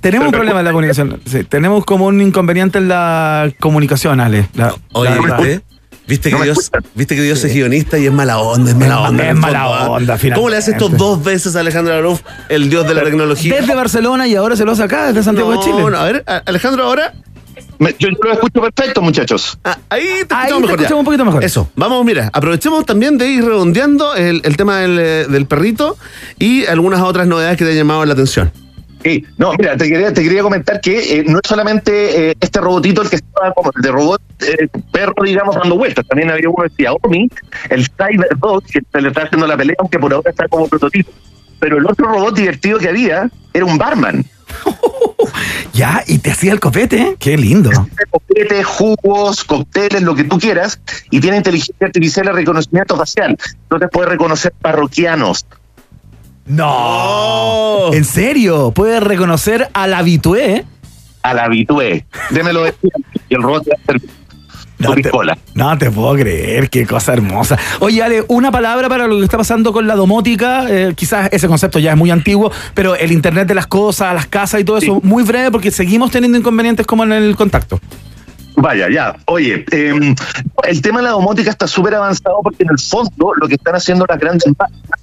Tenemos 0.01 0.27
un 0.27 0.31
problema 0.31 0.59
en 0.59 0.65
la 0.65 0.71
comunicación. 0.71 1.19
Sí, 1.25 1.43
tenemos 1.43 1.83
como 1.83 2.05
un 2.05 2.21
inconveniente 2.21 2.77
en 2.77 2.87
la 2.87 3.51
comunicación, 3.59 4.21
Ale. 4.21 4.47
La- 4.53 4.73
Oye, 4.93 5.09
la. 5.27 5.61
¿Viste? 6.09 6.29
¿Viste 6.29 6.31
No 6.31 6.37
que 6.39 6.43
Dios, 6.45 6.71
viste 6.95 7.15
que 7.15 7.21
Dios 7.21 7.43
es 7.43 7.53
guionista 7.53 7.97
y 7.99 8.05
es 8.07 8.11
mala 8.11 8.39
onda, 8.39 8.71
es 8.71 8.75
mala 8.77 8.95
Es- 9.03 9.09
onda. 9.09 9.29
es 9.29 9.35
mala 9.35 9.59
fondo, 9.63 9.75
¿ah? 9.75 9.89
onda, 9.91 10.17
¿Cómo 10.35 10.49
le 10.49 10.57
hace 10.57 10.71
esto 10.71 10.85
finalmente. 10.87 11.03
dos 11.03 11.23
veces 11.23 11.55
a 11.55 11.59
Alejandro 11.61 11.93
Aruf, 11.93 12.21
el 12.49 12.69
dios 12.69 12.87
de 12.87 12.93
la 12.95 13.03
tecnología? 13.03 13.55
Desde 13.55 13.75
Barcelona 13.75 14.27
y 14.27 14.35
ahora 14.35 14.55
se 14.55 14.65
lo 14.65 14.71
hace 14.73 14.83
acá, 14.83 15.07
desde 15.07 15.23
Santiago 15.23 15.53
no, 15.53 15.59
de 15.59 15.63
Chile. 15.65 15.81
no, 15.89 15.97
a 15.97 16.03
ver, 16.03 16.23
Alejandro, 16.45 16.83
ahora. 16.83 17.13
Me- 17.77 17.95
Yo, 17.97 18.09
lo 18.09 18.33
escucho 18.33 18.61
perfecto, 18.61 19.01
muchachos. 19.01 19.57
ah, 19.63 19.77
ahí 19.89 20.01
te 20.01 20.07
Ahí 20.07 20.17
escuchamos 20.21 20.47
te 20.47 20.59
mejor. 20.61 20.69
escuchamos 20.79 20.99
un 20.99 21.05
poquito 21.05 21.25
mejor. 21.25 21.43
Eso, 21.45 21.69
vamos, 21.75 22.03
mira, 22.05 22.29
aprovechemos 22.33 22.85
también 22.85 23.17
de 23.17 23.27
ir 23.29 23.45
redondeando 23.45 24.15
el, 24.15 24.41
el 24.43 24.57
tema 24.57 24.79
del, 24.79 24.99
eh, 24.99 25.25
del 25.29 25.45
perrito 25.45 25.97
y 26.37 26.65
algunas 26.65 27.01
otras 27.01 27.25
novedades 27.27 27.57
que 27.57 27.63
te 27.65 27.71
han 27.71 27.77
llamado 27.77 28.03
la 28.05 28.13
atención. 28.13 28.51
Sí, 29.03 29.25
no, 29.37 29.53
mira, 29.53 29.77
te 29.77 29.87
quería, 29.87 30.13
te 30.13 30.21
quería 30.21 30.41
comentar 30.41 30.81
que 30.81 31.19
eh, 31.19 31.23
no 31.25 31.39
es 31.41 31.47
solamente 31.47 32.31
eh, 32.31 32.35
este 32.39 32.59
robotito 32.59 33.01
el 33.01 33.09
que 33.09 33.15
estaba 33.15 33.53
como 33.53 33.71
de 33.73 33.91
robot 33.91 34.21
eh, 34.41 34.67
perro, 34.91 35.23
digamos, 35.23 35.55
dando 35.55 35.77
vueltas. 35.77 36.05
También 36.07 36.29
había 36.29 36.49
uno 36.49 36.63
de 36.63 36.69
Xiaomi, 36.75 37.29
el 37.69 37.87
Cyberdog, 37.87 38.63
que 38.63 38.81
se 38.91 39.01
le 39.01 39.07
está 39.07 39.23
haciendo 39.23 39.47
la 39.47 39.55
pelea, 39.55 39.75
aunque 39.79 39.99
por 39.99 40.13
ahora 40.13 40.29
está 40.29 40.47
como 40.49 40.67
prototipo. 40.67 41.11
Pero 41.59 41.77
el 41.77 41.85
otro 41.85 42.07
robot 42.07 42.35
divertido 42.35 42.77
que 42.77 42.89
había 42.89 43.29
era 43.53 43.65
un 43.65 43.77
barman. 43.77 44.25
Ya, 45.73 46.03
y 46.07 46.17
te 46.19 46.31
hacía 46.31 46.51
el 46.51 46.59
copete, 46.59 47.01
¿eh? 47.01 47.15
Qué 47.19 47.37
lindo. 47.37 47.69
Copetes, 48.09 48.65
jugos, 48.65 49.43
cócteles, 49.43 50.01
lo 50.01 50.15
que 50.15 50.23
tú 50.23 50.39
quieras, 50.39 50.79
y 51.09 51.19
tiene 51.19 51.37
inteligencia 51.37 51.87
artificial 51.87 52.25
de 52.27 52.31
reconocimiento 52.33 52.97
facial. 52.97 53.37
Entonces 53.63 53.89
puede 53.91 54.09
reconocer 54.09 54.53
parroquianos. 54.61 55.45
No. 56.49 57.93
¿En 57.93 58.03
serio? 58.03 58.71
Puede 58.71 58.99
reconocer 58.99 59.69
al 59.73 59.93
habitué. 59.93 60.65
A 61.21 61.33
la 61.35 61.45
habitué. 61.45 62.05
Démelo 62.31 62.63
decir. 62.63 62.91
Y 63.29 63.35
el 63.35 63.43
robot 63.43 63.67
No 64.79 64.95
te, 64.95 65.11
no 65.53 65.77
te 65.77 65.91
puedo 65.91 66.15
creer, 66.15 66.69
qué 66.69 66.87
cosa 66.87 67.13
hermosa. 67.13 67.57
Oye, 67.79 68.01
Ale, 68.01 68.23
una 68.29 68.51
palabra 68.51 68.89
para 68.89 69.05
lo 69.05 69.17
que 69.17 69.25
está 69.25 69.37
pasando 69.37 69.71
con 69.71 69.85
la 69.85 69.95
domótica. 69.95 70.65
eh, 70.69 70.93
quizás 70.95 71.29
ese 71.31 71.47
concepto 71.47 71.77
ya 71.77 71.91
es 71.91 71.97
muy 71.97 72.09
antiguo, 72.09 72.51
pero 72.73 72.95
el 72.95 73.11
Internet 73.11 73.47
de 73.47 73.53
las 73.53 73.67
cosas, 73.67 74.15
las 74.15 74.25
casas 74.25 74.61
y 74.61 74.63
todo 74.63 74.79
eso, 74.79 74.99
muy 75.03 75.23
breve 75.23 75.51
porque 75.51 75.69
seguimos 75.69 76.09
teniendo 76.09 76.37
inconvenientes 76.37 76.87
como 76.87 77.03
en 77.03 77.11
el 77.11 77.35
contacto. 77.35 77.79
Vaya, 78.55 78.87
ya. 78.89 79.15
Oye, 79.25 79.65
eh, 79.71 80.15
el 80.63 80.81
tema 80.81 80.99
de 80.99 81.03
la 81.05 81.11
domótica 81.11 81.51
está 81.51 81.67
súper 81.67 81.93
avanzado 81.93 82.39
porque 82.41 82.63
en 82.63 82.69
el 82.71 82.79
fondo 82.79 83.33
lo 83.35 83.47
que 83.47 83.53
están 83.55 83.75
haciendo 83.75 84.05
las 84.09 84.17
grandes 84.19 84.47
marcas, 84.57 84.99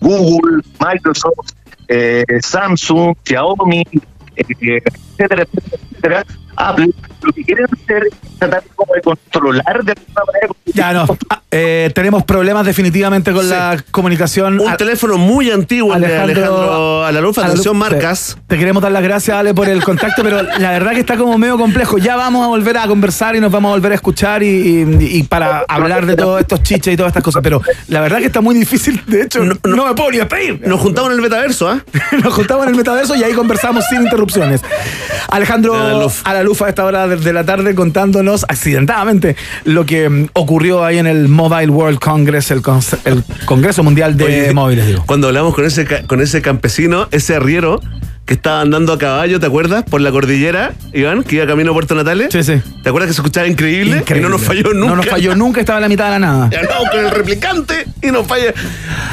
Google, 0.00 0.62
Microsoft, 0.80 1.54
eh, 1.88 2.24
Samsung, 2.40 3.14
Xiaomi, 3.24 3.84
eh, 4.36 4.82
etcétera, 5.16 5.42
etcétera, 5.42 5.42
etcétera, 5.42 6.24
Apple, 6.68 6.90
lo 7.22 7.32
que 7.32 7.44
quieren 7.44 7.66
hacer 7.66 8.04
es 8.10 8.38
tratar 8.38 8.62
como 8.74 8.94
de 8.94 9.00
controlar 9.02 9.84
de 9.84 9.92
alguna 9.92 10.22
manera. 10.26 10.48
Ya 10.72 10.92
no. 10.92 11.06
Ah, 11.28 11.42
eh, 11.50 11.90
tenemos 11.94 12.22
problemas 12.24 12.64
definitivamente 12.64 13.32
con 13.32 13.44
Sí. 13.44 13.50
la 13.50 13.82
comunicación. 13.90 14.60
Un 14.60 14.68
A- 14.68 14.76
teléfono 14.76 15.18
muy 15.18 15.50
antiguo 15.50 15.90
de 15.98 16.06
Alejandro- 16.06 17.04
Alaluf, 17.04 17.38
Alaluf, 17.38 17.38
atención 17.38 17.74
te- 17.74 17.78
marcas. 17.78 18.38
Te, 18.46 18.56
queremos 18.56 18.82
dar 18.82 18.92
las 18.92 19.02
gracias, 19.02 19.36
Ale, 19.36 19.52
por 19.52 19.68
el 19.68 19.82
contacto, 19.82 20.22
pero 20.22 20.42
la 20.42 20.70
verdad 20.70 20.92
que 20.92 21.00
está 21.00 21.16
como 21.16 21.36
medio 21.38 21.58
complejo. 21.58 21.98
Ya 21.98 22.14
vamos 22.16 22.44
a 22.44 22.48
volver 22.48 22.78
a 22.78 22.86
conversar 22.86 23.34
y 23.36 23.40
nos 23.40 23.50
vamos 23.50 23.70
a 23.70 23.72
volver 23.74 23.92
a 23.92 23.94
escuchar 23.96 24.42
y, 24.42 24.46
y- 24.48 25.18
y 25.18 25.22
para 25.24 25.64
hablar 25.68 26.06
de 26.06 26.14
todos 26.16 26.40
estos 26.40 26.62
chiches 26.62 26.94
y 26.94 26.96
todas 26.96 27.10
estas 27.10 27.24
cosas. 27.24 27.42
Pero 27.42 27.60
la 27.88 28.00
verdad 28.00 28.18
que 28.18 28.26
está 28.26 28.40
muy 28.40 28.54
difícil. 28.54 29.02
De 29.06 29.22
hecho, 29.22 29.40
no, 29.44 29.86
me 29.86 29.94
puedo 29.94 30.10
ni 30.12 30.18
despedir. 30.18 30.60
Nos 30.66 30.80
juntamos 30.80 31.10
en 31.10 31.16
el 31.16 31.22
metaverso, 31.22 31.68
¿ah? 31.68 31.80
Nos 32.24 32.32
juntamos 32.32 32.64
en 32.64 32.70
el 32.70 32.76
metaverso 32.76 33.14
y 33.16 33.24
ahí 33.24 33.32
conversamos 33.32 33.84
sin 33.90 34.02
interrupciones. 34.02 34.62
Alejandro 35.28 35.74
Alaluf. 35.74 36.20
Alaluf 36.24 36.49
a 36.60 36.68
esta 36.68 36.84
hora 36.84 37.06
de, 37.08 37.32
la 37.32 37.44
tarde 37.44 37.74
contándonos 37.74 38.44
accidentadamente 38.48 39.36
lo 39.64 39.86
que 39.86 40.08
mm, 40.08 40.26
ocurrió 40.34 40.84
ahí 40.84 40.98
en 40.98 41.06
el 41.06 41.28
Mobile 41.28 41.70
World 41.70 41.98
Congress, 41.98 42.50
el, 42.50 42.62
cons- 42.62 42.98
el 43.04 43.22
Congreso 43.46 43.82
Mundial 43.82 44.16
de 44.16 44.24
Oye, 44.24 44.52
Móviles, 44.52 44.86
digo. 44.86 45.04
Cuando 45.06 45.28
hablamos 45.28 45.54
con 45.54 45.64
ese, 45.64 45.86
con 46.06 46.20
ese 46.20 46.42
campesino, 46.42 47.08
ese 47.12 47.36
arriero 47.36 47.80
que 48.26 48.34
estaba 48.34 48.60
andando 48.60 48.92
a 48.92 48.98
caballo, 48.98 49.40
¿te 49.40 49.46
acuerdas? 49.46 49.82
Por 49.84 50.00
la 50.02 50.10
cordillera, 50.12 50.72
Iván, 50.92 51.24
que 51.24 51.36
iba 51.36 51.46
camino 51.46 51.70
a 51.70 51.74
Puerto 51.74 51.94
Natales. 51.96 52.28
Sí, 52.30 52.44
sí. 52.44 52.60
¿Te 52.82 52.88
acuerdas 52.88 53.08
que 53.08 53.14
se 53.14 53.20
escuchaba 53.20 53.46
increíble? 53.48 53.98
Increíble. 53.98 54.18
Y 54.28 54.30
no 54.30 54.36
nos 54.36 54.42
falló 54.46 54.72
nunca. 54.72 54.86
No 54.90 54.96
nos 54.96 55.06
falló 55.06 55.34
nunca, 55.34 55.60
estaba 55.60 55.78
en 55.78 55.82
la 55.82 55.88
mitad 55.88 56.04
de 56.04 56.10
la 56.12 56.18
nada. 56.20 56.50
Ya 56.50 56.62
no, 56.62 56.68
con 56.90 57.00
el 57.04 57.10
replicante 57.10 57.86
y 58.02 58.06
nos 58.12 58.26
falla. 58.28 58.52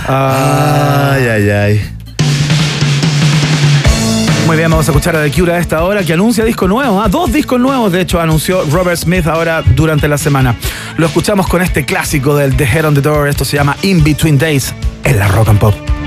Ah. 0.07 1.13
Ay, 1.15 1.23
ay, 1.27 1.49
ay. 1.49 1.81
Muy 4.47 4.55
bien, 4.55 4.71
vamos 4.71 4.87
a 4.87 4.91
escuchar 4.91 5.13
a 5.17 5.21
The 5.21 5.29
Cure 5.29 5.51
a 5.51 5.57
esta 5.57 5.83
hora 5.83 6.05
que 6.05 6.13
anuncia 6.13 6.45
disco 6.45 6.69
nuevo. 6.69 7.01
¿ah? 7.01 7.09
Dos 7.09 7.33
discos 7.33 7.59
nuevos, 7.59 7.91
de 7.91 7.99
hecho, 7.99 8.21
anunció 8.21 8.63
Robert 8.71 8.97
Smith 8.97 9.27
ahora 9.27 9.61
durante 9.61 10.07
la 10.07 10.17
semana. 10.17 10.55
Lo 10.95 11.07
escuchamos 11.07 11.49
con 11.49 11.61
este 11.61 11.83
clásico 11.83 12.33
del 12.33 12.55
The 12.55 12.63
Head 12.63 12.85
on 12.85 12.93
the 12.93 13.01
Door. 13.01 13.27
Esto 13.27 13.43
se 13.43 13.57
llama 13.57 13.75
In 13.81 14.05
Between 14.05 14.37
Days 14.37 14.73
en 15.03 15.19
la 15.19 15.27
Rock 15.27 15.49
and 15.49 15.59
Pop. 15.59 16.06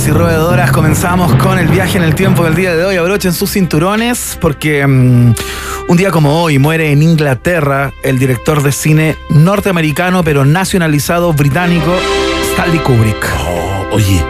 Roedores 0.00 0.08
y 0.08 0.10
roedoras, 0.12 0.72
comenzamos 0.72 1.34
con 1.36 1.58
el 1.58 1.68
viaje 1.68 1.98
en 1.98 2.04
el 2.04 2.14
tiempo 2.14 2.44
del 2.44 2.54
día 2.54 2.74
de 2.74 2.84
hoy. 2.84 2.96
Abrochen 2.96 3.32
sus 3.32 3.50
cinturones 3.50 4.38
porque 4.40 4.86
mm, 4.86 5.34
un 5.88 5.96
día 5.96 6.10
como 6.10 6.42
hoy 6.42 6.58
muere 6.58 6.92
en 6.92 7.02
Inglaterra 7.02 7.92
el 8.02 8.18
director 8.18 8.62
de 8.62 8.72
cine 8.72 9.16
norteamericano 9.30 10.22
pero 10.24 10.44
nacionalizado 10.44 11.32
británico 11.32 11.94
Stanley 12.52 12.78
Kubrick. 12.80 13.26
oye, 13.92 14.24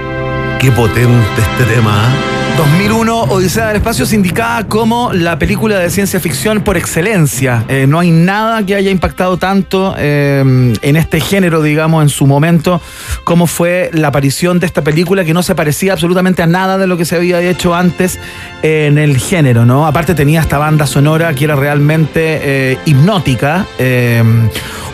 qué 0.59 0.73
potente 0.73 1.41
este 1.41 1.65
tema. 1.75 1.93
¿ah? 1.95 2.41
2001, 2.57 3.23
Odisea 3.23 3.69
del 3.69 3.77
Espacio 3.77 4.05
es 4.05 4.13
indicada 4.13 4.67
como 4.67 5.15
la 5.15 5.39
película 5.39 5.79
de 5.79 5.89
ciencia 5.89 6.21
ficción 6.21 6.61
por 6.61 6.77
excelencia. 6.77 7.65
Eh, 7.69 7.87
no 7.89 7.99
hay 7.99 8.11
nada 8.11 8.65
que 8.67 8.75
haya 8.75 8.91
impactado 8.91 9.39
tanto 9.39 9.95
eh, 9.97 10.75
en 10.83 10.97
este 10.97 11.21
género, 11.21 11.63
digamos, 11.63 12.03
en 12.03 12.11
su 12.11 12.27
momento, 12.27 12.83
como 13.31 13.47
fue 13.47 13.91
la 13.93 14.09
aparición 14.09 14.59
de 14.59 14.67
esta 14.67 14.83
película 14.83 15.25
que 15.25 15.33
no 15.33 15.45
se 15.45 15.55
parecía 15.55 15.93
absolutamente 15.93 16.43
a 16.43 16.49
nada 16.49 16.79
de 16.79 16.89
lo 16.89 16.97
que 16.97 17.05
se 17.05 17.15
había 17.15 17.41
hecho 17.41 17.77
antes 17.77 18.19
en 18.61 18.99
el 18.99 19.19
género, 19.19 19.65
¿no? 19.65 19.87
Aparte 19.87 20.17
tenía 20.17 20.41
esta 20.41 20.59
banda 20.59 20.85
sonora 20.85 21.33
que 21.33 21.45
era 21.45 21.55
realmente 21.55 22.41
eh, 22.43 22.79
hipnótica. 22.87 23.69
eh, 23.79 24.21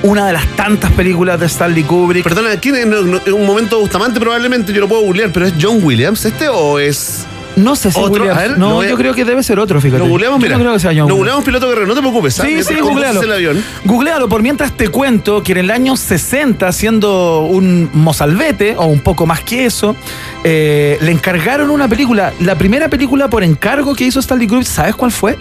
una 0.02 0.26
de 0.26 0.34
las 0.34 0.46
tantas 0.48 0.92
películas 0.92 1.40
de 1.40 1.46
Stanley 1.46 1.84
Kubrick. 1.84 2.24
Perdona, 2.24 2.60
¿quién 2.60 2.76
en 2.76 3.32
un 3.32 3.46
momento 3.46 3.80
Bustamante 3.80 4.20
probablemente 4.20 4.70
yo 4.70 4.82
lo 4.82 4.88
puedo 4.88 5.00
googlear, 5.00 5.32
pero 5.32 5.46
es 5.46 5.54
John 5.58 5.82
Williams 5.82 6.22
este 6.26 6.46
o 6.50 6.78
es. 6.78 7.26
No 7.56 7.74
sé 7.74 7.90
si 7.90 7.98
¿Otro? 7.98 8.30
A 8.32 8.36
ver, 8.38 8.58
no, 8.58 8.68
lo 8.68 8.74
voy 8.76 8.86
a- 8.86 8.90
yo 8.90 8.96
creo 8.96 9.14
que 9.14 9.24
debe 9.24 9.42
ser 9.42 9.58
otro, 9.58 9.80
fíjate. 9.80 9.98
Lo 10.02 10.08
googleamos, 10.08 10.38
Yo 10.38 10.42
mira. 10.44 10.56
no 10.56 10.62
creo 10.62 10.74
que 10.74 10.80
sea 10.80 10.90
John 10.90 10.96
Williams. 11.02 11.16
googleamos 11.16 11.44
piloto 11.44 11.68
guerrero, 11.68 11.86
no 11.86 11.94
te 11.94 12.00
preocupes. 12.00 12.34
Sí, 12.34 12.40
¿sabes? 12.42 12.66
sí, 12.66 12.74
googlealo. 12.80 13.22
el 13.22 13.32
avión. 13.32 13.64
Googlealo, 13.84 14.28
por 14.28 14.42
mientras 14.42 14.72
te 14.72 14.88
cuento 14.88 15.42
que 15.42 15.52
en 15.52 15.58
el 15.58 15.70
año 15.70 15.96
60, 15.96 16.70
siendo 16.72 17.40
un 17.40 17.88
mozalbete, 17.94 18.76
o 18.76 18.84
un 18.86 19.00
poco 19.00 19.26
más 19.26 19.40
que 19.40 19.64
eso, 19.66 19.96
eh, 20.44 20.98
le 21.00 21.10
encargaron 21.10 21.70
una 21.70 21.88
película. 21.88 22.32
La 22.40 22.56
primera 22.56 22.88
película 22.88 23.28
por 23.28 23.42
encargo 23.42 23.94
que 23.94 24.04
hizo 24.04 24.20
Stanley 24.20 24.46
Kubrick, 24.48 24.66
¿sabes 24.66 24.94
cuál 24.94 25.10
fue? 25.10 25.36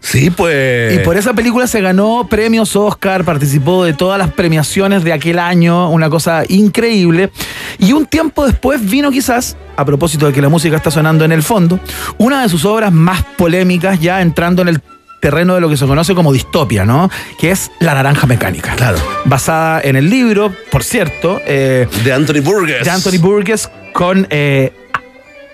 Sí, 0.00 0.30
pues. 0.30 0.94
Y 0.94 0.98
por 1.00 1.16
esa 1.16 1.34
película 1.34 1.66
se 1.66 1.80
ganó 1.80 2.26
premios 2.28 2.74
Oscar, 2.74 3.24
participó 3.24 3.84
de 3.84 3.92
todas 3.92 4.18
las 4.18 4.32
premiaciones 4.32 5.04
de 5.04 5.12
aquel 5.12 5.38
año, 5.38 5.90
una 5.90 6.08
cosa 6.08 6.42
increíble. 6.48 7.30
Y 7.78 7.92
un 7.92 8.06
tiempo 8.06 8.46
después 8.46 8.88
vino 8.88 9.10
quizás, 9.10 9.56
a 9.76 9.84
propósito 9.84 10.26
de 10.26 10.32
que 10.32 10.40
la 10.40 10.48
música 10.48 10.76
está 10.76 10.90
sonando 10.90 11.24
en 11.24 11.32
el 11.32 11.42
fondo, 11.42 11.78
una 12.18 12.42
de 12.42 12.48
sus 12.48 12.64
obras 12.64 12.92
más 12.92 13.22
polémicas 13.36 14.00
ya 14.00 14.22
entrando 14.22 14.62
en 14.62 14.68
el 14.68 14.82
terreno 15.20 15.54
de 15.54 15.60
lo 15.60 15.68
que 15.68 15.76
se 15.76 15.86
conoce 15.86 16.14
como 16.14 16.32
distopia, 16.32 16.84
¿no? 16.84 17.10
Que 17.38 17.50
es 17.50 17.70
La 17.78 17.94
Naranja 17.94 18.26
Mecánica. 18.26 18.74
Claro. 18.76 18.98
Basada 19.26 19.80
en 19.82 19.96
el 19.96 20.08
libro, 20.08 20.52
por 20.70 20.82
cierto, 20.82 21.40
eh, 21.46 21.86
De 22.04 22.12
Anthony 22.12 22.40
Burgess. 22.42 22.84
de 22.84 22.90
Anthony 22.90 23.18
Burgess 23.20 23.70
con 23.92 24.26
eh, 24.30 24.72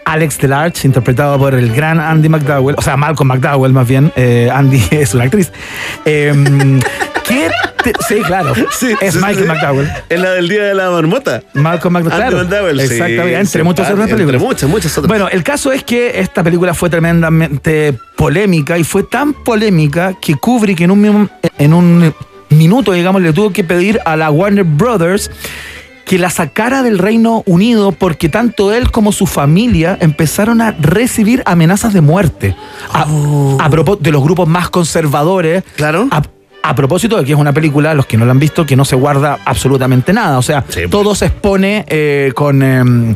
Alex 0.06 0.38
Delarge, 0.38 0.86
interpretado 0.86 1.36
por 1.38 1.52
el 1.54 1.72
gran 1.74 1.98
Andy 2.00 2.28
McDowell, 2.28 2.76
o 2.78 2.82
sea, 2.82 2.96
Malcolm 2.96 3.28
McDowell 3.28 3.72
más 3.72 3.86
bien, 3.88 4.12
eh, 4.16 4.48
Andy 4.52 4.80
es 4.92 5.12
una 5.14 5.24
actriz. 5.24 5.50
Eh, 6.04 6.32
¿qué 7.26 7.48
te- 7.82 7.92
sí, 8.08 8.20
claro, 8.24 8.54
Sí, 8.70 8.94
es 9.00 9.14
sí, 9.14 9.18
Michael 9.18 9.38
sí. 9.42 9.44
McDowell. 9.48 9.88
Es 10.08 10.20
la 10.20 10.30
del 10.30 10.48
día 10.48 10.62
de 10.64 10.74
la 10.74 10.90
marmota. 10.90 11.42
Malcolm 11.54 11.92
McDowell, 11.94 12.16
claro. 12.16 12.36
McDowell, 12.38 12.78
Exactamente, 12.80 13.38
entre 13.38 13.62
muchas 13.64 13.86
otras 13.90 14.00
entre 14.08 14.16
películas. 14.16 14.40
muchas, 14.42 14.70
muchas 14.70 14.92
otras. 14.96 15.08
Bueno, 15.08 15.28
el 15.28 15.42
caso 15.42 15.72
es 15.72 15.82
que 15.82 16.20
esta 16.20 16.42
película 16.44 16.72
fue 16.72 16.88
tremendamente 16.88 17.98
polémica 18.16 18.78
y 18.78 18.84
fue 18.84 19.02
tan 19.02 19.32
polémica 19.34 20.14
que 20.20 20.36
Kubrick 20.36 20.80
en 20.82 20.90
un, 20.92 21.30
en 21.58 21.74
un 21.74 22.14
minuto, 22.50 22.92
digamos, 22.92 23.22
le 23.22 23.32
tuvo 23.32 23.52
que 23.52 23.64
pedir 23.64 23.98
a 24.04 24.16
la 24.16 24.30
Warner 24.30 24.62
Brothers 24.64 25.30
que 26.06 26.18
la 26.18 26.30
sacara 26.30 26.82
del 26.82 26.98
Reino 26.98 27.42
Unido 27.46 27.92
porque 27.92 28.28
tanto 28.28 28.72
él 28.72 28.90
como 28.92 29.12
su 29.12 29.26
familia 29.26 29.98
empezaron 30.00 30.62
a 30.62 30.70
recibir 30.70 31.42
amenazas 31.44 31.92
de 31.92 32.00
muerte. 32.00 32.56
A, 32.92 33.06
a 33.58 33.70
propósito 33.70 34.04
de 34.04 34.12
los 34.12 34.22
grupos 34.22 34.48
más 34.48 34.70
conservadores. 34.70 35.64
Claro. 35.74 36.06
A, 36.12 36.22
a 36.62 36.74
propósito 36.76 37.16
de 37.18 37.24
que 37.24 37.32
es 37.32 37.38
una 37.38 37.52
película, 37.52 37.92
los 37.92 38.06
que 38.06 38.16
no 38.16 38.24
la 38.24 38.30
han 38.30 38.38
visto, 38.38 38.64
que 38.64 38.76
no 38.76 38.84
se 38.84 38.94
guarda 38.94 39.40
absolutamente 39.44 40.12
nada. 40.12 40.38
O 40.38 40.42
sea, 40.42 40.64
todo 40.90 41.16
se 41.16 41.26
expone 41.26 41.84
eh, 41.88 42.32
con, 42.36 42.62
em, 42.62 43.14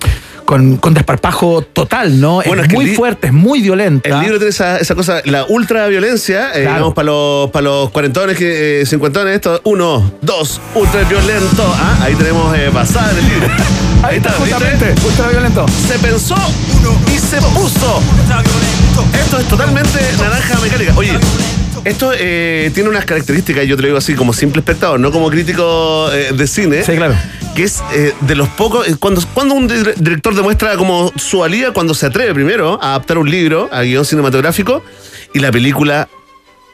con, 0.51 0.79
con 0.79 0.95
desparpajo 0.95 1.63
total, 1.63 2.21
¿no? 2.21 2.43
Bueno, 2.45 2.55
es, 2.55 2.63
es 2.63 2.69
que 2.69 2.75
muy 2.75 2.95
fuerte, 2.97 3.29
es 3.29 3.33
muy 3.33 3.63
violenta. 3.63 4.09
El 4.09 4.19
libro 4.19 4.39
tiene 4.39 4.51
esa, 4.51 4.79
esa 4.79 4.97
cosa, 4.97 5.23
la 5.25 5.45
ultra 5.45 5.87
violencia, 5.87 6.49
eh, 6.49 6.63
Claro. 6.63 6.71
digamos, 6.71 6.95
para 6.95 7.07
los, 7.07 7.51
para 7.53 7.63
los 7.63 7.91
cuarentones, 7.91 8.37
que, 8.37 8.81
eh, 8.81 8.87
cincuentones, 8.87 9.37
esto, 9.37 9.61
uno, 9.63 10.13
dos, 10.21 10.61
ultra 10.75 11.05
violento. 11.05 11.63
Ah, 11.79 12.01
ahí 12.03 12.17
tenemos 12.17 12.59
eh, 12.59 12.69
basada 12.69 13.13
en 13.13 13.19
el 13.19 13.29
libro. 13.29 13.47
Ahí 14.03 14.17
está, 14.17 14.31
justamente, 14.33 14.95
ultra 15.07 15.29
violento. 15.29 15.67
Se 15.87 15.99
pensó 15.99 16.35
y 17.15 17.19
se 17.19 17.37
puso. 17.55 18.03
Esto 19.23 19.39
es 19.39 19.47
totalmente 19.47 20.01
naranja 20.19 20.59
mecánica. 20.59 20.95
Oye, 20.97 21.13
esto 21.85 22.11
eh, 22.19 22.71
tiene 22.75 22.89
unas 22.89 23.05
características, 23.05 23.67
yo 23.67 23.77
te 23.77 23.83
lo 23.83 23.89
digo 23.89 23.99
así, 23.99 24.15
como 24.15 24.33
simple 24.33 24.61
espectador, 24.61 24.99
no 24.99 25.13
como 25.13 25.31
crítico 25.31 26.11
eh, 26.13 26.33
de 26.35 26.47
cine. 26.47 26.83
Sí, 26.83 26.93
claro. 26.97 27.15
Que 27.61 27.67
es 27.67 27.83
eh, 27.93 28.15
de 28.23 28.35
los 28.37 28.49
pocos. 28.49 28.89
eh, 28.89 28.97
Cuando, 28.99 29.21
cuando 29.35 29.55
un 29.55 29.69
dir- 29.69 29.95
director 29.97 30.35
demuestra 30.35 30.79
como 30.79 31.13
su 31.17 31.41
valía, 31.41 31.75
cuando 31.75 31.93
se 31.93 32.07
atreve 32.07 32.33
primero 32.33 32.83
a 32.83 32.91
adaptar 32.95 33.19
un 33.19 33.31
libro 33.31 33.69
a 33.71 33.83
guion 33.83 34.07
cinematográfico 34.07 34.83
y 35.35 35.41
la 35.41 35.53
película 35.53 36.09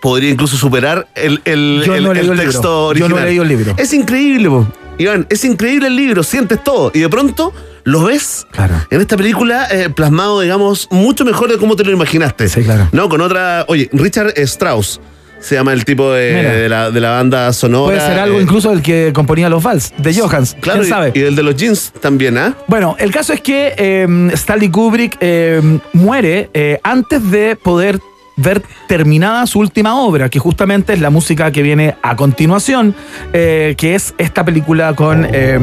podría 0.01 0.31
incluso 0.31 0.57
superar 0.57 1.09
el, 1.17 1.41
el- 1.45 1.83
Yo 1.85 1.93
el- 1.97 2.05
no 2.05 2.13
texto 2.37 2.93
libro. 2.95 3.09
Yo 3.09 3.09
no 3.09 3.17
he 3.17 3.25
original. 3.25 3.25
leído 3.25 3.43
el 3.43 3.49
libro. 3.49 3.75
Es 3.77 3.93
increíble, 3.93 4.49
po. 4.49 4.65
Iván, 4.99 5.27
es 5.29 5.45
increíble 5.45 5.89
el 5.89 5.97
libro, 5.97 6.23
sientes 6.23 6.63
todo. 6.63 6.93
Y 6.95 7.01
de 7.01 7.09
pronto 7.09 7.53
lo 7.83 8.05
ves 8.05 8.47
Claro. 8.53 8.75
en 8.89 9.01
esta 9.01 9.17
película 9.17 9.67
eh, 9.69 9.91
plasmado, 9.91 10.41
digamos, 10.41 10.87
mucho 10.93 11.25
mejor 11.25 11.51
de 11.51 11.59
cómo 11.59 11.75
te 11.75 11.83
lo 11.83 11.91
imaginaste. 11.91 12.49
Sí, 12.49 12.63
claro. 12.63 12.89
No, 12.93 13.09
con 13.09 13.21
otra. 13.23 13.65
Oye, 13.67 13.91
Richard 13.93 14.35
Strauss 14.37 15.01
se 15.41 15.55
llama 15.55 15.73
el 15.73 15.85
tipo 15.85 16.13
de, 16.13 16.33
de 16.33 16.69
la, 16.69 16.91
de 16.91 17.01
la 17.01 17.11
banda 17.11 17.53
sonora. 17.53 17.97
Puede 17.97 18.09
ser 18.09 18.19
algo 18.19 18.39
eh, 18.39 18.43
incluso 18.43 18.71
del 18.71 18.83
que 18.83 19.13
componía 19.15 19.49
los 19.49 19.63
vals, 19.63 19.93
de 19.99 20.15
Johans. 20.15 20.57
Claro, 20.61 20.81
¿Quién 20.81 20.87
y- 20.87 20.91
sabe? 20.91 21.13
Y, 21.15 21.21
el 21.21 21.37
de 21.37 21.43
los 21.43 21.57
jeans 21.57 21.93
también, 22.01 22.37
¿ah? 22.39 22.55
Bueno, 22.67 22.97
el 22.99 23.11
caso 23.13 23.33
es 23.33 23.41
que 23.41 23.75
eh, 23.77 24.29
Stanley 24.33 24.71
Kubrick 24.71 25.17
eh, 25.21 25.61
muere 25.93 26.51
eh, 26.55 26.79
antes 26.83 27.31
de 27.31 27.57
poder 27.57 28.01
ver 28.39 28.61
terminada 28.87 29.47
su 29.47 29.61
última 29.61 29.99
obra, 29.99 30.29
que 30.29 30.39
justamente 30.39 30.93
es 30.93 31.01
la 31.01 31.09
música 31.09 31.51
que 31.51 31.63
viene 31.63 31.97
a 32.03 32.17
continuación, 32.17 32.95
eh, 33.33 33.75
que 33.79 33.95
es 33.95 34.15
esta 34.19 34.45
película 34.45 34.93
con 34.95 35.27
eh, 35.33 35.59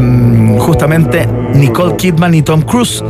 justamente 0.57 1.27
Nicole 1.53 1.95
Kidman 1.97 2.33
y 2.33 2.41
Tom 2.41 2.63
Cruise. 2.63 3.03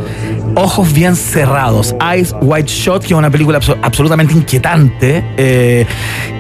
Ojos 0.56 0.94
bien 0.94 1.16
cerrados, 1.16 1.96
Eyes 2.00 2.36
Wide 2.42 2.68
Shot, 2.68 3.02
que 3.02 3.08
es 3.08 3.12
una 3.14 3.32
película 3.32 3.60
abso- 3.60 3.78
absolutamente 3.82 4.34
inquietante, 4.34 5.24
eh, 5.36 5.86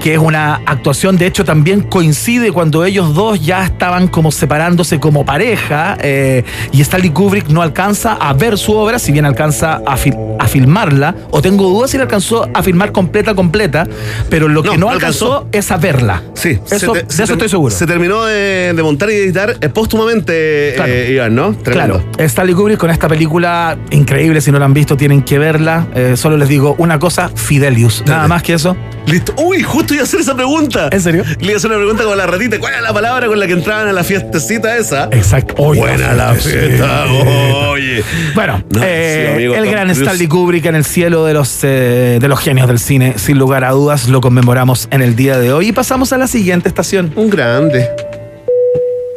que 0.02 0.14
es 0.14 0.19
una 0.19 0.61
actuación, 0.65 1.18
de 1.18 1.26
hecho 1.26 1.44
también 1.44 1.81
coincide 1.81 2.52
cuando 2.52 2.85
ellos 2.85 3.15
dos 3.15 3.44
ya 3.44 3.64
estaban 3.65 4.07
como 4.07 4.31
separándose 4.31 4.99
como 4.99 5.26
pareja, 5.26 5.98
eh, 6.02 6.44
y 6.72 6.81
Stanley 6.81 7.10
Kubrick 7.10 7.48
no 7.49 7.61
alcanza 7.64 8.14
a 8.14 8.34
ver 8.34 8.57
su 8.57 8.73
obra, 8.73 8.99
si 8.99 9.11
bien 9.11 9.26
alcanza 9.26 9.81
a, 9.85 9.98
fil- 9.98 10.35
a 10.40 10.48
filmarla, 10.48 11.15
o 11.31 11.41
tengo 11.41 11.68
dudas 11.69 11.90
si 11.91 11.98
la 11.98 12.03
alcanzó 12.03 12.48
a 12.53 12.61
filmar 12.61 12.91
completa, 12.91 13.34
completa, 13.34 13.88
pero 14.30 14.48
lo 14.48 14.61
que 14.61 14.77
No, 14.77 14.90
alcanzó, 14.91 15.38
alcanzó. 15.38 15.48
es 15.52 15.72
a 15.72 15.77
verla. 15.77 16.22
Sí, 16.35 16.60
Eso- 16.69 16.94
de 16.94 16.99
eso 17.10 17.23
estoy 17.34 17.49
seguro. 17.49 17.73
Se 17.73 17.88
terminó 17.88 18.26
de, 18.26 18.73
de 18.76 18.84
montar 18.84 19.10
y 19.10 19.14
editar 19.14 19.57
póstumamente, 19.72 20.73
Claro. 20.76 20.91
eh, 20.91 21.11
Iván, 21.14 21.34
¿no? 21.35 21.53
Tremendo. 21.56 21.99
Claro, 21.99 22.11
Stanley 22.19 22.53
Kubrick 22.53 22.77
con 22.80 22.91
esta 22.91 23.07
película 23.07 23.77
increíble, 23.90 24.02
si 24.41 24.51
no 24.51 24.59
la 24.59 24.65
han 24.65 24.73
visto 24.73 24.97
tienen 24.97 25.21
que 25.23 25.39
verla. 25.39 25.88
Eh, 25.95 26.15
solo 26.17 26.38
les 26.38 26.49
digo 26.49 26.75
una 26.77 26.99
cosa, 26.99 27.30
Fidelius. 27.30 28.03
Nada 28.05 28.27
más 28.27 28.43
que 28.43 28.53
eso. 28.53 28.75
Listo. 29.05 29.34
Uy, 29.38 29.61
justo 29.63 29.93
iba 29.93 30.01
a 30.01 30.05
hacer 30.05 30.21
esa 30.21 30.35
pregunta. 30.35 30.89
¿En 30.91 31.01
serio? 31.01 31.23
Le 31.39 31.45
iba 31.45 31.53
a 31.53 31.57
hacer 31.57 31.69
una 31.69 31.80
pregunta 31.80 32.03
con 32.03 32.17
la 32.17 32.25
ratita. 32.25 32.57
¿Cuál 32.59 32.73
era 32.73 32.81
la 32.81 32.93
palabra 32.93 33.27
con 33.27 33.39
la 33.39 33.47
que 33.47 33.53
entraban 33.53 33.88
a 33.88 33.93
la 33.93 34.03
fiestecita 34.03 34.77
esa? 34.77 35.05
Exacto. 35.11 35.55
Oye, 35.57 35.81
Buena 35.81 36.13
la 36.13 36.34
fiesta. 36.35 37.05
Oye. 37.05 38.03
Bueno, 38.34 38.63
No, 38.69 38.81
eh, 38.84 39.25
sí, 39.27 39.34
amigo, 39.34 39.55
el 39.55 39.69
gran. 39.69 39.89
Stanley 39.89 40.27
Kubrick 40.27 40.65
en 40.65 40.75
el 40.75 40.85
cielo 40.85 41.25
de 41.25 41.34
los, 41.34 41.59
eh, 41.63 42.17
de 42.21 42.27
los 42.27 42.39
genios 42.39 42.67
del 42.67 42.80
cine, 42.80 43.13
sin 43.17 43.38
lugar 43.38 43.63
a 43.63 43.71
dudas, 43.71 44.07
lo 44.07 44.21
conmemoramos 44.21 44.88
en 44.91 45.01
el 45.01 45.15
día 45.15 45.38
de 45.38 45.51
hoy. 45.53 45.67
Y 45.67 45.71
pasamos 45.73 46.13
a 46.13 46.17
la 46.17 46.27
siguiente 46.27 46.69
estación. 46.69 47.11
Un 47.15 47.30
grande. 47.30 47.89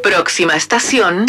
Próxima 0.02 0.56
estación. 0.56 1.26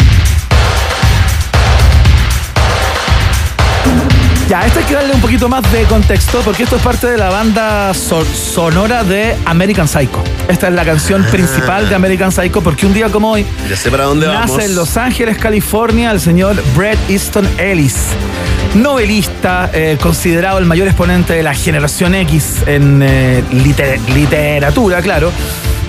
Ya, 4.48 4.64
esto 4.64 4.78
hay 4.78 4.84
que 4.86 4.94
darle 4.94 5.12
un 5.12 5.20
poquito 5.20 5.46
más 5.46 5.70
de 5.72 5.82
contexto 5.84 6.40
porque 6.42 6.62
esto 6.62 6.76
es 6.76 6.82
parte 6.82 7.06
de 7.06 7.18
la 7.18 7.28
banda 7.28 7.92
so- 7.92 8.24
sonora 8.24 9.04
de 9.04 9.36
American 9.44 9.86
Psycho. 9.86 10.24
Esta 10.48 10.68
es 10.68 10.72
la 10.74 10.86
canción 10.86 11.22
principal 11.24 11.86
de 11.90 11.94
American 11.94 12.32
Psycho 12.32 12.62
porque 12.62 12.86
un 12.86 12.94
día 12.94 13.10
como 13.10 13.32
hoy 13.32 13.44
Ya 13.68 13.76
sé 13.76 13.90
para 13.90 14.04
dónde 14.04 14.26
vamos. 14.26 14.52
nace 14.56 14.64
en 14.64 14.74
Los 14.74 14.96
Ángeles, 14.96 15.36
California, 15.36 16.10
el 16.12 16.20
señor 16.20 16.56
Bret 16.74 16.98
Easton 17.10 17.46
Ellis. 17.58 17.96
Novelista, 18.74 19.70
eh, 19.74 19.98
considerado 20.00 20.58
el 20.58 20.64
mayor 20.64 20.88
exponente 20.88 21.34
de 21.34 21.42
la 21.42 21.52
generación 21.54 22.14
X 22.14 22.62
en 22.66 23.02
eh, 23.02 23.42
liter- 23.52 24.00
literatura, 24.14 25.02
claro, 25.02 25.30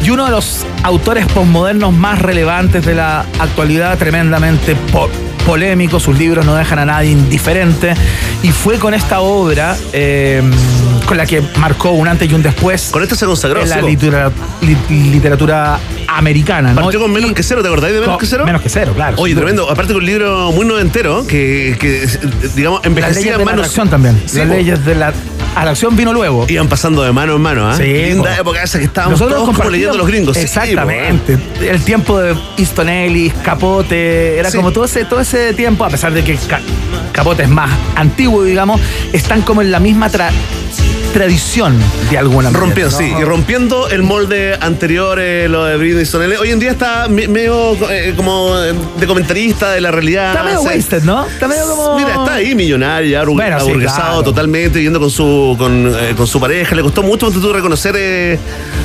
y 0.04 0.10
uno 0.10 0.26
de 0.26 0.32
los 0.32 0.66
autores 0.84 1.26
posmodernos 1.28 1.94
más 1.94 2.22
relevantes 2.22 2.86
de 2.86 2.96
la 2.96 3.26
actualidad, 3.40 3.98
tremendamente 3.98 4.76
po- 4.92 5.10
polémico, 5.54 6.00
sus 6.00 6.16
libros 6.18 6.46
no 6.46 6.54
dejan 6.56 6.78
a 6.78 6.86
nadie 6.86 7.10
indiferente, 7.12 7.94
y 8.44 8.52
fue 8.52 8.78
con 8.78 8.94
esta 8.94 9.22
obra 9.22 9.76
eh, 9.94 10.44
con 11.08 11.18
la 11.18 11.26
que 11.26 11.42
marcó 11.58 11.90
un 11.92 12.08
antes 12.08 12.30
y 12.30 12.34
un 12.36 12.44
después 12.44 12.90
Con 12.92 13.02
esto 13.02 13.16
se 13.16 13.26
consagró. 13.26 13.62
en 13.64 13.70
la 13.70 13.82
sí, 13.82 13.98
li- 14.62 15.10
literatura 15.12 15.80
americana. 16.08 16.74
¿no? 16.74 16.82
Partió 16.84 17.00
con 17.00 17.12
menos 17.12 17.32
que 17.34 17.42
cero, 17.42 17.62
¿te 17.64 17.68
acordáis 17.68 17.94
de 17.96 18.00
menos 18.00 18.14
Con- 18.16 18.20
que 18.20 18.28
cero? 18.28 18.46
Menos 18.46 18.62
que 18.62 18.70
cero, 18.70 18.94
claro. 18.96 19.16
Oye, 19.18 19.34
tremendo. 19.34 19.70
Aparte 19.70 19.94
con 19.94 20.02
un 20.04 20.06
libro 20.06 20.52
muy 20.52 20.66
noventero 20.68 21.26
que, 21.26 21.76
que 21.80 22.08
digamos, 22.56 22.82
envejecía 22.84 23.34
en 23.34 23.40
la 23.40 23.46
manos. 23.46 23.60
atracción 23.62 23.90
también. 23.90 24.22
Sí, 24.28 24.38
Las 24.38 24.48
leyes 24.50 24.86
de 24.86 24.94
la 24.96 25.14
atracción 25.62 25.96
vino 25.96 26.14
luego. 26.14 26.46
Iban 26.48 26.68
pasando 26.68 27.04
de 27.04 27.12
mano 27.12 27.36
en 27.36 27.42
mano, 27.42 27.70
¿ah? 27.70 27.76
Sí, 27.76 27.84
Linda 27.84 28.34
po. 28.36 28.42
época 28.42 28.64
esa 28.64 28.80
que 28.80 28.86
estábamos 28.86 29.20
todos 29.20 29.44
como 29.56 29.70
leyendo 29.70 29.98
los 29.98 30.08
gringos. 30.08 30.38
Sí, 30.38 30.44
Exactamente. 30.44 31.38
el 31.62 31.82
tiempo 31.84 32.20
de 32.20 32.36
Easton 32.58 32.90
Ellis, 32.90 33.34
Capote, 33.44 34.38
era 34.40 34.50
Sí. 34.52 34.58
como 34.58 34.72
todo 34.72 34.86
ese, 34.86 35.06
todo 35.06 35.20
ese 35.20 35.54
tiempo, 35.54 35.84
a 35.86 35.90
pesar 35.90 36.14
de 36.14 36.24
que 36.24 36.36
Ca- 36.36 36.62
Capote 37.12 37.44
es 37.44 37.50
más 37.50 37.70
antiguo, 37.96 38.44
digamos, 38.44 38.80
están 39.14 39.42
como 39.42 39.62
en 39.62 39.72
la 39.72 39.80
misma 39.80 40.10
tra- 40.10 40.32
tradición 41.14 41.76
de 42.12 42.18
alguna 42.18 42.50
manera. 42.52 42.60
Rompiendo, 42.60 42.92
¿no? 42.92 42.98
sí, 42.98 43.14
y 43.20 43.24
rompiendo 43.24 43.90
el 43.90 44.04
molde 44.04 44.56
anterior, 44.62 45.18
eh, 45.20 45.48
lo 45.50 45.66
de 45.66 45.78
Britney 45.78 46.06
Sonele. 46.06 46.38
Hoy 46.38 46.52
en 46.52 46.60
día 46.60 46.72
está 46.72 47.08
me- 47.10 47.28
medio 47.28 47.74
eh, 47.90 48.14
como 48.16 48.56
de 48.56 49.08
comentarista 49.08 49.72
de 49.72 49.82
la 49.82 49.92
realidad. 49.92 50.30
Está 50.32 50.44
medio 50.44 50.62
wasted, 50.62 51.04
¿no? 51.04 51.26
Está 51.26 51.48
medio 51.48 51.66
como. 51.68 51.98
Mira, 51.98 52.10
está 52.12 52.36
ahí 52.36 52.54
millonario, 52.56 53.10
ya 53.10 53.24
arru- 53.24 53.36
Bueno, 53.36 53.60
sí, 53.60 53.66
aburguesado 53.70 54.02
claro. 54.08 54.24
totalmente, 54.24 54.78
viviendo 54.78 55.00
con 55.00 55.10
su, 55.10 55.56
con, 55.58 55.88
eh, 55.88 56.14
con 56.16 56.28
su 56.28 56.40
pareja. 56.40 56.76
Le 56.76 56.82
costó 56.84 57.02
mucho 57.04 57.26
ponte 57.26 57.40
tú, 57.42 57.52
reconocer 57.54 57.96
eh, 57.98 58.38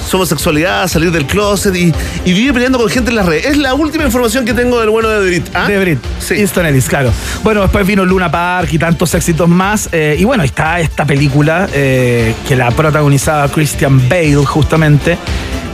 su 0.09 0.17
homosexualidad, 0.17 0.89
salir 0.89 1.11
del 1.13 1.27
closet 1.27 1.75
y, 1.77 1.93
y 2.25 2.33
vive 2.33 2.53
peleando 2.55 2.79
con 2.79 2.89
gente 2.89 3.11
en 3.11 3.17
las 3.17 3.27
redes. 3.27 3.47
Es 3.47 3.57
la 3.59 3.75
última 3.75 4.05
información 4.05 4.45
que 4.45 4.55
tengo 4.55 4.81
del 4.81 4.91
bueno 4.91 5.09
de 5.09 5.27
Brit. 5.27 5.47
¿ah? 5.55 5.67
De 5.69 5.79
Brit. 5.79 5.99
Sí. 6.21 6.35
Easton 6.35 6.67
Ellis, 6.67 6.89
claro. 6.89 7.13
Bueno, 7.43 7.61
después 7.63 7.87
vino 7.87 8.05
Luna 8.05 8.31
Park 8.31 8.69
y 8.73 8.79
tantos 8.79 9.15
éxitos 9.15 9.49
más. 9.49 9.89
eh, 9.93 10.17
y 10.19 10.25
bueno, 10.25 10.43
está 10.43 10.81
esta 10.81 11.05
película 11.05 11.69
eh, 12.15 12.35
que 12.47 12.57
la 12.57 12.71
protagonizaba 12.71 13.49
Christian 13.49 14.09
Bale, 14.09 14.37
justamente. 14.45 15.19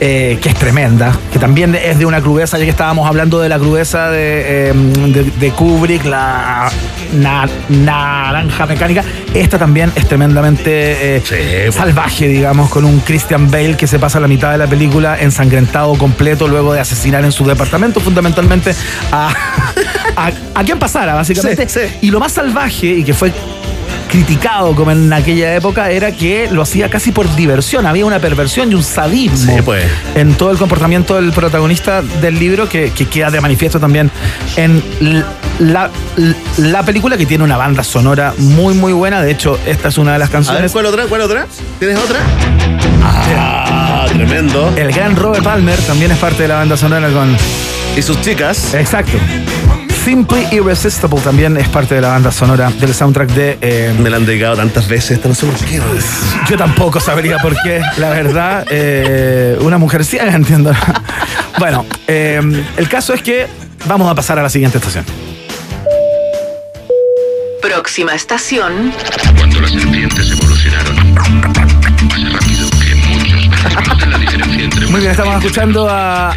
eh, 0.03 0.39
que 0.41 0.49
es 0.49 0.55
tremenda, 0.55 1.12
que 1.31 1.39
también 1.39 1.75
es 1.75 1.99
de 1.99 2.07
una 2.07 2.23
crudeza, 2.23 2.57
ya 2.57 2.65
que 2.65 2.71
estábamos 2.71 3.07
hablando 3.07 3.39
de 3.39 3.51
la 3.51 3.59
crudeza 3.59 4.09
de, 4.11 4.71
eh, 4.71 4.73
de- 4.75 5.25
de 5.39 5.51
Kubrick, 5.51 6.07
la 6.07 6.71
na- 7.12 7.47
naranja 7.69 8.65
mecánica, 8.65 9.05
esta 9.35 9.59
también 9.59 9.93
es 9.95 10.09
tremendamente 10.09 11.17
eh, 11.17 11.23
Sí, 11.23 11.35
pues. 11.67 11.75
salvaje, 11.75 12.29
digamos, 12.29 12.71
con 12.71 12.87
un 12.87 13.01
Christian 13.01 13.51
Bale 13.51 13.77
que 13.77 13.87
se 13.87 13.99
pasa 13.99 14.19
la 14.21 14.27
mitad 14.29 14.51
de 14.53 14.57
la 14.57 14.67
película 14.67 15.21
ensangrentado 15.21 15.93
completo 15.99 16.49
luego 16.49 16.73
de 16.73 16.81
asesinar 16.81 17.23
en 17.27 17.33
su 17.33 17.45
departamento, 17.45 18.01
fundamentalmente 18.01 18.75
a, 19.12 19.29
a, 20.17 20.31
a 20.55 20.65
quien 20.65 20.79
pasara, 20.79 21.12
básicamente. 21.15 21.69
Sí, 21.69 21.79
sí. 21.89 21.95
Y 22.01 22.11
lo 22.11 22.21
más 22.21 22.33
salvaje, 22.33 22.87
y 22.87 23.05
que 23.05 23.12
fue 23.12 23.31
criticado 24.11 24.74
como 24.74 24.91
en 24.91 25.12
aquella 25.12 25.55
época, 25.55 25.91
era 25.91 26.12
que 26.12 26.49
lo 26.51 26.62
hacía 26.62 26.91
casi 26.91 27.12
por 27.12 27.32
diversión. 27.37 27.87
Había 27.87 28.05
una 28.05 28.19
perversión 28.19 28.70
y 28.73 28.74
un 28.74 28.82
sadismo 28.82 29.55
Sí, 29.57 29.62
pues. 29.62 29.85
en 30.15 30.35
todo 30.35 30.51
el 30.51 30.59
comportamiento 30.59 31.15
del 31.16 31.32
protagonista 31.32 32.03
del 32.03 32.39
libro 32.39 32.69
que, 32.69 32.91
que 32.91 33.07
queda 33.07 33.31
de 33.31 33.41
manifiesto 33.41 33.78
también 33.78 34.11
en 34.57 34.82
la, 35.61 35.91
la 36.59 36.82
película 36.82 37.16
que 37.16 37.27
tiene 37.27 37.45
una 37.45 37.57
banda 37.57 37.85
sonora 37.85 38.35
muy 38.39 38.74
muy 38.74 38.93
buena. 38.93 39.23
De 39.23 39.31
hecho, 39.31 39.59
esta 39.66 39.89
es 39.89 39.99
una 39.99 40.15
de 40.15 40.19
las 40.19 40.28
A 40.28 40.32
ver, 40.32 40.45
canciones. 40.45 40.73
¿cuál 40.73 40.87
otra? 40.87 41.05
¿Cuál 41.07 41.20
otra? 41.23 41.47
¿Tienes 41.78 41.99
otra? 41.99 42.19
Ah, 43.03 44.07
tremendo. 44.09 44.73
El 44.77 44.93
gran 44.93 45.16
Robert 45.16 45.45
Palmer 45.45 45.78
también 45.81 46.11
es 46.11 46.19
parte 46.19 46.43
de 46.43 46.49
la 46.49 46.57
banda 46.57 46.77
sonora 46.77 47.09
con... 47.11 47.37
Y 47.97 48.03
sus 48.03 48.20
chicas. 48.23 48.73
Exacto. 48.74 49.19
Simply 50.11 50.45
Irresistible 50.51 51.20
también 51.20 51.57
es 51.57 51.69
parte 51.69 51.95
de 51.95 52.01
la 52.01 52.09
banda 52.09 52.32
sonora 52.32 52.69
del 52.81 52.93
soundtrack 52.93 53.28
de... 53.31 53.59
eh, 53.61 53.95
Me 53.97 54.11
la 54.11 54.16
han 54.16 54.27
dedicado 54.27 54.57
tantas 54.57 54.89
veces, 54.89 55.12
esta 55.12 55.28
no 55.28 55.37
sé 55.37 55.47
por 55.47 55.55
qué. 55.65 55.81
Yo 56.49 56.57
tampoco 56.57 56.99
sabría 56.99 57.39
por 57.39 57.55
qué, 57.62 57.81
la 57.97 58.11
verdad. 58.11 58.66
eh, 58.73 59.57
una 59.61 59.78
mujer 59.78 60.05
ciega, 60.05 60.32
entiendo. 60.35 60.73
bueno, 61.61 61.87
eh, 62.09 62.41
el 62.77 62.89
caso 62.89 63.15
es 63.15 63.23
que 63.23 63.47
vamos 63.87 64.11
a 64.11 64.15
pasar 64.16 64.37
a 64.41 64.43
la 64.43 64.51
siguiente 64.51 64.78
estación. 64.78 65.05
Próxima 67.62 68.12
estación. 68.12 68.93
Cuando 69.39 69.61
las 69.61 69.70
serpientes 69.70 70.28
evolucionaron 70.32 71.15
más 71.15 72.32
rápido 72.32 72.69
que 72.81 72.95
muchos, 72.97 73.87
notan 73.89 74.11
la 74.11 74.19
diferencia 74.19 74.65
entre 74.65 74.87
Muy 74.89 74.99
bien, 75.03 75.12
estamos 75.12 75.37
escuchando 75.37 75.89
a 75.89 76.35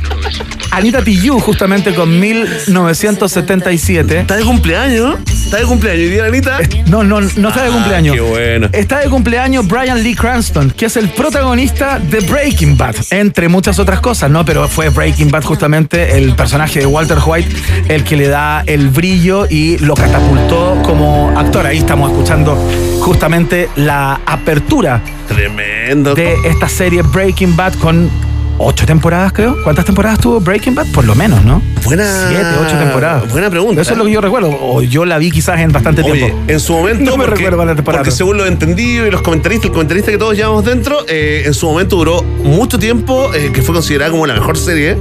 Anita 0.75 1.03
Tijoux 1.03 1.39
justamente 1.41 1.93
con 1.93 2.19
1977. 2.19 4.21
Está 4.21 4.35
de 4.37 4.43
cumpleaños, 4.43 5.05
¿no? 5.05 5.17
Está 5.31 5.57
de 5.57 5.65
cumpleaños. 5.65 6.05
¿Y 6.05 6.09
día, 6.09 6.25
Anita? 6.25 6.59
No, 6.87 7.03
no, 7.03 7.21
no 7.21 7.49
está 7.49 7.61
de 7.63 7.69
Ah, 7.69 7.73
cumpleaños. 7.73 8.15
Qué 8.15 8.21
bueno. 8.21 8.69
Está 8.71 8.99
de 8.99 9.09
cumpleaños 9.09 9.67
Brian 9.67 10.01
Lee 10.01 10.15
Cranston, 10.15 10.71
que 10.71 10.87
es 10.87 10.97
el 10.97 11.09
protagonista 11.09 11.99
de 11.99 12.21
Breaking 12.21 12.75
Bad, 12.75 12.95
entre 13.11 13.49
muchas 13.49 13.77
otras 13.79 13.99
cosas, 13.99 14.31
¿no? 14.31 14.43
Pero 14.45 14.67
fue 14.67 14.89
Breaking 14.89 15.29
Bad 15.29 15.43
justamente 15.43 16.17
el 16.17 16.33
personaje 16.35 16.79
de 16.79 16.85
Walter 16.87 17.19
White 17.23 17.49
el 17.89 18.03
que 18.03 18.15
le 18.15 18.27
da 18.27 18.63
el 18.65 18.89
brillo 18.89 19.45
y 19.49 19.77
lo 19.77 19.93
catapultó 19.93 20.81
como 20.83 21.37
actor. 21.37 21.67
Ahí 21.67 21.77
estamos 21.77 22.09
escuchando 22.11 22.55
justamente 23.01 23.69
la 23.75 24.19
apertura 24.25 25.01
Tremendo. 25.27 26.15
de 26.15 26.33
esta 26.45 26.67
serie 26.67 27.03
Breaking 27.03 27.55
Bad 27.55 27.73
con 27.75 28.09
ocho 28.57 28.85
temporadas, 28.85 29.33
creo. 29.33 29.55
¿Cuántas 29.63 29.85
temporadas 29.85 30.19
tuvo 30.19 30.39
Breaking 30.39 30.75
Bad? 30.75 30.87
Por 30.93 31.05
lo 31.05 31.15
menos, 31.15 31.43
¿no? 31.43 31.61
Buena. 31.83 32.27
Siete, 32.29 32.45
ocho 32.65 32.77
temporadas. 32.77 33.31
Buena 33.31 33.49
pregunta. 33.49 33.81
Eso 33.81 33.91
es 33.93 33.97
lo 33.97 34.05
que 34.05 34.11
yo 34.11 34.21
recuerdo. 34.21 34.49
O 34.61 34.81
yo 34.81 35.05
la 35.05 35.17
vi 35.17 35.31
quizás 35.31 35.59
en 35.59 35.71
bastante 35.71 36.01
Oye, 36.01 36.13
tiempo. 36.13 36.37
en 36.47 36.59
su 36.59 36.73
momento, 36.73 37.03
No 37.11 37.17
me 37.17 37.25
porque, 37.25 37.41
recuerdo 37.41 37.65
la 37.65 37.75
temporada. 37.75 38.03
porque 38.03 38.15
según 38.15 38.37
lo 38.37 38.45
entendido 38.45 39.07
y 39.07 39.11
los 39.11 39.21
comentaristas, 39.21 39.65
el 39.67 39.71
comentarista 39.73 40.11
que 40.11 40.17
todos 40.17 40.35
llevamos 40.35 40.65
dentro, 40.65 41.05
eh, 41.07 41.43
en 41.45 41.53
su 41.53 41.65
momento 41.67 41.95
duró 41.97 42.23
mucho 42.23 42.79
tiempo, 42.79 43.33
eh, 43.33 43.51
que 43.53 43.61
fue 43.61 43.73
considerada 43.73 44.11
como 44.11 44.25
la 44.27 44.33
mejor 44.33 44.57
serie 44.57 44.97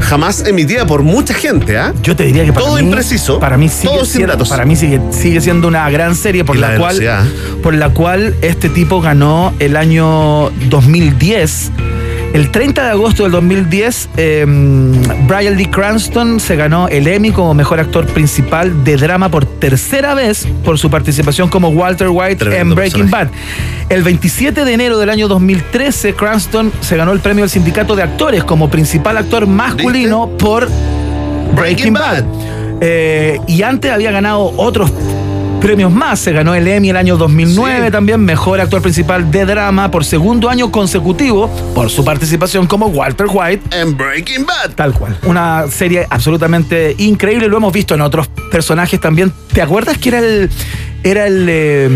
jamás 0.00 0.46
emitida 0.46 0.86
por 0.86 1.02
mucha 1.02 1.34
gente, 1.34 1.76
¿ah? 1.76 1.92
Yo 2.02 2.16
te 2.16 2.24
diría 2.24 2.44
que 2.44 2.52
para 2.52 2.64
Todo 2.64 2.76
mí, 2.76 2.82
impreciso, 2.82 3.38
Para 3.38 3.58
mí 3.58 3.68
sigue 3.68 4.06
siendo, 4.06 4.42
para 4.46 4.64
mí 4.64 4.74
sigue, 4.74 5.00
sigue 5.10 5.40
siendo 5.40 5.68
una 5.68 5.88
gran 5.90 6.14
serie 6.14 6.44
por 6.44 6.56
Y 6.56 6.60
la, 6.60 6.70
la 6.72 6.78
cual 6.78 6.98
por 7.62 7.74
la 7.74 7.90
cual 7.90 8.34
este 8.40 8.70
tipo 8.70 9.02
ganó 9.02 9.52
el 9.58 9.76
año 9.76 10.50
2010. 10.70 11.72
El 12.34 12.50
30 12.50 12.84
de 12.84 12.90
agosto 12.90 13.22
del 13.22 13.32
2010, 13.32 14.10
eh, 14.16 14.44
Brian 15.26 15.56
Lee 15.56 15.66
Cranston 15.66 16.38
se 16.38 16.56
ganó 16.56 16.86
el 16.88 17.06
Emmy 17.06 17.32
como 17.32 17.54
mejor 17.54 17.80
actor 17.80 18.06
principal 18.06 18.84
de 18.84 18.96
drama 18.96 19.30
por 19.30 19.46
tercera 19.46 20.14
vez 20.14 20.46
por 20.62 20.78
su 20.78 20.90
participación 20.90 21.48
como 21.48 21.68
Walter 21.70 22.08
White 22.10 22.36
Tremendo 22.36 22.72
en 22.72 22.76
Breaking 22.76 23.10
personaje. 23.10 23.30
Bad. 23.30 23.88
El 23.88 24.02
27 24.02 24.64
de 24.64 24.72
enero 24.72 24.98
del 24.98 25.08
año 25.08 25.26
2013, 25.26 26.14
Cranston 26.14 26.70
se 26.80 26.96
ganó 26.96 27.12
el 27.12 27.20
premio 27.20 27.44
del 27.44 27.50
Sindicato 27.50 27.96
de 27.96 28.02
Actores 28.02 28.44
como 28.44 28.68
principal 28.68 29.16
actor 29.16 29.46
masculino 29.46 30.28
por 30.38 30.68
Breaking 31.54 31.54
Breaking 31.54 31.94
Bad. 31.94 32.24
Bad. 32.24 32.78
Eh, 32.80 33.40
y 33.46 33.62
antes 33.62 33.90
había 33.90 34.10
ganado 34.10 34.52
otros 34.56 34.92
premios 35.58 35.92
más. 35.92 36.20
Se 36.20 36.32
ganó 36.32 36.54
el 36.54 36.66
Emmy 36.66 36.90
el 36.90 36.96
año 36.96 37.16
2009 37.16 37.90
también, 37.90 38.24
mejor 38.24 38.60
actor 38.60 38.80
principal 38.80 39.30
de 39.30 39.44
drama 39.44 39.90
por 39.90 40.04
segundo 40.04 40.48
año 40.48 40.70
consecutivo 40.70 41.48
por 41.74 41.90
su 41.90 42.04
participación 42.04 42.66
como 42.66 42.86
Walter 42.86 43.26
White 43.28 43.76
En 43.76 43.96
Breaking 43.96 44.46
Bad. 44.46 44.72
Tal 44.74 44.92
cual. 44.94 45.18
Una 45.24 45.66
serie 45.68 46.06
absolutamente 46.08 46.94
increíble. 46.98 47.48
Lo 47.48 47.56
hemos 47.56 47.72
visto 47.72 47.94
en 47.94 48.00
otros 48.00 48.28
personajes 48.50 49.00
también. 49.00 49.32
¿Te 49.52 49.62
acuerdas 49.62 49.98
que 49.98 50.08
era 50.10 50.18
el. 50.18 50.50
Era 51.04 51.26
el. 51.26 51.46
eh, 51.48 51.88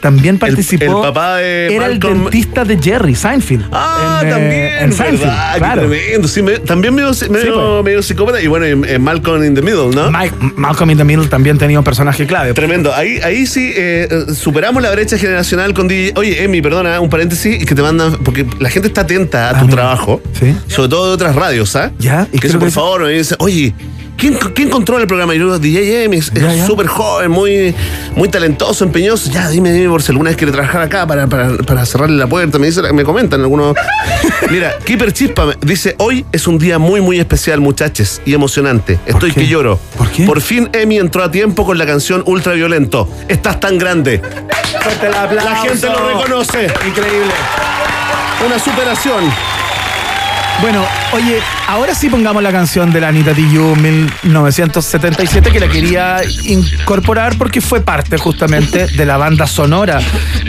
también 0.00 0.38
participó. 0.38 0.84
el 0.84 1.08
papá 1.08 1.36
de 1.38 1.74
Era 1.74 1.88
Malcolm- 1.88 2.12
el 2.12 2.22
dentista 2.22 2.64
de 2.64 2.78
Jerry, 2.80 3.14
Seinfeld. 3.14 3.64
Ah, 3.72 4.20
En, 4.22 4.28
eh, 4.28 4.30
también, 4.30 4.62
En 4.78 4.92
Seinfeld. 4.92 5.32
claro. 5.58 5.80
tremendo. 5.88 6.28
Sí, 6.28 6.42
me- 6.42 6.58
también 6.60 6.94
medio, 6.94 7.10
medio, 7.30 7.54
pues. 7.72 7.84
medio 7.84 8.02
psicópata 8.02 8.40
y 8.40 8.46
bueno, 8.46 8.66
en, 8.66 8.84
en 8.84 9.02
Malcolm 9.02 9.42
in 9.44 9.54
the 9.54 9.62
Middle, 9.62 9.88
¿no? 9.94 10.10
Mike- 10.12 10.34
Malcolm 10.56 10.90
in 10.90 10.98
the 10.98 11.04
Middle 11.04 11.26
también 11.26 11.58
tenía 11.58 11.78
un 11.78 11.84
personaje 11.84 12.24
clave. 12.26 12.54
Tremendo. 12.54 12.94
Ahí, 12.94 13.18
ahí 13.24 13.46
sí 13.46 13.72
eh, 13.74 14.08
eh, 14.10 14.32
superamos 14.34 14.82
la 14.82 14.90
brecha 14.92 15.18
generacional 15.18 15.74
con 15.74 15.88
DJ. 15.88 16.12
Oye, 16.16 16.44
Emi, 16.44 16.62
perdona, 16.62 17.00
un 17.00 17.10
paréntesis 17.10 17.64
que 17.66 17.74
te 17.74 17.82
mandan, 17.82 18.12
porque 18.24 18.46
la 18.60 18.70
gente 18.70 18.88
está 18.88 19.00
atenta 19.02 19.50
a 19.50 19.60
tu 19.60 19.66
trabajo, 19.68 20.22
Sí. 20.38 20.54
sobre 20.68 20.88
todo 20.88 21.08
de 21.08 21.14
otras 21.14 21.34
radios, 21.34 21.74
¿ah? 21.76 21.90
Ya, 21.98 22.28
¿y 22.32 22.38
que 22.38 22.46
es 22.46 22.52
eso, 22.52 22.60
por 22.60 22.70
favor, 22.70 23.02
me 23.02 23.10
dice, 23.10 23.34
oye. 23.38 23.74
¿Quién, 24.16 24.34
¿Quién 24.54 24.70
controla 24.70 25.02
el 25.02 25.08
programa? 25.08 25.34
Y 25.34 25.38
yo, 25.38 25.58
DJ 25.58 26.04
Emi, 26.04 26.18
es 26.18 26.32
súper 26.66 26.86
joven, 26.86 27.30
muy, 27.30 27.74
muy 28.14 28.28
talentoso, 28.28 28.84
empeñoso. 28.84 29.30
Ya, 29.30 29.48
dime, 29.48 29.72
dime 29.72 29.88
por 29.88 30.02
si 30.02 30.12
alguna 30.12 30.30
vez 30.30 30.36
quiere 30.36 30.52
trabajar 30.52 30.82
acá 30.82 31.06
para, 31.06 31.26
para, 31.26 31.56
para 31.58 31.84
cerrarle 31.84 32.16
la 32.16 32.26
puerta. 32.26 32.58
Me, 32.58 32.66
dice, 32.66 32.80
me 32.92 33.04
comentan 33.04 33.40
algunos. 33.40 33.76
Mira, 34.50 34.78
Keeper 34.84 35.12
Chispa 35.12 35.54
dice: 35.60 35.94
Hoy 35.98 36.24
es 36.32 36.46
un 36.46 36.58
día 36.58 36.78
muy, 36.78 37.00
muy 37.00 37.18
especial, 37.18 37.60
muchachos, 37.60 38.22
y 38.24 38.34
emocionante. 38.34 38.98
Estoy 39.06 39.32
que 39.32 39.46
lloro. 39.46 39.78
¿Por 39.96 40.10
qué? 40.10 40.24
Por 40.24 40.40
fin 40.40 40.70
Emi 40.72 40.98
entró 40.98 41.22
a 41.22 41.30
tiempo 41.30 41.66
con 41.66 41.78
la 41.78 41.86
canción 41.86 42.22
Ultraviolento. 42.26 43.08
Estás 43.28 43.60
tan 43.60 43.78
grande. 43.78 44.20
Fuerte 44.82 45.06
el 45.06 45.14
aplauso. 45.14 45.50
La 45.50 45.56
gente 45.56 45.86
lo 45.88 46.08
reconoce. 46.08 46.64
Increíble. 46.86 47.32
Una 48.46 48.58
superación. 48.58 49.24
Bueno, 50.62 50.82
oye, 51.12 51.38
ahora 51.68 51.94
sí 51.94 52.08
pongamos 52.08 52.42
la 52.42 52.50
canción 52.50 52.90
de 52.90 53.00
la 53.00 53.08
Anita 53.08 53.34
Tijoux 53.34 53.76
1977 53.76 55.50
que 55.52 55.60
la 55.60 55.68
quería 55.68 56.22
incorporar 56.44 57.36
porque 57.36 57.60
fue 57.60 57.82
parte 57.82 58.16
justamente 58.16 58.86
de 58.86 59.04
la 59.06 59.18
banda 59.18 59.46
sonora 59.46 60.00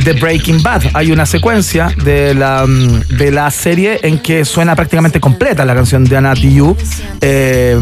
de 0.04 0.14
Breaking 0.14 0.64
Bad. 0.64 0.84
Hay 0.94 1.12
una 1.12 1.26
secuencia 1.26 1.94
de 2.04 2.34
la, 2.34 2.66
mm, 2.66 3.02
de 3.18 3.32
la 3.32 3.52
serie 3.52 4.00
en 4.02 4.20
que 4.20 4.46
suena 4.46 4.76
prácticamente 4.78 5.20
completa 5.20 5.66
la 5.66 5.76
canción 5.76 6.06
de 6.06 6.16
Anita 6.18 6.36
Tijoux. 6.36 6.78
Eh, 7.22 7.78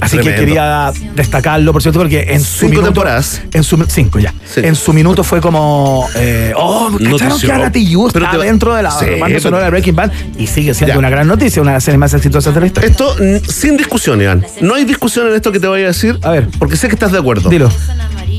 así 0.00 0.18
que 0.18 0.34
quería 0.34 0.92
destacarlo, 1.14 1.72
por 1.72 1.80
cierto, 1.80 2.00
porque 2.00 2.26
en 2.28 2.40
su 2.40 2.58
Cinco 2.58 2.70
minuto, 2.70 2.86
temporadas. 2.88 3.40
En 3.54 3.62
su, 3.62 3.82
cinco 3.88 4.18
ya. 4.18 4.34
Sí. 4.52 4.60
En 4.64 4.74
su 4.74 4.92
minuto 4.92 5.22
fue 5.22 5.40
como, 5.40 6.08
eh, 6.16 6.52
oh, 6.56 6.90
¿cacharon 6.98 7.40
que 7.40 7.52
Anita 7.52 7.70
Tijoux 7.72 8.08
está 8.14 8.32
te- 8.32 8.38
dentro 8.38 8.74
de 8.74 8.82
la 8.82 8.90
Sí, 8.90 9.06
banda 9.20 9.38
sonora 9.40 9.64
de 9.64 9.70
Breaking 9.70 9.94
Bad 9.96 10.10
y 10.36 10.46
sigue 10.48 10.74
siendo 10.74 10.94
Ya. 10.94 10.98
una 10.98 11.08
gran 11.08 11.26
noticia, 11.28 11.62
una 11.68 11.72
de 11.72 11.76
las 11.76 11.84
series 11.84 11.98
más 11.98 12.14
exitosas 12.14 12.54
de 12.54 12.60
la 12.60 12.66
historia. 12.66 12.88
Esto 12.88 13.14
sin 13.46 13.76
discusión, 13.76 14.20
Iván. 14.22 14.44
No 14.62 14.74
hay 14.74 14.84
discusión 14.84 15.26
en 15.28 15.34
esto 15.34 15.52
que 15.52 15.60
te 15.60 15.66
voy 15.66 15.82
a 15.82 15.88
decir. 15.88 16.18
A 16.22 16.30
ver. 16.30 16.48
Porque 16.58 16.76
sé 16.76 16.88
que 16.88 16.94
estás 16.94 17.12
de 17.12 17.18
acuerdo. 17.18 17.50
Dilo. 17.50 17.68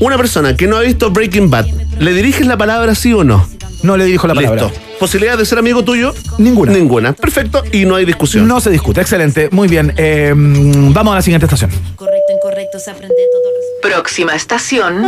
Una 0.00 0.16
persona 0.16 0.56
que 0.56 0.66
no 0.66 0.76
ha 0.76 0.80
visto 0.80 1.10
Breaking 1.10 1.48
Bad, 1.48 1.66
¿le 1.98 2.12
diriges 2.12 2.46
la 2.46 2.56
palabra 2.56 2.94
sí 2.94 3.12
o 3.12 3.22
no? 3.22 3.48
No 3.82 3.96
le 3.96 4.04
dirijo 4.04 4.26
la 4.26 4.34
palabra. 4.34 4.64
Listo. 4.64 4.80
¿Posibilidad 4.98 5.38
de 5.38 5.46
ser 5.46 5.58
amigo 5.58 5.84
tuyo? 5.84 6.12
Ninguna. 6.38 6.72
Ninguna. 6.72 7.12
Perfecto. 7.12 7.62
Y 7.72 7.84
no 7.84 7.94
hay 7.94 8.04
discusión. 8.04 8.48
No 8.48 8.60
se 8.60 8.70
discute. 8.70 9.00
Excelente. 9.00 9.48
Muy 9.52 9.68
bien. 9.68 9.94
Eh, 9.96 10.34
mm, 10.34 10.92
vamos 10.92 11.12
a 11.12 11.16
la 11.16 11.22
siguiente 11.22 11.46
estación. 11.46 11.70
Correcto, 11.96 12.32
incorrecto, 12.36 12.78
se 12.78 12.90
aprende 12.90 13.14
todo 13.32 13.90
Próxima 13.94 14.34
estación. 14.34 15.04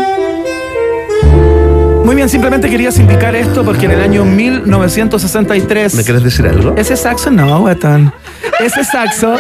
Muy 2.05 2.17
bien, 2.17 2.29
simplemente 2.29 2.69
querías 2.69 2.99
indicar 2.99 3.35
esto 3.37 3.65
porque 3.65 3.87
en 3.87 3.93
el 3.93 4.01
año 4.01 4.25
1963. 4.25 5.95
¿Me 5.95 6.05
quieres 6.05 6.23
decir 6.25 6.47
algo? 6.47 6.75
Ese 6.77 6.97
saxo 6.97 7.31
no, 7.31 7.61
guatón. 7.61 8.13
Ese 8.61 8.85
saxo. 8.85 9.37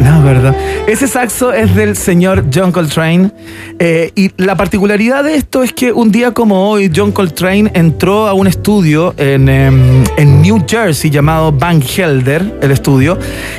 No, 0.00 0.22
verdad. 0.22 0.54
Ese 0.86 1.08
saxo 1.08 1.52
es 1.52 1.74
del 1.74 1.96
señor 1.96 2.44
John 2.52 2.72
Coltrane. 2.72 3.30
eh, 3.78 4.12
y 4.14 4.30
la 4.36 4.56
particularidad 4.56 5.24
de 5.24 5.34
esto 5.36 5.62
es 5.62 5.72
que 5.72 5.92
un 5.92 6.10
día 6.10 6.32
como 6.32 6.70
hoy, 6.70 6.90
John 6.94 7.12
Coltrane 7.12 7.70
entró 7.74 8.26
a 8.26 8.34
un 8.34 8.46
estudio 8.46 9.14
en, 9.16 9.48
em, 9.48 10.04
en 10.16 10.42
New 10.42 10.64
Jersey 10.68 11.10
llamado 11.10 11.52
Van 11.52 11.82
Helder, 11.82 12.58
el 12.60 12.70
estudio, 12.70 13.18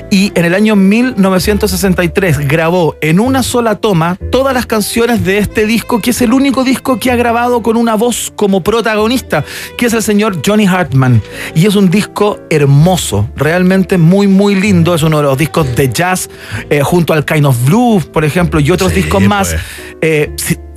y 0.09 0.31
en 0.35 0.45
el 0.45 0.53
año 0.53 0.75
1963 0.75 2.47
grabó 2.47 2.95
en 3.01 3.19
una 3.19 3.43
sola 3.43 3.75
toma 3.75 4.17
todas 4.31 4.53
las 4.53 4.65
canciones 4.65 5.23
de 5.23 5.37
este 5.37 5.65
disco, 5.65 6.01
que 6.01 6.11
es 6.11 6.21
el 6.21 6.33
único 6.33 6.63
disco 6.63 6.99
que 6.99 7.11
ha 7.11 7.15
grabado 7.15 7.61
con 7.63 7.77
una 7.77 7.95
voz 7.95 8.10
como 8.35 8.61
protagonista, 8.63 9.43
que 9.77 9.85
es 9.87 9.93
el 9.93 10.03
señor 10.03 10.41
Johnny 10.45 10.65
Hartman. 10.65 11.21
Y 11.55 11.65
es 11.65 11.75
un 11.75 11.89
disco 11.89 12.39
hermoso, 12.49 13.29
realmente 13.35 13.97
muy, 13.97 14.27
muy 14.27 14.55
lindo. 14.55 14.93
Es 14.95 15.03
uno 15.03 15.17
de 15.17 15.23
los 15.23 15.37
discos 15.37 15.75
de 15.75 15.89
jazz, 15.89 16.29
eh, 16.69 16.81
junto 16.81 17.13
al 17.13 17.25
Kind 17.25 17.45
of 17.45 17.65
Blue, 17.65 18.01
por 18.11 18.25
ejemplo, 18.25 18.59
y 18.59 18.71
otros 18.71 18.91
Sí, 18.91 19.01
discos 19.01 19.21
más, 19.23 19.49
pues. 19.49 19.61
eh, 20.01 20.31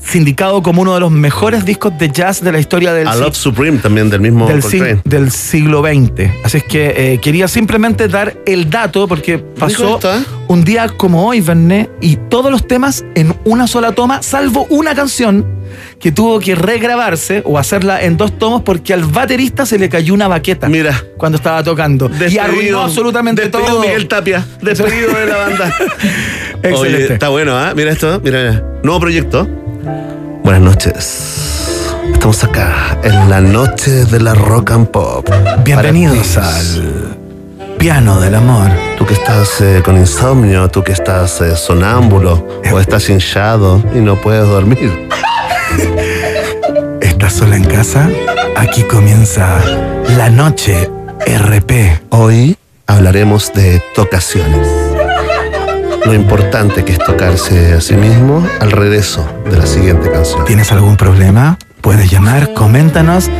sindicado 0.04 0.62
como 0.62 0.82
uno 0.82 0.94
de 0.94 1.00
los 1.00 1.10
mejores 1.10 1.64
discos 1.64 1.96
de 1.98 2.10
jazz 2.10 2.42
de 2.42 2.52
la 2.52 2.58
historia 2.58 2.92
del 2.92 3.08
A 3.08 3.16
Love 3.16 3.36
Supreme 3.36 3.78
también 3.78 4.10
del 4.10 4.20
mismo 4.20 4.46
del, 4.46 5.30
siglo 5.30 5.82
XX. 5.82 6.30
Así 6.44 6.58
es 6.58 6.64
que 6.64 6.94
eh, 6.96 7.20
quería 7.20 7.48
simplemente 7.48 8.08
dar 8.08 8.36
el 8.46 8.70
dato 8.70 9.08
porque 9.08 9.38
pasó 9.38 9.98
¿eh? 10.04 10.22
un 10.48 10.64
día 10.64 10.88
como 10.88 11.26
hoy, 11.26 11.40
Verné, 11.40 11.90
y 12.00 12.16
todos 12.16 12.50
los 12.50 12.66
temas 12.66 13.04
en 13.14 13.34
una 13.44 13.66
sola 13.66 13.92
toma, 13.92 14.22
salvo 14.22 14.66
una 14.70 14.94
canción 14.94 15.46
que 15.98 16.12
tuvo 16.12 16.38
que 16.38 16.54
regrabarse 16.54 17.42
o 17.44 17.58
hacerla 17.58 18.02
en 18.02 18.16
dos 18.16 18.38
tomos 18.38 18.62
porque 18.62 18.92
al 18.92 19.04
baterista 19.04 19.66
se 19.66 19.78
le 19.78 19.88
cayó 19.88 20.14
una 20.14 20.28
baqueta 20.28 20.68
Mira. 20.68 21.02
cuando 21.16 21.36
estaba 21.36 21.62
tocando. 21.62 22.10
y 22.28 22.38
arruinó 22.38 22.82
absolutamente 22.82 23.42
despedido 23.42 23.70
todo. 23.70 23.80
Miguel 23.80 24.06
Tapia. 24.06 24.46
Despedido 24.60 25.12
de 25.14 25.26
la 25.26 25.36
banda. 25.36 25.76
Excelente. 26.62 27.04
Oye, 27.04 27.12
está 27.14 27.28
bueno, 27.30 27.56
¿ah? 27.56 27.72
Mira 27.74 27.90
esto, 27.90 28.20
mira. 28.22 28.62
Nuevo 28.82 29.00
proyecto. 29.00 29.63
Buenas 30.42 30.62
noches. 30.62 31.94
Estamos 32.12 32.42
acá 32.44 32.98
en 33.02 33.28
la 33.28 33.40
noche 33.40 34.04
de 34.06 34.20
la 34.20 34.34
rock 34.34 34.70
and 34.70 34.88
pop. 34.88 35.28
Bienvenidos 35.62 36.36
al 36.38 37.18
piano 37.78 38.18
del 38.20 38.34
amor. 38.34 38.70
Tú 38.96 39.04
que 39.04 39.14
estás 39.14 39.60
eh, 39.60 39.82
con 39.84 39.96
insomnio, 39.96 40.70
tú 40.70 40.82
que 40.82 40.92
estás 40.92 41.40
eh, 41.42 41.56
sonámbulo 41.56 42.46
o 42.72 42.80
estás 42.80 43.08
hinchado 43.10 43.82
y 43.94 43.98
no 43.98 44.20
puedes 44.20 44.46
dormir. 44.48 45.08
¿Estás 47.00 47.34
sola 47.34 47.56
en 47.56 47.64
casa? 47.64 48.08
Aquí 48.56 48.84
comienza 48.84 49.60
la 50.16 50.30
noche 50.30 50.90
RP. 51.26 52.00
Hoy 52.10 52.56
hablaremos 52.86 53.52
de 53.52 53.82
tocaciones. 53.94 54.83
Lo 56.04 56.12
importante 56.12 56.84
que 56.84 56.92
es 56.92 56.98
tocarse 56.98 57.72
a 57.72 57.80
sí 57.80 57.94
mismo 57.94 58.46
al 58.60 58.70
regreso 58.72 59.26
de 59.50 59.56
la 59.56 59.66
siguiente 59.66 60.10
canción. 60.10 60.44
¿Tienes 60.44 60.70
algún 60.70 60.96
problema? 60.96 61.58
Puedes 61.80 62.10
llamar, 62.10 62.52
coméntanos 62.52 63.30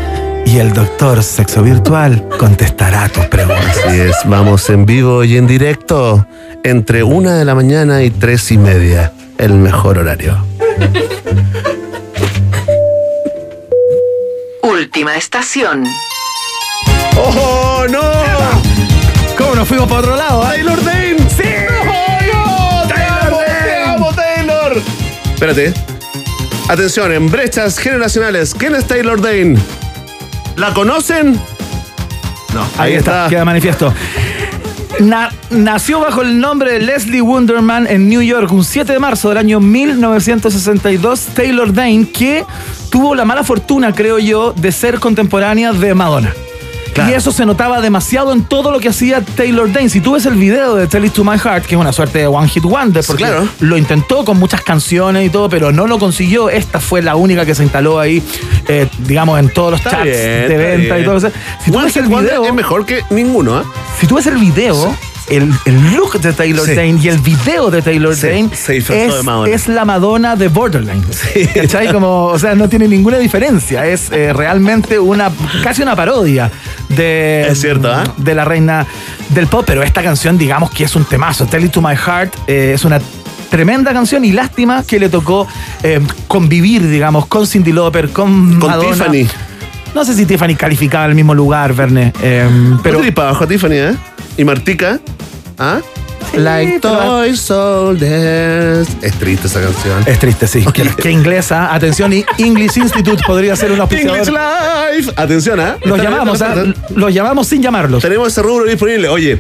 y 0.47 0.59
el 0.59 0.73
doctor 0.73 1.23
sexo 1.23 1.63
virtual 1.63 2.27
contestará 2.39 3.09
tus 3.09 3.27
preguntas. 3.27 3.79
Así 3.87 4.01
es, 4.01 4.17
vamos 4.25 4.69
en 4.71 4.87
vivo 4.87 5.25
y 5.25 5.37
en 5.37 5.47
directo 5.47 6.27
entre 6.63 7.03
una 7.03 7.35
de 7.35 7.45
la 7.45 7.55
mañana 7.55 8.03
y 8.03 8.11
tres 8.11 8.51
y 8.51 8.57
media, 8.57 9.13
el 9.37 9.53
mejor 9.55 9.99
horario. 9.99 10.37
Última 14.63 15.17
estación. 15.17 15.85
¡Oh, 17.17 17.85
no! 17.91 18.01
¿Cómo 19.37 19.55
nos 19.55 19.69
fuimos 19.69 19.87
para 19.89 20.01
otro 20.01 20.17
lado? 20.17 20.43
ah? 20.43 20.51
¡Taylor 20.51 20.81
Espérate. 25.47 25.75
Atención, 26.71 27.13
en 27.13 27.31
brechas 27.31 27.79
generacionales, 27.79 28.55
¿quién 28.55 28.75
es 28.75 28.87
Taylor 28.87 29.21
Dane? 29.21 29.59
¿La 30.57 30.73
conocen? 30.73 31.39
No, 32.55 32.67
Ahí 32.79 32.95
está, 32.95 33.27
queda 33.29 33.45
manifiesto. 33.45 33.93
Na- 35.01 35.31
nació 35.51 36.01
bajo 36.01 36.23
el 36.23 36.41
nombre 36.41 36.73
de 36.73 36.79
Leslie 36.79 37.21
Wunderman 37.21 37.87
en 37.87 38.09
New 38.09 38.23
York 38.23 38.51
un 38.53 38.65
7 38.65 38.91
de 38.95 38.99
marzo 38.99 39.29
del 39.29 39.37
año 39.37 39.61
1962. 39.61 41.27
Taylor 41.35 41.75
Dane, 41.75 42.09
que 42.09 42.47
tuvo 42.89 43.15
la 43.15 43.27
mala 43.27 43.45
fortuna, 43.45 43.93
creo 43.93 44.19
yo, 44.19 44.55
de 44.57 44.73
ser 44.73 44.99
contemporánea 44.99 45.75
de 45.75 45.95
Madonna. 45.95 46.33
Claro. 46.95 47.11
Y 47.11 47.15
eso 47.15 47.33
se 47.33 47.45
notaba 47.45 47.81
demasiado 47.81 48.33
en 48.33 48.45
todo 48.45 48.71
lo 48.71 48.79
que 48.79 48.89
hacía 48.89 49.21
Taylor 49.21 49.71
Dane. 49.73 49.89
Si 49.89 50.01
tú 50.01 50.13
ves 50.13 50.27
el 50.27 50.35
video 50.35 50.77
de 50.77 50.87
Tell 50.87 51.05
It 51.05 51.13
to 51.13 51.25
My 51.25 51.37
Heart, 51.37 51.67
que 51.67 51.75
es 51.75 51.81
una 51.81 51.93
suerte 51.93 52.21
de 52.21 52.27
One 52.29 52.49
Hit 52.49 52.63
Wonder, 52.63 53.05
porque 53.05 53.25
claro. 53.25 53.49
lo 53.61 53.77
intentó 53.77 54.25
con 54.25 54.39
muchas 54.39 54.63
canciones 54.63 55.27
y 55.27 55.31
todo, 55.31 55.49
pero 55.49 55.73
no 55.73 55.87
lo 55.87 55.99
consiguió. 55.99 56.49
Esta 56.49 56.79
fue 56.79 57.03
la 57.03 57.17
única 57.17 57.45
que 57.45 57.55
se 57.55 57.65
instaló 57.65 57.99
ahí, 57.99 58.23
eh, 58.69 58.89
digamos, 59.01 59.41
en 59.41 59.49
todos 59.49 59.73
los 59.73 59.81
Está 59.81 60.03
bien, 60.03 60.15
de 60.15 60.57
venta 60.57 60.99
y 60.99 61.05
todo 61.05 61.17
eso. 61.17 61.31
Si 61.65 61.71
tú 61.71 61.79
One 61.79 61.87
ves 61.87 61.97
el 61.97 62.05
Hit 62.05 62.13
Wonder 62.13 62.33
video, 62.33 62.45
es 62.47 62.55
mejor 62.55 62.87
que 62.87 63.05
ninguno, 63.11 63.57
¿ah? 63.57 63.65
si 63.99 64.07
tú 64.07 64.15
ves 64.15 64.27
el 64.27 64.37
video, 64.37 64.95
el, 65.29 65.53
el 65.65 65.95
look 65.95 66.21
de 66.21 66.33
Taylor 66.33 66.65
Sí. 66.67 66.75
Dane 66.75 66.99
y 67.03 67.09
el 67.09 67.19
video 67.19 67.71
de 67.71 67.83
Taylor 67.83 68.15
Sí, 68.15 68.27
Dane 68.27 68.51
se 68.55 68.75
disfrazó 68.75 69.45
de 69.45 69.55
es, 69.55 69.63
es 69.63 69.69
la 69.69 69.85
Madonna 69.85 70.37
de 70.37 70.49
Borderline. 70.49 71.03
¿Cachai? 71.55 71.93
Como, 71.93 72.27
o 72.27 72.39
sea, 72.39 72.55
no 72.55 72.69
tiene 72.69 72.89
ninguna 72.89 73.19
diferencia. 73.19 73.87
Es 73.87 74.11
eh, 74.13 74.33
realmente 74.33 74.99
una 74.99 75.31
casi 75.63 75.83
una 75.83 75.97
parodia 75.97 76.51
de, 76.89 77.49
Es 77.49 77.61
cierto, 77.61 77.91
¿ah? 77.93 78.05
de 78.17 78.35
la 78.35 78.45
reina 78.45 78.87
del 79.31 79.47
pop, 79.47 79.65
pero 79.67 79.83
esta 79.83 80.03
canción, 80.03 80.37
digamos 80.39 80.71
que 80.71 80.85
es 80.85 80.95
un 80.97 81.05
temazo. 81.05 81.47
Tell 81.47 81.65
It 81.65 81.73
to 81.73 81.81
My 81.81 81.97
Heart 81.97 82.35
eh, 82.47 82.73
es 82.75 82.85
una 82.85 83.01
tremenda 83.51 83.93
canción 83.93 84.25
y 84.25 84.33
lástima 84.33 84.83
que 84.83 84.99
le 84.99 85.09
tocó 85.09 85.47
eh, 85.83 86.01
convivir, 86.29 86.87
digamos, 86.89 87.27
con 87.27 87.47
Cindy 87.47 87.73
Lauper, 87.73 88.11
con, 88.11 88.59
Con 88.59 88.71
Madonna. 88.71 88.91
Tiffany. 89.11 89.29
No 89.95 90.05
sé 90.05 90.15
si 90.15 90.27
Tiffany 90.27 90.55
calificaba 90.57 91.07
el 91.07 91.15
mismo 91.15 91.35
lugar, 91.35 91.73
Verne. 91.75 92.13
eh, 92.23 92.49
pero 92.83 92.99
Pero 93.01 93.15
para 93.15 93.29
abajo, 93.31 93.47
Tiffany, 93.47 93.73
¿eh? 93.75 93.95
Y 94.37 94.45
Martica. 94.45 94.99
¿Ah? 95.59 95.79
like 96.37 96.81
pero- 96.83 96.95
toy 96.99 97.37
soldiers. 97.37 98.89
Es 99.03 99.13
triste 99.15 99.47
esa 99.47 99.61
canción. 99.61 100.03
es 100.05 100.19
triste, 100.19 100.49
sí. 100.49 100.65
Que, 100.73 100.83
que 100.89 101.11
inglesa. 101.11 101.73
Atención, 101.73 102.13
y 102.13 102.25
English 102.39 102.77
Institute 102.77 103.23
podría 103.25 103.55
ser 103.55 103.71
un 103.71 103.81
auspiciador. 103.81 104.19
English 104.19 104.35
Life. 104.35 105.13
Atención, 105.17 105.61
¿ah? 105.61 105.77
Los 105.85 105.99
Está 105.99 106.11
llamamos, 106.11 106.43
¿ah? 106.43 106.55
los 106.97 107.15
llamamos 107.15 107.47
sin 107.47 107.63
llamarlos. 107.63 108.03
Tenemos 108.03 108.29
ese 108.29 108.43
rubro 108.43 108.65
disponible. 108.65 109.09
Oye, 109.09 109.39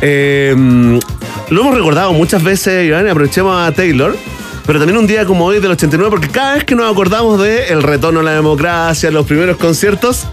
eh, 0.00 0.52
lo 1.50 1.60
hemos 1.60 1.74
recordado 1.76 2.12
muchas 2.12 2.42
veces, 2.42 2.86
Iván, 2.88 3.06
y 3.06 3.10
aprovechemos 3.10 3.56
a 3.56 3.70
Taylor. 3.72 4.16
Pero 4.66 4.78
también 4.78 4.98
un 4.98 5.06
día 5.06 5.24
como 5.24 5.44
hoy 5.46 5.60
del 5.60 5.72
89, 5.72 6.10
porque 6.10 6.28
cada 6.28 6.54
vez 6.54 6.64
que 6.64 6.74
nos 6.74 6.90
acordamos 6.90 7.40
de 7.40 7.68
el 7.68 7.82
retorno 7.82 8.20
a 8.20 8.22
la 8.22 8.32
democracia, 8.32 9.10
los 9.10 9.26
primeros 9.26 9.56
conciertos, 9.56 10.26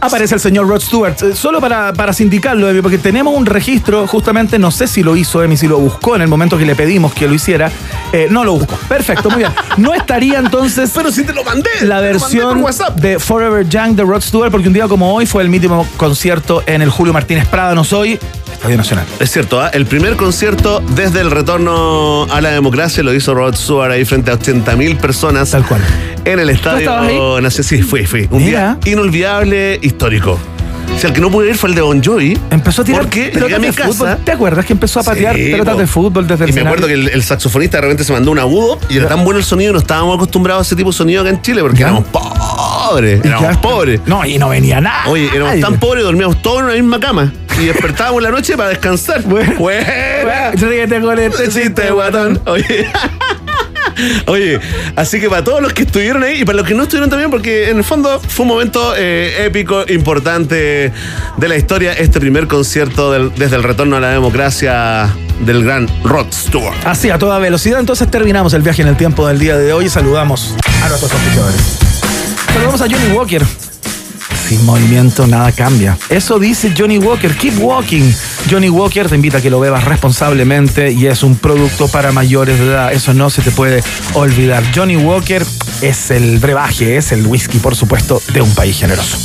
Aparece 0.00 0.36
el 0.36 0.40
señor 0.40 0.68
Rod 0.68 0.80
Stewart, 0.80 1.20
eh, 1.22 1.34
solo 1.34 1.60
para, 1.60 1.92
para 1.92 2.12
sindicarlo, 2.12 2.68
Emi, 2.68 2.82
porque 2.82 2.98
tenemos 2.98 3.34
un 3.34 3.46
registro, 3.46 4.06
justamente, 4.06 4.58
no 4.58 4.70
sé 4.70 4.86
si 4.86 5.02
lo 5.02 5.16
hizo 5.16 5.42
Emi, 5.42 5.56
si 5.56 5.66
lo 5.66 5.78
buscó 5.78 6.14
en 6.14 6.22
el 6.22 6.28
momento 6.28 6.56
que 6.56 6.64
le 6.64 6.76
pedimos 6.76 7.12
que 7.12 7.26
lo 7.26 7.34
hiciera. 7.34 7.70
Eh, 8.12 8.28
no 8.30 8.44
lo 8.44 8.52
buscó. 8.52 8.76
Perfecto, 8.88 9.28
muy 9.28 9.40
bien. 9.40 9.52
No 9.76 9.94
estaría 9.94 10.38
entonces 10.38 10.92
pero 10.94 11.10
si 11.10 11.24
te 11.24 11.32
lo 11.32 11.42
mandé. 11.42 11.70
la 11.82 11.96
mandé 11.96 12.12
versión 12.12 12.64
de 12.96 13.18
Forever 13.18 13.68
Young 13.68 13.96
de 13.96 14.04
Rod 14.04 14.20
Stewart, 14.20 14.52
porque 14.52 14.68
un 14.68 14.74
día 14.74 14.86
como 14.86 15.12
hoy 15.12 15.26
fue 15.26 15.42
el 15.42 15.48
mítico 15.48 15.84
concierto 15.96 16.62
en 16.66 16.80
el 16.80 16.90
Julio 16.90 17.12
Martínez 17.12 17.48
Prada, 17.48 17.74
no 17.74 17.82
soy, 17.82 18.20
Estadio 18.58 18.76
Nacional. 18.76 19.06
Es 19.20 19.30
cierto, 19.30 19.60
¿ah? 19.60 19.70
el 19.72 19.86
primer 19.86 20.16
concierto 20.16 20.82
desde 20.96 21.20
el 21.20 21.30
retorno 21.30 22.24
a 22.24 22.40
la 22.40 22.50
democracia 22.50 23.04
lo 23.04 23.14
hizo 23.14 23.32
Rod 23.32 23.54
Stewart 23.54 23.92
ahí 23.92 24.04
frente 24.04 24.32
a 24.32 24.38
80.000 24.38 24.96
personas. 24.98 25.52
Tal 25.52 25.64
cual. 25.64 25.80
En 26.24 26.40
el 26.40 26.50
estadio 26.50 27.40
nacional. 27.40 27.52
Sí, 27.52 27.82
fui, 27.82 28.04
fui. 28.04 28.26
Un 28.30 28.44
Mira. 28.44 28.76
día 28.82 28.92
inolvidable, 28.92 29.78
histórico. 29.80 30.40
O 30.94 31.00
sea, 31.00 31.08
el 31.10 31.14
que 31.14 31.20
no 31.20 31.30
pude 31.30 31.48
ir 31.50 31.56
fue 31.56 31.68
el 31.68 31.76
de 31.76 31.80
Bon 31.82 32.02
Jovi. 32.02 32.36
Empezó 32.50 32.82
a 32.82 32.84
tirar 32.84 33.02
Porque 33.02 33.28
pelotas 33.32 33.56
a 33.56 33.60
mi 33.60 33.66
de 33.68 33.72
casa. 33.72 33.88
fútbol. 33.92 34.16
¿Te 34.24 34.32
acuerdas 34.32 34.64
que 34.66 34.72
empezó 34.72 34.98
a 34.98 35.02
patear 35.04 35.36
Sí, 35.36 35.50
pelotas 35.52 35.74
po. 35.74 35.80
de 35.80 35.86
fútbol 35.86 36.26
desde 36.26 36.44
el 36.44 36.50
Y 36.50 36.52
me 36.54 36.60
escenario? 36.60 36.68
acuerdo 36.84 36.86
que 36.88 36.94
el, 36.94 37.08
el 37.14 37.22
saxofonista 37.22 37.76
de 37.76 37.82
repente 37.82 38.02
se 38.02 38.12
mandó 38.12 38.32
un 38.32 38.38
agudo 38.40 38.80
y 38.88 38.96
era 38.96 39.06
tan 39.08 39.22
bueno 39.24 39.38
el 39.38 39.44
sonido, 39.44 39.72
no 39.72 39.78
estábamos 39.78 40.16
acostumbrados 40.16 40.60
a 40.60 40.66
ese 40.66 40.74
tipo 40.76 40.90
de 40.90 40.96
sonido 40.96 41.20
acá 41.20 41.30
en 41.30 41.40
Chile 41.40 41.60
porque 41.62 41.78
Ya. 41.78 41.86
éramos 41.86 42.04
pobres. 42.08 43.20
Y 43.24 43.28
Éramos 43.28 43.56
pobres. 43.58 44.00
No, 44.06 44.24
y 44.26 44.38
no 44.38 44.48
venía 44.48 44.80
nada. 44.80 45.04
Oye, 45.08 45.30
éramos 45.32 45.60
tan 45.60 45.78
pobres, 45.78 46.02
dormíamos 46.02 46.42
todos 46.42 46.58
en 46.60 46.64
una 46.64 46.74
misma 46.74 46.98
cama. 46.98 47.32
Y 47.60 47.66
despertábamos 47.66 48.18
en 48.18 48.24
la 48.24 48.30
noche 48.30 48.56
para 48.56 48.70
descansar. 48.70 49.22
Buena. 49.22 50.50
Ríete 50.52 51.00
con 51.00 51.16
este 51.18 51.48
chiste, 51.48 51.90
guatón. 51.92 52.40
Oye. 52.46 52.88
Oye, 54.26 54.60
así 54.96 55.20
que 55.20 55.28
para 55.28 55.44
todos 55.44 55.62
los 55.62 55.72
que 55.72 55.82
estuvieron 55.82 56.22
ahí 56.22 56.42
y 56.42 56.44
para 56.44 56.58
los 56.58 56.66
que 56.66 56.74
no 56.74 56.84
estuvieron 56.84 57.10
también, 57.10 57.30
porque 57.30 57.70
en 57.70 57.78
el 57.78 57.84
fondo 57.84 58.20
fue 58.20 58.44
un 58.44 58.48
momento 58.48 58.94
eh, 58.96 59.46
épico, 59.46 59.84
importante 59.88 60.92
de 61.36 61.48
la 61.48 61.56
historia, 61.56 61.92
este 61.92 62.20
primer 62.20 62.46
concierto 62.46 63.12
desde 63.30 63.56
el 63.56 63.62
retorno 63.62 63.96
a 63.96 64.00
la 64.00 64.10
democracia 64.10 65.14
del 65.40 65.64
gran 65.64 65.88
Rod 66.04 66.26
Stewart. 66.32 66.76
Así, 66.84 67.10
a 67.10 67.18
toda 67.18 67.38
velocidad. 67.38 67.80
Entonces 67.80 68.10
terminamos 68.10 68.52
el 68.54 68.62
viaje 68.62 68.82
en 68.82 68.88
el 68.88 68.96
tiempo 68.96 69.26
del 69.26 69.38
día 69.38 69.56
de 69.56 69.72
hoy 69.72 69.86
y 69.86 69.88
saludamos 69.88 70.54
a 70.82 70.88
nuestros 70.88 71.12
auspiciadores. 71.12 71.60
Saludamos 72.52 72.80
a 72.80 72.84
Johnny 72.84 73.14
Walker. 73.14 73.42
Sin 74.48 74.64
movimiento 74.64 75.26
nada 75.26 75.52
cambia. 75.52 75.98
Eso 76.08 76.38
dice 76.38 76.72
Johnny 76.74 76.96
Walker. 76.96 77.36
Keep 77.36 77.58
walking. 77.58 78.10
Johnny 78.50 78.70
Walker 78.70 79.06
te 79.06 79.14
invita 79.14 79.38
a 79.38 79.40
que 79.42 79.50
lo 79.50 79.60
bebas 79.60 79.84
responsablemente 79.84 80.90
y 80.90 81.06
es 81.06 81.22
un 81.22 81.36
producto 81.36 81.86
para 81.88 82.12
mayores 82.12 82.58
de 82.58 82.64
edad. 82.64 82.90
Eso 82.90 83.12
no 83.12 83.28
se 83.28 83.42
te 83.42 83.50
puede 83.50 83.84
olvidar. 84.14 84.64
Johnny 84.74 84.96
Walker 84.96 85.44
es 85.82 86.10
el 86.10 86.38
brebaje, 86.38 86.96
es 86.96 87.12
el 87.12 87.26
whisky, 87.26 87.58
por 87.58 87.76
supuesto, 87.76 88.22
de 88.32 88.40
un 88.40 88.54
país 88.54 88.78
generoso. 88.78 89.18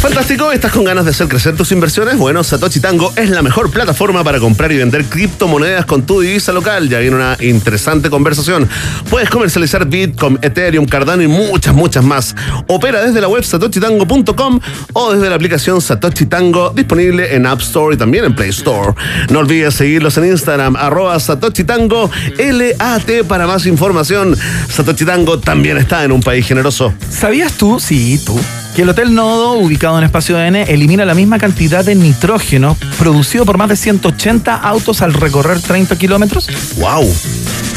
Fantástico, 0.00 0.52
¿estás 0.52 0.72
con 0.72 0.84
ganas 0.84 1.04
de 1.04 1.10
hacer 1.10 1.26
crecer 1.26 1.56
tus 1.56 1.72
inversiones? 1.72 2.16
Bueno, 2.16 2.44
Satoshi 2.44 2.80
Tango 2.80 3.12
es 3.16 3.28
la 3.30 3.42
mejor 3.42 3.70
plataforma 3.70 4.22
para 4.22 4.38
comprar 4.38 4.70
y 4.70 4.76
vender 4.76 5.04
criptomonedas 5.06 5.84
con 5.84 6.06
tu 6.06 6.20
divisa 6.20 6.52
local. 6.52 6.88
Ya 6.88 7.00
viene 7.00 7.16
una 7.16 7.36
interesante 7.40 8.08
conversación. 8.08 8.68
Puedes 9.10 9.30
comercializar 9.30 9.86
Bitcoin, 9.86 10.38
Ethereum, 10.42 10.86
Cardano 10.86 11.22
y 11.22 11.28
muchas, 11.28 11.74
muchas 11.74 12.04
más. 12.04 12.36
Opera 12.68 13.02
desde 13.02 13.20
la 13.20 13.28
web 13.28 13.42
satoshitango.com 13.42 14.60
o 14.92 15.12
desde 15.12 15.28
la 15.28 15.34
aplicación 15.34 15.80
Satoshi 15.80 16.26
Tango 16.26 16.70
disponible 16.70 17.34
en 17.34 17.46
App 17.46 17.60
Store 17.60 17.94
y 17.94 17.98
también 17.98 18.26
en 18.26 18.36
Play 18.36 18.50
Store. 18.50 18.94
No 19.30 19.40
olvides 19.40 19.74
seguirlos 19.74 20.16
en 20.18 20.26
Instagram, 20.26 20.76
arroba 20.76 21.18
Satoshi 21.18 21.64
Tango, 21.64 22.10
LAT 22.38 23.24
para 23.26 23.46
más 23.46 23.66
información. 23.66 24.36
Satoshi 24.68 25.04
Tango 25.04 25.40
también 25.40 25.78
está 25.78 26.04
en 26.04 26.12
un 26.12 26.20
país 26.20 26.46
generoso. 26.46 26.92
¿Sabías 27.10 27.54
tú, 27.54 27.80
sí, 27.80 28.20
tú, 28.24 28.38
que 28.76 28.82
el 28.82 28.90
Hotel 28.90 29.14
Nodo, 29.14 29.52
ubicado 29.54 29.96
en 29.96 30.04
Espacio 30.04 30.38
N, 30.38 30.62
elimina 30.64 31.06
la 31.06 31.14
misma 31.14 31.38
cantidad 31.38 31.82
de 31.82 31.94
nitrógeno 31.94 32.76
producido 32.98 33.46
por 33.46 33.56
más 33.56 33.70
de 33.70 33.76
180 33.76 34.54
autos 34.54 35.00
al 35.00 35.14
recorrer 35.14 35.60
30 35.60 35.96
kilómetros? 35.96 36.46
¡Wow! 36.76 37.10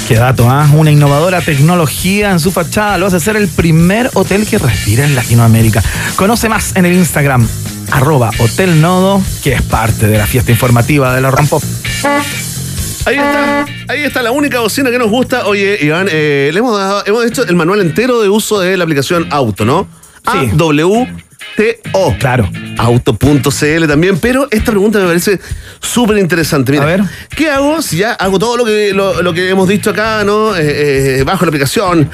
Qué 0.10 0.16
dato, 0.16 0.50
¿ah? 0.50 0.68
Una 0.76 0.92
innovadora 0.92 1.40
tecnología 1.40 2.32
en 2.32 2.40
su 2.42 2.52
fachada 2.52 2.98
lo 2.98 3.06
hace 3.08 3.22
ser 3.22 3.38
el 3.38 3.48
primer 3.48 4.10
hotel 4.14 4.46
que 4.46 4.58
respira 4.58 5.06
en 5.06 5.16
Latinoamérica. 5.16 5.82
Conoce 6.18 6.50
más 6.50 6.76
en 6.76 6.86
el 6.86 6.94
Instagram, 6.94 7.48
arroba 7.92 8.32
Hotel 8.40 8.82
Nodo, 8.82 9.22
que 9.42 9.54
es 9.54 9.62
parte 9.62 10.08
de 10.08 10.18
la 10.18 10.28
fiesta 10.28 10.52
informativa 10.52 11.16
de 11.16 11.22
la 11.22 11.32
Rampop. 11.32 11.64
Ahí 13.06 13.16
está, 13.16 13.66
ahí 13.88 14.04
está 14.04 14.22
la 14.22 14.32
única 14.32 14.60
bocina 14.60 14.92
que 14.92 15.00
nos 15.00 15.10
gusta. 15.10 15.46
Oye, 15.46 15.78
Iván, 15.82 16.08
eh, 16.12 16.50
le 16.52 16.60
hemos, 16.60 16.78
dado- 16.78 17.04
hemos 17.06 17.26
hecho 17.26 17.48
el 17.48 17.56
manual 17.56 17.80
entero 17.80 18.20
de 18.22 18.28
uso 18.28 18.60
de 18.60 18.76
la 18.76 18.84
aplicación 18.84 19.28
Auto, 19.32 19.64
¿no? 19.64 19.88
Sí. 21.06 21.20
A-W-T-O. 21.60 22.16
Claro. 22.20 22.50
Auto.cl 22.78 23.88
también, 23.88 24.18
pero 24.20 24.48
esta 24.52 24.72
pregunta 24.72 25.00
me 25.00 25.06
parece 25.08 25.40
súper 25.80 26.18
interesante. 26.18 26.72
Mira, 26.72 26.84
A 26.84 26.88
ver. 26.88 27.04
¿qué 27.36 27.50
hago 27.50 27.82
si 27.82 27.98
ya 27.98 28.14
hago 28.14 28.40
todo 28.40 28.58
lo 28.58 28.66
que, 28.66 28.94
lo, 28.94 29.22
lo 29.22 29.34
que 29.34 29.50
hemos 29.50 29.68
dicho 29.68 29.90
acá, 29.90 30.24
¿no? 30.24 30.56
Eh, 30.56 31.20
eh, 31.20 31.24
bajo 31.24 31.46
la 31.46 31.50
aplicación, 31.50 32.10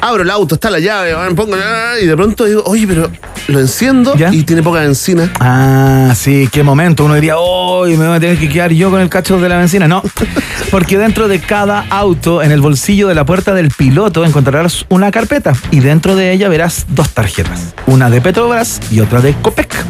abro 0.00 0.22
el 0.22 0.30
auto, 0.30 0.54
está 0.56 0.70
la 0.70 0.78
llave, 0.78 1.14
pongo, 1.34 1.56
y 2.00 2.06
de 2.06 2.16
pronto 2.16 2.44
digo, 2.44 2.62
oye, 2.66 2.86
pero 2.86 3.10
lo 3.48 3.60
enciendo 3.60 4.14
¿Ya? 4.16 4.32
y 4.32 4.42
tiene 4.44 4.62
poca 4.62 4.80
benzina. 4.80 5.30
Ah, 5.40 6.12
sí, 6.16 6.48
qué 6.52 6.62
momento. 6.62 7.04
Uno 7.04 7.14
diría, 7.14 7.38
hoy 7.38 7.96
me 7.96 8.06
voy 8.06 8.16
a 8.16 8.20
tener 8.20 8.38
que 8.38 8.48
quedar 8.48 8.72
yo 8.72 8.90
con 8.90 9.00
el 9.00 9.08
cacho 9.08 9.38
de 9.40 9.48
la 9.48 9.58
benzina. 9.58 9.88
No, 9.88 10.02
porque 10.70 10.98
dentro 10.98 11.28
de 11.28 11.40
cada 11.40 11.86
auto, 11.90 12.42
en 12.42 12.52
el 12.52 12.60
bolsillo 12.60 13.08
de 13.08 13.14
la 13.14 13.24
puerta 13.24 13.54
del 13.54 13.70
piloto, 13.70 14.24
encontrarás 14.24 14.84
una 14.88 15.10
carpeta 15.10 15.52
y 15.70 15.80
dentro 15.80 16.14
de 16.16 16.32
ella 16.32 16.48
verás 16.48 16.86
dos 16.88 17.10
tarjetas, 17.10 17.74
una 17.86 18.10
de 18.10 18.20
Petrobras 18.20 18.80
y 18.90 19.00
otra 19.00 19.20
de 19.20 19.34
Copec 19.34 19.84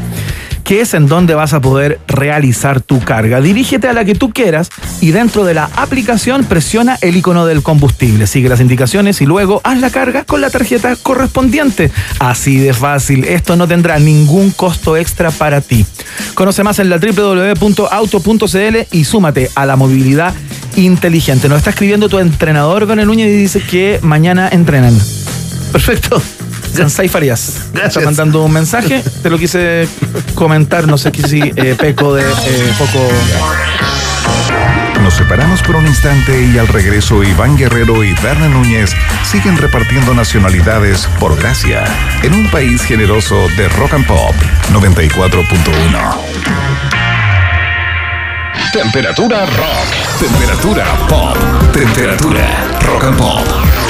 que 0.70 0.80
es 0.80 0.94
en 0.94 1.08
donde 1.08 1.34
vas 1.34 1.52
a 1.52 1.60
poder 1.60 1.98
realizar 2.06 2.80
tu 2.80 3.00
carga. 3.00 3.40
Dirígete 3.40 3.88
a 3.88 3.92
la 3.92 4.04
que 4.04 4.14
tú 4.14 4.30
quieras 4.30 4.70
y 5.00 5.10
dentro 5.10 5.44
de 5.44 5.52
la 5.52 5.68
aplicación 5.74 6.44
presiona 6.44 6.96
el 7.00 7.16
icono 7.16 7.44
del 7.44 7.64
combustible. 7.64 8.28
Sigue 8.28 8.48
las 8.48 8.60
indicaciones 8.60 9.20
y 9.20 9.26
luego 9.26 9.60
haz 9.64 9.80
la 9.80 9.90
carga 9.90 10.22
con 10.22 10.40
la 10.40 10.48
tarjeta 10.48 10.94
correspondiente. 10.94 11.90
Así 12.20 12.58
de 12.58 12.72
fácil. 12.72 13.24
Esto 13.24 13.56
no 13.56 13.66
tendrá 13.66 13.98
ningún 13.98 14.52
costo 14.52 14.96
extra 14.96 15.32
para 15.32 15.60
ti. 15.60 15.84
Conoce 16.34 16.62
más 16.62 16.78
en 16.78 16.88
la 16.88 16.98
www.auto.cl 16.98 18.76
y 18.92 19.02
súmate 19.02 19.50
a 19.56 19.66
la 19.66 19.74
movilidad 19.74 20.32
inteligente. 20.76 21.48
Nos 21.48 21.58
está 21.58 21.70
escribiendo 21.70 22.08
tu 22.08 22.20
entrenador, 22.20 22.86
Bernel 22.86 23.08
Núñez, 23.08 23.26
y 23.26 23.36
dice 23.36 23.60
que 23.60 23.98
mañana 24.02 24.48
entrenan. 24.52 24.96
Perfecto. 25.72 26.22
Sansai 26.72 27.08
Farías. 27.08 27.66
Gracias. 27.72 27.96
Está 27.96 28.00
mandando 28.04 28.42
un 28.42 28.52
mensaje. 28.52 29.02
Te 29.22 29.30
lo 29.30 29.38
quise 29.38 29.88
comentar. 30.34 30.86
No 30.86 30.98
sé 30.98 31.10
si 31.26 31.40
eh, 31.56 31.74
peco 31.78 32.14
de 32.14 32.22
eh, 32.22 32.74
poco. 32.78 33.08
Nos 35.02 35.14
separamos 35.14 35.62
por 35.62 35.76
un 35.76 35.86
instante 35.86 36.42
y 36.42 36.58
al 36.58 36.68
regreso 36.68 37.24
Iván 37.24 37.56
Guerrero 37.56 38.04
y 38.04 38.12
Berna 38.22 38.48
Núñez 38.48 38.90
siguen 39.24 39.56
repartiendo 39.56 40.14
nacionalidades 40.14 41.08
por 41.18 41.36
gracia 41.36 41.84
en 42.22 42.34
un 42.34 42.50
país 42.50 42.82
generoso 42.82 43.48
de 43.56 43.68
rock 43.70 43.94
and 43.94 44.06
pop 44.06 44.34
94.1. 44.72 46.60
Temperatura 48.72 49.46
rock. 49.46 50.20
Temperatura 50.20 50.84
pop. 51.08 51.36
Temperatura 51.72 52.78
rock 52.80 53.04
and 53.04 53.16
pop. 53.16 53.89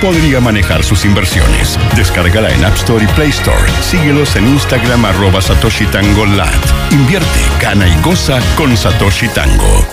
podría 0.00 0.40
manejar 0.40 0.82
sus 0.82 1.04
inversiones. 1.04 1.78
Descárgala 1.96 2.50
en 2.50 2.64
App 2.64 2.74
Store 2.76 3.04
y 3.04 3.08
Play 3.08 3.30
Store. 3.30 3.70
Síguelos 3.80 4.36
en 4.36 4.48
Instagram 4.48 5.04
arroba 5.04 5.40
Satoshi 5.40 5.86
Tango. 5.86 6.24
Invierte, 6.90 7.40
gana 7.60 7.88
y 7.88 8.02
goza 8.02 8.40
con 8.56 8.76
Satoshi 8.76 9.28
Tango. 9.28 9.84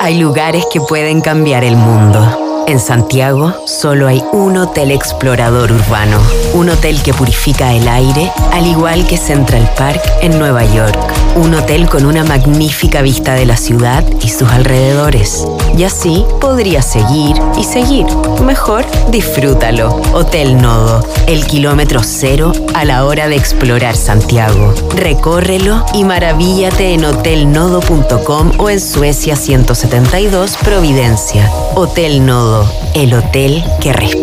Hay 0.00 0.18
lugares 0.18 0.64
que 0.72 0.80
pueden 0.80 1.20
cambiar 1.20 1.64
el 1.64 1.76
mundo. 1.76 2.64
En 2.66 2.80
Santiago 2.80 3.54
solo 3.66 4.08
hay 4.08 4.21
un 4.32 4.56
hotel 4.56 4.90
explorador 4.90 5.70
urbano, 5.70 6.18
un 6.54 6.70
hotel 6.70 7.02
que 7.02 7.12
purifica 7.12 7.74
el 7.74 7.86
aire, 7.86 8.32
al 8.52 8.66
igual 8.66 9.06
que 9.06 9.18
Central 9.18 9.70
Park 9.76 10.00
en 10.22 10.38
Nueva 10.38 10.64
York, 10.64 10.98
un 11.36 11.54
hotel 11.54 11.86
con 11.88 12.06
una 12.06 12.24
magnífica 12.24 13.02
vista 13.02 13.34
de 13.34 13.44
la 13.44 13.58
ciudad 13.58 14.04
y 14.22 14.30
sus 14.30 14.48
alrededores. 14.48 15.46
Y 15.76 15.84
así 15.84 16.24
podría 16.40 16.80
seguir 16.80 17.36
y 17.58 17.64
seguir. 17.64 18.06
Mejor 18.42 18.86
disfrútalo. 19.10 20.00
Hotel 20.14 20.60
Nodo, 20.60 21.06
el 21.26 21.46
kilómetro 21.46 22.00
cero 22.02 22.52
a 22.74 22.84
la 22.84 23.04
hora 23.04 23.28
de 23.28 23.36
explorar 23.36 23.96
Santiago. 23.96 24.74
Recórrelo 24.94 25.84
y 25.92 26.04
maravíllate 26.04 26.94
en 26.94 27.04
hotelnodo.com 27.04 28.52
o 28.58 28.70
en 28.70 28.80
Suecia 28.80 29.36
172 29.36 30.56
Providencia. 30.58 31.50
Hotel 31.74 32.24
Nodo, 32.24 32.70
el 32.94 33.14
hotel 33.14 33.62
que 33.80 33.92
respira. 33.92 34.21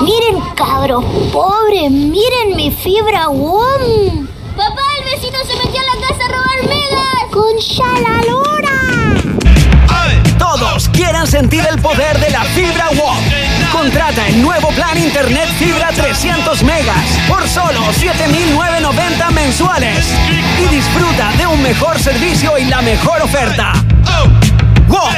Miren, 0.00 0.40
cabros 0.56 1.04
pobres, 1.32 1.90
miren 1.90 2.56
mi 2.56 2.70
fibra 2.70 3.28
WOM. 3.28 4.26
Papá, 4.56 4.82
el 4.98 5.04
vecino 5.04 5.38
se 5.46 5.56
metió 5.56 5.80
a 5.80 5.84
la 5.94 6.06
casa 6.06 6.24
a 6.24 6.28
robar 6.28 6.62
megas. 6.68 7.12
Con 7.30 7.56
la 8.02 8.16
lora. 8.30 8.78
Todos 10.38 10.88
quieren 10.90 11.26
sentir 11.26 11.64
el 11.70 11.80
poder 11.80 12.18
de 12.18 12.30
la 12.30 12.42
fibra 12.44 12.90
WOM. 12.90 13.16
Contrata 13.72 14.28
el 14.28 14.42
nuevo 14.42 14.68
plan 14.68 14.98
Internet 14.98 15.48
Fibra 15.58 15.88
300 15.94 16.62
megas 16.64 17.06
por 17.28 17.48
solo 17.48 17.80
7,990 17.98 19.30
mensuales 19.30 20.06
y 20.58 20.74
disfruta 20.74 21.32
de 21.38 21.46
un 21.46 21.62
mejor 21.62 21.98
servicio 21.98 22.58
y 22.58 22.64
la 22.66 22.82
mejor 22.82 23.22
oferta. 23.22 23.72
WOM. 24.88 25.14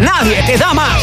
Nadie 0.00 0.42
te 0.46 0.56
da 0.56 0.72
más. 0.72 1.02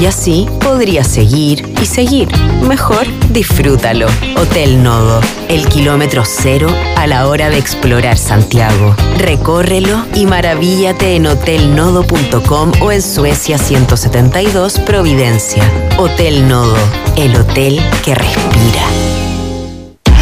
Y 0.00 0.06
así 0.06 0.46
podría 0.60 1.04
seguir 1.04 1.72
y 1.80 1.86
seguir. 1.86 2.28
Mejor 2.62 3.06
disfrútalo. 3.30 4.06
Hotel 4.36 4.82
Nodo, 4.82 5.20
el 5.48 5.66
kilómetro 5.68 6.22
cero 6.24 6.68
a 6.96 7.06
la 7.06 7.26
hora 7.28 7.48
de 7.48 7.58
explorar 7.58 8.18
Santiago. 8.18 8.94
Recórrelo 9.18 10.04
y 10.14 10.26
maravíllate 10.26 11.16
en 11.16 11.26
hotelnodo.com 11.26 12.72
o 12.80 12.92
en 12.92 13.02
Suecia 13.02 13.56
172 13.56 14.80
Providencia. 14.80 15.64
Hotel 15.96 16.46
Nodo, 16.46 16.76
el 17.16 17.34
hotel 17.36 17.80
que 18.04 18.14
respira. 18.14 18.82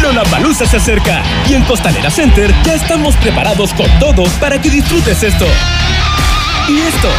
Lollapalooza 0.01 0.65
se 0.65 0.77
acerca 0.77 1.23
y 1.49 1.55
en 1.55 1.63
Costanera 1.63 2.09
Center 2.09 2.53
ya 2.63 2.75
estamos 2.75 3.15
preparados 3.17 3.73
con 3.73 3.87
todo 3.99 4.23
para 4.39 4.61
que 4.61 4.69
disfrutes 4.69 5.23
esto. 5.23 5.45
Y 6.69 6.79
esto. 6.79 7.09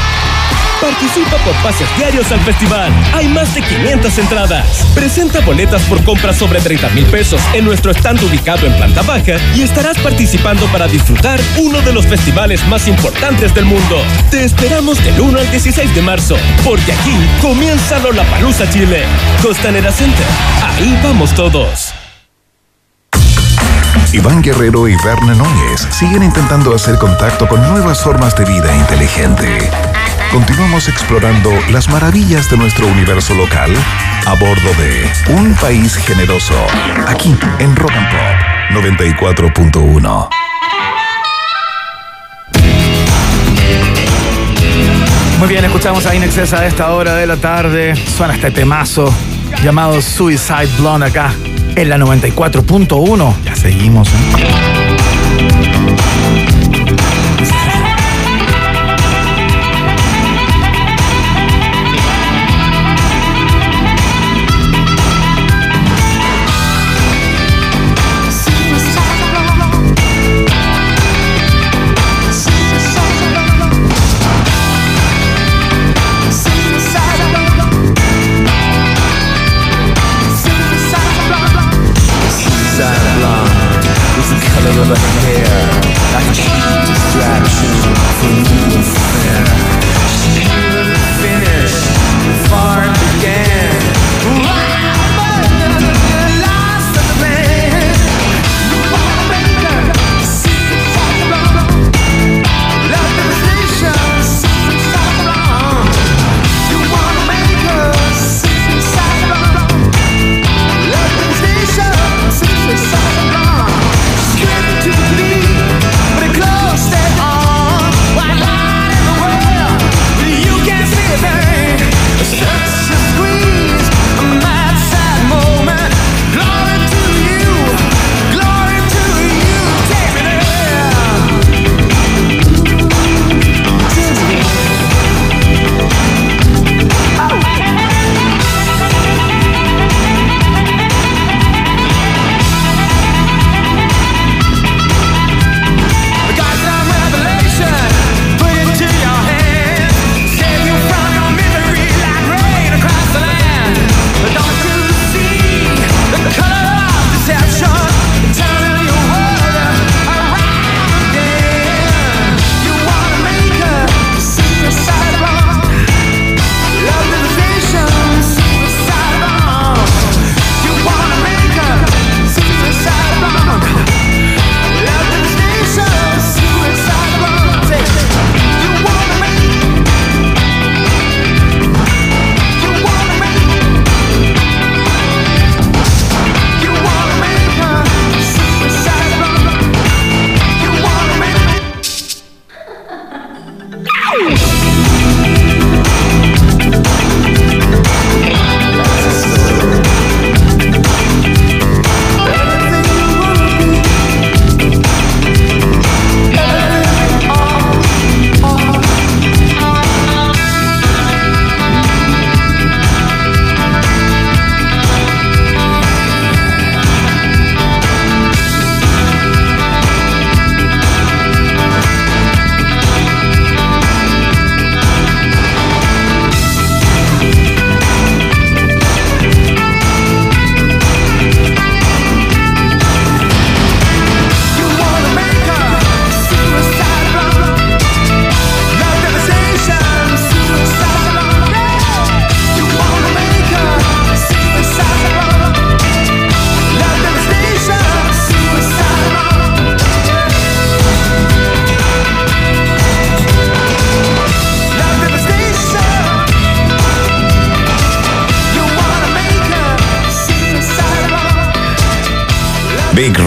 Participa 0.80 1.36
por 1.38 1.54
pases 1.62 1.88
diarios 1.96 2.30
al 2.30 2.40
festival. 2.40 2.92
Hay 3.14 3.28
más 3.28 3.54
de 3.54 3.62
500 3.62 4.18
entradas. 4.18 4.86
Presenta 4.94 5.40
boletas 5.40 5.82
por 5.82 6.02
compras 6.04 6.36
sobre 6.36 6.60
30 6.60 6.90
mil 6.90 7.06
pesos 7.06 7.40
en 7.54 7.64
nuestro 7.64 7.92
stand 7.92 8.22
ubicado 8.22 8.66
en 8.66 8.76
planta 8.76 9.02
baja 9.02 9.36
y 9.54 9.62
estarás 9.62 9.98
participando 9.98 10.66
para 10.66 10.86
disfrutar 10.86 11.40
uno 11.58 11.80
de 11.80 11.92
los 11.92 12.06
festivales 12.06 12.66
más 12.68 12.88
importantes 12.88 13.54
del 13.54 13.64
mundo. 13.64 14.02
Te 14.30 14.44
esperamos 14.44 15.02
del 15.02 15.20
1 15.20 15.38
al 15.38 15.50
16 15.50 15.94
de 15.94 16.02
marzo, 16.02 16.36
porque 16.64 16.92
aquí 16.92 17.16
comienza 17.40 17.98
Lollapalooza 17.98 18.68
Chile. 18.68 19.04
Costanera 19.42 19.90
Center. 19.90 20.26
Ahí 20.62 20.98
vamos 21.02 21.34
todos. 21.34 21.94
Iván 24.12 24.42
Guerrero 24.42 24.88
y 24.88 24.96
Verne 25.04 25.34
Núñez 25.34 25.86
siguen 25.90 26.22
intentando 26.22 26.74
hacer 26.74 26.96
contacto 26.96 27.48
con 27.48 27.60
nuevas 27.68 28.02
formas 28.02 28.36
de 28.36 28.44
vida 28.44 28.74
inteligente. 28.74 29.58
Continuamos 30.30 30.88
explorando 30.88 31.50
las 31.70 31.88
maravillas 31.88 32.50
de 32.50 32.56
nuestro 32.56 32.86
universo 32.86 33.34
local 33.34 33.70
a 34.26 34.34
bordo 34.34 34.70
de 34.78 35.10
Un 35.32 35.54
País 35.54 35.94
Generoso, 35.96 36.54
aquí 37.06 37.34
en 37.58 37.74
Rock 37.74 37.92
and 37.92 38.08
Pop 38.10 38.82
94.1. 38.84 40.28
Muy 45.38 45.48
bien, 45.48 45.64
escuchamos 45.64 46.06
a 46.06 46.14
Inexcess 46.14 46.52
a 46.54 46.66
esta 46.66 46.90
hora 46.92 47.14
de 47.14 47.26
la 47.26 47.36
tarde. 47.36 47.94
Suena 47.94 48.34
este 48.34 48.50
temazo 48.50 49.12
llamado 49.62 50.00
Suicide 50.02 50.68
Blonde 50.78 51.06
acá 51.06 51.32
en 51.74 51.88
la 51.88 51.98
94.1. 51.98 53.34
Ya 53.44 53.54
seguimos. 53.54 54.08
¿eh? 54.08 55.15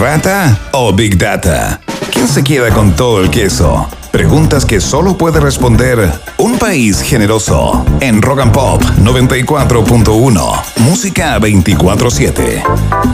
Rata 0.00 0.58
o 0.72 0.94
Big 0.94 1.18
Data? 1.18 1.78
¿Quién 2.10 2.26
se 2.26 2.42
queda 2.42 2.70
con 2.70 2.96
todo 2.96 3.20
el 3.20 3.28
queso? 3.28 3.86
Preguntas 4.10 4.64
que 4.64 4.80
solo 4.80 5.18
puede 5.18 5.40
responder 5.40 6.10
un 6.38 6.58
país 6.58 7.02
generoso. 7.02 7.84
En 8.00 8.22
Rock 8.22 8.40
and 8.40 8.52
Pop 8.52 8.82
94.1. 8.82 10.62
Música 10.78 11.38
24-7. 11.38 12.62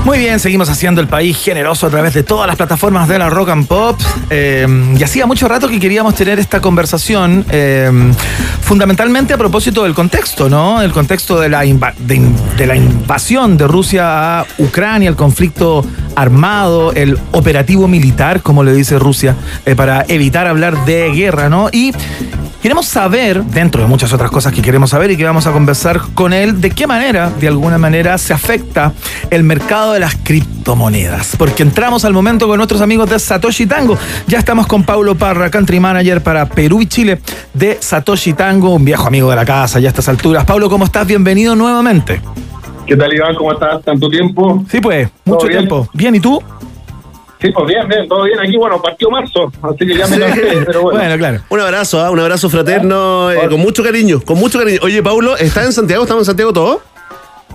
Muy 0.05 0.19
bien, 0.19 0.39
seguimos 0.39 0.71
haciendo 0.71 1.01
el 1.01 1.09
país 1.09 1.37
generoso 1.37 1.89
a 1.89 1.91
través 1.91 2.15
de 2.15 2.23
todas 2.23 2.47
las 2.47 2.55
plataformas 2.55 3.09
de 3.09 3.19
la 3.19 3.31
Rock 3.31 3.49
and 3.49 3.67
Pop. 3.67 4.01
Eh, 4.31 4.95
y 4.97 5.03
hacía 5.03 5.27
mucho 5.27 5.49
rato 5.49 5.69
que 5.69 5.81
queríamos 5.81 6.15
tener 6.15 6.39
esta 6.39 6.61
conversación, 6.61 7.45
eh, 7.51 7.91
fundamentalmente 8.63 9.35
a 9.35 9.37
propósito 9.37 9.83
del 9.83 9.93
contexto, 9.93 10.49
¿no? 10.49 10.81
El 10.81 10.93
contexto 10.93 11.41
de 11.41 11.49
la, 11.49 11.63
de 11.63 12.67
la 12.67 12.77
invasión 12.77 13.57
de 13.57 13.67
Rusia 13.67 14.41
a 14.41 14.47
Ucrania, 14.59 15.09
el 15.09 15.17
conflicto 15.17 15.85
armado, 16.17 16.93
el 16.93 17.19
operativo 17.31 17.87
militar, 17.87 18.43
como 18.43 18.65
le 18.65 18.73
dice 18.73 18.99
Rusia, 18.99 19.37
eh, 19.65 19.77
para 19.77 20.05
evitar 20.09 20.49
hablar 20.49 20.85
de 20.85 21.11
guerra, 21.13 21.49
¿no? 21.49 21.69
Y 21.71 21.93
Queremos 22.67 22.87
saber, 22.87 23.45
dentro 23.45 23.81
de 23.81 23.87
muchas 23.87 24.13
otras 24.13 24.29
cosas 24.29 24.53
que 24.53 24.61
queremos 24.61 24.91
saber 24.91 25.13
y 25.13 25.17
que 25.17 25.23
vamos 25.23 25.47
a 25.47 25.53
conversar 25.53 26.01
con 26.15 26.33
él, 26.33 26.61
de 26.61 26.71
qué 26.71 26.89
manera, 26.89 27.31
de 27.31 27.47
alguna 27.47 27.79
manera, 27.79 28.19
se 28.19 28.33
afecta 28.33 28.93
el 29.31 29.45
mercado 29.45 29.93
de 29.93 30.01
las 30.01 30.17
criptomonedas. 30.17 31.37
Porque 31.39 31.63
entramos 31.63 32.05
al 32.05 32.13
momento 32.13 32.49
con 32.49 32.57
nuestros 32.57 32.81
amigos 32.81 33.09
de 33.09 33.21
Satoshi 33.21 33.67
Tango. 33.67 33.97
Ya 34.27 34.41
estamos 34.41 34.67
con 34.67 34.83
Paulo 34.83 35.15
Parra, 35.15 35.49
country 35.49 35.79
manager 35.79 36.25
para 36.25 36.47
Perú 36.47 36.83
y 36.83 36.87
Chile 36.87 37.21
de 37.55 37.79
Satoshi 37.81 38.33
Tango, 38.33 38.75
un 38.75 38.85
viejo 38.85 39.07
amigo 39.07 39.31
de 39.31 39.37
la 39.37 39.45
casa 39.45 39.79
ya 39.79 39.89
a 39.89 39.91
estas 39.91 40.09
alturas. 40.09 40.45
Paulo, 40.45 40.69
¿cómo 40.69 40.87
estás? 40.87 41.07
Bienvenido 41.07 41.55
nuevamente. 41.55 42.21
¿Qué 42.87 42.97
tal, 42.97 43.13
Iván? 43.13 43.35
¿Cómo 43.35 43.53
estás? 43.53 43.83
¿Tanto 43.83 44.09
tiempo? 44.09 44.65
Sí, 44.71 44.81
pues, 44.81 45.09
mucho 45.25 45.49
bien? 45.49 45.59
tiempo. 45.59 45.89
Bien, 45.93 46.15
¿y 46.15 46.21
tú? 46.21 46.41
Sí, 47.41 47.51
pues 47.51 47.67
bien, 47.67 47.87
bien, 47.89 48.09
todo 48.09 48.23
bien. 48.23 48.39
Aquí, 48.39 48.57
bueno, 48.57 48.81
partió 48.81 49.11
marzo, 49.11 49.53
así 49.63 49.87
que 49.87 49.97
ya 49.97 50.07
me 50.07 50.19
cansé, 50.19 50.63
pero 50.65 50.83
bueno. 50.83 51.19
claro. 51.19 51.41
Un 51.49 51.61
abrazo, 51.61 52.01
¿ah? 52.01 52.11
un 52.11 52.21
abrazo 52.21 52.49
fraterno, 52.49 53.31
eh, 53.31 53.49
con 53.51 53.61
mucho 53.61 53.83
cariño, 53.83 54.21
con 54.25 54.39
mucho 54.39 54.59
cariño. 54.59 54.79
Oye, 54.83 55.03
Paulo, 55.03 55.37
¿estás 55.37 55.67
en 55.67 55.73
Santiago? 55.73 56.05
¿Estamos 56.05 56.23
en 56.23 56.27
Santiago 56.27 56.53
todos? 56.53 56.79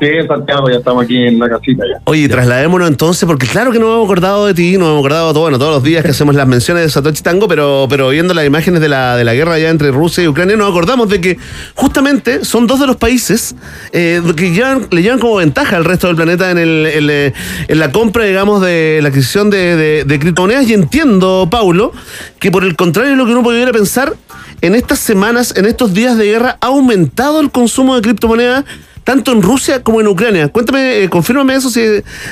Sí, 0.01 0.07
Santiago, 0.27 0.67
ya 0.67 0.77
estamos 0.77 1.03
aquí 1.03 1.15
en 1.15 1.37
la 1.37 1.47
casita 1.47 1.83
ya. 1.87 2.01
Oye, 2.05 2.27
trasladémonos 2.27 2.87
entonces, 2.89 3.23
porque 3.27 3.45
claro 3.45 3.71
que 3.71 3.77
nos 3.77 3.89
hemos 3.89 4.05
acordado 4.05 4.47
de 4.47 4.55
ti, 4.55 4.75
nos 4.75 4.87
hemos 4.87 4.97
acordado 4.99 5.31
todo, 5.31 5.43
bueno, 5.43 5.59
todos 5.59 5.75
los 5.75 5.83
días 5.83 6.03
que 6.03 6.09
hacemos 6.09 6.33
las 6.33 6.47
menciones 6.47 6.83
de 6.85 6.89
Satoshi 6.89 7.21
Tango, 7.21 7.47
pero, 7.47 7.85
pero 7.87 8.09
viendo 8.09 8.33
las 8.33 8.43
imágenes 8.47 8.81
de 8.81 8.89
la, 8.89 9.15
de 9.15 9.23
la 9.23 9.35
guerra 9.35 9.59
ya 9.59 9.69
entre 9.69 9.91
Rusia 9.91 10.23
y 10.23 10.27
Ucrania, 10.27 10.57
nos 10.57 10.71
acordamos 10.71 11.07
de 11.07 11.21
que 11.21 11.37
justamente 11.75 12.43
son 12.45 12.65
dos 12.65 12.79
de 12.79 12.87
los 12.87 12.95
países 12.95 13.55
eh, 13.91 14.19
que 14.35 14.51
llevan- 14.51 14.87
le 14.89 15.03
llevan 15.03 15.19
como 15.19 15.35
ventaja 15.35 15.77
al 15.77 15.85
resto 15.85 16.07
del 16.07 16.15
planeta 16.15 16.49
en, 16.49 16.57
el, 16.57 16.87
en, 16.87 17.33
en 17.67 17.79
la 17.79 17.91
compra, 17.91 18.23
digamos, 18.25 18.59
de 18.59 18.99
la 19.03 19.09
adquisición 19.09 19.51
de, 19.51 19.75
de- 19.75 20.03
de 20.03 20.19
criptomonedas. 20.19 20.67
Y 20.67 20.73
entiendo, 20.73 21.47
Paulo, 21.51 21.91
que 22.39 22.49
por 22.49 22.63
el 22.63 22.75
contrario 22.75 23.11
de 23.11 23.17
lo 23.17 23.27
que 23.27 23.33
uno 23.33 23.43
pudiera 23.43 23.71
pensar, 23.71 24.13
en 24.61 24.73
estas 24.73 24.97
semanas, 24.97 25.53
en 25.55 25.65
estos 25.67 25.93
días 25.93 26.17
de 26.17 26.25
guerra, 26.25 26.57
ha 26.59 26.67
aumentado 26.67 27.39
el 27.39 27.51
consumo 27.51 27.95
de 27.95 28.01
criptomonedas 28.01 28.65
tanto 29.03 29.31
en 29.31 29.41
Rusia 29.41 29.83
como 29.83 30.01
en 30.01 30.07
Ucrania. 30.07 30.47
Cuéntame, 30.49 31.03
eh, 31.03 31.09
confírmame 31.09 31.55
eso 31.55 31.69
si, 31.69 31.81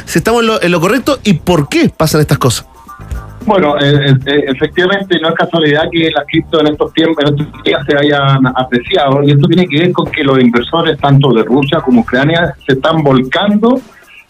si 0.05 0.19
estamos 0.19 0.41
en 0.41 0.47
lo, 0.47 0.61
en 0.61 0.71
lo 0.71 0.79
correcto 0.79 1.19
y 1.23 1.33
por 1.33 1.67
qué 1.69 1.89
pasan 1.89 2.21
estas 2.21 2.37
cosas. 2.37 2.65
Bueno, 3.45 3.79
eh, 3.79 4.13
eh, 4.25 4.43
efectivamente 4.47 5.17
no 5.19 5.29
es 5.29 5.35
casualidad 5.35 5.89
que 5.91 6.11
las 6.11 6.25
cripto 6.27 6.59
en 6.59 6.67
estos 6.67 6.93
tiempos, 6.93 7.23
en 7.23 7.33
estos 7.33 7.63
días 7.63 7.85
se 7.85 7.97
hayan 7.97 8.45
apreciado 8.47 9.23
y 9.23 9.31
esto 9.31 9.47
tiene 9.47 9.67
que 9.67 9.79
ver 9.79 9.91
con 9.91 10.11
que 10.11 10.23
los 10.23 10.39
inversores 10.39 10.99
tanto 10.99 11.31
de 11.33 11.43
Rusia 11.43 11.79
como 11.79 12.01
Ucrania 12.01 12.53
se 12.65 12.73
están 12.73 13.01
volcando 13.01 13.81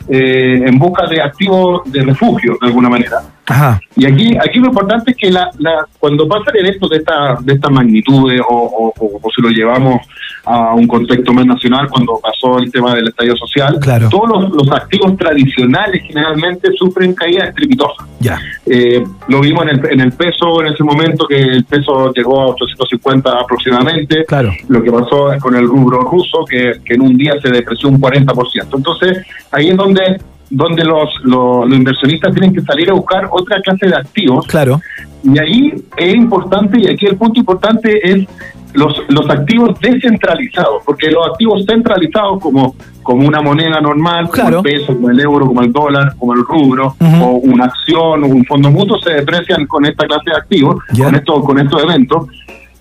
eh, 0.07 0.63
en 0.65 0.79
busca 0.79 1.07
de 1.07 1.21
activos 1.21 1.81
de 1.91 2.03
refugio 2.03 2.57
de 2.61 2.67
alguna 2.67 2.89
manera. 2.89 3.21
Ajá. 3.49 3.81
Y 3.95 4.05
aquí, 4.05 4.37
aquí 4.37 4.59
lo 4.59 4.67
importante 4.67 5.11
es 5.11 5.17
que 5.17 5.31
la, 5.31 5.49
la- 5.59 5.85
cuando 5.99 6.27
pasan 6.27 6.55
eventos 6.55 6.89
de 6.89 6.97
esta, 6.97 7.37
de 7.41 7.53
esta 7.53 7.69
magnitud 7.69 8.31
o, 8.47 8.53
o- 8.53 8.93
o- 8.97 9.19
o 9.21 9.29
si 9.35 9.41
lo 9.41 9.49
llevamos 9.49 10.01
a 10.45 10.73
un 10.73 10.87
contexto 10.87 11.33
más 11.33 11.45
nacional, 11.45 11.89
cuando 11.89 12.19
pasó 12.23 12.59
el 12.59 12.71
tema 12.71 12.95
del 12.95 13.09
estallido 13.09 13.35
social, 13.35 13.77
todos 14.09 14.29
los, 14.29 14.49
los 14.51 14.71
activos 14.71 15.17
tradicionales 15.17 16.01
generalmente 16.07 16.69
sufren 16.77 17.13
caídas 17.13 17.49
estrepitosas. 17.49 18.07
Ya. 18.19 18.39
Eh, 18.65 19.03
lo 19.27 19.41
vimos 19.41 19.63
en 19.63 19.69
el, 19.69 19.91
en 19.93 19.99
el 19.99 20.11
peso 20.13 20.61
en 20.61 20.67
ese 20.73 20.83
momento, 20.83 21.27
que 21.27 21.39
el 21.39 21.65
peso 21.65 22.11
llegó 22.13 22.41
a 22.41 22.45
850 22.47 23.31
aproximadamente. 23.31 24.25
Claro. 24.25 24.51
Lo 24.69 24.81
que 24.81 24.91
pasó 24.91 25.29
con 25.41 25.55
el 25.55 25.67
rubro 25.67 26.01
ruso, 26.01 26.45
que, 26.49 26.79
que 26.85 26.93
en 26.93 27.01
un 27.01 27.17
día 27.17 27.33
se 27.41 27.49
depreció 27.49 27.89
un 27.89 27.99
40%. 27.99 28.75
Entonces, 28.75 29.17
ahí 29.51 29.69
es 29.69 29.77
donde 29.77 30.21
donde 30.49 30.83
los, 30.83 31.09
los, 31.23 31.67
los 31.69 31.77
inversionistas 31.77 32.33
tienen 32.33 32.53
que 32.53 32.61
salir 32.61 32.89
a 32.89 32.93
buscar 32.93 33.27
otra 33.31 33.61
clase 33.61 33.87
de 33.87 33.95
activos. 33.95 34.47
Claro. 34.47 34.81
Y 35.23 35.37
ahí 35.37 35.73
es 35.97 36.15
importante, 36.15 36.79
y 36.79 36.87
aquí 36.87 37.05
el 37.05 37.17
punto 37.17 37.39
importante 37.39 37.99
es 38.09 38.27
los, 38.73 39.01
los 39.09 39.29
activos 39.29 39.79
descentralizados, 39.79 40.83
porque 40.85 41.09
los 41.11 41.27
activos 41.27 41.65
centralizados 41.67 42.39
como, 42.39 42.75
como 43.01 43.27
una 43.27 43.41
moneda 43.41 43.81
normal, 43.81 44.29
como 44.29 44.57
el 44.57 44.61
peso, 44.61 44.93
como 44.93 45.09
el 45.09 45.19
euro, 45.19 45.47
como 45.47 45.61
el 45.61 45.71
dólar, 45.71 46.15
como 46.17 46.33
el 46.33 46.43
rubro, 46.43 46.95
o 46.99 47.31
una 47.43 47.65
acción, 47.65 48.23
o 48.23 48.27
un 48.27 48.45
fondo 48.45 48.69
mutuo, 48.69 48.99
se 48.99 49.11
deprecian 49.11 49.65
con 49.65 49.85
esta 49.85 50.05
clase 50.05 50.29
de 50.29 50.37
activos, 50.37 50.83
con, 50.97 51.15
esto, 51.15 51.41
con 51.41 51.59
estos 51.59 51.83
eventos. 51.83 52.27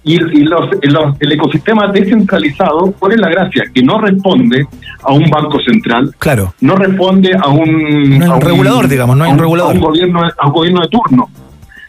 Y, 0.09 0.15
y 0.15 0.45
los, 0.45 0.71
los- 0.83 1.17
el 1.21 1.33
ecosistema 1.33 1.87
descentralizado, 1.89 2.93
¿cuál 2.99 3.13
es 3.13 3.21
la 3.21 3.29
gracia? 3.29 3.65
Que 3.75 3.83
no 3.83 3.99
responde 4.01 4.67
a 5.03 5.13
un 5.13 5.29
banco 5.29 5.61
central, 5.61 6.15
Claro. 6.19 6.55
no 6.63 6.77
responde 6.77 7.37
a 7.37 7.49
un, 7.49 8.19
No 8.19 8.25
hay 8.25 8.31
a 8.31 8.35
un 8.37 8.41
regulador, 8.41 8.89
digamos, 8.89 9.17
no 9.17 9.25
hay 9.25 9.31
a 9.31 9.33
un 9.35 9.39
regulador. 9.39 9.73
a 9.73 9.75
un 9.75 9.81
gobierno, 9.85 10.21
a 10.39 10.47
un 10.47 10.53
gobierno 10.53 10.81
de 10.81 10.89
turno. 10.89 11.29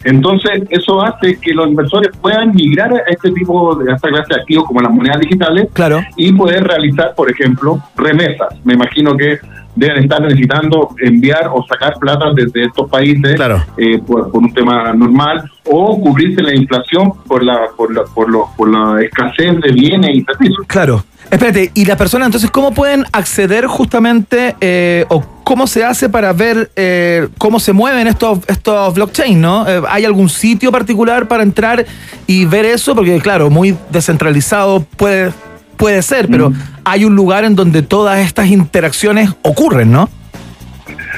Entonces, 0.04 0.64
eso 0.70 1.02
hace 1.04 1.38
que 1.40 1.54
los 1.54 1.68
inversores 1.68 2.10
puedan 2.22 2.54
migrar 2.56 2.94
a 2.94 3.00
este 3.10 3.32
tipo 3.32 3.76
de 3.76 3.92
a 3.92 3.96
esta 3.96 4.08
clase 4.08 4.34
de 4.34 4.40
activos 4.42 4.66
como 4.66 4.80
las 4.82 4.92
monedas 4.92 5.20
digitales 5.20 5.68
Claro. 5.74 6.00
y 6.16 6.32
poder 6.32 6.64
realizar, 6.64 7.14
por 7.16 7.30
ejemplo, 7.30 7.80
remesas. 7.98 8.48
Me 8.64 8.74
imagino 8.76 9.16
que 9.18 9.40
deben 9.80 10.04
estar 10.04 10.22
necesitando 10.22 10.90
enviar 11.02 11.48
o 11.54 11.66
sacar 11.68 11.94
plata 12.00 12.26
desde 12.36 12.66
estos 12.66 12.90
países 12.90 13.40
eh, 13.78 14.00
por, 14.06 14.32
por 14.32 14.42
un 14.44 14.54
tema 14.54 14.94
normal 14.94 15.50
o 15.66 16.00
cubrirse 16.00 16.42
la 16.42 16.54
inflación 16.56 17.14
por 17.28 17.44
la 17.44 17.68
por 17.76 17.94
la, 17.94 18.04
por, 18.04 18.30
lo- 18.30 18.50
por 18.58 18.70
la 18.70 19.02
escasez 19.02 19.60
de 19.62 19.72
bienes 19.72 20.12
y 20.16 20.24
servicios. 20.24 20.66
Claro. 20.68 21.04
Espérate, 21.32 21.70
¿y 21.76 21.86
las 21.86 21.96
personas 21.96 22.26
entonces 22.28 22.50
cómo 22.50 22.74
pueden 22.74 23.06
acceder 23.12 23.68
justamente 23.68 24.56
eh, 24.62 25.06
o 25.10 25.24
cómo 25.44 25.68
se 25.68 25.86
hace 25.86 26.10
para 26.10 26.34
ver 26.34 26.72
eh, 26.76 27.28
cómo 27.38 27.60
se 27.60 27.72
mueven 27.72 28.08
estos, 28.08 28.40
estos 28.48 28.96
blockchain, 28.96 29.40
¿no? 29.40 29.68
Eh, 29.68 29.80
¿Hay 29.90 30.06
algún 30.06 30.28
sitio 30.28 30.72
particular 30.72 31.28
para 31.28 31.44
entrar 31.44 31.86
y 32.26 32.46
ver 32.46 32.66
eso? 32.66 32.96
Porque 32.96 33.20
claro, 33.22 33.52
muy 33.52 33.78
descentralizado 33.92 34.82
puede, 34.98 35.32
puede 35.80 36.02
ser, 36.02 36.28
pero 36.28 36.52
hay 36.84 37.06
un 37.06 37.16
lugar 37.16 37.46
en 37.46 37.56
donde 37.56 37.82
todas 37.82 38.20
estas 38.20 38.48
interacciones 38.48 39.34
ocurren, 39.44 39.92
¿no? 39.92 40.10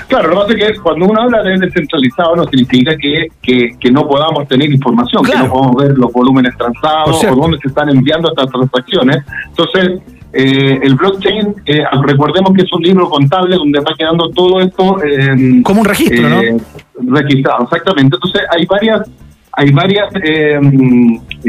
Claro, 0.08 0.30
lo 0.30 0.36
que 0.46 0.54
pasa 0.54 0.70
es 0.70 0.78
que 0.78 0.82
cuando 0.82 1.06
uno 1.08 1.22
habla 1.22 1.42
de 1.42 1.58
descentralizado 1.58 2.36
no 2.36 2.44
significa 2.46 2.96
que, 2.96 3.28
que, 3.42 3.72
que 3.80 3.92
no 3.92 4.08
podamos 4.08 4.48
tener 4.48 4.72
información, 4.72 5.24
que 5.24 5.36
no 5.36 5.50
podamos 5.50 5.76
ver 5.78 5.98
los 5.98 6.12
volúmenes 6.12 6.56
Por 6.56 6.72
transados 6.72 7.24
o 7.24 7.36
dónde 7.36 7.58
se 7.58 7.70
están 7.70 7.90
enviando 7.90 8.30
estas 8.30 8.48
transacciones. 8.52 9.24
Entonces, 9.48 10.02
eh, 10.34 10.80
el 10.84 10.96
blockchain, 10.96 11.56
eh, 11.66 11.84
recordemos 12.04 12.54
que 12.54 12.62
es 12.62 12.72
un 12.72 12.84
libro 12.84 13.10
contable 13.10 13.56
donde 13.56 13.80
va 13.80 13.94
quedando 13.98 14.30
todo 14.30 14.62
esto 14.62 15.04
eh, 15.04 15.62
como 15.64 15.82
un 15.82 15.88
registro, 15.88 16.30
¿no? 16.30 16.42
Registrado, 17.16 17.64
exactamente. 17.64 18.16
Entonces, 18.16 18.42
hay 18.52 18.66
varias 18.66 19.10
hay 19.54 19.72
varias, 19.72 20.14
eh, 20.24 20.60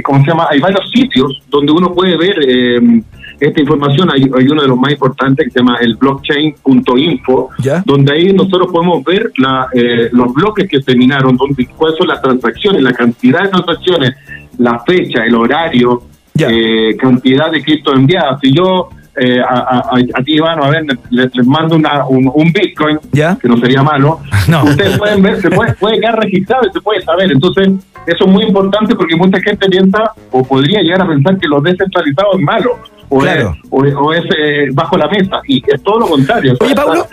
¿cómo 0.02 0.20
se 0.24 0.30
llama? 0.30 0.48
Hay 0.50 0.60
varios 0.60 0.90
sitios 0.90 1.40
donde 1.48 1.72
uno 1.72 1.92
puede 1.92 2.16
ver 2.16 2.36
eh, 2.46 3.02
esta 3.38 3.60
información. 3.60 4.10
Hay, 4.12 4.22
hay 4.22 4.46
uno 4.48 4.62
de 4.62 4.68
los 4.68 4.78
más 4.78 4.92
importantes 4.92 5.46
que 5.46 5.50
se 5.50 5.58
llama 5.60 5.78
el 5.80 5.96
blockchain.info, 5.96 7.50
donde 7.84 8.12
ahí 8.12 8.32
nosotros 8.32 8.68
podemos 8.72 9.04
ver 9.04 9.30
la, 9.36 9.68
eh, 9.74 10.08
los 10.12 10.32
bloques 10.32 10.68
que 10.68 10.82
se 10.82 10.94
minaron, 10.96 11.36
donde, 11.36 11.66
cuáles 11.66 11.98
son 11.98 12.08
las 12.08 12.20
transacciones, 12.22 12.82
la 12.82 12.92
cantidad 12.92 13.42
de 13.42 13.48
transacciones, 13.48 14.14
la 14.58 14.80
fecha, 14.80 15.24
el 15.24 15.34
horario, 15.34 16.02
eh, 16.38 16.96
cantidad 16.98 17.50
de 17.50 17.62
cripto 17.62 17.92
enviadas. 17.94 18.40
Si 18.40 18.52
yo 18.52 18.88
eh, 19.16 19.40
a, 19.40 19.58
a, 19.58 19.90
a 20.14 20.22
ti, 20.24 20.34
Iván, 20.34 20.62
a 20.62 20.70
ver, 20.70 20.84
les, 21.10 21.34
les 21.34 21.46
mando 21.46 21.76
una, 21.76 22.06
un, 22.06 22.30
un 22.34 22.52
Bitcoin, 22.52 22.98
que 23.40 23.48
no 23.48 23.56
sería 23.58 23.82
malo, 23.82 24.20
ustedes 24.64 24.98
pueden 24.98 25.22
ver, 25.22 25.40
se 25.40 25.50
puede, 25.50 25.74
puede 25.74 26.00
quedar 26.00 26.18
registrado 26.18 26.62
y 26.68 26.72
se 26.72 26.80
puede 26.80 27.02
saber. 27.02 27.30
Entonces, 27.30 27.68
eso 28.06 28.24
es 28.24 28.30
muy 28.30 28.44
importante 28.44 28.94
porque 28.96 29.14
mucha 29.16 29.40
gente 29.40 29.68
piensa 29.68 30.12
o 30.30 30.42
podría 30.42 30.80
llegar 30.80 31.02
a 31.02 31.06
pensar 31.06 31.38
que 31.38 31.46
lo 31.46 31.60
descentralizado 31.60 32.32
es 32.34 32.40
malo 32.40 32.78
o 33.08 33.18
Claro. 33.18 33.54
es, 33.54 33.68
o, 33.70 33.76
o 33.78 34.12
es, 34.14 34.24
eh, 34.38 34.68
bajo 34.72 34.96
la 34.96 35.06
mesa 35.08 35.40
y 35.46 35.62
es 35.66 35.82
todo 35.82 36.00
lo 36.00 36.06
contrario. 36.06 36.56
Oye, 36.60 36.74
Pablo. 36.74 37.06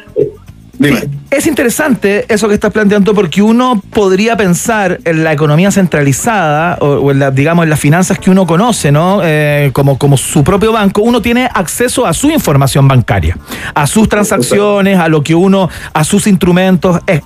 Es 1.30 1.46
interesante 1.46 2.26
eso 2.34 2.48
que 2.48 2.54
estás 2.54 2.72
planteando 2.72 3.14
porque 3.14 3.42
uno 3.42 3.82
podría 3.92 4.38
pensar 4.38 5.00
en 5.04 5.24
la 5.24 5.34
economía 5.34 5.72
centralizada 5.72 6.78
o, 6.80 6.88
o 6.88 7.12
en 7.12 7.20
la, 7.20 7.32
digamos, 7.32 7.64
en 7.64 7.70
las 7.70 7.80
finanzas 7.80 8.18
que 8.18 8.30
uno 8.30 8.48
conoce, 8.48 8.92
¿no? 8.92 9.20
Eh, 9.24 9.72
como, 9.74 9.98
como 9.98 10.16
su 10.18 10.44
propio 10.44 10.72
banco, 10.72 11.02
uno 11.02 11.22
tiene 11.22 11.50
acceso 11.54 12.06
a 12.06 12.14
su 12.14 12.32
información 12.32 12.88
bancaria, 12.88 13.38
a 13.74 13.88
sus 13.88 14.08
transacciones, 14.08 14.98
a 14.98 15.10
lo 15.10 15.22
que 15.22 15.36
uno, 15.36 15.70
a 15.94 16.04
sus 16.04 16.28
instrumentos. 16.28 17.00
Eh, 17.08 17.22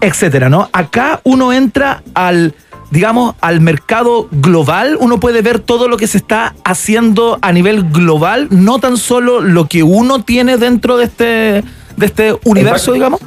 etcétera, 0.00 0.48
¿no? 0.48 0.68
Acá 0.72 1.20
uno 1.24 1.52
entra 1.52 2.02
al, 2.14 2.54
digamos, 2.90 3.34
al 3.40 3.60
mercado 3.60 4.28
global, 4.30 4.96
uno 5.00 5.20
puede 5.20 5.42
ver 5.42 5.58
todo 5.58 5.88
lo 5.88 5.96
que 5.96 6.06
se 6.06 6.18
está 6.18 6.54
haciendo 6.64 7.38
a 7.42 7.52
nivel 7.52 7.84
global, 7.90 8.48
no 8.50 8.78
tan 8.78 8.96
solo 8.96 9.40
lo 9.40 9.66
que 9.66 9.82
uno 9.82 10.22
tiene 10.22 10.56
dentro 10.56 10.96
de 10.96 11.04
este, 11.04 11.64
de 11.98 12.06
este 12.06 12.34
universo, 12.44 12.92
digamos. 12.92 13.20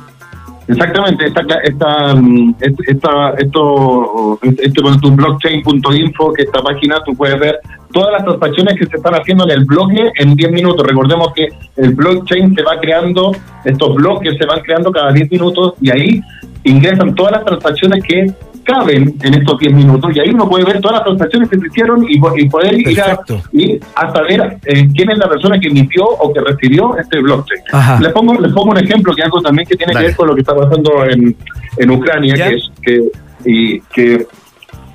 Exactamente, 0.67 1.25
esta, 1.25 1.41
esta, 1.63 2.15
mm, 2.15 2.55
esta, 2.87 3.33
esto, 3.37 4.39
este 4.41 4.81
con 4.81 4.99
tu 5.01 5.11
blockchain.info, 5.11 6.33
que 6.33 6.43
esta 6.43 6.61
página 6.61 7.03
tú 7.03 7.13
puedes 7.13 7.37
ver 7.39 7.59
todas 7.91 8.13
las 8.13 8.23
transacciones 8.23 8.79
que 8.79 8.85
se 8.85 8.95
están 8.95 9.15
haciendo 9.15 9.43
en 9.43 9.51
el 9.51 9.65
bloque 9.65 10.11
en 10.15 10.35
10 10.35 10.51
minutos. 10.51 10.87
Recordemos 10.87 11.33
que 11.33 11.49
el 11.75 11.93
blockchain 11.93 12.55
se 12.55 12.61
va 12.63 12.79
creando, 12.79 13.35
estos 13.65 13.95
bloques 13.95 14.37
se 14.37 14.45
van 14.45 14.61
creando 14.61 14.91
cada 14.91 15.11
10 15.11 15.31
minutos 15.31 15.73
y 15.81 15.89
ahí 15.91 16.21
ingresan 16.63 17.15
todas 17.15 17.33
las 17.33 17.45
transacciones 17.45 18.03
que 18.03 18.33
caben 18.63 19.15
en 19.21 19.33
estos 19.33 19.57
10 19.59 19.73
minutos 19.73 20.11
y 20.15 20.19
ahí 20.19 20.29
uno 20.29 20.47
puede 20.49 20.63
ver 20.65 20.79
todas 20.81 20.97
las 20.97 21.03
transacciones 21.05 21.49
que 21.49 21.57
se 21.59 21.67
hicieron 21.67 22.05
y, 22.07 22.19
po- 22.19 22.37
y 22.37 22.47
poder 22.49 22.73
ir 22.79 23.01
a, 23.01 23.19
ir 23.53 23.79
a 23.95 24.11
saber 24.11 24.57
eh, 24.65 24.87
quién 24.95 25.11
es 25.11 25.17
la 25.17 25.29
persona 25.29 25.59
que 25.59 25.67
emitió 25.67 26.03
o 26.05 26.31
que 26.33 26.39
recibió 26.41 26.97
este 26.97 27.19
blockchain. 27.19 27.61
Ajá. 27.71 27.99
Le 27.99 28.09
pongo, 28.09 28.33
le 28.35 28.49
pongo 28.49 28.71
un 28.71 28.77
ejemplo 28.77 29.13
que 29.13 29.23
algo 29.23 29.41
también 29.41 29.67
que 29.67 29.75
tiene 29.75 29.93
que 29.93 29.99
ver 30.07 30.15
con 30.15 30.27
lo 30.27 30.35
que 30.35 30.41
está 30.41 30.55
pasando 30.55 31.05
en, 31.05 31.35
en 31.77 31.91
Ucrania, 31.91 32.35
que 32.49 32.55
es 32.55 32.71
que, 32.81 33.01
y, 33.45 33.79
que 33.93 34.25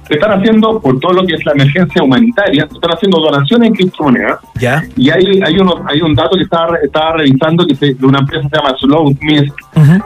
se 0.09 0.15
están 0.15 0.39
haciendo 0.39 0.81
por 0.81 1.01
todo 1.01 1.15
lo 1.15 1.27
que 1.27 1.35
es 1.35 1.45
la 1.45 1.51
emergencia 1.51 2.01
humanitaria, 2.01 2.69
se 2.69 2.75
están 2.75 2.93
haciendo 2.93 3.19
donaciones 3.19 3.67
en 3.71 3.75
criptomonedas. 3.75 4.39
Ya. 4.61 4.85
Y 4.97 5.11
hay, 5.11 5.41
hay, 5.45 5.59
uno, 5.59 5.83
hay 5.85 6.01
un 6.01 6.15
dato 6.15 6.37
que 6.37 6.45
estaba, 6.45 6.77
estaba 6.77 7.15
revisando 7.17 7.67
que 7.67 7.75
se- 7.75 7.95
de 7.95 8.07
una 8.07 8.21
empresa 8.21 8.45
que 8.45 8.57
se 8.57 8.63
llama 8.63 8.77
Slowsmith, 8.79 9.53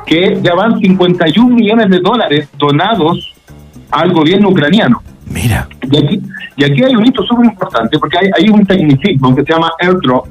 que 0.07 0.39
ya 0.43 0.55
van 0.55 0.81
51 0.81 1.55
millones 1.55 1.91
de 1.91 1.99
dólares 2.01 2.49
donados 2.57 3.35
al 3.91 4.13
gobierno 4.13 4.49
ucraniano. 4.51 5.03
Mira. 5.27 5.69
Y 5.91 5.97
aquí, 5.97 6.21
y 6.57 6.65
aquí 6.65 6.83
hay 6.83 6.95
un 6.97 7.07
hito 7.07 7.23
súper 7.25 7.47
importante, 7.47 7.99
porque 7.99 8.19
hay, 8.19 8.31
hay 8.37 8.49
un 8.51 8.67
tecnicismo 8.67 9.35
que 9.35 9.43
se 9.45 9.53
llama 9.53 9.71
airdrop, 9.81 10.27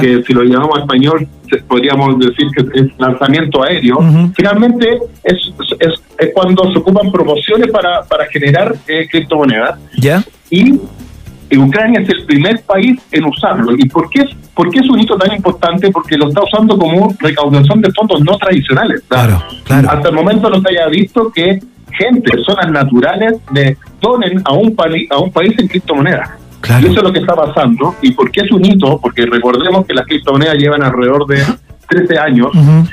que 0.00 0.22
si 0.24 0.32
lo 0.32 0.42
llamamos 0.44 0.76
en 0.76 0.82
español 0.82 1.28
podríamos 1.68 2.18
decir 2.18 2.46
que 2.56 2.80
es 2.80 2.86
lanzamiento 2.98 3.62
aéreo. 3.62 3.98
Finalmente 4.36 4.98
es, 5.24 5.52
es, 5.80 5.94
es 6.18 6.30
cuando 6.34 6.70
se 6.72 6.78
ocupan 6.78 7.10
promociones 7.10 7.68
para, 7.70 8.02
para 8.04 8.26
generar 8.26 8.74
eh, 8.86 9.06
criptomonedas. 9.10 9.78
¿Ya? 9.98 10.22
Y 10.50 10.78
Ucrania 11.58 12.00
es 12.00 12.08
el 12.08 12.24
primer 12.24 12.62
país 12.62 12.98
en 13.10 13.24
usarlo. 13.24 13.72
¿Y 13.76 13.86
por 13.88 14.08
qué, 14.08 14.20
es- 14.22 14.34
por 14.54 14.70
qué 14.70 14.78
es 14.80 14.88
un 14.88 15.00
hito 15.00 15.16
tan 15.18 15.34
importante? 15.36 15.90
Porque 15.90 16.16
lo 16.16 16.28
está 16.28 16.42
usando 16.42 16.78
como 16.78 17.14
recaudación 17.18 17.80
de 17.82 17.90
fondos 17.92 18.20
no 18.22 18.36
tradicionales. 18.38 19.02
Claro, 19.08 19.42
Hasta 19.90 20.08
el 20.08 20.14
momento 20.14 20.48
no 20.48 20.60
se 20.62 20.68
haya 20.70 20.86
visto 20.88 21.30
que 21.30 21.58
gente, 21.98 22.30
personas 22.30 22.70
naturales, 22.70 23.34
le 23.54 23.76
donen 24.00 24.40
a 24.44 24.52
un, 24.52 24.74
a 25.10 25.18
un 25.18 25.32
país 25.32 25.54
en 25.58 25.68
criptomonedas. 25.68 26.30
Y 26.80 26.86
eso 26.86 26.98
es 26.98 27.02
lo 27.02 27.12
que 27.12 27.18
está 27.20 27.34
pasando. 27.34 27.94
¿Y 28.02 28.12
por 28.12 28.30
qué 28.30 28.42
es 28.42 28.52
un 28.52 28.64
hito? 28.64 28.98
Porque 29.00 29.26
recordemos 29.26 29.84
que 29.86 29.94
las 29.94 30.06
criptomonedas 30.06 30.56
llevan 30.56 30.82
alrededor 30.82 31.26
de 31.26 31.42
13 31.88 32.18
años. 32.18 32.48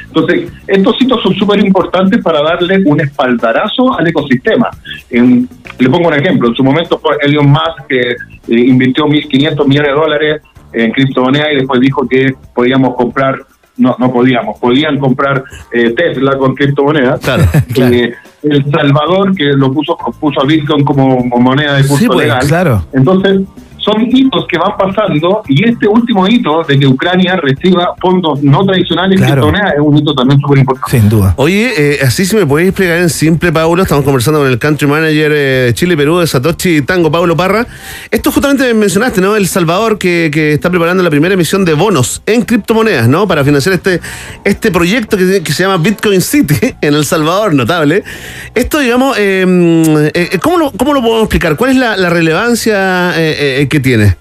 Entonces, 0.08 0.52
estos 0.68 1.02
hitos 1.02 1.22
son 1.22 1.34
súper 1.36 1.60
importantes 1.64 2.22
para 2.24 2.42
darle 2.42 2.82
un 2.86 3.00
espaldarazo 3.00 3.98
al 3.98 4.08
ecosistema. 4.08 4.70
En- 5.10 5.48
le 5.78 5.90
pongo 5.90 6.08
un 6.10 6.14
ejemplo. 6.16 6.50
En 6.50 6.56
su 6.56 6.64
momento 6.64 7.00
fue 7.00 7.16
Elon 7.22 7.48
Musk 7.50 7.88
que 7.88 8.00
eh, 8.10 8.16
invirtió 8.48 9.06
1.500 9.06 9.66
millones 9.68 9.92
de 9.92 9.96
dólares 9.98 10.42
en 10.74 10.92
criptomonedas 10.92 11.48
y 11.54 11.56
después 11.58 11.80
dijo 11.80 12.08
que 12.08 12.34
podíamos 12.54 12.96
comprar, 12.96 13.36
no, 13.80 13.96
no 13.98 14.12
podíamos, 14.12 14.60
podían 14.60 15.00
comprar 15.00 15.44
eh, 15.74 15.92
Tesla 15.92 16.38
con 16.38 16.56
criptomonedas. 16.56 17.20
Eh, 17.76 18.14
el 18.44 18.72
Salvador 18.72 19.36
que 19.36 19.46
lo 19.46 19.72
puso, 19.72 19.98
puso 20.20 20.42
a 20.42 20.46
Bitcoin 20.46 20.84
como 20.86 21.20
moneda 21.40 21.76
de 21.76 21.82
curso 21.82 21.98
Sí, 21.98 22.08
pues, 22.08 22.20
legal. 22.20 22.48
claro. 22.48 22.86
Entonces, 22.94 23.42
son 23.90 24.08
hitos 24.12 24.46
que 24.48 24.58
van 24.58 24.78
pasando 24.78 25.42
y 25.48 25.68
este 25.68 25.88
último 25.88 26.28
hito 26.28 26.64
de 26.64 26.78
que 26.78 26.88
Ucrania 26.88 27.36
reciba 27.38 27.96
fondos 28.00 28.42
no 28.44 28.64
tradicionales 28.66 29.20
en 29.20 29.26
criptomonedas 29.26 29.74
es 29.74 29.80
un 29.80 29.98
hito 29.98 30.14
también 30.14 30.40
súper 30.40 30.60
importante. 30.60 31.00
Sin 31.00 31.10
duda. 31.10 31.34
Oye, 31.38 31.74
eh, 31.78 32.00
así 32.04 32.26
si 32.26 32.36
me 32.36 32.46
podéis 32.46 32.70
explicar 32.70 32.98
en 32.98 33.10
simple, 33.10 33.52
Paulo. 33.52 33.82
Estamos 33.82 34.04
conversando 34.04 34.40
con 34.40 34.50
el 34.50 34.60
country 34.60 34.88
manager 34.88 35.32
eh, 35.32 35.36
de 35.66 35.74
Chile 35.74 35.94
y 35.94 35.98
Perú 35.98 36.20
de 36.20 36.28
Satoshi 36.28 36.82
Tango, 36.82 37.12
Pablo 37.12 37.36
Parra. 37.36 37.66
Esto 38.12 38.32
justamente 38.32 38.74
mencionaste, 38.74 39.22
¿no? 39.22 39.36
El 39.36 39.48
Salvador 39.48 39.98
que, 39.98 40.30
que 40.32 40.54
está 40.54 40.70
preparando 40.70 41.02
la 41.04 41.10
primera 41.10 41.34
emisión 41.34 41.66
de 41.66 41.74
bonos 41.74 42.22
en 42.26 42.44
criptomonedas, 42.44 43.08
¿no? 43.08 43.28
Para 43.28 43.44
financiar 43.44 43.76
este, 43.76 44.02
este 44.44 44.72
proyecto 44.72 45.18
que, 45.18 45.42
que 45.44 45.54
se 45.54 45.64
llama 45.64 45.78
Bitcoin 45.78 46.22
City 46.22 46.56
en 46.82 46.94
El 46.94 47.06
Salvador, 47.06 47.54
notable. 47.54 48.04
Esto, 48.54 48.80
digamos, 48.80 49.18
eh, 49.18 50.12
eh, 50.14 50.40
¿cómo, 50.42 50.58
lo, 50.58 50.72
¿cómo 50.72 50.94
lo 50.94 51.02
podemos 51.02 51.24
explicar? 51.24 51.56
¿Cuál 51.56 51.72
es 51.72 51.78
la, 51.78 51.98
la 51.98 52.10
relevancia 52.10 53.14
eh, 53.16 53.62
eh, 53.62 53.68
que 53.80 53.84
tiene? 53.84 54.16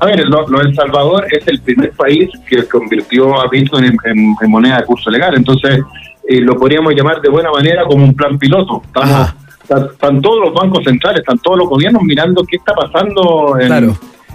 A 0.00 0.06
ver, 0.06 0.26
lo, 0.28 0.46
lo 0.48 0.60
El 0.60 0.74
Salvador 0.74 1.26
es 1.30 1.46
el 1.48 1.60
primer 1.60 1.90
país 1.92 2.28
que 2.48 2.64
convirtió 2.68 3.40
a 3.40 3.48
Bitcoin 3.48 3.84
en, 3.84 3.96
en- 4.04 4.36
en 4.40 4.50
moneda 4.50 4.78
de 4.78 4.84
curso 4.84 5.10
legal. 5.10 5.34
Entonces, 5.34 5.80
eh, 6.28 6.40
lo 6.40 6.56
podríamos 6.56 6.92
llamar 6.94 7.20
de 7.20 7.28
buena 7.30 7.50
manera 7.50 7.84
como 7.84 8.04
un 8.04 8.14
plan 8.14 8.38
piloto. 8.38 8.82
Estamos, 8.86 9.34
están, 9.62 9.84
están 9.92 10.20
todos 10.20 10.40
los 10.46 10.54
bancos 10.54 10.84
centrales, 10.84 11.20
están 11.20 11.38
todos 11.38 11.58
los 11.58 11.68
gobiernos 11.68 12.02
mirando 12.02 12.44
qué 12.44 12.56
está 12.56 12.74
pasando 12.74 13.56
en, 13.58 13.68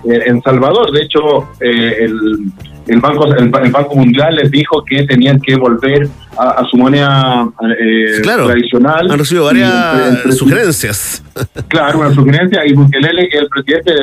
en- 0.05 0.21
en 0.29 0.41
Salvador. 0.41 0.91
De 0.91 1.03
hecho, 1.03 1.47
eh, 1.59 1.95
el, 2.05 2.51
el 2.87 2.99
banco 2.99 3.25
el, 3.27 3.43
el 3.43 3.71
Banco 3.71 3.95
Mundial 3.95 4.35
les 4.35 4.49
dijo 4.51 4.83
que 4.83 5.03
tenían 5.03 5.39
que 5.39 5.55
volver 5.55 6.07
a, 6.37 6.49
a 6.61 6.65
su 6.65 6.77
moneda 6.77 7.47
eh, 7.79 8.21
Claro. 8.23 8.47
tradicional. 8.47 9.11
Han 9.11 9.19
recibido 9.19 9.45
varias 9.45 9.71
entre- 9.93 10.09
entre- 10.09 10.31
sugerencias. 10.33 11.23
Claro, 11.67 11.99
una 11.99 12.13
sugerencia 12.13 12.65
y 12.65 12.73
Bukele, 12.73 13.29
que 13.29 13.37
el 13.37 13.47
presidente 13.47 13.93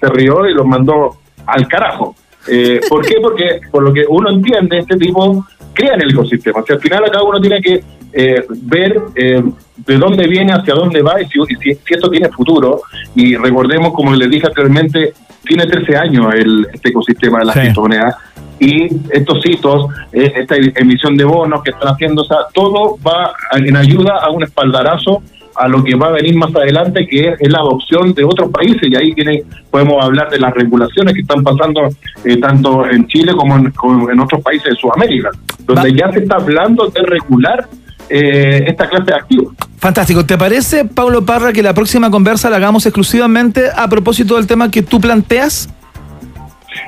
se 0.00 0.08
rió 0.08 0.46
y 0.48 0.54
los 0.54 0.64
mandó 0.66 1.16
al 1.46 1.66
carajo. 1.68 2.14
Eh, 2.46 2.80
¿Por 2.88 3.04
qué? 3.06 3.16
Porque 3.20 3.60
por 3.70 3.82
lo 3.82 3.92
que 3.92 4.04
uno 4.08 4.30
entiende, 4.30 4.78
este 4.78 4.96
tipo 4.96 5.44
crea 5.74 5.94
en 5.94 6.02
el 6.02 6.10
ecosistema. 6.10 6.60
O 6.60 6.66
sea, 6.66 6.76
al 6.76 6.82
final 6.82 7.04
acá 7.04 7.22
uno 7.22 7.40
tiene 7.40 7.60
que 7.60 7.82
eh, 8.12 8.42
ver 8.62 8.98
eh, 9.14 9.42
de 9.86 9.98
dónde 9.98 10.26
viene, 10.26 10.52
hacia 10.54 10.74
dónde 10.74 11.02
va 11.02 11.20
y 11.20 11.26
si, 11.26 11.38
y 11.40 11.54
si- 11.56 11.74
si 11.86 11.94
esto 11.94 12.08
tiene 12.10 12.28
futuro. 12.30 12.80
Y 13.14 13.36
recordemos, 13.36 13.92
como 13.92 14.14
les 14.14 14.30
dije 14.30 14.46
anteriormente, 14.46 15.12
tiene 15.44 15.66
13 15.66 15.96
años 15.96 16.34
el, 16.34 16.66
este 16.72 16.88
ecosistema 16.88 17.40
de 17.40 17.44
las 17.46 17.54
Sí. 17.54 17.60
criptomonedas. 17.60 18.14
Y 18.58 18.88
estos 19.10 19.44
hitos, 19.44 19.86
eh, 20.12 20.32
esta 20.36 20.56
emisión 20.56 21.16
de 21.16 21.24
bonos 21.24 21.62
que 21.62 21.70
están 21.70 21.88
haciendo, 21.88 22.22
o 22.22 22.24
sea, 22.24 22.38
todo 22.52 22.98
va 23.06 23.32
en 23.52 23.76
ayuda 23.76 24.18
a 24.22 24.30
un 24.30 24.42
espaldarazo 24.42 25.22
a 25.58 25.66
lo 25.68 25.82
que 25.82 25.96
va 25.96 26.08
a 26.08 26.12
venir 26.12 26.36
más 26.36 26.54
adelante, 26.54 27.06
que 27.06 27.34
es 27.38 27.52
la 27.52 27.58
adopción 27.58 28.14
de 28.14 28.24
otros 28.24 28.50
países. 28.50 28.82
Y 28.82 28.96
ahí 28.96 29.12
tiene, 29.12 29.42
podemos 29.70 30.04
hablar 30.04 30.30
de 30.30 30.38
las 30.38 30.54
regulaciones 30.54 31.14
que 31.14 31.20
están 31.20 31.42
pasando 31.42 31.88
eh, 32.24 32.36
tanto 32.38 32.88
en 32.88 33.06
Chile 33.08 33.32
como 33.34 33.56
en, 33.56 33.70
como 33.72 34.08
en 34.08 34.20
otros 34.20 34.40
países 34.42 34.70
de 34.70 34.76
Sudamérica, 34.76 35.30
donde 35.64 35.92
ya 35.94 36.10
se 36.12 36.20
está 36.20 36.36
hablando 36.36 36.88
de 36.88 37.02
regular 37.02 37.68
eh, 38.08 38.64
esta 38.66 38.88
clase 38.88 39.06
de 39.06 39.14
activos. 39.14 39.54
Fantástico. 39.78 40.24
¿Te 40.24 40.38
parece, 40.38 40.84
Pablo 40.84 41.24
Parra, 41.24 41.52
que 41.52 41.62
la 41.62 41.74
próxima 41.74 42.10
conversa 42.10 42.48
la 42.50 42.56
hagamos 42.56 42.86
exclusivamente 42.86 43.64
a 43.74 43.88
propósito 43.88 44.36
del 44.36 44.46
tema 44.46 44.70
que 44.70 44.82
tú 44.82 45.00
planteas? 45.00 45.68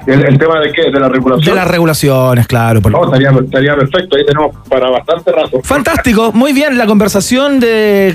El, 0.06 0.24
el 0.26 0.38
tema 0.38 0.60
de 0.60 0.72
qué? 0.72 0.90
De 0.90 1.00
la 1.00 1.08
regulación. 1.08 1.54
De 1.54 1.60
las 1.60 1.68
regulaciones, 1.68 2.46
claro. 2.46 2.80
por- 2.82 2.92
No, 2.92 3.04
estaría, 3.04 3.30
estaría 3.30 3.74
perfecto, 3.76 4.16
ahí 4.16 4.24
tenemos 4.26 4.54
para 4.68 4.90
bastante 4.90 5.32
rato. 5.32 5.60
Fantástico, 5.62 6.32
muy 6.32 6.52
bien, 6.52 6.76
la 6.76 6.86
conversación 6.86 7.58
de, 7.60 8.14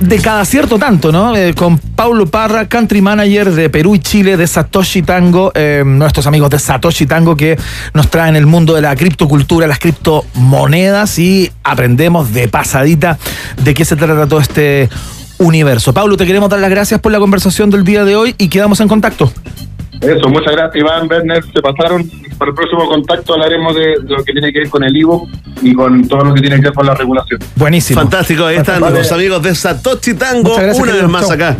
de 0.00 0.18
cada 0.18 0.44
cierto 0.44 0.78
tanto, 0.78 1.12
¿no? 1.12 1.34
Eh, 1.36 1.54
con 1.54 1.78
Paulo 1.78 2.26
Parra, 2.26 2.68
country 2.68 3.00
manager 3.02 3.52
de 3.52 3.70
Perú 3.70 3.94
y 3.94 4.00
Chile 4.00 4.36
de 4.36 4.46
Satoshi 4.46 5.02
Tango, 5.02 5.52
eh, 5.54 5.82
nuestros 5.86 6.26
amigos 6.26 6.50
de 6.50 6.58
Satoshi 6.58 7.06
Tango 7.06 7.36
que 7.36 7.56
nos 7.94 8.08
traen 8.08 8.34
el 8.36 8.46
mundo 8.46 8.74
de 8.74 8.80
la 8.82 8.94
criptocultura, 8.96 9.66
las 9.66 9.78
criptomonedas 9.78 11.18
y 11.18 11.50
aprendemos 11.62 12.32
de 12.32 12.48
pasadita 12.48 13.18
de 13.62 13.74
qué 13.74 13.84
se 13.84 13.96
trata 13.96 14.26
todo 14.26 14.40
este 14.40 14.88
universo. 15.38 15.94
Paulo, 15.94 16.16
te 16.16 16.26
queremos 16.26 16.50
dar 16.50 16.60
las 16.60 16.70
gracias 16.70 17.00
por 17.00 17.12
la 17.12 17.18
conversación 17.18 17.70
del 17.70 17.84
día 17.84 18.04
de 18.04 18.16
hoy 18.16 18.34
y 18.38 18.48
quedamos 18.48 18.80
en 18.80 18.88
contacto. 18.88 19.32
Eso, 20.00 20.28
muchas 20.28 20.52
gracias 20.52 20.76
Iván, 20.76 21.08
Werner, 21.10 21.44
se 21.44 21.60
pasaron. 21.60 22.10
Para 22.38 22.50
el 22.50 22.54
próximo 22.54 22.88
contacto 22.88 23.34
hablaremos 23.34 23.74
de, 23.74 23.82
de 24.02 24.14
lo 24.16 24.24
que 24.24 24.32
tiene 24.32 24.50
que 24.50 24.60
ver 24.60 24.70
con 24.70 24.82
el 24.82 24.96
IVO 24.96 25.28
y 25.60 25.74
con 25.74 26.08
todo 26.08 26.24
lo 26.24 26.34
que 26.34 26.40
tiene 26.40 26.56
que 26.56 26.62
ver 26.62 26.72
con 26.72 26.86
la 26.86 26.94
regulación. 26.94 27.38
Buenísimo. 27.56 28.00
Fantástico, 28.00 28.46
ahí 28.46 28.56
están 28.56 28.80
Vale. 28.80 28.98
los 28.98 29.12
amigos 29.12 29.42
de 29.42 29.54
Satoshi 29.54 30.14
Tango, 30.14 30.56
gracias, 30.56 30.78
una 30.78 30.94
vez 30.94 31.08
más 31.08 31.30
acá, 31.30 31.58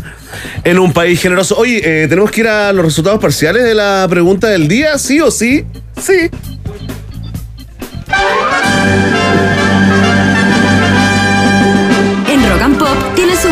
en 0.65 0.79
un 0.79 0.93
país 0.95 1.21
generoso. 1.21 1.57
Oye, 1.59 1.81
eh, 1.85 2.09
tenemos 2.09 2.31
que 2.31 2.41
ir 2.41 2.49
a 2.49 2.73
los 2.73 2.83
resultados 2.83 3.21
parciales 3.21 3.63
de 3.63 3.75
la 3.75 4.07
pregunta 4.09 4.49
del 4.49 4.69
día, 4.69 4.97
¿sí 4.97 5.21
o 5.21 5.31
sí? 5.31 5.67
Sí. 6.01 6.31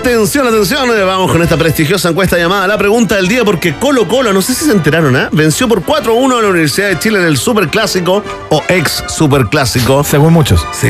Atención, 0.00 0.46
atención, 0.46 0.88
eh, 0.96 1.02
vamos 1.02 1.30
con 1.30 1.42
esta 1.42 1.58
prestigiosa 1.58 2.08
encuesta 2.08 2.38
llamada 2.38 2.66
La 2.66 2.78
Pregunta 2.78 3.16
del 3.16 3.28
Día, 3.28 3.44
porque 3.44 3.74
Colo 3.74 4.08
Colo, 4.08 4.32
no 4.32 4.40
sé 4.40 4.54
si 4.54 4.64
se 4.64 4.72
enteraron, 4.72 5.14
¿ah? 5.14 5.28
Venció 5.30 5.68
por 5.68 5.82
4-1 5.84 6.38
a 6.38 6.42
la 6.42 6.48
Universidad 6.48 6.88
de 6.88 6.98
Chile 6.98 7.18
en 7.18 7.26
el 7.26 7.36
Superclásico, 7.36 8.24
o 8.48 8.62
ex 8.68 9.04
Superclásico. 9.08 10.02
Según 10.02 10.32
muchos. 10.32 10.66
Sí, 10.72 10.88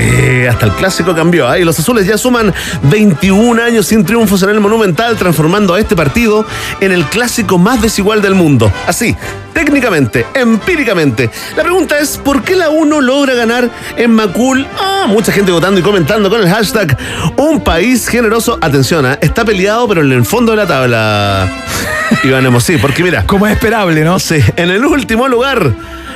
hasta 0.48 0.66
el 0.66 0.72
clásico 0.74 1.12
cambió, 1.12 1.48
¿ah? 1.48 1.58
Y 1.58 1.64
los 1.64 1.76
azules 1.76 2.06
ya 2.06 2.16
suman 2.16 2.54
21 2.84 3.60
años 3.60 3.88
sin 3.88 4.04
triunfos 4.04 4.44
en 4.44 4.50
el 4.50 4.60
Monumental, 4.60 5.16
transformando 5.16 5.74
a 5.74 5.80
este 5.80 5.96
partido 5.96 6.46
en 6.80 6.92
el 6.92 7.04
clásico 7.06 7.58
más 7.58 7.82
desigual 7.82 8.22
del 8.22 8.36
mundo. 8.36 8.72
Así, 8.86 9.16
técnicamente, 9.52 10.26
empíricamente. 10.34 11.30
La 11.56 11.62
pregunta 11.62 11.98
es, 11.98 12.18
¿por 12.18 12.42
qué 12.42 12.56
la 12.56 12.70
1 12.70 13.00
logra 13.00 13.34
ganar 13.34 13.70
en 13.96 14.14
Macul? 14.14 14.66
Ah, 14.78 15.06
mucha 15.08 15.32
gente 15.32 15.52
votando 15.52 15.80
y 15.80 15.82
comentando 15.82 16.30
con 16.30 16.40
el 16.40 16.48
hashtag 16.48 16.96
Un 17.36 17.60
país 17.62 18.08
generoso. 18.08 18.58
Atención, 18.60 19.06
¿ah? 19.06 19.18
está 19.20 19.44
peleado, 19.44 19.88
pero 19.88 20.02
en 20.02 20.12
el 20.12 20.24
fondo 20.24 20.52
de 20.52 20.56
la 20.56 20.66
tabla. 20.66 21.48
Iván 22.24 22.60
sí, 22.60 22.76
porque 22.76 23.02
mira. 23.02 23.24
Como 23.26 23.46
es 23.46 23.52
esperable, 23.54 24.04
¿no? 24.04 24.18
Sí, 24.18 24.40
en 24.56 24.70
el 24.70 24.84
último 24.84 25.28
lugar. 25.28 25.72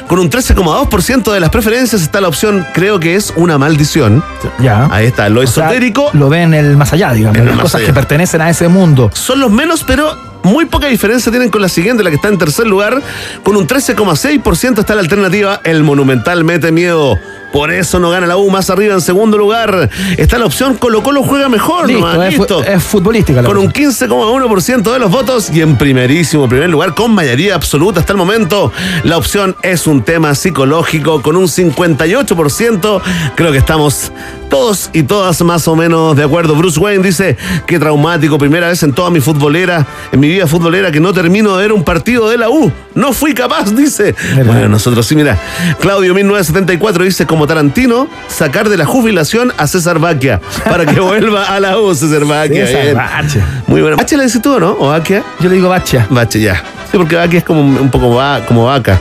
Con 0.06 0.18
un 0.18 0.28
13,2% 0.28 1.32
de 1.32 1.40
las 1.40 1.48
preferencias 1.48 2.02
está 2.02 2.20
la 2.20 2.28
opción, 2.28 2.66
creo 2.74 3.00
que 3.00 3.14
es 3.14 3.32
una 3.36 3.56
maldición. 3.56 4.22
Ya. 4.58 4.86
Ahí 4.90 5.06
está, 5.06 5.30
lo 5.30 5.40
O 5.40 5.46
sea, 5.46 5.64
esotérico. 5.64 6.10
lo 6.12 6.28
ven 6.28 6.52
en 6.52 6.66
el 6.66 6.76
más 6.76 6.92
allá, 6.92 7.12
digamos. 7.12 7.38
En 7.38 7.46
las 7.46 7.58
cosas 7.58 7.76
allá. 7.76 7.86
que 7.86 7.94
pertenecen 7.94 8.42
a 8.42 8.50
ese 8.50 8.68
mundo. 8.68 9.10
Son 9.14 9.40
los 9.40 9.50
menos, 9.50 9.82
pero 9.82 10.14
muy 10.44 10.66
poca 10.66 10.86
diferencia 10.86 11.32
tienen 11.32 11.48
con 11.48 11.60
la 11.60 11.68
siguiente, 11.68 12.04
la 12.04 12.10
que 12.10 12.16
está 12.16 12.28
en 12.28 12.38
tercer 12.38 12.66
lugar. 12.66 13.02
Con 13.42 13.56
un 13.56 13.66
13,6% 13.66 14.78
está 14.78 14.94
la 14.94 15.00
alternativa 15.00 15.60
El 15.64 15.82
Monumental 15.82 16.44
Mete 16.44 16.70
Miedo. 16.70 17.18
Por 17.54 17.70
eso 17.70 18.00
no 18.00 18.10
gana 18.10 18.26
la 18.26 18.36
U 18.36 18.50
más 18.50 18.68
arriba 18.68 18.94
en 18.94 19.00
segundo 19.00 19.38
lugar. 19.38 19.88
Está 20.18 20.38
la 20.38 20.44
opción 20.44 20.76
Colo 20.76 21.04
Colo 21.04 21.22
juega 21.22 21.48
mejor. 21.48 21.86
Listo, 21.86 22.04
nomás, 22.04 22.32
es, 22.32 22.38
listo. 22.38 22.64
es 22.64 22.82
futbolística 22.82 23.42
la 23.42 23.48
Con 23.48 23.58
un 23.58 23.68
cosa. 23.68 24.08
15,1% 24.08 24.92
de 24.92 24.98
los 24.98 25.10
votos 25.10 25.50
y 25.50 25.60
en 25.60 25.78
primerísimo 25.78 26.48
primer 26.48 26.68
lugar 26.68 26.94
con 26.94 27.14
mayoría 27.14 27.54
absoluta 27.54 28.00
hasta 28.00 28.12
el 28.12 28.16
momento. 28.16 28.72
La 29.04 29.16
opción 29.16 29.56
es 29.62 29.86
un 29.86 30.02
tema 30.02 30.34
psicológico 30.34 31.22
con 31.22 31.36
un 31.36 31.46
58%. 31.46 33.02
Creo 33.36 33.52
que 33.52 33.58
estamos 33.58 34.10
todos 34.54 34.88
y 34.92 35.02
todas 35.02 35.42
más 35.42 35.66
o 35.66 35.74
menos 35.74 36.14
de 36.16 36.22
acuerdo. 36.22 36.54
Bruce 36.54 36.78
Wayne 36.78 37.02
dice 37.02 37.36
que 37.66 37.76
traumático, 37.80 38.38
primera 38.38 38.68
vez 38.68 38.84
en 38.84 38.92
toda 38.92 39.10
mi 39.10 39.20
futbolera, 39.20 39.84
en 40.12 40.20
mi 40.20 40.28
vida 40.28 40.46
futbolera 40.46 40.92
que 40.92 41.00
no 41.00 41.12
termino 41.12 41.56
de 41.56 41.62
ver 41.62 41.72
un 41.72 41.82
partido 41.82 42.28
de 42.30 42.38
la 42.38 42.48
U. 42.50 42.70
No 42.94 43.12
fui 43.12 43.34
capaz, 43.34 43.74
dice. 43.74 44.14
Bueno, 44.46 44.68
nosotros 44.68 45.04
sí, 45.06 45.16
mira. 45.16 45.36
Claudio 45.80 46.14
1974 46.14 47.02
dice 47.02 47.26
como 47.26 47.48
Tarantino 47.48 48.06
sacar 48.28 48.68
de 48.68 48.76
la 48.76 48.86
jubilación 48.86 49.52
a 49.58 49.66
César 49.66 49.98
Baquia 49.98 50.40
para 50.64 50.86
que 50.86 51.00
vuelva 51.00 51.46
a 51.46 51.58
la 51.58 51.76
U 51.80 51.92
César 51.92 52.24
Baquia. 52.24 52.64
César. 52.64 52.94
Baquia. 52.94 53.44
Muy 53.66 53.80
bueno. 53.82 53.96
¿Bache 53.96 54.16
le 54.16 54.22
dices 54.22 54.40
tú, 54.40 54.60
no? 54.60 54.76
¿O 54.78 54.86
Baquia? 54.90 55.24
Yo 55.40 55.48
le 55.48 55.56
digo 55.56 55.68
Bacha. 55.68 56.06
Bache, 56.10 56.40
ya. 56.40 56.62
Sí, 56.92 56.96
porque 56.96 57.16
Baquia 57.16 57.38
es 57.40 57.44
como 57.44 57.60
un 57.60 57.90
poco 57.90 58.14
va- 58.14 58.40
como 58.46 58.66
vaca. 58.66 59.00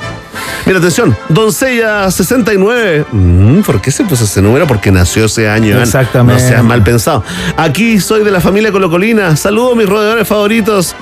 Mira, 0.66 0.80
atención, 0.80 1.16
Doncella 1.30 2.10
69. 2.10 3.06
Mm, 3.12 3.62
¿Por 3.62 3.82
qué 3.82 3.92
se 3.92 4.04
puso 4.04 4.24
ese 4.24 4.42
número? 4.42 4.66
Porque 4.68 4.92
nació 4.92 5.26
ese 5.26 5.50
año. 5.50 5.80
Exactamente. 5.82 6.42
No 6.42 6.50
seas 6.50 6.64
mal 6.64 6.84
pensado. 6.84 7.24
Aquí 7.58 8.00
soy 8.00 8.24
de 8.24 8.32
la 8.32 8.40
familia 8.40 8.72
Colocolina. 8.72 9.36
Saludos, 9.36 9.76
mis 9.76 9.88
rodeadores 9.88 10.28
favoritos. 10.28 10.96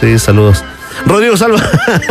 Sí, 0.00 0.18
saludos. 0.18 0.62
Rodrigo 1.06 1.36
Salva 1.36 1.62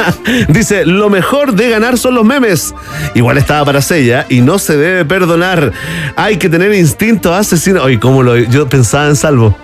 dice, 0.48 0.86
lo 0.86 1.10
mejor 1.10 1.54
de 1.54 1.70
ganar 1.70 1.98
son 1.98 2.16
los 2.16 2.26
memes. 2.26 2.74
Igual 3.16 3.38
estaba 3.38 3.66
para 3.66 3.82
Sella 3.82 4.26
y 4.30 4.42
no 4.42 4.60
se 4.60 4.78
debe 4.78 5.06
perdonar. 5.06 5.72
Hay 6.16 6.38
que 6.38 6.50
tener 6.50 6.74
instinto 6.74 7.34
asesino. 7.34 7.84
Oye, 7.84 8.00
¿cómo 8.00 8.24
lo 8.24 8.38
Yo 8.38 8.68
pensaba 8.68 9.08
en 9.08 9.16
Salvo. 9.16 9.58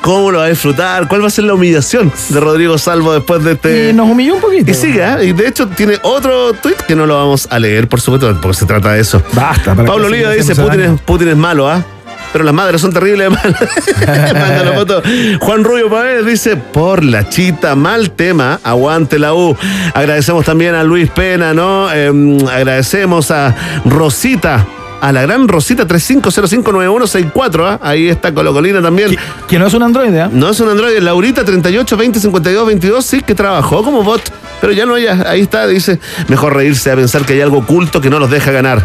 ¿Cómo 0.00 0.30
lo 0.30 0.38
va 0.38 0.46
a 0.46 0.48
disfrutar? 0.48 1.08
¿Cuál 1.08 1.22
va 1.22 1.26
a 1.26 1.30
ser 1.30 1.44
la 1.44 1.54
humillación 1.54 2.12
de 2.30 2.40
Rodrigo 2.40 2.78
Salvo 2.78 3.12
después 3.12 3.44
de 3.44 3.52
este... 3.52 3.90
Y 3.90 3.92
nos 3.92 4.08
humilló 4.08 4.34
un 4.34 4.40
poquito. 4.40 4.70
Y 4.70 4.74
sigue, 4.74 5.02
¿eh? 5.02 5.26
y 5.26 5.32
de 5.32 5.46
hecho 5.46 5.68
tiene 5.68 5.98
otro 6.02 6.54
tweet 6.54 6.76
que 6.86 6.96
no 6.96 7.06
lo 7.06 7.16
vamos 7.16 7.46
a 7.50 7.58
leer, 7.58 7.88
por 7.88 8.00
supuesto, 8.00 8.38
porque 8.40 8.58
se 8.58 8.66
trata 8.66 8.92
de 8.92 9.00
eso. 9.00 9.22
Basta. 9.32 9.74
para 9.74 9.86
Pablo 9.86 10.06
Oliva 10.06 10.30
dice, 10.30 10.54
Putin 10.54 10.80
es, 10.80 11.00
Putin 11.02 11.28
es 11.28 11.36
malo, 11.36 11.68
¿ah? 11.68 11.84
Pero 12.32 12.44
las 12.44 12.54
madres 12.54 12.80
son 12.80 12.92
terribles 12.92 13.30
la 14.06 14.72
foto. 14.74 15.02
Juan 15.40 15.64
Rubio 15.64 15.90
Paez 15.90 16.24
dice, 16.24 16.56
por 16.56 17.02
la 17.02 17.28
chita, 17.28 17.74
mal 17.74 18.12
tema, 18.12 18.60
aguante 18.62 19.18
la 19.18 19.34
U. 19.34 19.56
Agradecemos 19.94 20.44
también 20.44 20.74
a 20.74 20.84
Luis 20.84 21.10
Pena, 21.10 21.52
¿no? 21.54 21.92
Em, 21.92 22.38
agradecemos 22.46 23.30
a 23.30 23.54
Rosita. 23.84 24.64
A 25.00 25.12
la 25.12 25.22
gran 25.22 25.48
Rosita 25.48 25.86
35059164, 25.86 27.64
¿ah? 27.66 27.78
ahí 27.82 28.08
está 28.08 28.34
Colocolina 28.34 28.82
también. 28.82 29.16
Que 29.48 29.58
no 29.58 29.66
es 29.66 29.74
un 29.74 29.82
androide, 29.82 30.20
¿ah? 30.20 30.30
No 30.30 30.50
es 30.50 30.60
un 30.60 30.68
Android, 30.68 30.98
Laurita 30.98 31.44
38 31.44 31.96
20 31.96 32.20
52 32.20 32.66
22, 32.66 33.04
sí 33.04 33.22
que 33.22 33.34
trabajó 33.34 33.82
como 33.82 34.02
bot, 34.02 34.20
pero 34.60 34.72
ya 34.72 34.86
no 34.86 34.96
ella, 34.96 35.24
ahí 35.26 35.40
está, 35.40 35.66
dice, 35.66 35.98
mejor 36.28 36.54
reírse 36.54 36.90
a 36.90 36.96
pensar 36.96 37.24
que 37.24 37.34
hay 37.34 37.40
algo 37.40 37.58
oculto 37.58 38.00
que 38.00 38.10
no 38.10 38.18
los 38.18 38.30
deja 38.30 38.50
ganar. 38.50 38.82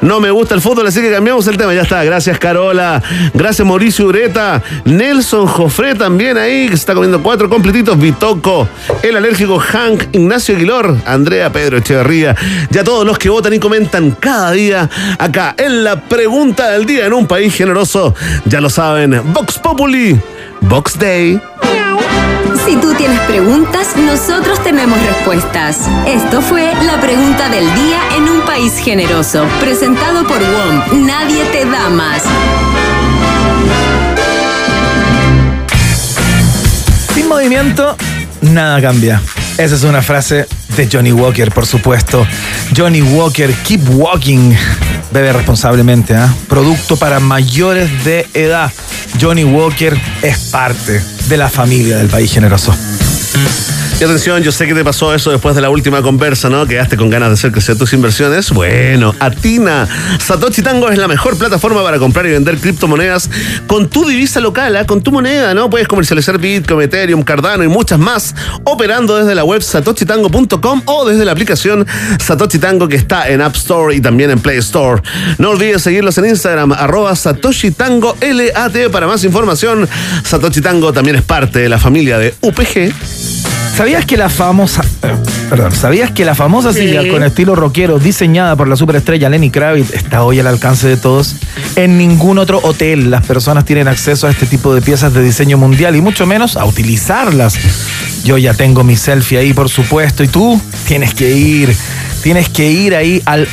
No 0.00 0.20
me 0.20 0.30
gusta 0.30 0.54
el 0.54 0.60
fútbol, 0.60 0.86
así 0.86 1.00
que 1.00 1.10
cambiamos 1.10 1.46
el 1.46 1.56
tema, 1.56 1.74
ya 1.74 1.82
está. 1.82 2.04
Gracias 2.04 2.38
Carola, 2.38 3.02
gracias 3.34 3.66
Mauricio 3.66 4.06
Ureta, 4.06 4.62
Nelson 4.84 5.46
Jofré 5.46 5.94
también 5.94 6.38
ahí, 6.38 6.68
que 6.68 6.74
está 6.74 6.94
comiendo 6.94 7.22
cuatro 7.22 7.48
completitos, 7.48 7.98
Bitoco, 7.98 8.68
el 9.02 9.16
alérgico 9.16 9.58
Hank, 9.58 10.04
Ignacio 10.12 10.56
Aguilor, 10.56 10.96
Andrea 11.06 11.50
Pedro 11.50 11.78
Echeverría, 11.78 12.36
ya 12.70 12.84
todos 12.84 13.04
los 13.06 13.18
que 13.18 13.28
votan 13.28 13.54
y 13.54 13.58
comentan 13.58 14.12
cada 14.12 14.52
día 14.52 14.88
acá 15.18 15.54
en 15.56 15.84
la 15.84 16.00
pregunta 16.00 16.70
del 16.70 16.86
día 16.86 17.06
en 17.06 17.12
un 17.12 17.26
país 17.26 17.54
generoso, 17.54 18.14
ya 18.44 18.60
lo 18.60 18.70
saben, 18.70 19.20
Vox 19.32 19.58
Populi. 19.58 20.18
Box 20.62 20.98
Day. 20.98 21.40
Si 22.66 22.76
tú 22.76 22.94
tienes 22.94 23.20
preguntas, 23.20 23.96
nosotros 23.96 24.62
tenemos 24.62 24.98
respuestas. 25.02 25.78
Esto 26.06 26.40
fue 26.40 26.72
la 26.84 27.00
pregunta 27.00 27.48
del 27.48 27.64
día 27.74 28.00
en 28.16 28.28
un 28.28 28.40
país 28.42 28.78
generoso, 28.78 29.46
presentado 29.60 30.26
por 30.26 30.38
WOM. 30.38 31.06
Nadie 31.06 31.44
te 31.46 31.64
da 31.64 31.88
más. 31.90 32.22
Sin 37.14 37.28
movimiento, 37.28 37.96
nada 38.40 38.80
cambia. 38.80 39.20
Esa 39.58 39.74
es 39.74 39.84
una 39.84 40.02
frase 40.02 40.46
de 40.76 40.88
Johnny 40.90 41.12
Walker, 41.12 41.50
por 41.52 41.66
supuesto. 41.66 42.26
Johnny 42.76 43.02
Walker, 43.02 43.52
keep 43.64 43.80
walking. 43.90 44.54
Bebe 45.10 45.32
responsablemente, 45.32 46.14
¿ah? 46.14 46.32
Producto 46.48 46.96
para 46.96 47.20
mayores 47.20 48.04
de 48.04 48.26
edad. 48.34 48.72
Johnny 49.20 49.44
Walker 49.44 49.98
es 50.22 50.38
parte 50.50 51.02
de 51.28 51.36
la 51.36 51.48
familia 51.48 51.96
del 51.96 52.08
país 52.08 52.32
generoso. 52.32 52.74
Y 53.98 54.04
atención, 54.04 54.42
yo 54.42 54.52
sé 54.52 54.66
que 54.66 54.74
te 54.74 54.84
pasó 54.84 55.14
eso 55.14 55.30
después 55.30 55.54
de 55.54 55.62
la 55.62 55.70
última 55.70 56.02
conversa, 56.02 56.50
¿no? 56.50 56.66
Quedaste 56.66 56.98
con 56.98 57.08
ganas 57.08 57.30
de 57.30 57.34
hacer 57.34 57.50
crecer 57.50 57.78
tus 57.78 57.94
inversiones. 57.94 58.50
Bueno, 58.50 59.14
Atina. 59.20 59.88
Satoshi 60.18 60.60
Tango 60.60 60.90
es 60.90 60.98
la 60.98 61.08
mejor 61.08 61.38
plataforma 61.38 61.82
para 61.82 61.98
comprar 61.98 62.26
y 62.26 62.30
vender 62.32 62.58
criptomonedas 62.58 63.30
con 63.66 63.88
tu 63.88 64.06
divisa 64.06 64.40
local, 64.40 64.76
¿ah? 64.76 64.84
con 64.84 65.00
tu 65.00 65.12
moneda, 65.12 65.54
¿no? 65.54 65.70
Puedes 65.70 65.88
comercializar 65.88 66.36
Bitcoin, 66.36 66.82
Ethereum, 66.82 67.22
Cardano 67.22 67.64
y 67.64 67.68
muchas 67.68 67.98
más 67.98 68.34
operando 68.64 69.16
desde 69.16 69.34
la 69.34 69.44
web 69.44 69.62
satoshitango.com 69.62 70.82
o 70.84 71.08
desde 71.08 71.24
la 71.24 71.32
aplicación 71.32 71.86
Satoshi 72.22 72.58
Tango 72.58 72.88
que 72.88 72.96
está 72.96 73.30
en 73.30 73.40
App 73.40 73.56
Store 73.56 73.96
y 73.96 74.02
también 74.02 74.30
en 74.30 74.40
Play 74.40 74.58
Store. 74.58 75.00
No 75.38 75.50
olvides 75.50 75.80
seguirlos 75.80 76.18
en 76.18 76.26
Instagram, 76.26 76.72
arroba 76.72 77.16
Satoshi 77.16 77.70
Tango 77.70 78.14
para 78.92 79.06
más 79.06 79.24
información. 79.24 79.88
Satoshi 80.22 80.60
Tango 80.60 80.92
también 80.92 81.16
es 81.16 81.22
parte 81.22 81.60
de 81.60 81.70
la 81.70 81.78
familia 81.78 82.18
de 82.18 82.34
UPG. 82.42 83.45
¿Sabías 83.76 84.06
que 84.06 84.16
la 84.16 84.30
famosa, 84.30 84.82
eh, 85.02 85.12
perdón, 85.50 85.70
¿sabías 85.72 86.10
que 86.10 86.24
la 86.24 86.34
famosa 86.34 86.72
Sí. 86.72 86.80
silla 86.80 87.06
con 87.10 87.22
estilo 87.22 87.54
rockero 87.54 87.98
diseñada 87.98 88.56
por 88.56 88.68
la 88.68 88.76
superestrella 88.76 89.28
Lenny 89.28 89.50
Kravitz 89.50 89.92
está 89.92 90.22
hoy 90.22 90.40
al 90.40 90.46
alcance 90.46 90.88
de 90.88 90.96
todos? 90.96 91.36
En 91.76 91.98
ningún 91.98 92.38
otro 92.38 92.58
hotel 92.62 93.10
las 93.10 93.26
personas 93.26 93.66
tienen 93.66 93.86
acceso 93.86 94.26
a 94.26 94.30
este 94.30 94.46
tipo 94.46 94.74
de 94.74 94.80
piezas 94.80 95.12
de 95.12 95.22
diseño 95.22 95.58
mundial 95.58 95.94
y 95.94 96.00
mucho 96.00 96.24
menos 96.26 96.56
a 96.56 96.64
utilizarlas. 96.64 97.58
Yo 98.24 98.38
ya 98.38 98.54
tengo 98.54 98.82
mi 98.82 98.96
selfie 98.96 99.38
ahí, 99.38 99.52
por 99.52 99.68
supuesto, 99.68 100.24
y 100.24 100.28
tú 100.28 100.58
tienes 100.88 101.12
que 101.12 101.30
ir, 101.36 101.76
tienes 102.22 102.48
que 102.48 102.70
ir 102.70 102.94
ahí 102.94 103.20
al 103.26 103.46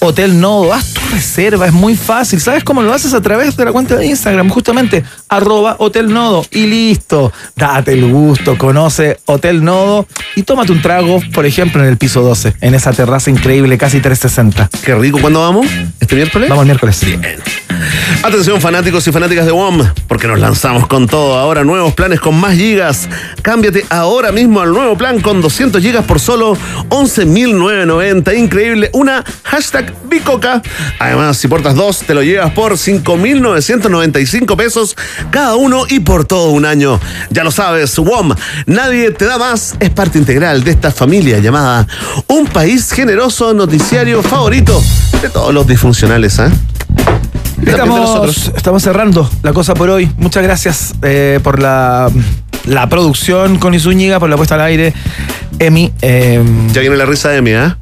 Hotel 0.00 0.40
Nodo, 0.40 0.72
haz 0.72 0.94
tu 0.94 1.00
reserva, 1.12 1.66
es 1.66 1.72
muy 1.72 1.96
fácil. 1.96 2.40
¿Sabes 2.40 2.64
cómo 2.64 2.82
lo 2.82 2.92
haces? 2.92 3.14
A 3.14 3.20
través 3.20 3.56
de 3.56 3.64
la 3.64 3.72
cuenta 3.72 3.96
de 3.96 4.06
Instagram, 4.06 4.48
justamente, 4.48 5.04
arroba 5.28 5.76
Hotel 5.78 6.12
Nodo. 6.12 6.44
Y 6.50 6.66
listo, 6.66 7.32
date 7.56 7.92
el 7.92 8.10
gusto, 8.10 8.56
conoce 8.56 9.18
Hotel 9.26 9.64
Nodo 9.64 10.06
y 10.36 10.42
tómate 10.42 10.72
un 10.72 10.82
trago, 10.82 11.20
por 11.32 11.46
ejemplo, 11.46 11.82
en 11.82 11.88
el 11.88 11.96
piso 11.96 12.22
12, 12.22 12.54
en 12.60 12.74
esa 12.74 12.92
terraza 12.92 13.30
increíble, 13.30 13.76
casi 13.78 14.00
360. 14.00 14.70
Qué 14.84 14.94
rico, 14.94 15.18
¿cuándo 15.20 15.40
vamos? 15.40 15.66
¿Este 16.00 16.14
miércoles? 16.14 16.48
Vamos 16.48 16.62
el 16.62 16.66
miércoles. 16.66 17.04
Atención 18.22 18.60
fanáticos 18.60 19.06
y 19.06 19.12
fanáticas 19.12 19.46
de 19.46 19.52
WOM, 19.52 19.86
porque 20.08 20.26
nos 20.26 20.40
lanzamos 20.40 20.86
con 20.86 21.06
todo. 21.06 21.38
Ahora 21.38 21.64
nuevos 21.64 21.94
planes 21.94 22.20
con 22.20 22.38
más 22.38 22.54
gigas. 22.54 23.08
Cámbiate 23.42 23.84
ahora 23.90 24.32
mismo 24.32 24.60
al 24.60 24.72
nuevo 24.72 24.96
plan 24.96 25.20
con 25.20 25.40
200 25.40 25.80
gigas 25.80 26.04
por 26.04 26.18
solo 26.18 26.56
11.990. 26.88 28.36
Increíble. 28.36 28.90
Una 28.92 29.24
hashtag 29.44 29.87
Bicoca. 30.08 30.62
Además, 30.98 31.36
si 31.36 31.48
portas 31.48 31.74
dos, 31.74 32.00
te 32.00 32.14
lo 32.14 32.22
llevas 32.22 32.52
por 32.52 32.72
5.995 32.74 34.56
pesos 34.56 34.96
cada 35.30 35.56
uno 35.56 35.84
y 35.88 36.00
por 36.00 36.24
todo 36.24 36.50
un 36.50 36.64
año. 36.64 37.00
Ya 37.30 37.44
lo 37.44 37.50
sabes, 37.50 37.96
WOM, 37.98 38.34
nadie 38.66 39.10
te 39.10 39.24
da 39.24 39.38
más, 39.38 39.76
es 39.80 39.90
parte 39.90 40.18
integral 40.18 40.64
de 40.64 40.70
esta 40.72 40.90
familia 40.90 41.38
llamada 41.38 41.86
Un 42.26 42.46
País 42.46 42.90
Generoso 42.92 43.54
Noticiario 43.54 44.22
Favorito 44.22 44.82
de 45.22 45.28
todos 45.30 45.52
los 45.52 45.66
disfuncionales, 45.66 46.36
de 46.36 47.72
Estamos, 48.56 48.82
cerrando 48.82 49.28
la 49.42 49.52
cosa 49.52 49.74
por 49.74 49.90
hoy. 49.90 50.10
Muchas 50.16 50.42
gracias 50.42 50.94
eh, 51.02 51.40
por 51.42 51.60
la, 51.60 52.10
la 52.66 52.88
producción 52.88 53.58
con 53.58 53.74
Izúñiga, 53.74 54.20
por 54.20 54.30
la 54.30 54.36
puesta 54.36 54.54
al 54.54 54.62
aire. 54.62 54.94
Emi. 55.58 55.92
eh, 56.02 56.42
Ya 56.72 56.80
viene 56.80 56.96
la 56.96 57.04
risa 57.04 57.30
de 57.30 57.42
mí, 57.42 57.52
¿ah? 57.52 57.76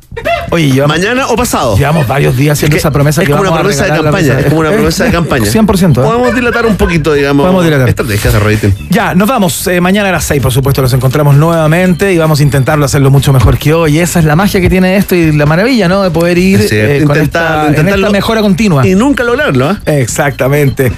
Oye, 0.50 0.70
llevamos, 0.70 0.96
¿Mañana 0.96 1.26
o 1.26 1.36
pasado? 1.36 1.76
llevamos 1.76 2.06
varios 2.06 2.36
días 2.36 2.56
haciendo 2.56 2.76
Es 2.76 2.82
que 2.82 2.86
esa 2.86 2.90
promesa 2.92 3.20
es 3.22 3.26
que 3.26 3.32
como 3.32 3.42
vamos 3.44 3.54
una 3.60 3.60
promesa 3.68 3.84
de 3.94 4.02
campaña. 4.02 4.38
Es 4.40 4.46
como 4.46 4.60
una 4.60 4.70
promesa 4.70 5.04
de 5.04 5.10
campaña. 5.12 5.44
100%. 5.44 5.90
¿eh? 5.90 5.94
Podemos 5.94 6.34
dilatar 6.34 6.66
un 6.66 6.76
poquito, 6.76 7.12
digamos. 7.12 7.42
Podemos 7.44 7.64
dilatar. 7.64 7.88
Estrategias 7.88 8.32
de 8.32 8.38
rating. 8.40 8.68
Ya, 8.88 9.14
nos 9.14 9.28
vamos. 9.28 9.66
Eh, 9.66 9.80
mañana 9.80 10.08
a 10.08 10.12
las 10.12 10.24
6, 10.24 10.40
por 10.40 10.52
supuesto, 10.52 10.80
nos 10.82 10.92
encontramos 10.92 11.34
nuevamente 11.36 12.12
y 12.12 12.18
vamos 12.18 12.40
a 12.40 12.42
intentarlo 12.44 12.84
hacerlo 12.84 13.10
mucho 13.10 13.32
mejor 13.32 13.58
que 13.58 13.74
hoy. 13.74 13.98
Esa 13.98 14.20
es 14.20 14.24
la 14.24 14.36
magia 14.36 14.60
que 14.60 14.70
tiene 14.70 14.96
esto 14.96 15.14
y 15.16 15.32
la 15.32 15.46
maravilla, 15.46 15.88
¿no? 15.88 16.02
De 16.02 16.10
poder 16.10 16.38
ir 16.38 16.60
Sí, 16.60 16.68
eh, 16.76 17.02
con 17.06 17.18
esta, 17.18 17.66
en 17.74 17.88
esta 17.88 18.10
mejora 18.10 18.40
continua. 18.40 18.86
Y 18.86 18.94
nunca 18.94 19.24
lograrlo, 19.24 19.68
¿ah? 19.68 19.80
Exactamente. 19.84 20.92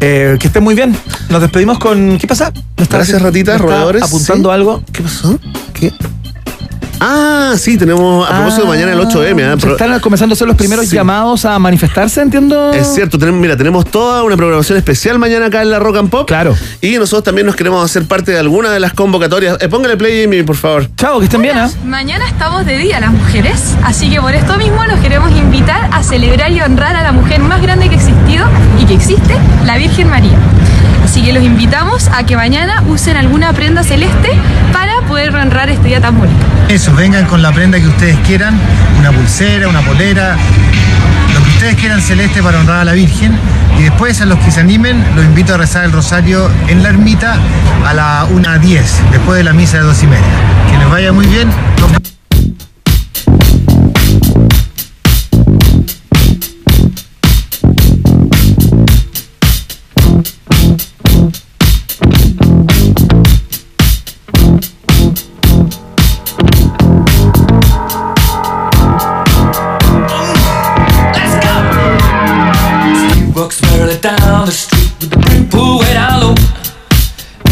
Eh, 0.00 0.36
que 0.38 0.46
estén 0.46 0.62
muy 0.62 0.74
bien. 0.74 0.94
Nos 1.30 1.40
despedimos 1.40 1.78
con. 1.78 2.18
¿Qué 2.18 2.26
pasa? 2.26 2.52
¿Me 2.76 2.82
está- 2.84 2.98
Gracias, 2.98 3.20
ratitas, 3.22 3.58
me 3.58 3.66
está 3.66 3.76
roedores. 3.78 4.02
¿Apuntando 4.02 4.50
Sí. 4.50 4.54
algo? 4.54 4.82
¿Qué 4.92 5.02
pasó? 5.02 5.38
¿Qué? 5.74 5.92
Ah, 7.00 7.54
sí, 7.56 7.78
tenemos 7.78 8.28
a 8.28 8.34
propósito 8.34 8.62
de 8.62 8.68
mañana 8.68 8.92
el 8.92 9.00
8M. 9.00 9.42
¿ah? 9.44 9.50
Se 9.52 9.56
Pro- 9.58 9.72
están 9.72 10.00
comenzando 10.00 10.32
a 10.32 10.34
hacer 10.34 10.46
los 10.46 10.56
primeros 10.56 10.86
Sí. 10.86 10.96
llamados 10.96 11.44
a 11.44 11.58
manifestarse, 11.58 12.20
entiendo. 12.20 12.72
Es 12.72 12.94
cierto, 12.94 13.18
tenemos, 13.18 13.40
mira, 13.40 13.56
tenemos 13.56 13.86
toda 13.86 14.22
una 14.22 14.36
programación 14.36 14.76
especial 14.76 15.18
mañana 15.18 15.46
acá 15.46 15.62
en 15.62 15.70
la 15.70 15.78
Rock 15.78 15.96
and 15.96 16.10
Pop. 16.10 16.26
Claro. 16.28 16.54
Y 16.80 16.96
nosotros 16.98 17.24
también 17.24 17.46
nos 17.46 17.56
queremos 17.56 17.82
hacer 17.84 18.04
parte 18.06 18.32
de 18.32 18.38
alguna 18.38 18.70
de 18.70 18.80
las 18.80 18.92
convocatorias. 18.92 19.56
Eh, 19.60 19.68
póngale 19.68 19.96
play, 19.96 20.20
Jimmy, 20.22 20.42
por 20.42 20.56
favor. 20.56 20.88
Chao, 20.96 21.18
que 21.18 21.24
estén 21.24 21.40
bien, 21.42 21.56
¿ah? 21.58 21.70
Mañana 21.84 22.26
estamos 22.28 22.66
de 22.66 22.76
día 22.76 23.00
las 23.00 23.12
mujeres, 23.12 23.74
así 23.82 24.10
que 24.10 24.20
por 24.20 24.34
esto 24.34 24.56
mismo 24.58 24.84
los 24.84 25.00
queremos 25.00 25.30
invitar 25.32 25.88
a 25.92 26.02
celebrar 26.02 26.52
y 26.52 26.60
honrar 26.60 26.96
a 26.96 27.02
la 27.02 27.12
mujer 27.12 27.40
más 27.40 27.62
grande 27.62 27.88
que 27.88 27.94
ha 27.94 27.98
existido 27.98 28.46
y 28.80 28.84
que 28.84 28.94
existe, 28.94 29.34
la 29.64 29.78
Virgen 29.78 30.08
María. 30.10 30.36
Así 31.10 31.22
que 31.22 31.32
los 31.32 31.42
invitamos 31.42 32.06
a 32.06 32.24
que 32.24 32.36
mañana 32.36 32.84
usen 32.86 33.16
alguna 33.16 33.52
prenda 33.52 33.82
celeste 33.82 34.30
para 34.72 35.00
poder 35.08 35.34
honrar 35.34 35.68
este 35.68 35.88
día 35.88 36.00
tan 36.00 36.16
bonito. 36.16 36.38
Eso, 36.68 36.94
vengan 36.94 37.26
con 37.26 37.42
la 37.42 37.50
prenda 37.50 37.80
que 37.80 37.88
ustedes 37.88 38.16
quieran, 38.24 38.56
una 38.96 39.10
pulsera, 39.10 39.66
una 39.66 39.80
polera, 39.80 40.36
lo 41.34 41.42
que 41.42 41.50
ustedes 41.50 41.74
quieran 41.74 42.00
celeste 42.00 42.44
para 42.44 42.60
honrar 42.60 42.82
a 42.82 42.84
la 42.84 42.92
Virgen. 42.92 43.36
Y 43.76 43.82
después 43.82 44.20
a 44.20 44.24
los 44.24 44.38
que 44.38 44.52
se 44.52 44.60
animen, 44.60 45.04
los 45.16 45.24
invito 45.24 45.54
a 45.54 45.56
rezar 45.56 45.84
el 45.84 45.90
rosario 45.90 46.48
en 46.68 46.84
la 46.84 46.90
ermita 46.90 47.38
a 47.84 47.92
la 47.92 48.28
1.10, 48.28 49.10
después 49.10 49.36
de 49.36 49.42
la 49.42 49.52
misa 49.52 49.78
de 49.78 49.82
dos 49.82 50.00
y 50.04 50.06
media. 50.06 50.22
Que 50.70 50.78
les 50.78 50.88
vaya 50.88 51.10
muy 51.10 51.26
bien. 51.26 51.48
Down 74.00 74.46
the 74.46 74.52
street 74.52 74.90
with 75.00 75.10
the 75.10 75.48
pulled 75.50 75.82
way 75.82 75.92
down 75.92 76.20
low. 76.20 76.34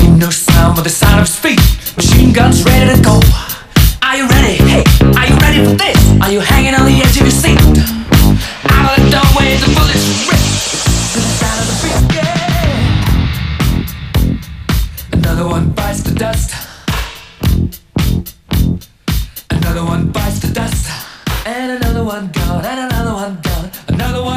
Ain't 0.01 0.19
no 0.19 0.31
sound 0.31 0.77
but 0.77 0.83
the 0.83 0.91
sound 0.91 1.21
of 1.21 1.29
feet. 1.29 1.61
Machine 1.97 2.33
guns 2.33 2.65
ready 2.65 2.95
to 2.95 3.03
go. 3.03 3.21
Are 4.03 4.17
you 4.17 4.27
ready? 4.29 4.57
Hey, 4.57 4.85
are 5.17 5.27
you 5.27 5.37
ready 5.37 5.65
for 5.65 5.77
this? 5.77 5.88